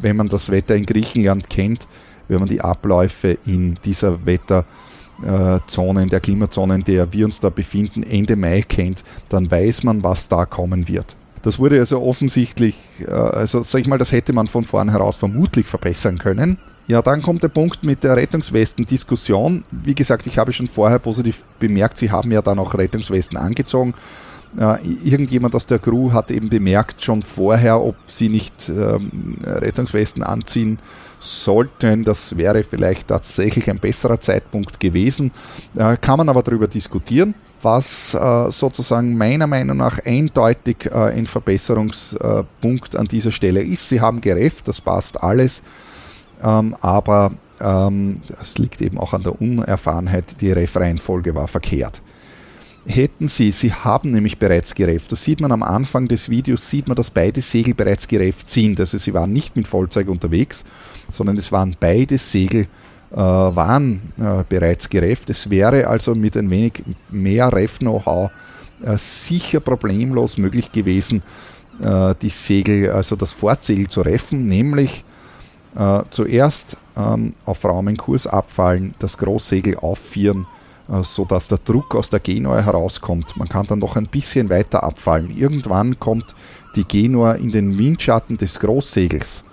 Wenn 0.00 0.16
man 0.16 0.28
das 0.28 0.50
Wetter 0.50 0.74
in 0.74 0.86
Griechenland 0.86 1.50
kennt, 1.50 1.86
wenn 2.28 2.40
man 2.40 2.48
die 2.48 2.60
Abläufe 2.60 3.38
in 3.44 3.78
dieser 3.84 4.24
Wetterzone, 4.24 4.64
in 5.22 6.08
der 6.10 6.20
Klimazone, 6.20 6.76
in 6.76 6.84
der 6.84 7.12
wir 7.12 7.24
uns 7.24 7.40
da 7.40 7.50
befinden, 7.50 8.02
Ende 8.02 8.36
Mai 8.36 8.60
kennt, 8.60 9.04
dann 9.28 9.50
weiß 9.50 9.82
man, 9.84 10.02
was 10.02 10.28
da 10.28 10.44
kommen 10.44 10.88
wird. 10.88 11.16
Das 11.42 11.58
wurde 11.58 11.78
also 11.78 12.02
offensichtlich, 12.02 12.74
äh, 13.06 13.10
also 13.12 13.62
sag 13.62 13.80
ich 13.80 13.86
mal, 13.86 13.98
das 13.98 14.12
hätte 14.12 14.32
man 14.32 14.48
von 14.48 14.64
vornherein 14.64 15.12
vermutlich 15.12 15.66
verbessern 15.66 16.18
können. 16.18 16.58
Ja, 16.88 17.02
dann 17.02 17.22
kommt 17.22 17.42
der 17.42 17.48
Punkt 17.48 17.82
mit 17.82 18.04
der 18.04 18.16
Rettungswesten-Diskussion. 18.16 19.64
Wie 19.70 19.94
gesagt, 19.94 20.26
ich 20.26 20.38
habe 20.38 20.52
schon 20.52 20.68
vorher 20.68 20.98
positiv 20.98 21.44
bemerkt, 21.58 21.98
Sie 21.98 22.10
haben 22.10 22.30
ja 22.30 22.42
dann 22.42 22.58
auch 22.58 22.74
Rettungswesten 22.74 23.36
angezogen. 23.36 23.94
Äh, 24.58 24.78
irgendjemand 25.04 25.54
aus 25.54 25.66
der 25.66 25.78
Crew 25.78 26.12
hat 26.12 26.30
eben 26.30 26.48
bemerkt 26.48 27.02
schon 27.02 27.22
vorher, 27.22 27.80
ob 27.80 27.96
sie 28.06 28.28
nicht 28.28 28.68
ähm, 28.68 29.38
Rettungswesten 29.44 30.22
anziehen 30.22 30.78
sollten. 31.26 32.04
Das 32.04 32.36
wäre 32.36 32.64
vielleicht 32.64 33.08
tatsächlich 33.08 33.68
ein 33.68 33.78
besserer 33.78 34.20
Zeitpunkt 34.20 34.80
gewesen. 34.80 35.32
Äh, 35.76 35.96
kann 35.96 36.18
man 36.18 36.28
aber 36.28 36.42
darüber 36.42 36.68
diskutieren. 36.68 37.34
Was 37.62 38.14
äh, 38.14 38.50
sozusagen 38.50 39.16
meiner 39.16 39.46
Meinung 39.46 39.78
nach 39.78 39.98
eindeutig 40.04 40.86
äh, 40.86 40.94
ein 40.94 41.26
Verbesserungspunkt 41.26 42.94
an 42.94 43.06
dieser 43.06 43.32
Stelle 43.32 43.62
ist. 43.62 43.88
Sie 43.88 44.00
haben 44.00 44.20
gerefft, 44.20 44.68
das 44.68 44.80
passt 44.80 45.22
alles. 45.22 45.62
Ähm, 46.42 46.76
aber 46.80 47.32
ähm, 47.60 48.20
das 48.28 48.58
liegt 48.58 48.82
eben 48.82 48.98
auch 48.98 49.14
an 49.14 49.22
der 49.22 49.40
Unerfahrenheit, 49.40 50.40
die 50.40 50.52
Ref-Reihenfolge 50.52 51.34
war 51.34 51.48
verkehrt. 51.48 52.02
Hätten 52.88 53.26
Sie, 53.26 53.50
Sie 53.50 53.72
haben 53.72 54.12
nämlich 54.12 54.38
bereits 54.38 54.74
gerefft, 54.74 55.10
das 55.10 55.24
sieht 55.24 55.40
man 55.40 55.50
am 55.50 55.64
Anfang 55.64 56.06
des 56.06 56.30
Videos, 56.30 56.70
sieht 56.70 56.86
man, 56.86 56.94
dass 56.94 57.10
beide 57.10 57.40
Segel 57.40 57.74
bereits 57.74 58.06
gerefft 58.06 58.48
sind. 58.48 58.78
Also 58.78 58.96
Sie 58.96 59.12
waren 59.12 59.32
nicht 59.32 59.56
mit 59.56 59.66
Vollzeug 59.66 60.08
unterwegs, 60.08 60.64
sondern 61.10 61.36
es 61.36 61.50
waren 61.50 61.74
beide 61.78 62.16
Segel 62.16 62.68
äh, 63.10 63.16
waren 63.16 64.12
äh, 64.18 64.44
bereits 64.48 64.88
gerefft. 64.88 65.30
Es 65.30 65.50
wäre 65.50 65.88
also 65.88 66.14
mit 66.14 66.36
ein 66.36 66.48
wenig 66.48 66.84
mehr 67.10 67.52
Ref-Know-how 67.52 68.30
äh, 68.84 68.96
sicher 68.98 69.58
problemlos 69.58 70.38
möglich 70.38 70.70
gewesen, 70.70 71.22
äh, 71.82 72.14
die 72.22 72.30
Segel, 72.30 72.92
also 72.92 73.16
das 73.16 73.32
Fortsegel 73.32 73.88
zu 73.88 74.02
reffen, 74.02 74.46
nämlich 74.46 75.04
äh, 75.76 76.02
zuerst 76.10 76.76
ähm, 76.96 77.32
auf 77.44 77.64
Raumenkurs 77.64 78.28
abfallen, 78.28 78.94
das 79.00 79.18
Großsegel 79.18 79.76
aufführen, 79.76 80.42
äh, 80.42 80.55
sodass 81.02 81.48
der 81.48 81.58
Druck 81.58 81.94
aus 81.94 82.10
der 82.10 82.20
Genua 82.20 82.60
herauskommt. 82.60 83.36
Man 83.36 83.48
kann 83.48 83.66
dann 83.66 83.80
noch 83.80 83.96
ein 83.96 84.06
bisschen 84.06 84.50
weiter 84.50 84.84
abfallen. 84.84 85.36
Irgendwann 85.36 85.98
kommt 85.98 86.34
die 86.76 86.84
Genua 86.84 87.32
in 87.32 87.50
den 87.50 87.76
Windschatten 87.76 88.36
des 88.36 88.60
Großsegels. 88.60 89.44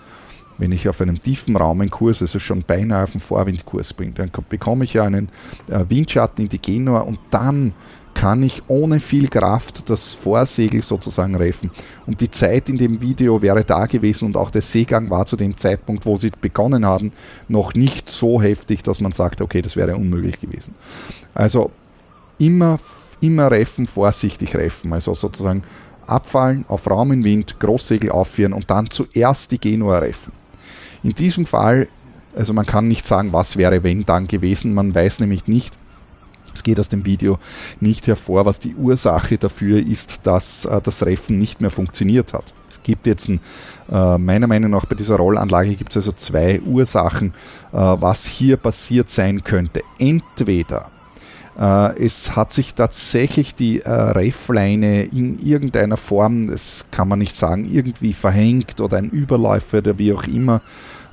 Wenn 0.60 0.72
ich 0.72 0.88
auf 0.88 1.02
einem 1.02 1.20
tiefen 1.20 1.56
Raumenkurs, 1.56 2.22
also 2.22 2.38
schon 2.38 2.62
beinahe 2.62 3.06
auf 3.06 3.14
den 3.14 3.22
Vorwindkurs 3.22 3.94
bin, 3.94 4.14
dann 4.14 4.32
bekomme 4.50 4.84
ich 4.84 4.94
ja 4.94 5.04
einen 5.04 5.30
äh, 5.68 5.84
Windschatten 5.90 6.44
in 6.44 6.50
die 6.50 6.60
Genua 6.60 7.00
und 7.00 7.20
dann 7.32 7.74
kann 8.14 8.44
ich 8.44 8.64
ohne 8.68 9.00
viel 9.00 9.28
Kraft 9.28 9.90
das 9.90 10.14
Vorsegel 10.14 10.82
sozusagen 10.82 11.36
reffen. 11.36 11.72
Und 12.06 12.22
die 12.22 12.30
Zeit 12.30 12.70
in 12.70 12.78
dem 12.78 13.02
Video 13.02 13.42
wäre 13.42 13.64
da 13.64 13.86
gewesen 13.86 14.26
und 14.26 14.38
auch 14.38 14.50
der 14.50 14.62
Seegang 14.62 15.10
war 15.10 15.26
zu 15.26 15.36
dem 15.36 15.58
Zeitpunkt, 15.58 16.06
wo 16.06 16.16
sie 16.18 16.32
begonnen 16.42 16.86
haben, 16.86 17.12
noch 17.48 17.74
nicht 17.74 18.10
so 18.10 18.42
heftig, 18.42 18.84
dass 18.84 19.02
man 19.02 19.12
sagt, 19.12 19.42
okay, 19.42 19.62
das 19.62 19.76
wäre 19.76 19.96
unmöglich 19.96 20.40
gewesen. 20.40 20.76
Also 21.34 21.72
immer, 22.38 22.78
immer 23.22 23.52
reffen, 23.52 23.88
vorsichtig 23.88 24.56
reffen. 24.56 24.94
Also 24.94 25.14
sozusagen 25.14 25.64
abfallen, 26.08 26.66
auf 26.68 26.90
Raum 26.90 27.12
im 27.12 27.24
Wind, 27.24 27.60
Großsegel 27.60 28.12
aufführen 28.12 28.54
und 28.54 28.70
dann 28.70 28.90
zuerst 28.90 29.52
die 29.52 29.60
Genua 29.60 30.00
reffen. 30.00 30.34
In 31.04 31.14
diesem 31.14 31.46
Fall, 31.46 31.88
also 32.36 32.54
man 32.54 32.66
kann 32.66 32.88
nicht 32.88 33.06
sagen, 33.06 33.34
was 33.34 33.58
wäre 33.58 33.84
wenn 33.84 34.06
dann 34.06 34.28
gewesen, 34.28 34.74
man 34.74 34.94
weiß 34.96 35.20
nämlich 35.20 35.48
nicht, 35.48 35.78
es 36.54 36.64
geht 36.64 36.80
aus 36.80 36.90
dem 36.90 37.06
Video 37.06 37.40
nicht 37.80 38.08
hervor, 38.08 38.46
was 38.46 38.60
die 38.60 38.76
Ursache 38.76 39.38
dafür 39.38 39.86
ist, 39.86 40.26
dass 40.26 40.66
äh, 40.66 40.82
das 40.82 41.06
Reffen 41.06 41.38
nicht 41.38 41.62
mehr 41.62 41.72
funktioniert 41.72 42.34
hat. 42.34 42.54
Es 42.70 42.82
gibt 42.82 43.08
jetzt 43.08 43.30
ein, 43.30 43.40
äh, 43.92 44.18
meiner 44.18 44.48
Meinung 44.48 44.72
nach 44.72 44.86
bei 44.86 44.96
dieser 44.96 45.18
Rollanlage 45.18 45.76
gibt 45.76 45.92
es 45.92 45.98
also 45.98 46.12
zwei 46.12 46.60
Ursachen, 46.62 47.34
äh, 47.72 47.78
was 47.78 48.26
hier 48.26 48.58
passiert 48.58 49.10
sein 49.10 49.44
könnte. 49.44 49.82
Entweder 50.00 50.90
äh, 51.60 52.04
es 52.04 52.36
hat 52.36 52.52
sich 52.52 52.74
tatsächlich 52.74 53.56
die 53.56 53.82
äh, 53.82 53.90
Reffleine 53.90 55.04
in 55.04 55.40
irgendeiner 55.40 55.98
Form, 55.98 56.48
das 56.48 56.88
kann 56.92 57.08
man 57.08 57.20
nicht 57.20 57.36
sagen, 57.36 57.70
irgendwie 57.72 58.14
verhängt 58.14 58.82
oder 58.82 58.98
ein 58.98 59.10
Überläufer 59.10 59.80
oder 59.80 59.98
wie 60.00 60.14
auch 60.14 60.24
immer 60.24 60.62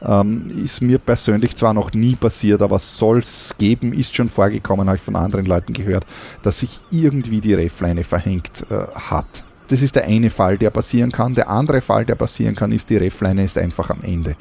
ähm, 0.06 0.62
ist 0.64 0.80
mir 0.80 0.98
persönlich 0.98 1.56
zwar 1.56 1.74
noch 1.74 1.92
nie 1.92 2.16
passiert, 2.16 2.62
aber 2.62 2.78
soll 2.78 3.18
es 3.18 3.54
geben, 3.58 3.92
ist 3.92 4.14
schon 4.14 4.28
vorgekommen, 4.28 4.88
habe 4.88 4.96
ich 4.96 5.02
von 5.02 5.16
anderen 5.16 5.46
Leuten 5.46 5.72
gehört, 5.72 6.04
dass 6.42 6.60
sich 6.60 6.80
irgendwie 6.90 7.40
die 7.40 7.54
Refleine 7.54 8.04
verhängt 8.04 8.66
äh, 8.70 8.86
hat. 8.94 9.44
Das 9.70 9.82
ist 9.82 9.94
der 9.94 10.04
eine 10.04 10.30
Fall, 10.30 10.58
der 10.58 10.70
passieren 10.70 11.12
kann. 11.12 11.36
Der 11.36 11.48
andere 11.48 11.80
Fall, 11.80 12.04
der 12.04 12.16
passieren 12.16 12.56
kann, 12.56 12.72
ist, 12.72 12.90
die 12.90 12.96
Refleine 12.96 13.44
ist 13.44 13.56
einfach 13.56 13.88
am 13.90 14.02
Ende. 14.02 14.34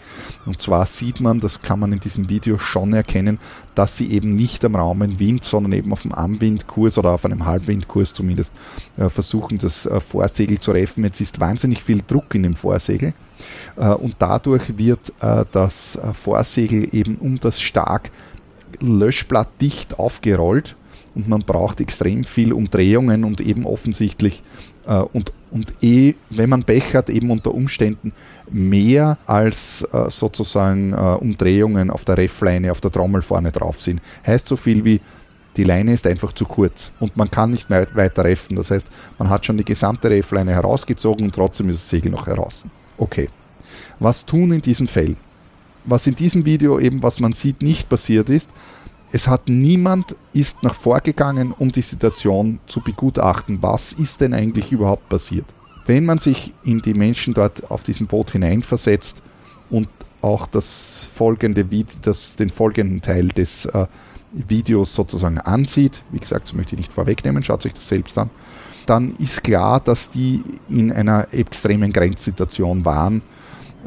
Und 0.48 0.60
zwar 0.60 0.88
sieht 0.88 1.22
man, 1.22 1.40
das 1.40 1.62
kann 1.62 1.80
man 1.80 1.94
in 1.94 2.00
diesem 2.00 2.30
Video 2.30 2.58
schon 2.58 2.94
erkennen, 2.94 3.38
dass 3.76 3.96
sie 3.96 4.12
eben 4.12 4.36
nicht 4.36 4.66
am 4.66 4.76
Raum 4.76 5.04
im 5.04 5.20
Wind, 5.20 5.44
sondern 5.44 5.74
eben 5.74 5.94
auf 5.94 6.02
dem 6.02 6.16
Anwindkurs 6.16 6.98
oder 6.98 7.12
auf 7.12 7.26
einem 7.26 7.46
Halbwindkurs 7.46 8.16
zumindest 8.16 8.54
äh, 8.98 9.08
versuchen, 9.08 9.60
das 9.60 9.86
äh, 9.86 10.00
Vorsegel 10.00 10.60
zu 10.60 10.72
reffen. 10.72 11.04
Jetzt 11.04 11.22
ist 11.22 11.40
wahnsinnig 11.40 11.84
viel 11.84 12.02
Druck 12.08 12.34
in 12.34 12.42
dem 12.42 12.56
Vorsegel. 12.56 13.14
Äh, 13.78 13.90
und 13.90 14.16
dadurch 14.18 14.80
wird 14.80 15.14
das 15.52 16.00
Vorsegel 16.14 16.90
eben 16.92 17.18
um 17.18 17.40
das 17.40 17.62
stark 17.62 18.10
Löschblatt 18.80 19.50
dicht 19.62 20.00
aufgerollt 20.00 20.76
und 21.16 21.28
man 21.28 21.42
braucht 21.42 21.82
extrem 21.82 22.24
viel 22.24 22.54
Umdrehungen 22.54 23.24
und 23.24 23.42
eben 23.42 23.66
offensichtlich 23.66 24.44
und, 24.86 25.32
und 25.52 25.76
eh, 25.82 26.16
wenn 26.30 26.50
man 26.50 26.64
Pech 26.64 26.94
hat, 26.96 27.10
eben 27.10 27.32
unter 27.32 27.54
Umständen 27.54 28.14
mehr 28.50 29.18
als 29.26 29.88
sozusagen 30.08 30.94
Umdrehungen 30.94 31.90
auf 31.90 32.06
der 32.06 32.18
Reffleine, 32.18 32.72
auf 32.72 32.82
der 32.82 32.92
Trommel 32.92 33.22
vorne 33.22 33.52
drauf 33.52 33.82
sind. 33.82 34.02
Heißt 34.26 34.48
so 34.48 34.56
viel 34.56 34.86
wie, 34.86 35.02
die 35.58 35.64
Leine 35.64 35.94
ist 35.94 36.08
einfach 36.08 36.34
zu 36.34 36.46
kurz 36.46 36.92
und 37.00 37.18
man 37.18 37.30
kann 37.30 37.52
nicht 37.52 37.70
mehr 37.70 37.88
weiter 37.94 38.24
reffen. 38.24 38.56
Das 38.56 38.72
heißt, 38.72 38.88
man 39.18 39.30
hat 39.30 39.46
schon 39.46 39.58
die 39.58 39.66
gesamte 39.66 40.10
Reffleine 40.10 40.54
herausgezogen 40.54 41.26
und 41.26 41.36
trotzdem 41.36 41.70
ist 41.70 41.82
das 41.82 41.90
Segel 41.90 42.12
noch 42.12 42.28
heraus. 42.28 42.66
Okay. 42.98 43.30
Was 44.00 44.26
tun 44.26 44.52
in 44.52 44.62
diesem 44.62 44.88
Fällen? 44.88 45.18
was 45.90 46.08
in 46.08 46.16
diesem 46.16 46.46
Video 46.46 46.80
eben, 46.80 47.04
was 47.04 47.20
man 47.20 47.34
sieht, 47.34 47.62
nicht 47.62 47.90
passiert 47.90 48.30
ist, 48.30 48.50
es 49.12 49.28
hat 49.28 49.50
niemand 49.50 50.16
ist 50.34 50.62
nach 50.64 50.76
vorgegangen, 50.76 51.52
um 51.52 51.72
die 51.72 51.82
Situation 51.82 52.60
zu 52.68 52.82
begutachten. 52.82 53.62
Was 53.62 53.94
ist 53.94 54.22
denn 54.22 54.34
eigentlich 54.34 54.72
überhaupt 54.72 55.10
passiert? 55.10 55.46
Wenn 55.86 56.06
man 56.06 56.20
sich 56.20 56.54
in 56.64 56.82
die 56.82 56.94
Menschen 56.94 57.34
dort 57.34 57.72
auf 57.72 57.84
diesem 57.84 58.06
Boot 58.06 58.32
hineinversetzt 58.32 59.24
und 59.72 59.88
auch 60.22 60.46
das 60.46 61.10
folgende 61.14 61.66
das, 62.02 62.36
den 62.36 62.50
folgenden 62.50 63.02
Teil 63.02 63.30
des 63.30 63.66
äh, 63.66 63.88
Videos 64.32 64.94
sozusagen 64.94 65.40
ansieht, 65.40 66.04
wie 66.12 66.20
gesagt, 66.20 66.44
das 66.44 66.54
möchte 66.54 66.76
ich 66.76 66.80
nicht 66.80 66.94
vorwegnehmen, 66.94 67.44
schaut 67.44 67.64
sich 67.64 67.74
das 67.74 67.88
selbst 67.90 68.18
an, 68.18 68.30
dann 68.86 69.16
ist 69.18 69.44
klar, 69.44 69.80
dass 69.80 70.12
die 70.12 70.44
in 70.70 70.92
einer 70.92 71.28
extremen 71.32 71.92
Grenzsituation 71.92 72.86
waren 72.86 73.22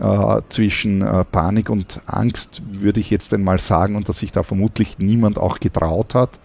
äh, 0.01 0.41
zwischen 0.49 1.03
äh, 1.03 1.25
Panik 1.25 1.71
und 1.71 2.01
Angst, 2.07 2.63
würde 2.67 3.01
ich 3.01 3.11
jetzt 3.11 3.33
einmal 3.35 3.59
sagen, 3.59 3.97
und 3.97 4.09
dass 4.09 4.21
sich 4.21 4.33
da 4.33 4.43
vermutlich 4.43 4.99
niemand 4.99 5.39
auch 5.39 5.61
getraut 5.61 6.15
hat, 6.15 6.39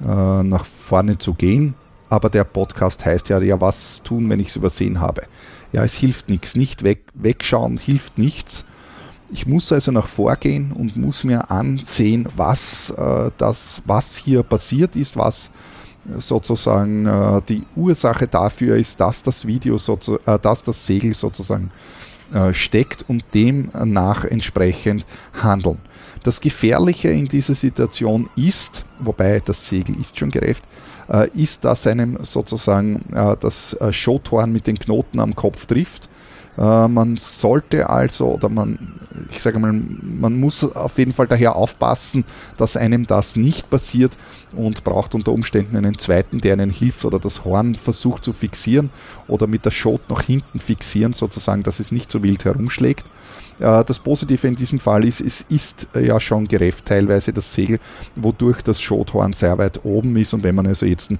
äh, 0.00 0.42
nach 0.42 0.64
vorne 0.64 1.18
zu 1.18 1.34
gehen. 1.34 1.74
Aber 2.08 2.28
der 2.28 2.44
Podcast 2.44 3.04
heißt 3.04 3.28
ja, 3.30 3.40
ja, 3.40 3.60
was 3.60 4.02
tun, 4.02 4.28
wenn 4.28 4.40
ich 4.40 4.48
es 4.48 4.56
übersehen 4.56 5.00
habe? 5.00 5.22
Ja, 5.72 5.82
es 5.82 5.94
hilft 5.94 6.28
nichts. 6.28 6.54
Nicht 6.54 6.82
weg, 6.82 7.04
wegschauen 7.14 7.78
hilft 7.78 8.18
nichts. 8.18 8.64
Ich 9.30 9.46
muss 9.46 9.72
also 9.72 9.92
nach 9.92 10.08
vorgehen 10.08 10.72
und 10.72 10.94
muss 10.96 11.24
mir 11.24 11.50
ansehen, 11.50 12.28
was, 12.36 12.90
äh, 12.90 13.30
das, 13.38 13.82
was 13.86 14.16
hier 14.16 14.42
passiert 14.42 14.94
ist, 14.94 15.16
was 15.16 15.50
sozusagen 16.18 17.06
äh, 17.06 17.40
die 17.48 17.62
Ursache 17.76 18.26
dafür 18.26 18.76
ist, 18.76 19.00
dass 19.00 19.22
das 19.22 19.46
Video, 19.46 19.76
äh, 19.76 20.38
dass 20.38 20.62
das 20.62 20.86
Segel 20.86 21.14
sozusagen 21.14 21.70
äh, 22.32 22.54
steckt 22.54 23.04
und 23.08 23.24
demnach 23.34 24.24
entsprechend 24.24 25.06
handeln. 25.34 25.78
Das 26.22 26.40
Gefährliche 26.40 27.08
in 27.10 27.26
dieser 27.26 27.54
Situation 27.54 28.28
ist, 28.36 28.84
wobei 29.00 29.40
das 29.40 29.68
Segel 29.68 30.00
ist 30.00 30.18
schon 30.18 30.30
gerecht, 30.30 30.64
äh, 31.08 31.28
ist, 31.34 31.64
dass 31.64 31.86
einem 31.86 32.18
sozusagen 32.22 33.04
äh, 33.12 33.36
das 33.40 33.76
Schothorn 33.90 34.52
mit 34.52 34.66
den 34.66 34.78
Knoten 34.78 35.18
am 35.18 35.34
Kopf 35.34 35.66
trifft 35.66 36.08
äh, 36.58 36.88
man 36.88 37.16
sollte 37.16 37.88
also, 37.88 38.32
oder 38.32 38.48
man, 38.48 39.00
ich 39.30 39.40
sage 39.40 39.58
mal, 39.58 39.72
man 39.72 40.38
muss 40.38 40.64
auf 40.64 40.98
jeden 40.98 41.12
Fall 41.12 41.26
daher 41.26 41.56
aufpassen, 41.56 42.24
dass 42.56 42.76
einem 42.76 43.06
das 43.06 43.36
nicht 43.36 43.70
passiert 43.70 44.16
und 44.52 44.84
braucht 44.84 45.14
unter 45.14 45.32
Umständen 45.32 45.76
einen 45.76 45.98
zweiten, 45.98 46.40
der 46.40 46.54
einen 46.54 46.70
hilft 46.70 47.04
oder 47.04 47.18
das 47.18 47.44
Horn 47.44 47.74
versucht 47.74 48.24
zu 48.24 48.32
fixieren 48.32 48.90
oder 49.28 49.46
mit 49.46 49.64
der 49.64 49.70
Schot 49.70 50.10
nach 50.10 50.22
hinten 50.22 50.60
fixieren, 50.60 51.14
sozusagen, 51.14 51.62
dass 51.62 51.80
es 51.80 51.92
nicht 51.92 52.12
so 52.12 52.22
wild 52.22 52.44
herumschlägt. 52.44 53.06
Äh, 53.58 53.84
das 53.84 53.98
Positive 53.98 54.46
in 54.46 54.56
diesem 54.56 54.78
Fall 54.78 55.04
ist, 55.04 55.20
es 55.20 55.42
ist 55.48 55.88
äh, 55.94 56.06
ja 56.06 56.20
schon 56.20 56.48
gerefft 56.48 56.86
teilweise 56.86 57.32
das 57.32 57.52
Segel, 57.52 57.78
wodurch 58.16 58.62
das 58.62 58.80
Schothorn 58.80 59.32
sehr 59.32 59.58
weit 59.58 59.84
oben 59.84 60.16
ist 60.16 60.34
und 60.34 60.42
wenn 60.42 60.54
man 60.54 60.66
also 60.66 60.86
jetzt 60.86 61.10
äh, 61.10 61.16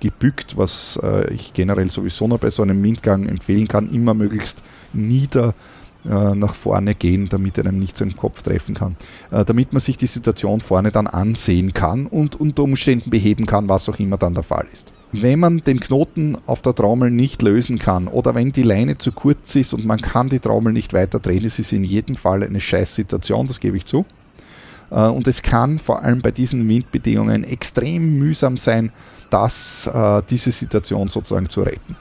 gebückt, 0.00 0.56
was 0.56 0.98
ich 1.30 1.52
generell 1.52 1.90
sowieso 1.90 2.26
noch 2.26 2.38
bei 2.38 2.50
so 2.50 2.62
einem 2.62 2.82
Windgang 2.82 3.26
empfehlen 3.26 3.68
kann, 3.68 3.92
immer 3.92 4.14
möglichst 4.14 4.62
nieder 4.92 5.54
nach 6.02 6.54
vorne 6.54 6.94
gehen, 6.94 7.28
damit 7.28 7.58
er 7.58 7.66
einem 7.66 7.78
nicht 7.78 7.98
so 7.98 8.04
im 8.04 8.16
Kopf 8.16 8.42
treffen 8.42 8.74
kann. 8.74 8.96
damit 9.30 9.72
man 9.72 9.80
sich 9.80 9.98
die 9.98 10.06
Situation 10.06 10.60
vorne 10.60 10.90
dann 10.90 11.06
ansehen 11.06 11.74
kann 11.74 12.06
und 12.06 12.40
unter 12.40 12.62
Umständen 12.62 13.10
beheben 13.10 13.46
kann, 13.46 13.68
was 13.68 13.88
auch 13.88 13.98
immer 13.98 14.16
dann 14.16 14.34
der 14.34 14.42
Fall 14.42 14.66
ist. 14.72 14.92
Wenn 15.12 15.40
man 15.40 15.58
den 15.58 15.80
Knoten 15.80 16.38
auf 16.46 16.62
der 16.62 16.74
Trommel 16.74 17.10
nicht 17.10 17.42
lösen 17.42 17.78
kann 17.78 18.06
oder 18.06 18.34
wenn 18.34 18.52
die 18.52 18.62
Leine 18.62 18.96
zu 18.98 19.10
kurz 19.10 19.56
ist 19.56 19.72
und 19.72 19.84
man 19.84 20.00
kann 20.00 20.28
die 20.28 20.38
Trommel 20.38 20.72
nicht 20.72 20.92
weiter 20.92 21.18
drehen, 21.18 21.44
ist 21.44 21.58
es 21.58 21.72
in 21.72 21.82
jedem 21.82 22.14
Fall 22.16 22.44
eine 22.44 22.60
Scheißsituation, 22.60 23.48
das 23.48 23.58
gebe 23.58 23.76
ich 23.76 23.86
zu. 23.86 24.04
Äh, 24.90 25.06
und 25.06 25.26
es 25.26 25.42
kann 25.42 25.78
vor 25.78 26.02
allem 26.02 26.20
bei 26.20 26.30
diesen 26.30 26.68
Windbedingungen 26.68 27.44
extrem 27.44 28.18
mühsam 28.18 28.56
sein, 28.56 28.92
das, 29.30 29.88
äh, 29.92 30.22
diese 30.30 30.52
Situation 30.52 31.08
sozusagen 31.08 31.48
zu 31.48 31.62
retten. 31.62 31.96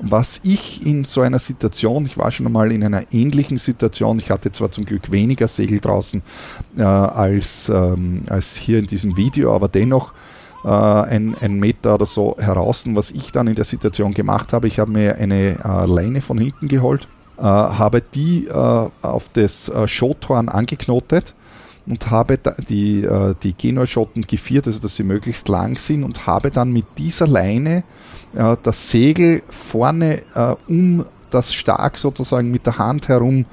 Was 0.00 0.40
ich 0.42 0.84
in 0.84 1.04
so 1.04 1.20
einer 1.20 1.38
Situation, 1.38 2.04
ich 2.04 2.18
war 2.18 2.30
schon 2.32 2.46
einmal 2.46 2.72
in 2.72 2.82
einer 2.82 3.12
ähnlichen 3.12 3.58
Situation, 3.58 4.18
ich 4.18 4.30
hatte 4.30 4.52
zwar 4.52 4.70
zum 4.72 4.84
Glück 4.84 5.12
weniger 5.12 5.48
Segel 5.48 5.80
draußen 5.80 6.20
äh, 6.76 6.82
als, 6.82 7.68
ähm, 7.68 8.22
als 8.28 8.56
hier 8.56 8.78
in 8.78 8.86
diesem 8.86 9.16
Video, 9.16 9.54
aber 9.54 9.68
dennoch 9.68 10.12
äh, 10.64 10.68
ein, 10.68 11.36
ein 11.40 11.58
Meter 11.58 11.94
oder 11.94 12.06
so 12.06 12.36
heraus. 12.38 12.86
Und 12.86 12.96
was 12.96 13.10
ich 13.10 13.32
dann 13.32 13.46
in 13.46 13.54
der 13.54 13.64
Situation 13.64 14.14
gemacht 14.14 14.52
habe, 14.52 14.66
ich 14.66 14.78
habe 14.78 14.90
mir 14.90 15.16
eine 15.16 15.58
äh, 15.64 15.86
Leine 15.86 16.22
von 16.22 16.38
hinten 16.38 16.68
geholt, 16.68 17.08
äh, 17.38 17.42
habe 17.42 18.02
die 18.02 18.46
äh, 18.46 18.52
auf 18.52 19.28
das 19.32 19.68
äh, 19.68 19.86
Schothorn 19.86 20.48
angeknotet 20.48 21.34
und 21.86 22.10
habe 22.10 22.38
die, 22.68 23.02
äh, 23.04 23.34
die 23.42 23.54
Genuaschotten 23.54 24.22
geviert, 24.22 24.66
also 24.66 24.80
dass 24.80 24.96
sie 24.96 25.04
möglichst 25.04 25.48
lang 25.48 25.78
sind 25.78 26.02
und 26.02 26.26
habe 26.26 26.50
dann 26.50 26.72
mit 26.72 26.86
dieser 26.96 27.26
Leine 27.26 27.84
äh, 28.34 28.56
das 28.62 28.90
Segel 28.90 29.42
vorne 29.50 30.22
um 30.68 31.04
das 31.30 31.52
Stark 31.52 31.98
sozusagen 31.98 32.50
mit 32.50 32.64
der 32.64 32.78
Hand 32.78 33.08
herum 33.08 33.44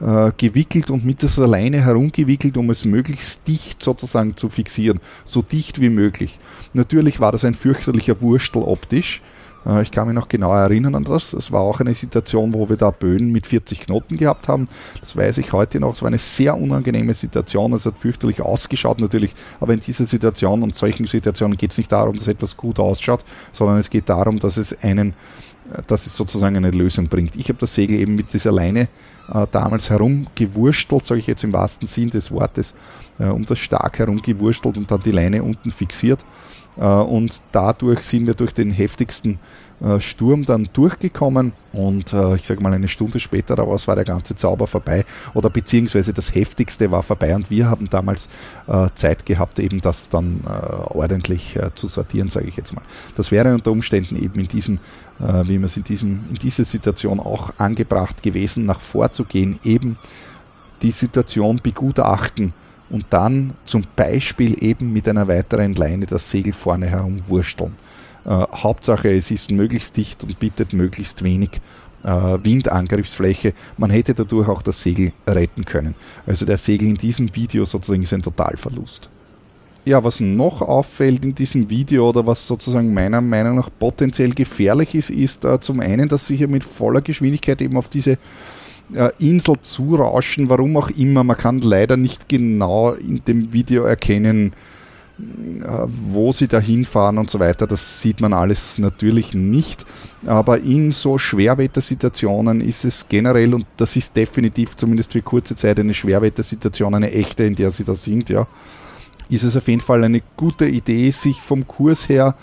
äh, 0.00 0.32
gewickelt 0.36 0.90
und 0.90 1.04
mit 1.04 1.22
dieser 1.22 1.46
Leine 1.46 1.84
herumgewickelt, 1.84 2.56
um 2.56 2.70
es 2.70 2.84
möglichst 2.84 3.46
dicht 3.48 3.82
sozusagen 3.82 4.36
zu 4.36 4.48
fixieren, 4.48 5.00
so 5.24 5.42
dicht 5.42 5.80
wie 5.80 5.90
möglich. 5.90 6.38
Natürlich 6.72 7.20
war 7.20 7.32
das 7.32 7.44
ein 7.44 7.54
fürchterlicher 7.54 8.20
Wurstel 8.20 8.62
optisch. 8.62 9.22
Äh, 9.66 9.82
ich 9.82 9.90
kann 9.90 10.06
mich 10.06 10.14
noch 10.14 10.28
genau 10.28 10.52
erinnern 10.52 10.94
an 10.94 11.04
das. 11.04 11.32
Es 11.32 11.52
war 11.52 11.60
auch 11.60 11.80
eine 11.80 11.94
Situation, 11.94 12.54
wo 12.54 12.68
wir 12.68 12.76
da 12.76 12.90
Böen 12.90 13.32
mit 13.32 13.46
40 13.46 13.80
Knoten 13.80 14.16
gehabt 14.16 14.48
haben. 14.48 14.68
Das 15.00 15.16
weiß 15.16 15.38
ich 15.38 15.52
heute 15.52 15.80
noch. 15.80 15.94
Es 15.94 16.02
war 16.02 16.08
eine 16.08 16.18
sehr 16.18 16.56
unangenehme 16.56 17.14
Situation. 17.14 17.72
Es 17.72 17.86
hat 17.86 17.98
fürchterlich 17.98 18.40
ausgeschaut 18.40 19.00
natürlich. 19.00 19.34
Aber 19.60 19.72
in 19.72 19.80
dieser 19.80 20.06
Situation 20.06 20.62
und 20.62 20.76
solchen 20.76 21.06
Situationen 21.06 21.56
geht 21.56 21.72
es 21.72 21.78
nicht 21.78 21.92
darum, 21.92 22.16
dass 22.16 22.28
etwas 22.28 22.56
gut 22.56 22.78
ausschaut, 22.78 23.24
sondern 23.52 23.78
es 23.78 23.90
geht 23.90 24.08
darum, 24.08 24.38
dass 24.38 24.56
es 24.56 24.82
einen 24.82 25.14
dass 25.86 26.06
es 26.06 26.16
sozusagen 26.16 26.56
eine 26.56 26.70
Lösung 26.70 27.08
bringt. 27.08 27.36
Ich 27.36 27.48
habe 27.48 27.58
das 27.58 27.74
Segel 27.74 27.98
eben 27.98 28.14
mit 28.14 28.32
dieser 28.32 28.52
Leine 28.52 28.88
äh, 29.32 29.46
damals 29.50 29.90
herumgewurstelt, 29.90 31.06
sage 31.06 31.20
ich 31.20 31.26
jetzt 31.26 31.44
im 31.44 31.52
wahrsten 31.52 31.86
Sinn 31.86 32.10
des 32.10 32.30
Wortes, 32.30 32.74
äh, 33.18 33.24
um 33.24 33.44
das 33.44 33.58
stark 33.58 33.98
herumgewurstelt 33.98 34.76
und 34.76 34.90
dann 34.90 35.02
die 35.02 35.12
Leine 35.12 35.42
unten 35.42 35.70
fixiert. 35.70 36.24
Äh, 36.78 36.84
und 36.84 37.42
dadurch 37.52 38.02
sind 38.02 38.26
wir 38.26 38.34
durch 38.34 38.52
den 38.52 38.70
heftigsten 38.70 39.38
äh, 39.80 40.00
Sturm 40.00 40.44
dann 40.44 40.68
durchgekommen 40.72 41.52
und 41.72 42.12
äh, 42.12 42.34
ich 42.34 42.46
sage 42.46 42.60
mal 42.60 42.72
eine 42.72 42.88
Stunde 42.88 43.20
später 43.20 43.54
daraus 43.54 43.86
war 43.86 43.94
der 43.94 44.04
ganze 44.04 44.34
Zauber 44.34 44.66
vorbei 44.66 45.04
oder 45.34 45.50
beziehungsweise 45.50 46.12
das 46.12 46.34
Heftigste 46.34 46.90
war 46.90 47.04
vorbei 47.04 47.34
und 47.34 47.48
wir 47.48 47.70
haben 47.70 47.88
damals 47.88 48.28
äh, 48.66 48.88
Zeit 48.94 49.24
gehabt, 49.24 49.60
eben 49.60 49.80
das 49.80 50.08
dann 50.08 50.40
ordentlich 50.88 51.58
zu 51.74 51.88
sortieren, 51.88 52.28
sage 52.28 52.46
ich 52.48 52.56
jetzt 52.56 52.74
mal. 52.74 52.82
Das 53.16 53.30
wäre 53.30 53.54
unter 53.54 53.70
Umständen 53.70 54.16
eben 54.16 54.40
in 54.40 54.48
diesem, 54.48 54.78
äh, 55.20 55.48
wie 55.48 55.58
man 55.58 55.64
es 55.64 55.76
in, 55.76 55.84
diesem, 55.84 56.24
in 56.30 56.36
dieser 56.36 56.64
Situation 56.64 57.20
auch 57.20 57.52
angebracht 57.58 58.22
gewesen, 58.22 58.66
nach 58.66 58.80
vorzugehen, 58.80 59.58
eben 59.64 59.98
die 60.82 60.92
Situation 60.92 61.60
begutachten 61.62 62.52
und 62.90 63.06
dann 63.10 63.54
zum 63.64 63.84
Beispiel 63.96 64.62
eben 64.62 64.92
mit 64.92 65.08
einer 65.08 65.28
weiteren 65.28 65.74
Leine 65.74 66.06
das 66.06 66.30
Segel 66.30 66.52
vorne 66.52 66.86
herum 66.86 67.20
wursteln. 67.28 67.74
Äh, 68.24 68.30
Hauptsache, 68.30 69.14
es 69.14 69.30
ist 69.30 69.50
möglichst 69.50 69.96
dicht 69.96 70.22
und 70.24 70.38
bietet 70.38 70.72
möglichst 70.72 71.22
wenig 71.22 71.60
äh, 72.04 72.10
Windangriffsfläche. 72.10 73.54
Man 73.76 73.90
hätte 73.90 74.14
dadurch 74.14 74.48
auch 74.48 74.62
das 74.62 74.82
Segel 74.82 75.12
retten 75.26 75.64
können. 75.64 75.94
Also 76.26 76.46
der 76.46 76.58
Segel 76.58 76.88
in 76.88 76.96
diesem 76.96 77.34
Video 77.34 77.64
sozusagen 77.64 78.02
ist 78.02 78.14
ein 78.14 78.22
Totalverlust. 78.22 79.10
Ja, 79.88 80.04
was 80.04 80.20
noch 80.20 80.60
auffällt 80.60 81.24
in 81.24 81.34
diesem 81.34 81.70
Video 81.70 82.10
oder 82.10 82.26
was 82.26 82.46
sozusagen 82.46 82.92
meiner 82.92 83.22
Meinung 83.22 83.56
nach 83.56 83.70
potenziell 83.78 84.34
gefährlich 84.34 84.94
ist, 84.94 85.08
ist 85.08 85.46
äh, 85.46 85.60
zum 85.60 85.80
einen, 85.80 86.10
dass 86.10 86.26
sie 86.26 86.36
hier 86.36 86.46
mit 86.46 86.62
voller 86.62 87.00
Geschwindigkeit 87.00 87.62
eben 87.62 87.78
auf 87.78 87.88
diese 87.88 88.18
äh, 88.94 89.10
Insel 89.18 89.54
zurauschen, 89.62 90.50
warum 90.50 90.76
auch 90.76 90.90
immer. 90.90 91.24
Man 91.24 91.38
kann 91.38 91.62
leider 91.62 91.96
nicht 91.96 92.28
genau 92.28 92.92
in 92.92 93.24
dem 93.24 93.54
Video 93.54 93.84
erkennen, 93.84 94.52
äh, 95.18 95.22
wo 95.86 96.32
sie 96.32 96.48
da 96.48 96.60
hinfahren 96.60 97.16
und 97.16 97.30
so 97.30 97.40
weiter, 97.40 97.66
das 97.66 98.02
sieht 98.02 98.20
man 98.20 98.34
alles 98.34 98.76
natürlich 98.76 99.32
nicht. 99.32 99.86
Aber 100.26 100.60
in 100.60 100.92
so 100.92 101.16
Schwerwettersituationen 101.16 102.60
ist 102.60 102.84
es 102.84 103.08
generell, 103.08 103.54
und 103.54 103.64
das 103.78 103.96
ist 103.96 104.14
definitiv 104.14 104.76
zumindest 104.76 105.12
für 105.12 105.22
kurze 105.22 105.56
Zeit 105.56 105.80
eine 105.80 105.94
Schwerwettersituation, 105.94 106.94
eine 106.94 107.10
echte, 107.10 107.44
in 107.44 107.54
der 107.54 107.70
sie 107.70 107.84
da 107.84 107.94
sind, 107.94 108.28
ja, 108.28 108.46
ist 109.28 109.44
es 109.44 109.56
auf 109.56 109.68
jeden 109.68 109.80
Fall 109.80 110.04
eine 110.04 110.22
gute 110.36 110.66
Idee, 110.66 111.10
sich 111.10 111.40
vom 111.40 111.66
Kurs 111.66 112.08
her, 112.08 112.34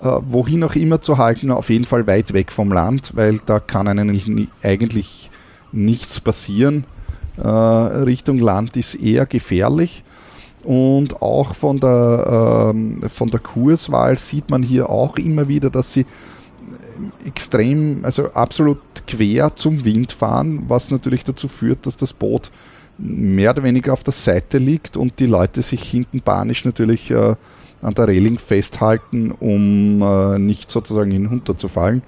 äh, 0.00 0.08
wohin 0.28 0.64
auch 0.64 0.74
immer 0.74 1.00
zu 1.00 1.18
halten, 1.18 1.50
auf 1.50 1.70
jeden 1.70 1.84
Fall 1.84 2.06
weit 2.06 2.32
weg 2.32 2.52
vom 2.52 2.72
Land, 2.72 3.12
weil 3.14 3.40
da 3.46 3.60
kann 3.60 3.88
einem 3.88 4.48
eigentlich 4.62 5.30
nichts 5.72 6.20
passieren. 6.20 6.84
Äh, 7.36 7.48
Richtung 7.48 8.38
Land 8.38 8.76
ist 8.76 8.94
eher 8.94 9.26
gefährlich. 9.26 10.04
Und 10.62 11.20
auch 11.20 11.54
von 11.54 11.78
der, 11.78 12.72
ähm, 12.74 13.02
von 13.10 13.30
der 13.30 13.40
Kurswahl 13.40 14.18
sieht 14.18 14.48
man 14.48 14.62
hier 14.62 14.88
auch 14.88 15.16
immer 15.18 15.46
wieder, 15.46 15.68
dass 15.68 15.92
sie 15.92 16.06
extrem, 17.26 18.04
also 18.04 18.32
absolut 18.32 18.78
quer 19.06 19.54
zum 19.56 19.84
Wind 19.84 20.12
fahren, 20.12 20.64
was 20.68 20.90
natürlich 20.90 21.24
dazu 21.24 21.48
führt, 21.48 21.86
dass 21.86 21.96
das 21.96 22.12
Boot 22.12 22.50
mehr 22.98 23.50
oder 23.50 23.62
weniger 23.62 23.92
auf 23.92 24.04
der 24.04 24.12
Seite 24.12 24.58
liegt 24.58 24.96
und 24.96 25.18
die 25.18 25.26
Leute 25.26 25.62
sich 25.62 25.82
hinten 25.82 26.20
panisch 26.20 26.64
natürlich 26.64 27.10
äh, 27.10 27.34
an 27.82 27.94
der 27.94 28.08
Reling 28.08 28.38
festhalten, 28.38 29.30
um 29.32 30.02
äh, 30.02 30.38
nicht 30.38 30.70
sozusagen 30.70 31.10
hinunterzufallen. 31.10 32.02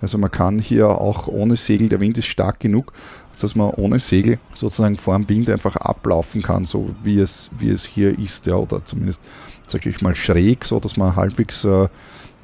Also 0.00 0.16
man 0.16 0.30
kann 0.30 0.58
hier 0.58 0.88
auch 0.88 1.28
ohne 1.28 1.56
Segel, 1.56 1.88
der 1.88 2.00
Wind 2.00 2.16
ist 2.16 2.26
stark 2.26 2.60
genug, 2.60 2.92
dass 3.38 3.54
man 3.54 3.70
ohne 3.70 4.00
Segel 4.00 4.38
sozusagen 4.54 4.96
vor 4.96 5.14
dem 5.16 5.28
Wind 5.28 5.50
einfach 5.50 5.76
ablaufen 5.76 6.42
kann, 6.42 6.64
so 6.64 6.94
wie 7.02 7.18
es, 7.18 7.50
wie 7.58 7.70
es 7.70 7.84
hier 7.84 8.18
ist, 8.18 8.46
ja, 8.46 8.54
oder 8.54 8.84
zumindest, 8.84 9.20
sage 9.66 9.90
ich 9.90 10.00
mal, 10.00 10.14
schräg, 10.14 10.64
so 10.64 10.80
dass 10.80 10.96
man 10.96 11.16
halbwegs 11.16 11.64
äh, 11.64 11.88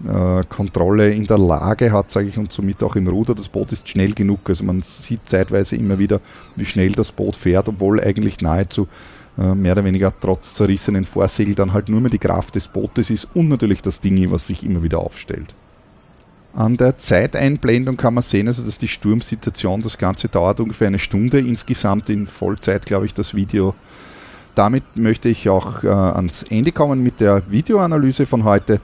äh, 0.04 0.44
Kontrolle 0.48 1.12
in 1.12 1.26
der 1.26 1.38
Lage 1.38 1.92
hat, 1.92 2.10
sage 2.10 2.28
ich, 2.28 2.36
und 2.36 2.52
somit 2.52 2.82
auch 2.82 2.96
im 2.96 3.08
Ruder. 3.08 3.34
Das 3.34 3.48
Boot 3.48 3.72
ist 3.72 3.88
schnell 3.88 4.12
genug. 4.12 4.40
Also 4.48 4.64
man 4.64 4.82
sieht 4.82 5.28
zeitweise 5.28 5.76
immer 5.76 5.98
wieder, 5.98 6.20
wie 6.54 6.64
schnell 6.64 6.92
das 6.92 7.12
Boot 7.12 7.36
fährt, 7.36 7.68
obwohl 7.68 8.00
eigentlich 8.00 8.40
nahezu 8.40 8.88
äh, 9.38 9.54
mehr 9.54 9.72
oder 9.72 9.84
weniger 9.84 10.12
trotz 10.18 10.54
zerrissenen 10.54 11.04
Vorsegel 11.04 11.54
dann 11.54 11.72
halt 11.72 11.88
nur 11.88 12.00
mehr 12.00 12.10
die 12.10 12.18
Kraft 12.18 12.54
des 12.54 12.68
Bootes 12.68 13.10
ist 13.10 13.28
und 13.34 13.48
natürlich 13.48 13.82
das 13.82 14.00
Ding, 14.00 14.30
was 14.30 14.46
sich 14.46 14.64
immer 14.64 14.82
wieder 14.82 14.98
aufstellt. 14.98 15.54
An 16.54 16.78
der 16.78 16.96
Zeiteinblendung 16.96 17.98
kann 17.98 18.14
man 18.14 18.22
sehen, 18.22 18.46
also 18.46 18.64
dass 18.64 18.78
die 18.78 18.88
Sturmsituation, 18.88 19.82
das 19.82 19.98
Ganze 19.98 20.28
dauert 20.28 20.58
ungefähr 20.58 20.86
eine 20.86 20.98
Stunde 20.98 21.38
insgesamt 21.38 22.08
in 22.08 22.26
Vollzeit, 22.26 22.86
glaube 22.86 23.04
ich, 23.04 23.12
das 23.12 23.34
Video. 23.34 23.74
Damit 24.54 24.84
möchte 24.94 25.28
ich 25.28 25.50
auch 25.50 25.84
äh, 25.84 25.88
ans 25.88 26.44
Ende 26.44 26.72
kommen 26.72 27.02
mit 27.02 27.20
der 27.20 27.42
Videoanalyse 27.50 28.24
von 28.24 28.44
heute. 28.44 28.80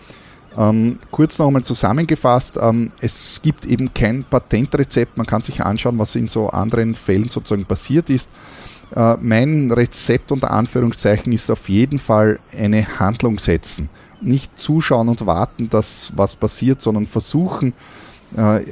Ähm, 0.56 0.98
kurz 1.10 1.38
nochmal 1.38 1.64
zusammengefasst, 1.64 2.58
ähm, 2.60 2.90
es 3.00 3.40
gibt 3.42 3.64
eben 3.64 3.94
kein 3.94 4.24
Patentrezept, 4.24 5.16
man 5.16 5.26
kann 5.26 5.42
sich 5.42 5.64
anschauen, 5.64 5.98
was 5.98 6.14
in 6.14 6.28
so 6.28 6.48
anderen 6.48 6.94
Fällen 6.94 7.28
sozusagen 7.28 7.64
passiert 7.64 8.10
ist. 8.10 8.30
Äh, 8.94 9.16
mein 9.20 9.70
Rezept 9.70 10.32
unter 10.32 10.50
Anführungszeichen 10.50 11.32
ist 11.32 11.50
auf 11.50 11.68
jeden 11.68 11.98
Fall 11.98 12.38
eine 12.56 12.98
Handlung 12.98 13.38
setzen. 13.38 13.88
Nicht 14.20 14.58
zuschauen 14.58 15.08
und 15.08 15.26
warten, 15.26 15.70
dass 15.70 16.12
was 16.16 16.36
passiert, 16.36 16.82
sondern 16.82 17.06
versuchen, 17.06 17.72
äh, 18.36 18.64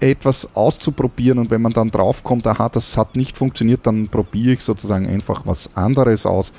etwas 0.00 0.48
auszuprobieren. 0.54 1.38
Und 1.38 1.50
wenn 1.50 1.62
man 1.62 1.72
dann 1.72 1.90
draufkommt, 1.90 2.46
aha, 2.46 2.68
das 2.68 2.96
hat 2.96 3.16
nicht 3.16 3.36
funktioniert, 3.36 3.86
dann 3.86 4.08
probiere 4.08 4.54
ich 4.54 4.62
sozusagen 4.62 5.06
einfach 5.06 5.42
was 5.44 5.70
anderes 5.76 6.26
aus 6.26 6.52